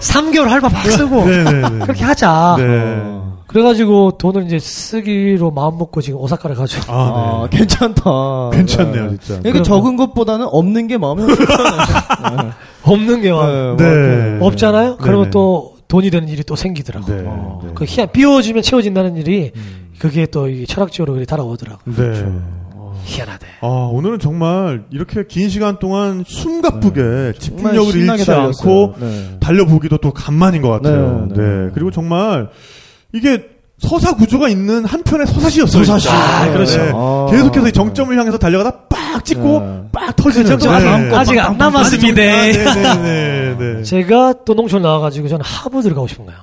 삼 0.00 0.30
3개월 0.30 0.48
할바 0.48 0.68
팍 0.68 0.90
쓰고 0.90 1.24
네, 1.24 1.44
네, 1.44 1.52
네. 1.52 1.78
그렇게 1.80 2.04
하자. 2.04 2.56
네. 2.58 3.27
그래가지고 3.48 4.12
돈을 4.18 4.44
이제 4.44 4.58
쓰기로 4.58 5.50
마음 5.50 5.78
먹고 5.78 6.00
지금 6.02 6.20
오사카를 6.20 6.54
가죠. 6.54 6.80
아, 6.86 6.94
아, 7.44 7.48
네. 7.50 7.58
괜찮다. 7.58 8.50
괜찮네요, 8.52 9.08
진짜. 9.18 9.34
이렇게 9.36 9.50
그럼요. 9.52 9.62
적은 9.64 9.96
것보다는 9.96 10.46
없는 10.50 10.86
게 10.86 10.98
마음이 10.98 11.22
훨씬 11.22 11.46
편해. 11.46 12.50
없는 12.82 13.22
게막 13.22 13.76
네, 13.76 13.84
네. 13.84 14.36
뭐, 14.38 14.48
없잖아요. 14.48 14.90
네, 14.90 14.96
그러면 15.00 15.24
네. 15.24 15.30
또 15.30 15.74
돈이 15.88 16.10
되는 16.10 16.28
일이 16.28 16.44
또 16.44 16.56
생기더라고. 16.56 17.06
네. 17.06 17.24
요 17.24 17.60
네. 17.64 17.70
그 17.74 17.84
희한 17.86 18.12
비워지면 18.12 18.62
채워진다는 18.62 19.16
일이 19.16 19.52
그게 19.98 20.26
또 20.26 20.48
이게 20.48 20.66
철학적으로 20.66 21.14
그렇게 21.14 21.26
달아오더라고. 21.26 21.80
네. 21.86 22.24
희한하대. 23.04 23.46
아, 23.62 23.66
오늘은 23.66 24.18
정말 24.18 24.84
이렇게 24.90 25.24
긴 25.26 25.48
시간 25.48 25.78
동안 25.78 26.24
숨가쁘게 26.26 27.00
정말 27.00 27.34
집중력을 27.38 27.96
잃지 27.96 28.26
달렸어요. 28.26 28.40
않고 28.48 28.94
네. 29.00 29.36
달려보기도 29.40 29.96
또 29.98 30.12
간만인 30.12 30.60
것 30.60 30.68
같아요. 30.68 31.26
네, 31.30 31.34
네, 31.34 31.42
네. 31.42 31.70
그리고 31.72 31.90
정말 31.90 32.50
이게 33.12 33.46
서사 33.78 34.14
구조가 34.14 34.48
있는 34.48 34.84
한편의 34.84 35.26
서사시였어요. 35.28 35.84
서사시. 35.84 36.08
아, 36.08 36.50
그렇죠. 36.52 36.78
네. 36.78 36.92
아. 36.94 37.26
계속해서 37.30 37.68
이 37.68 37.72
정점을 37.72 38.18
향해서 38.18 38.36
달려가다 38.38 38.88
빡 38.88 39.24
찍고 39.24 39.60
네. 39.60 39.82
빡 39.92 40.16
터지는. 40.16 40.58
저 40.58 40.70
아직, 40.70 40.88
아직 41.14 41.38
안 41.38 41.56
남았습니다. 41.56 42.14
네, 42.14 42.52
네, 42.52 42.74
네, 42.74 43.56
네. 43.58 43.82
제가 43.84 44.34
또 44.44 44.54
농촌 44.54 44.82
나와가지고 44.82 45.28
저는 45.28 45.44
하버드를 45.44 45.94
가고 45.94 46.08
싶은 46.08 46.26
거예요. 46.26 46.40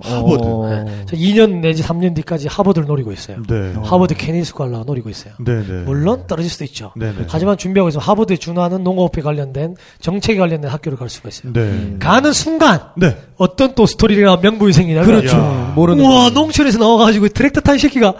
하버드. 0.00 0.42
어. 0.44 0.84
저 1.06 1.16
2년 1.16 1.60
내지 1.60 1.82
3년 1.82 2.14
뒤까지 2.16 2.48
하버드를 2.48 2.86
노리고 2.86 3.12
있어요. 3.12 3.38
네. 3.48 3.72
하버드 3.82 4.14
케니스 4.14 4.52
관라 4.52 4.82
노리고 4.86 5.08
있어요. 5.08 5.32
네, 5.38 5.62
네. 5.66 5.82
물론 5.84 6.24
떨어질 6.26 6.50
수도 6.50 6.64
있죠. 6.64 6.92
네, 6.96 7.12
네. 7.12 7.24
하지만 7.28 7.56
준비하고 7.56 7.88
있으면 7.88 8.02
하버드에 8.02 8.36
준하는 8.36 8.84
농업에 8.84 9.22
관련된 9.22 9.76
정책에 10.00 10.38
관련된 10.38 10.70
학교를 10.70 10.98
갈 10.98 11.08
수가 11.08 11.28
있어요. 11.30 11.52
네. 11.52 11.96
가는 11.98 12.32
순간 12.32 12.80
네. 12.96 13.16
어떤 13.36 13.74
또 13.74 13.86
스토리나 13.86 14.36
명분이 14.42 14.72
생기냐면 14.72 15.06
그렇죠. 15.06 15.36
야. 15.36 15.72
모르는. 15.74 16.04
우와. 16.04 16.30
농촌에서 16.30 16.78
나와가지고 16.78 17.28
트랙터 17.28 17.60
탄 17.62 17.78
새끼가 17.78 18.14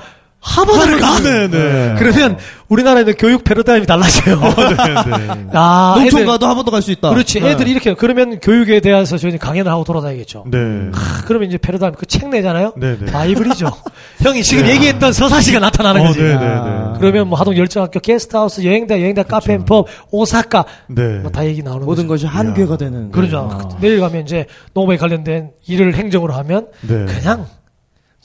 하버드를 0.47 1.01
가. 1.01 1.19
네, 1.21 1.49
네. 1.49 1.95
그러면 1.99 2.39
우리나라에는 2.69 3.15
교육 3.19 3.43
패러다임이 3.45 3.87
달라져요. 3.87 4.41
네, 4.41 5.27
네. 5.27 5.47
아, 5.53 5.95
농촌 5.99 6.23
애들- 6.23 6.27
가도 6.27 6.47
하버드 6.47 6.71
갈 6.71 6.83
수 6.83 6.93
있다. 6.93 7.11
그렇지. 7.11 7.41
네. 7.41 7.51
애들이 7.51 7.73
이렇게 7.73 7.95
그러면 7.95 8.39
교육에 8.41 8.81
대해서 8.81 9.17
저희는 9.19 9.39
강연을 9.39 9.71
하고 9.71 9.83
돌아다니겠죠. 9.85 10.45
네. 10.51 10.59
하, 10.93 11.23
그러면 11.27 11.49
이제 11.49 11.59
패러다임 11.59 11.95
그 11.95 12.07
책 12.07 12.29
내잖아요. 12.29 12.73
네, 12.77 12.97
네. 12.99 13.07
바이블이죠. 13.13 13.69
형이 14.23 14.43
지금 14.43 14.67
얘기했던 14.69 15.13
서사시가 15.13 15.59
나타나는 15.59 16.01
어, 16.01 16.05
거지. 16.07 16.21
네, 16.23 16.29
네, 16.29 16.45
아. 16.45 16.91
네. 16.93 16.99
그러면 17.01 17.29
뭐 17.29 17.39
하동 17.39 17.57
열정학교 17.57 17.99
게스트하우스 18.01 18.65
여행대 18.65 19.01
여행대 19.03 19.25
카페 19.25 19.55
and 19.55 19.71
pub 19.71 19.87
오사카 20.11 20.65
네. 20.89 21.19
뭐 21.19 21.31
다 21.31 21.45
얘기 21.45 21.63
나오는 21.63 21.85
모든 21.85 22.07
거죠. 22.07 22.27
것이 22.27 22.27
한 22.27 22.49
이야. 22.49 22.55
궤가 22.55 22.77
되는. 22.77 23.11
그러죠. 23.11 23.49
아. 23.53 23.77
내일 23.81 24.01
가면 24.01 24.23
이제 24.23 24.47
농업에 24.75 24.97
관련된 24.97 25.51
일을 25.67 25.95
행정으로 25.95 26.33
하면 26.35 26.69
네. 26.83 27.05
그냥 27.05 27.47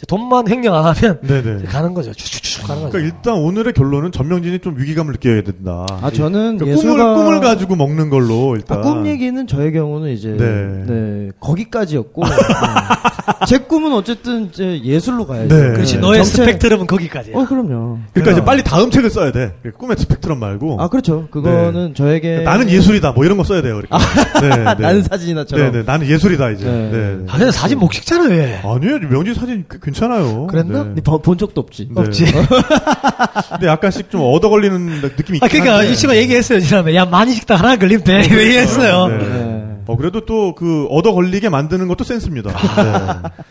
돈만 0.08 0.48
횡령 0.48 0.74
안 0.74 0.86
하면 0.86 1.20
네, 1.22 1.42
네. 1.42 1.64
가는 1.64 1.94
거죠. 1.94 2.14
쭉쭉쭉 2.14 2.68
가는 2.68 2.82
거죠. 2.84 2.92
그러니까 2.92 3.16
일단 3.16 3.36
오늘의 3.36 3.74
결론은 3.74 4.12
전명진이 4.12 4.60
좀 4.60 4.78
위기감을 4.78 5.14
느껴야 5.14 5.44
된다. 5.44 5.86
아, 6.02 6.10
저는 6.12 6.58
그러니까 6.58 6.68
예술가 6.68 7.14
꿈을 7.16 7.26
꿈을 7.26 7.40
가지고 7.42 7.76
먹는 7.76 8.10
걸로 8.10 8.56
일단. 8.56 8.80
아, 8.80 8.82
꿈 8.82 9.06
얘기는 9.08 9.46
저의 9.48 9.72
경우는 9.74 10.12
이제 10.12 10.30
네. 10.30 10.84
네, 10.86 11.32
거기까지였고 11.40 12.24
네. 12.24 12.30
제 13.48 13.58
꿈은 13.58 13.94
어쨌든 13.94 14.46
이제 14.46 14.82
예술로 14.84 15.26
가야죠. 15.26 15.56
네. 15.56 15.72
그렇지. 15.74 15.96
네. 15.96 16.00
너의 16.02 16.22
정체- 16.24 16.26
스펙트럼은 16.46 16.88
거기까지야. 16.88 17.36
어 17.38 17.46
그럼요. 17.46 18.00
그러니까 18.14 18.32
이제 18.34 18.44
빨리 18.46 18.64
다음 18.64 18.90
책을 18.92 19.10
써야 19.10 19.32
돼. 19.32 19.54
그러니까 19.62 19.80
꿈의 19.80 19.98
스펙트럼 19.98 20.40
말고. 20.40 20.78
아 20.82 20.88
그렇죠. 20.88 21.28
그거는 21.32 21.94
저에게 21.96 22.38
네. 22.38 22.44
나는 22.44 22.70
예술이다. 22.70 23.12
뭐 23.12 23.26
이런 23.26 23.38
거 23.38 23.44
써야 23.44 23.62
돼요. 23.62 23.80
그러니까. 23.82 24.40
네, 24.42 24.50
네. 24.50 24.64
나는 24.88 25.04
사진이나처럼. 25.04 25.72
네, 25.72 25.78
네. 25.80 25.84
나는 25.86 26.08
예술이다 26.08 26.50
이제. 26.52 26.66
네. 26.66 26.90
네. 26.92 27.18
아, 27.30 27.38
근데 27.38 27.52
사진 27.52 27.80
못 27.80 27.92
찍잖아, 27.92 28.26
왜? 28.26 28.60
아니에요. 28.64 29.00
명진 29.10 29.34
사진 29.34 29.66
꽤 29.70 29.78
괜찮아요. 29.82 30.48
그랬나? 30.48 30.84
네. 30.96 31.02
본- 31.02 31.22
본 31.22 31.38
적도 31.38 31.62
없지. 31.62 31.90
네. 31.94 32.02
없지. 32.02 32.26
근데 33.52 33.68
약간씩 33.68 34.10
좀 34.10 34.22
얻어 34.22 34.50
걸리는 34.50 35.02
느낌이 35.02 35.38
있긴 35.38 35.44
아, 35.44 35.48
그러니까. 35.48 35.84
이 35.84 35.96
친구가 35.96 36.18
얘기했어요, 36.20 36.60
지난번에. 36.60 36.96
야, 36.96 37.06
많이 37.06 37.34
식당 37.34 37.60
하나 37.60 37.76
걸리면 37.78 38.04
돼. 38.04 38.18
얘기했어요. 38.32 39.71
네. 39.82 39.86
네. 39.86 39.94
어, 39.94 39.98
그래도 39.98 40.26
또 40.26 40.54
그 40.56 40.88
얻어 40.90 41.14
걸리게 41.14 41.50
만드는 41.50 41.88
것도 41.88 42.04
센스입니다. 42.04 42.52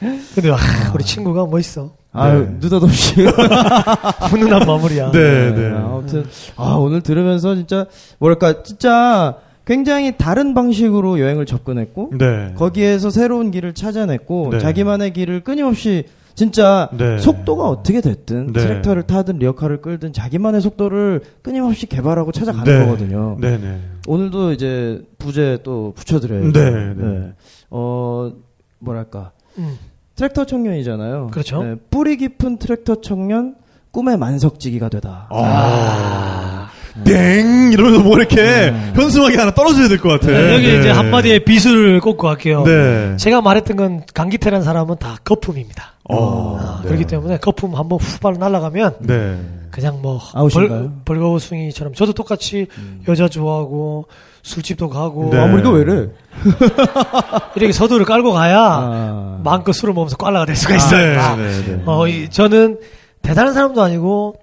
네. 0.00 0.18
근데, 0.34 0.50
아, 0.50 0.56
우리 0.94 1.04
친구가 1.04 1.46
멋있어. 1.46 1.90
아유 2.12 2.40
네. 2.40 2.56
느닷없이. 2.60 3.14
훈훈한 4.30 4.66
마무리야. 4.66 5.10
네, 5.12 5.52
네. 5.54 5.68
아무튼 5.76 6.24
아 6.56 6.74
오늘 6.74 7.02
들으면서 7.02 7.54
진짜 7.54 7.86
뭐랄까 8.18 8.62
진짜 8.62 9.36
굉장히 9.64 10.16
다른 10.16 10.52
방식으로 10.54 11.20
여행을 11.20 11.46
접근했고 11.46 12.10
네. 12.18 12.54
거기에서 12.56 13.10
새로운 13.10 13.50
길을 13.50 13.74
찾아냈고 13.74 14.48
네. 14.52 14.58
자기만의 14.58 15.12
길을 15.12 15.40
끊임없이 15.44 16.04
진짜 16.34 16.88
네. 16.96 17.18
속도가 17.18 17.68
어떻게 17.68 18.00
됐든 18.00 18.52
네. 18.52 18.60
트랙터를 18.60 19.02
타든 19.04 19.38
리어카를 19.38 19.80
끌든 19.80 20.12
자기만의 20.12 20.60
속도를 20.60 21.22
끊임없이 21.42 21.86
개발하고 21.86 22.32
찾아가는 22.32 22.64
네. 22.64 22.84
거거든요. 22.84 23.36
네, 23.40 23.58
네. 23.58 23.80
오늘도 24.06 24.52
이제 24.52 25.02
부제 25.18 25.58
또 25.62 25.92
붙여드려요. 25.96 26.52
네, 26.52 26.94
네. 26.94 27.32
어 27.70 28.32
뭐랄까 28.78 29.32
음. 29.58 29.76
트랙터 30.16 30.44
청년이잖아요. 30.44 31.28
그렇죠. 31.32 31.62
네, 31.62 31.76
뿌리 31.90 32.16
깊은 32.16 32.58
트랙터 32.58 33.00
청년 33.00 33.56
꿈의 33.90 34.16
만석지기가 34.18 34.88
되다. 34.88 35.28
아. 35.30 36.68
땡! 37.04 37.59
이러면서 37.72 38.02
뭐 38.02 38.16
이렇게 38.18 38.72
현수막이 38.94 39.36
하나 39.36 39.52
떨어져야 39.52 39.88
될 39.88 39.98
것 39.98 40.08
같아. 40.20 40.26
네, 40.32 40.54
여기 40.54 40.66
네. 40.68 40.78
이제 40.78 40.90
한마디에 40.90 41.40
비수를 41.40 42.00
꽂고 42.00 42.26
갈게요. 42.26 42.64
네. 42.64 43.16
제가 43.16 43.40
말했던 43.40 43.76
건 43.76 44.02
강기태라는 44.14 44.64
사람은 44.64 44.96
다 44.98 45.16
거품입니다. 45.24 45.92
어, 46.08 46.58
아, 46.60 46.80
네. 46.82 46.88
그렇기 46.88 47.04
때문에 47.06 47.38
거품 47.38 47.74
한번 47.76 47.98
후발 48.00 48.34
날아가면 48.38 48.96
네. 49.00 49.38
그냥 49.70 50.00
뭐? 50.02 50.20
벌, 50.52 50.90
벌거숭이처럼 51.04 51.94
저도 51.94 52.12
똑같이 52.12 52.66
여자 53.08 53.28
좋아하고 53.28 54.06
술집도 54.42 54.88
가고 54.88 55.30
네. 55.30 55.38
아, 55.38 55.44
우리가 55.44 55.70
왜래? 55.70 56.08
이렇게 57.54 57.72
서두를 57.72 58.04
깔고 58.06 58.32
가야 58.32 58.58
아. 58.58 59.40
마음껏 59.44 59.72
술을 59.72 59.94
먹으면서 59.94 60.16
꽐라가 60.16 60.46
될 60.46 60.56
수가 60.56 60.74
있어요. 60.76 61.12
네, 61.12 61.16
아, 61.18 61.36
네, 61.36 61.62
네. 61.66 61.82
어, 61.86 62.08
이, 62.08 62.28
저는 62.30 62.78
대단한 63.22 63.52
사람도 63.54 63.82
아니고 63.82 64.34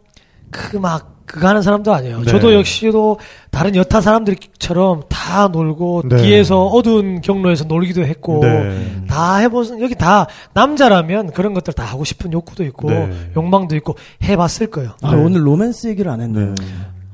그 0.52 0.78
막 0.80 1.16
그거 1.28 1.48
하는 1.49 1.62
사람도 1.62 1.94
아니에요. 1.94 2.22
네. 2.22 2.32
저도 2.32 2.54
역시도 2.54 3.20
다른 3.52 3.76
여타 3.76 3.99
사람들처럼 4.02 5.04
다 5.10 5.49
놀고 5.49 6.04
네. 6.06 6.18
뒤에서 6.18 6.66
어두운 6.68 7.22
경로에서 7.22 7.66
놀기도 7.66 8.04
했고 8.06 8.40
네. 8.41 9.04
다 9.08 9.36
해본 9.38 9.82
여기 9.82 9.94
다 9.94 10.28
남자라면 10.54 11.32
그런 11.34 11.54
것들 11.54 11.74
다 11.74 11.84
하고 11.84 12.06
싶은 12.06 12.32
욕구도 12.32 12.64
있고 12.64 12.90
네. 12.90 13.12
욕망도 13.36 13.76
있고 13.76 13.95
해봤을 14.24 14.68
거예요. 14.72 14.91
아, 15.04 15.10
오늘 15.12 15.45
로맨스 15.45 15.88
얘기를 15.88 16.10
안 16.10 16.22
했네. 16.22 16.56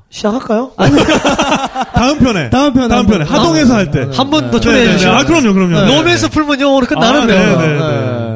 시작할까요? 0.09 0.71
다음 1.95 2.19
편에. 2.19 2.49
다음 2.51 2.73
편, 2.73 2.87
다음 2.87 2.89
다음 2.89 3.05
편에. 3.07 3.25
편. 3.25 3.35
하동에서 3.35 3.73
할 3.73 3.89
때. 3.89 4.07
한 4.13 4.29
번더 4.29 4.51
네, 4.51 4.59
초대해 4.59 4.79
네, 4.81 4.85
네. 4.85 4.91
주시죠. 4.93 5.11
아, 5.11 5.23
그럼요, 5.23 5.53
그럼요. 5.53 5.81
네. 5.81 5.95
로맨스 5.95 6.29
풀면 6.29 6.61
영어로 6.61 6.85
끝나는데. 6.85 7.35
아, 7.35 7.41
네, 7.41 7.51
요 7.51 7.57
네, 7.57 7.67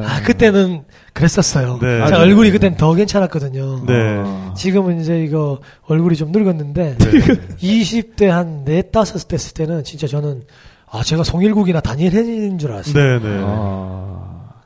네. 0.02 0.08
아, 0.08 0.22
그때는 0.24 0.82
그랬었어요. 1.18 1.80
네. 1.82 2.06
제가 2.06 2.20
아, 2.20 2.22
얼굴이 2.22 2.52
그땐 2.52 2.78
더 2.78 2.94
괜찮았거든요. 2.94 3.86
네. 3.86 4.24
지금은 4.56 5.02
이제 5.02 5.20
이거 5.20 5.60
얼굴이 5.88 6.16
좀 6.16 6.32
늙었는데 6.32 6.96
네. 6.98 7.12
20대 7.58 8.28
한 8.28 8.66
4, 8.66 9.00
5 9.00 9.04
됐을 9.28 9.54
때는 9.54 9.84
진짜 9.84 10.08
저는 10.08 10.44
아 10.90 11.04
제가 11.04 11.24
송일국이나 11.24 11.82
다니엘인 11.82 12.58
줄 12.60 12.72
알았어요. 12.72 12.94
네, 12.94 13.20
네. 13.20 13.42
아. 13.44 14.18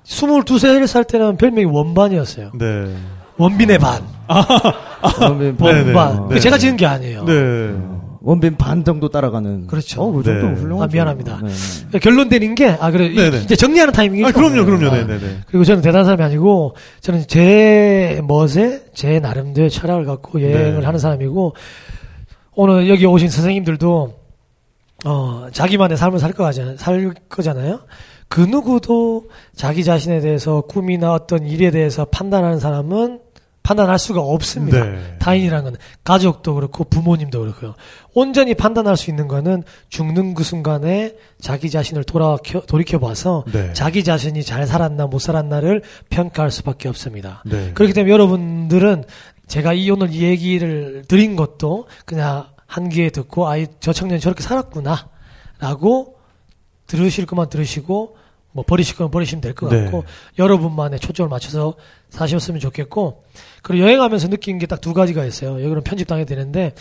22, 0.04 0.56
3살 0.58 1.08
때는 1.08 1.38
별명이 1.38 1.66
원반이었어요. 1.66 2.52
네. 2.60 2.96
원빈의 3.38 3.80
반. 3.80 4.02
원빈 5.22 5.58
네, 5.58 5.74
네. 5.74 5.94
원반. 5.94 6.30
네. 6.30 6.40
제가 6.40 6.58
지은 6.58 6.76
게 6.76 6.86
아니에요. 6.86 7.24
네. 7.26 7.74
원빈 8.24 8.56
반 8.58 8.84
정도 8.84 9.10
따라가는. 9.10 9.66
그렇죠. 9.68 10.04
어, 10.04 10.12
그 10.12 10.22
정도 10.24 10.48
네. 10.50 10.54
훌륭하죠. 10.54 10.84
아, 10.84 10.88
미안합니다. 10.94 11.40
네, 11.42 11.48
네. 11.48 11.54
그러니까 11.88 12.00
결론 12.00 12.30
내린 12.30 12.54
게, 12.54 12.68
아, 12.70 12.92
그래. 12.92 13.08
이- 13.08 13.16
네네. 13.16 13.38
이제 13.40 13.56
정리하는 13.56 13.94
타이밍이죠. 13.94 14.28
아, 14.28 14.32
그럼요, 14.32 14.64
그럼요. 14.66 14.88
아, 14.88 14.92
네, 14.92 15.08
네, 15.08 15.20
네. 15.20 15.38
그리고 15.48 15.64
저는 15.64 15.82
대단한 15.82 16.06
사람이 16.06 16.22
아니고, 16.24 16.76
저는 17.00 17.24
제 17.28 18.22
멋에, 18.28 18.82
제 18.94 19.20
나름대로의 19.20 19.72
철학을 19.72 20.06
갖고 20.06 20.40
여행을 20.42 20.80
네. 20.82 20.86
하는 20.86 21.00
사람이고, 21.00 21.56
오늘 22.54 22.90
여기 22.90 23.06
오신 23.08 23.30
선생님들도, 23.30 24.14
어, 25.06 25.48
자기만의 25.52 25.98
삶을 25.98 26.20
살 26.20 26.32
거잖아요. 26.34 26.78
살 26.78 27.14
거잖아요. 27.28 27.80
그 28.28 28.42
누구도 28.42 29.30
자기 29.56 29.84
자신에 29.84 30.20
대해서 30.20 30.62
꿈이나 30.62 31.14
어떤 31.14 31.48
일에 31.48 31.72
대해서 31.72 32.06
판단하는 32.06 32.60
사람은 32.60 33.20
판단할 33.64 34.00
수가 34.00 34.22
없습니다. 34.22 34.84
네. 34.84 35.18
타인이라는 35.20 35.64
건 35.64 35.76
가족도 36.04 36.56
그렇고 36.56 36.84
부모님도 36.84 37.40
그렇고요. 37.40 37.76
온전히 38.14 38.56
판단할 38.56 38.98
수 38.98 39.10
있는 39.10 39.28
거는 39.28 39.64
죽는 39.90 40.34
그 40.34 40.44
순간에 40.44 41.16
자기 41.40 41.70
자신을 41.70 42.04
돌아 42.04 42.38
돌이켜 42.68 43.00
봐서 43.00 43.46
네. 43.52 43.72
자기 43.74 44.04
자신이 44.04 44.44
잘 44.44 44.66
살았나 44.66 45.08
못 45.08 45.20
살았나를 45.20 45.84
평가할 46.10 46.52
수밖에 46.52 46.90
없습니다. 46.90 47.44
네. 47.46 47.72
그렇기 47.74 47.94
때문에 47.94 48.12
여러분들은 48.12 49.04
제가 49.48 49.74
이 49.74 49.90
오늘 49.92 50.12
이 50.12 50.24
얘기를 50.24 51.04
드린 51.08 51.36
것도 51.36 51.88
그냥 52.06 52.48
한 52.66 52.90
귀에 52.90 53.10
듣고 53.10 53.48
아이 53.48 53.68
저 53.80 53.94
청년이 53.94 54.22
저렇게 54.22 54.42
살았구나라고 54.42 56.16
들으실 56.88 57.26
것만 57.26 57.50
들으시고 57.50 58.16
뭐 58.54 58.64
버리실 58.66 58.96
거면 58.96 59.12
버리시면 59.12 59.42
될것 59.42 59.70
네. 59.70 59.84
같고 59.84 60.04
여러분만의 60.38 61.00
초점을 61.00 61.30
맞춰서 61.30 61.76
사셨으면 62.10 62.60
좋겠고 62.60 63.24
그리고 63.62 63.84
여행하면서 63.86 64.30
느낀 64.30 64.58
게 64.60 64.66
딱 64.68 64.82
두 64.82 64.94
가지가 64.94 65.26
있어요. 65.26 65.62
여기는 65.64 65.84
편집당해 65.84 66.26
되는데 66.26 66.74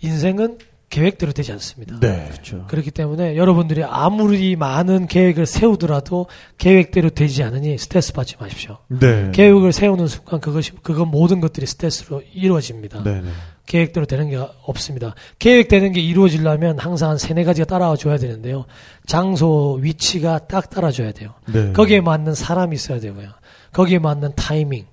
인생은 0.00 0.58
계획대로 0.90 1.32
되지 1.32 1.52
않습니다. 1.52 1.98
네. 2.00 2.28
그렇죠. 2.30 2.64
그렇기 2.68 2.90
때문에 2.92 3.36
여러분들이 3.36 3.84
아무리 3.84 4.56
많은 4.56 5.06
계획을 5.06 5.44
세우더라도 5.44 6.28
계획대로 6.56 7.10
되지 7.10 7.42
않으니 7.42 7.76
스트레스 7.76 8.14
받지 8.14 8.36
마십시오. 8.40 8.78
네. 8.88 9.30
계획을 9.34 9.72
세우는 9.72 10.06
순간 10.06 10.40
그것이 10.40 10.72
그건 10.82 11.08
모든 11.08 11.40
것들이 11.42 11.66
스트레스로 11.66 12.22
이루어집니다. 12.32 13.02
네. 13.02 13.20
네. 13.20 13.28
계획대로 13.66 14.06
되는 14.06 14.30
게 14.30 14.38
없습니다. 14.62 15.14
계획되는 15.38 15.92
게 15.92 16.00
이루어지려면 16.00 16.78
항상 16.78 17.10
한 17.10 17.18
세네 17.18 17.44
가지가 17.44 17.66
따라와 17.66 17.96
줘야 17.96 18.16
되는데요. 18.16 18.64
장소, 19.06 19.78
위치가 19.82 20.38
딱 20.38 20.70
따라줘야 20.70 21.12
돼요. 21.12 21.34
네. 21.52 21.74
거기에 21.74 22.00
맞는 22.00 22.32
사람이 22.34 22.74
있어야 22.74 22.98
되고요. 22.98 23.28
거기에 23.74 23.98
맞는 23.98 24.32
타이밍, 24.36 24.86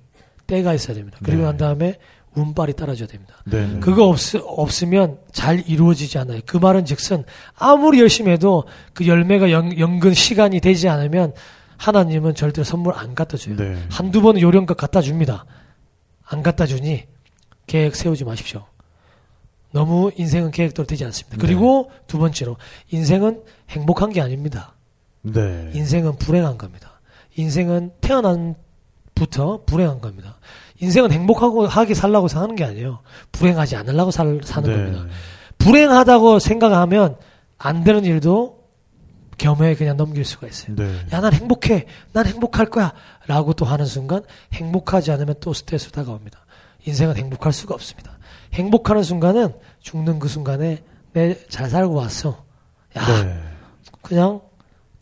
때가 0.46 0.74
있어야 0.74 0.94
됩니다. 0.94 1.18
그리고 1.22 1.42
네. 1.42 1.44
난 1.46 1.56
다음에 1.56 1.98
운빨이 2.34 2.74
따라줘야 2.74 3.08
됩니다. 3.08 3.34
네. 3.44 3.66
네. 3.66 3.80
그거 3.80 4.08
없, 4.08 4.18
없으면 4.44 5.18
잘 5.32 5.62
이루어지지 5.66 6.18
않아요. 6.18 6.40
그 6.46 6.58
말은 6.58 6.84
즉슨 6.84 7.24
아무리 7.54 8.00
열심히 8.00 8.30
해도 8.30 8.64
그 8.92 9.06
열매가 9.06 9.50
연, 9.50 9.78
연근 9.78 10.14
시간이 10.14 10.60
되지 10.60 10.88
않으면 10.88 11.32
하나님은 11.78 12.34
절대로 12.34 12.64
선물 12.64 12.94
안 12.94 13.14
갖다 13.14 13.36
줘요. 13.36 13.56
네. 13.56 13.82
한두 13.90 14.20
번은 14.20 14.40
요령껏 14.40 14.76
갖다 14.76 15.00
줍니다. 15.00 15.44
안 16.24 16.42
갖다 16.42 16.66
주니 16.66 17.04
계획 17.66 17.96
세우지 17.96 18.24
마십시오. 18.24 18.66
너무 19.72 20.10
인생은 20.16 20.52
계획대로 20.52 20.86
되지 20.86 21.04
않습니다. 21.06 21.36
그리고 21.38 21.90
두 22.06 22.18
번째로 22.18 22.56
인생은 22.90 23.42
행복한 23.70 24.10
게 24.10 24.20
아닙니다. 24.20 24.74
네. 25.22 25.70
인생은 25.74 26.16
불행한 26.16 26.56
겁니다. 26.56 27.00
인생은 27.36 27.92
태어난 28.00 28.54
부터 29.16 29.64
불행한 29.66 30.00
겁니다. 30.00 30.36
인생은 30.80 31.10
행복하고 31.10 31.66
하게 31.66 31.94
살라고 31.94 32.28
사는 32.28 32.54
게 32.54 32.62
아니에요. 32.62 33.00
불행하지 33.32 33.74
않으려고 33.74 34.12
살, 34.12 34.40
사는 34.44 34.70
네. 34.70 34.76
겁니다. 34.76 35.12
불행하다고 35.58 36.38
생각하면 36.38 37.16
안 37.58 37.82
되는 37.82 38.04
일도 38.04 38.64
겸해 39.38 39.74
그냥 39.74 39.96
넘길 39.96 40.24
수가 40.24 40.46
있어요. 40.46 40.76
네. 40.76 41.00
야, 41.12 41.20
난 41.20 41.32
행복해. 41.32 41.86
난 42.12 42.26
행복할 42.26 42.66
거야. 42.66 42.92
라고 43.26 43.52
또 43.54 43.64
하는 43.64 43.86
순간 43.86 44.22
행복하지 44.52 45.10
않으면 45.10 45.36
또 45.40 45.52
스트레스 45.52 45.90
다가옵니다. 45.90 46.38
인생은 46.86 47.16
행복할 47.16 47.52
수가 47.52 47.74
없습니다. 47.74 48.18
행복하는 48.52 49.02
순간은 49.02 49.54
죽는 49.80 50.18
그 50.18 50.28
순간에 50.28 50.82
내 51.12 51.34
잘 51.48 51.70
살고 51.70 51.94
왔어. 51.94 52.44
야, 52.96 53.24
네. 53.24 53.40
그냥 54.02 54.40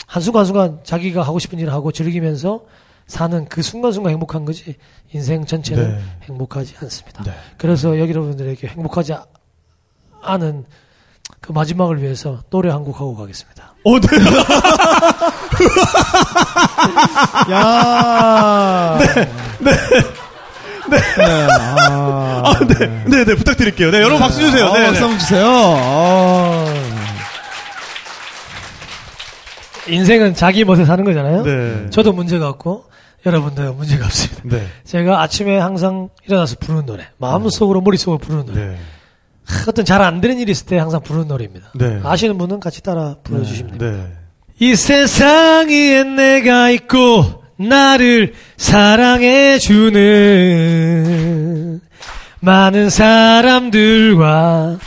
한순간순간 0.07 0.81
자기가 0.85 1.23
하고 1.23 1.41
싶은 1.41 1.59
일을 1.59 1.73
하고 1.73 1.91
즐기면서 1.91 2.65
사는 3.07 3.45
그 3.49 3.63
순간순간 3.63 4.13
행복한 4.13 4.45
거지 4.45 4.77
인생 5.13 5.45
전체는 5.45 5.97
네. 5.97 6.03
행복하지 6.29 6.75
않습니다. 6.83 7.25
네. 7.25 7.33
그래서 7.59 7.99
여기 7.99 8.13
여러분들에게 8.13 8.69
행복하지 8.69 9.15
아- 9.15 9.25
않은 10.23 10.65
그 11.41 11.53
마지막을 11.53 12.01
위해서 12.03 12.43
노래 12.51 12.71
한 12.71 12.85
곡 12.85 12.97
하고 13.01 13.17
가겠습니다. 13.17 13.75
어, 13.85 14.01
네. 14.01 14.09
야. 17.53 18.99
네. 18.99 19.07
네. 20.89 20.99
아. 21.59 22.43
아, 22.45 22.59
네. 22.67 23.05
네, 23.07 23.25
네, 23.25 23.35
부탁드릴게요. 23.35 23.91
네, 23.91 23.99
여러분 23.99 24.19
박수 24.21 24.41
주세요. 24.41 24.67
어, 24.67 24.79
네. 24.79 24.85
박수 24.87 24.93
네. 24.95 25.01
한번 25.01 25.19
주세요. 25.19 25.45
어. 25.47 26.65
인생은 29.87 30.35
자기 30.35 30.65
멋에 30.65 30.85
사는 30.85 31.05
거잖아요. 31.05 31.43
네. 31.43 31.91
저도 31.91 32.13
문제가 32.13 32.49
없고 32.49 32.85
여러분도 33.27 33.73
문제가 33.75 34.05
없습니다. 34.07 34.43
네. 34.45 34.67
제가 34.85 35.23
아침에 35.23 35.59
항상 35.59 36.09
일어나서 36.27 36.57
부르는 36.61 36.87
노래, 36.87 37.07
마음속으로 37.19 37.81
머릿속으로 37.81 38.19
부르는 38.19 38.47
노래. 38.47 38.61
네. 38.67 38.77
하, 39.47 39.65
어떤 39.69 39.85
잘 39.85 40.01
안 40.03 40.21
되는 40.21 40.39
일이 40.39 40.53
있을 40.53 40.67
때 40.67 40.79
항상 40.79 41.01
부르는 41.03 41.29
노래입니다. 41.29 41.73
네. 41.75 42.01
아시는 42.05 42.37
분은 42.39 42.61
같이 42.61 42.83
따라 42.83 43.17
불러주시면 43.25 43.79
됩니다. 43.79 44.05
네. 44.07 44.13
이 44.61 44.77
세상 44.77 45.69
위에 45.69 46.05
내가 46.05 46.71
있고 46.71 47.43
나를 47.57 48.35
사랑해주는 50.45 51.81
많은 52.41 52.91
사람들과 52.91 54.79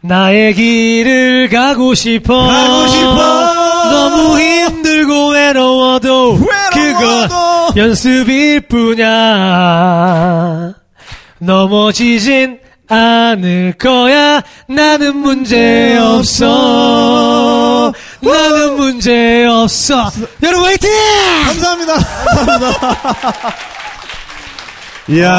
나의 0.00 0.54
길을 0.54 1.48
가고 1.48 1.94
싶어 1.94 2.46
가고 2.46 2.88
싶어. 2.88 3.54
너무 3.90 4.38
힘들고 4.40 5.28
외로워도 5.30 6.03
그건 6.72 7.28
연습일 7.76 8.62
뿐이야. 8.68 10.74
넘어지진 11.38 12.58
않을 12.88 13.74
거야. 13.78 14.42
나는 14.68 15.16
문제 15.16 15.96
없어. 15.98 17.92
나는 18.20 18.76
문제 18.76 19.46
없어. 19.46 20.10
여러분 20.42 20.66
화이팅! 20.66 20.90
감사합니다. 21.46 21.94
이야. 25.08 25.30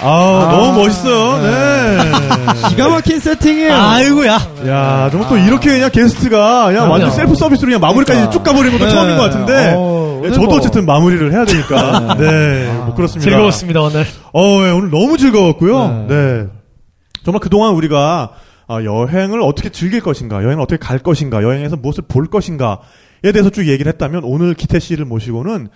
아, 0.00 0.48
너무 0.52 0.82
멋있어요. 0.82 1.42
네. 1.42 2.68
기가 2.68 2.88
막힌 2.88 3.18
세팅이에요. 3.18 3.72
아이고야 3.74 4.32
야, 4.66 5.08
정말 5.10 5.28
또 5.28 5.36
이렇게 5.38 5.70
그냥 5.70 5.90
게스트가 5.90 6.66
그냥 6.66 6.90
완전 6.90 7.10
셀프 7.10 7.34
서비스로 7.34 7.66
그냥 7.68 7.80
마무리까지 7.80 8.18
그러니까. 8.18 8.30
쭉 8.30 8.42
가버리는 8.42 8.72
것도 8.78 8.84
네. 8.84 8.90
처음인 8.90 9.16
것 9.16 9.22
같은데. 9.24 9.74
어, 9.76 10.20
네, 10.22 10.30
저도 10.32 10.46
뭐- 10.46 10.56
어쨌든 10.56 10.86
마무리를 10.86 11.32
해야 11.32 11.44
되니까. 11.44 12.16
네. 12.18 12.72
뭐 12.84 12.94
그렇습니다. 12.94 13.30
즐거웠습니다 13.30 13.80
오늘 13.80 14.06
어, 14.32 14.42
예, 14.66 14.70
오늘 14.70 14.90
너무 14.90 15.16
즐거웠고요. 15.18 16.06
네. 16.08 16.14
네. 16.14 16.46
정말 17.24 17.40
그동안 17.40 17.72
우리가 17.74 18.30
아, 18.68 18.82
여행을 18.82 19.40
어떻게 19.42 19.68
즐길 19.70 20.00
것인가, 20.00 20.42
여행을 20.42 20.60
어떻게 20.60 20.76
갈 20.76 20.98
것인가, 20.98 21.42
여행에서 21.42 21.76
무엇을 21.76 22.04
볼 22.08 22.26
것인가에 22.26 22.78
대해서 23.32 23.48
쭉 23.50 23.66
얘기를 23.68 23.90
했다면 23.92 24.22
오늘 24.24 24.54
기태 24.54 24.78
씨를 24.80 25.04
모시고는 25.04 25.68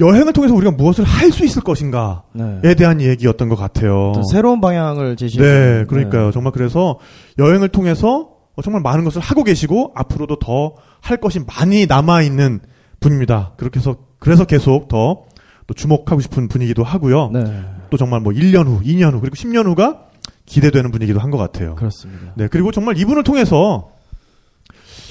여행을 0.00 0.32
통해서 0.32 0.54
우리가 0.54 0.72
무엇을 0.72 1.04
할 1.04 1.30
수 1.32 1.44
있을 1.44 1.62
것인가에 1.62 2.16
네. 2.62 2.74
대한 2.74 3.00
얘기였던 3.00 3.48
것 3.48 3.56
같아요. 3.56 4.12
또 4.14 4.22
새로운 4.32 4.60
방향을 4.60 5.16
제시해. 5.16 5.42
네, 5.44 5.84
그러니까요. 5.86 6.30
정말 6.32 6.52
그래서 6.52 6.98
여행을 7.38 7.68
통해서 7.68 8.30
어, 8.54 8.62
정말 8.62 8.82
많은 8.82 9.04
것을 9.04 9.20
하고 9.20 9.44
계시고 9.44 9.92
앞으로도 9.94 10.36
더 10.38 10.74
할 11.00 11.16
것이 11.16 11.40
많이 11.40 11.86
남아 11.86 12.22
있는 12.22 12.60
분입니다. 13.00 13.54
그렇게 13.56 13.80
해서 13.80 13.96
그래서 14.20 14.44
계속 14.44 14.88
더 14.88 15.24
또 15.68 15.74
주목하고 15.74 16.20
싶은 16.20 16.48
분이기도 16.48 16.82
하고요. 16.82 17.30
네. 17.32 17.64
또 17.90 17.96
정말 17.96 18.20
뭐 18.20 18.32
1년 18.32 18.66
후, 18.66 18.80
2년 18.82 19.12
후, 19.12 19.20
그리고 19.20 19.36
10년 19.36 19.64
후가 19.66 20.06
기대되는 20.44 20.90
분이기도 20.90 21.20
한 21.20 21.30
것 21.30 21.38
같아요. 21.38 21.76
그렇습니다. 21.76 22.32
네, 22.36 22.48
그리고 22.48 22.72
정말 22.72 22.98
이분을 22.98 23.22
통해서 23.22 23.90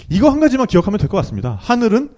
이거 0.09 0.29
한 0.29 0.41
가지만 0.41 0.67
기억하면 0.67 0.97
될 0.99 1.07
것 1.07 1.15
같습니다. 1.17 1.57
하늘은 1.61 2.09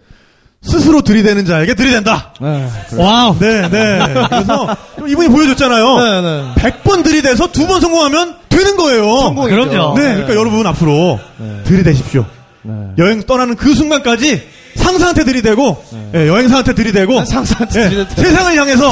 스스로 0.63 1.01
들이대는 1.01 1.45
자에게 1.45 1.73
들이댄다. 1.75 2.33
네. 2.41 2.69
wow 2.97 3.37
네, 3.37 3.67
네. 3.69 3.99
그래서 4.29 4.75
좀 4.97 5.07
이분이 5.09 5.27
보여줬잖아요. 5.29 5.99
네, 5.99 6.21
네. 6.21 6.53
100번 6.55 7.03
들이대서 7.03 7.51
두 7.51 7.67
번 7.67 7.79
성공하면 7.81 8.35
되는 8.49 8.77
거예요. 8.77 9.17
성공이죠. 9.19 9.55
그럼요. 9.69 9.95
네, 9.97 10.03
그러니까 10.13 10.35
여러분 10.35 10.65
앞으로 10.67 11.19
네. 11.37 11.63
들이대십시오. 11.65 12.25
네. 12.63 12.73
여행 12.97 13.23
떠나는 13.23 13.55
그 13.55 13.73
순간까지 13.73 14.47
상사한테 14.75 15.23
들이대고, 15.23 15.83
예, 16.15 16.27
여행사한테 16.27 16.73
들이대고, 16.73 17.25
상사한테 17.25 17.79
예, 17.79 17.89
들이댔다. 17.89 18.15
세상을 18.15 18.57
향해서 18.57 18.91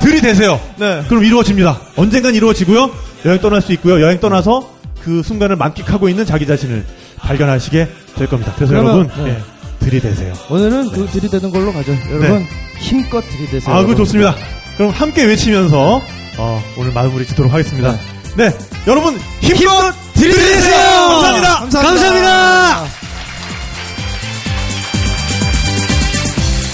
들이대세요. 0.00 0.60
네. 0.76 1.02
그럼 1.08 1.24
이루어집니다. 1.24 1.80
언젠간 1.96 2.34
이루어지고요. 2.34 2.90
여행 3.24 3.40
떠날 3.40 3.62
수 3.62 3.72
있고요. 3.72 4.02
여행 4.02 4.20
떠나서 4.20 4.68
그 5.02 5.22
순간을 5.24 5.56
만끽하고 5.56 6.08
있는 6.10 6.26
자기 6.26 6.46
자신을 6.46 6.84
발견하시게 7.18 7.88
될 8.16 8.26
겁니다. 8.28 8.52
그래서 8.56 8.72
그러면, 8.74 8.94
여러분, 9.08 9.24
네. 9.24 9.30
예, 9.30 9.38
들이대세요. 9.80 10.32
오늘은 10.50 10.90
그 10.92 11.00
네. 11.00 11.10
들이대는 11.12 11.50
걸로 11.50 11.72
가죠. 11.72 11.92
네. 11.92 12.00
여러분 12.12 12.46
힘껏 12.78 13.20
들이대세요. 13.22 13.74
아, 13.74 13.84
그 13.84 13.94
좋습니다. 13.96 14.34
네. 14.34 14.40
그럼 14.76 14.92
함께 14.92 15.24
외치면서 15.24 16.00
어, 16.38 16.62
오늘 16.76 16.92
마무리 16.92 17.26
짓도록 17.26 17.52
하겠습니다. 17.52 17.98
네, 18.36 18.50
여러분 18.86 19.18
힘껏, 19.40 19.56
힘껏 19.60 19.92
들이대세요. 20.14 20.42
들이대세요. 20.44 20.82
감사합니다. 20.82 21.58
감사합니다. 21.58 21.80
감사합니다. 21.90 23.00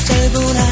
감사합니다. 0.08 0.65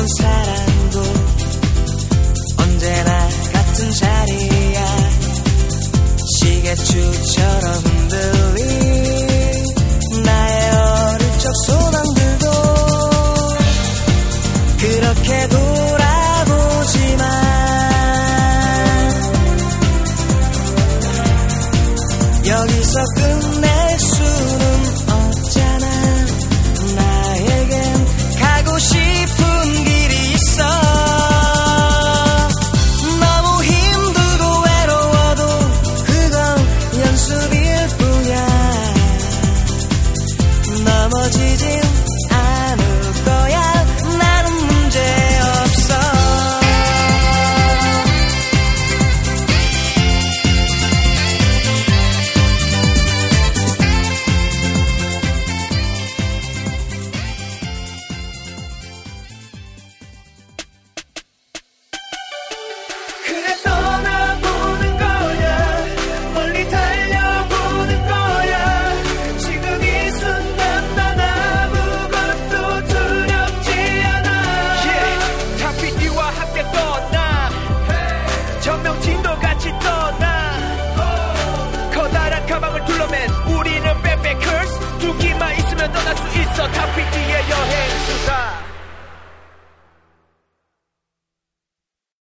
어떤 0.00 0.08
사람도 0.16 1.02
언제나 2.56 3.28
같은 3.52 3.90
자리야. 3.90 5.10
시계추처럼 6.38 7.74
흔들리 7.84 9.09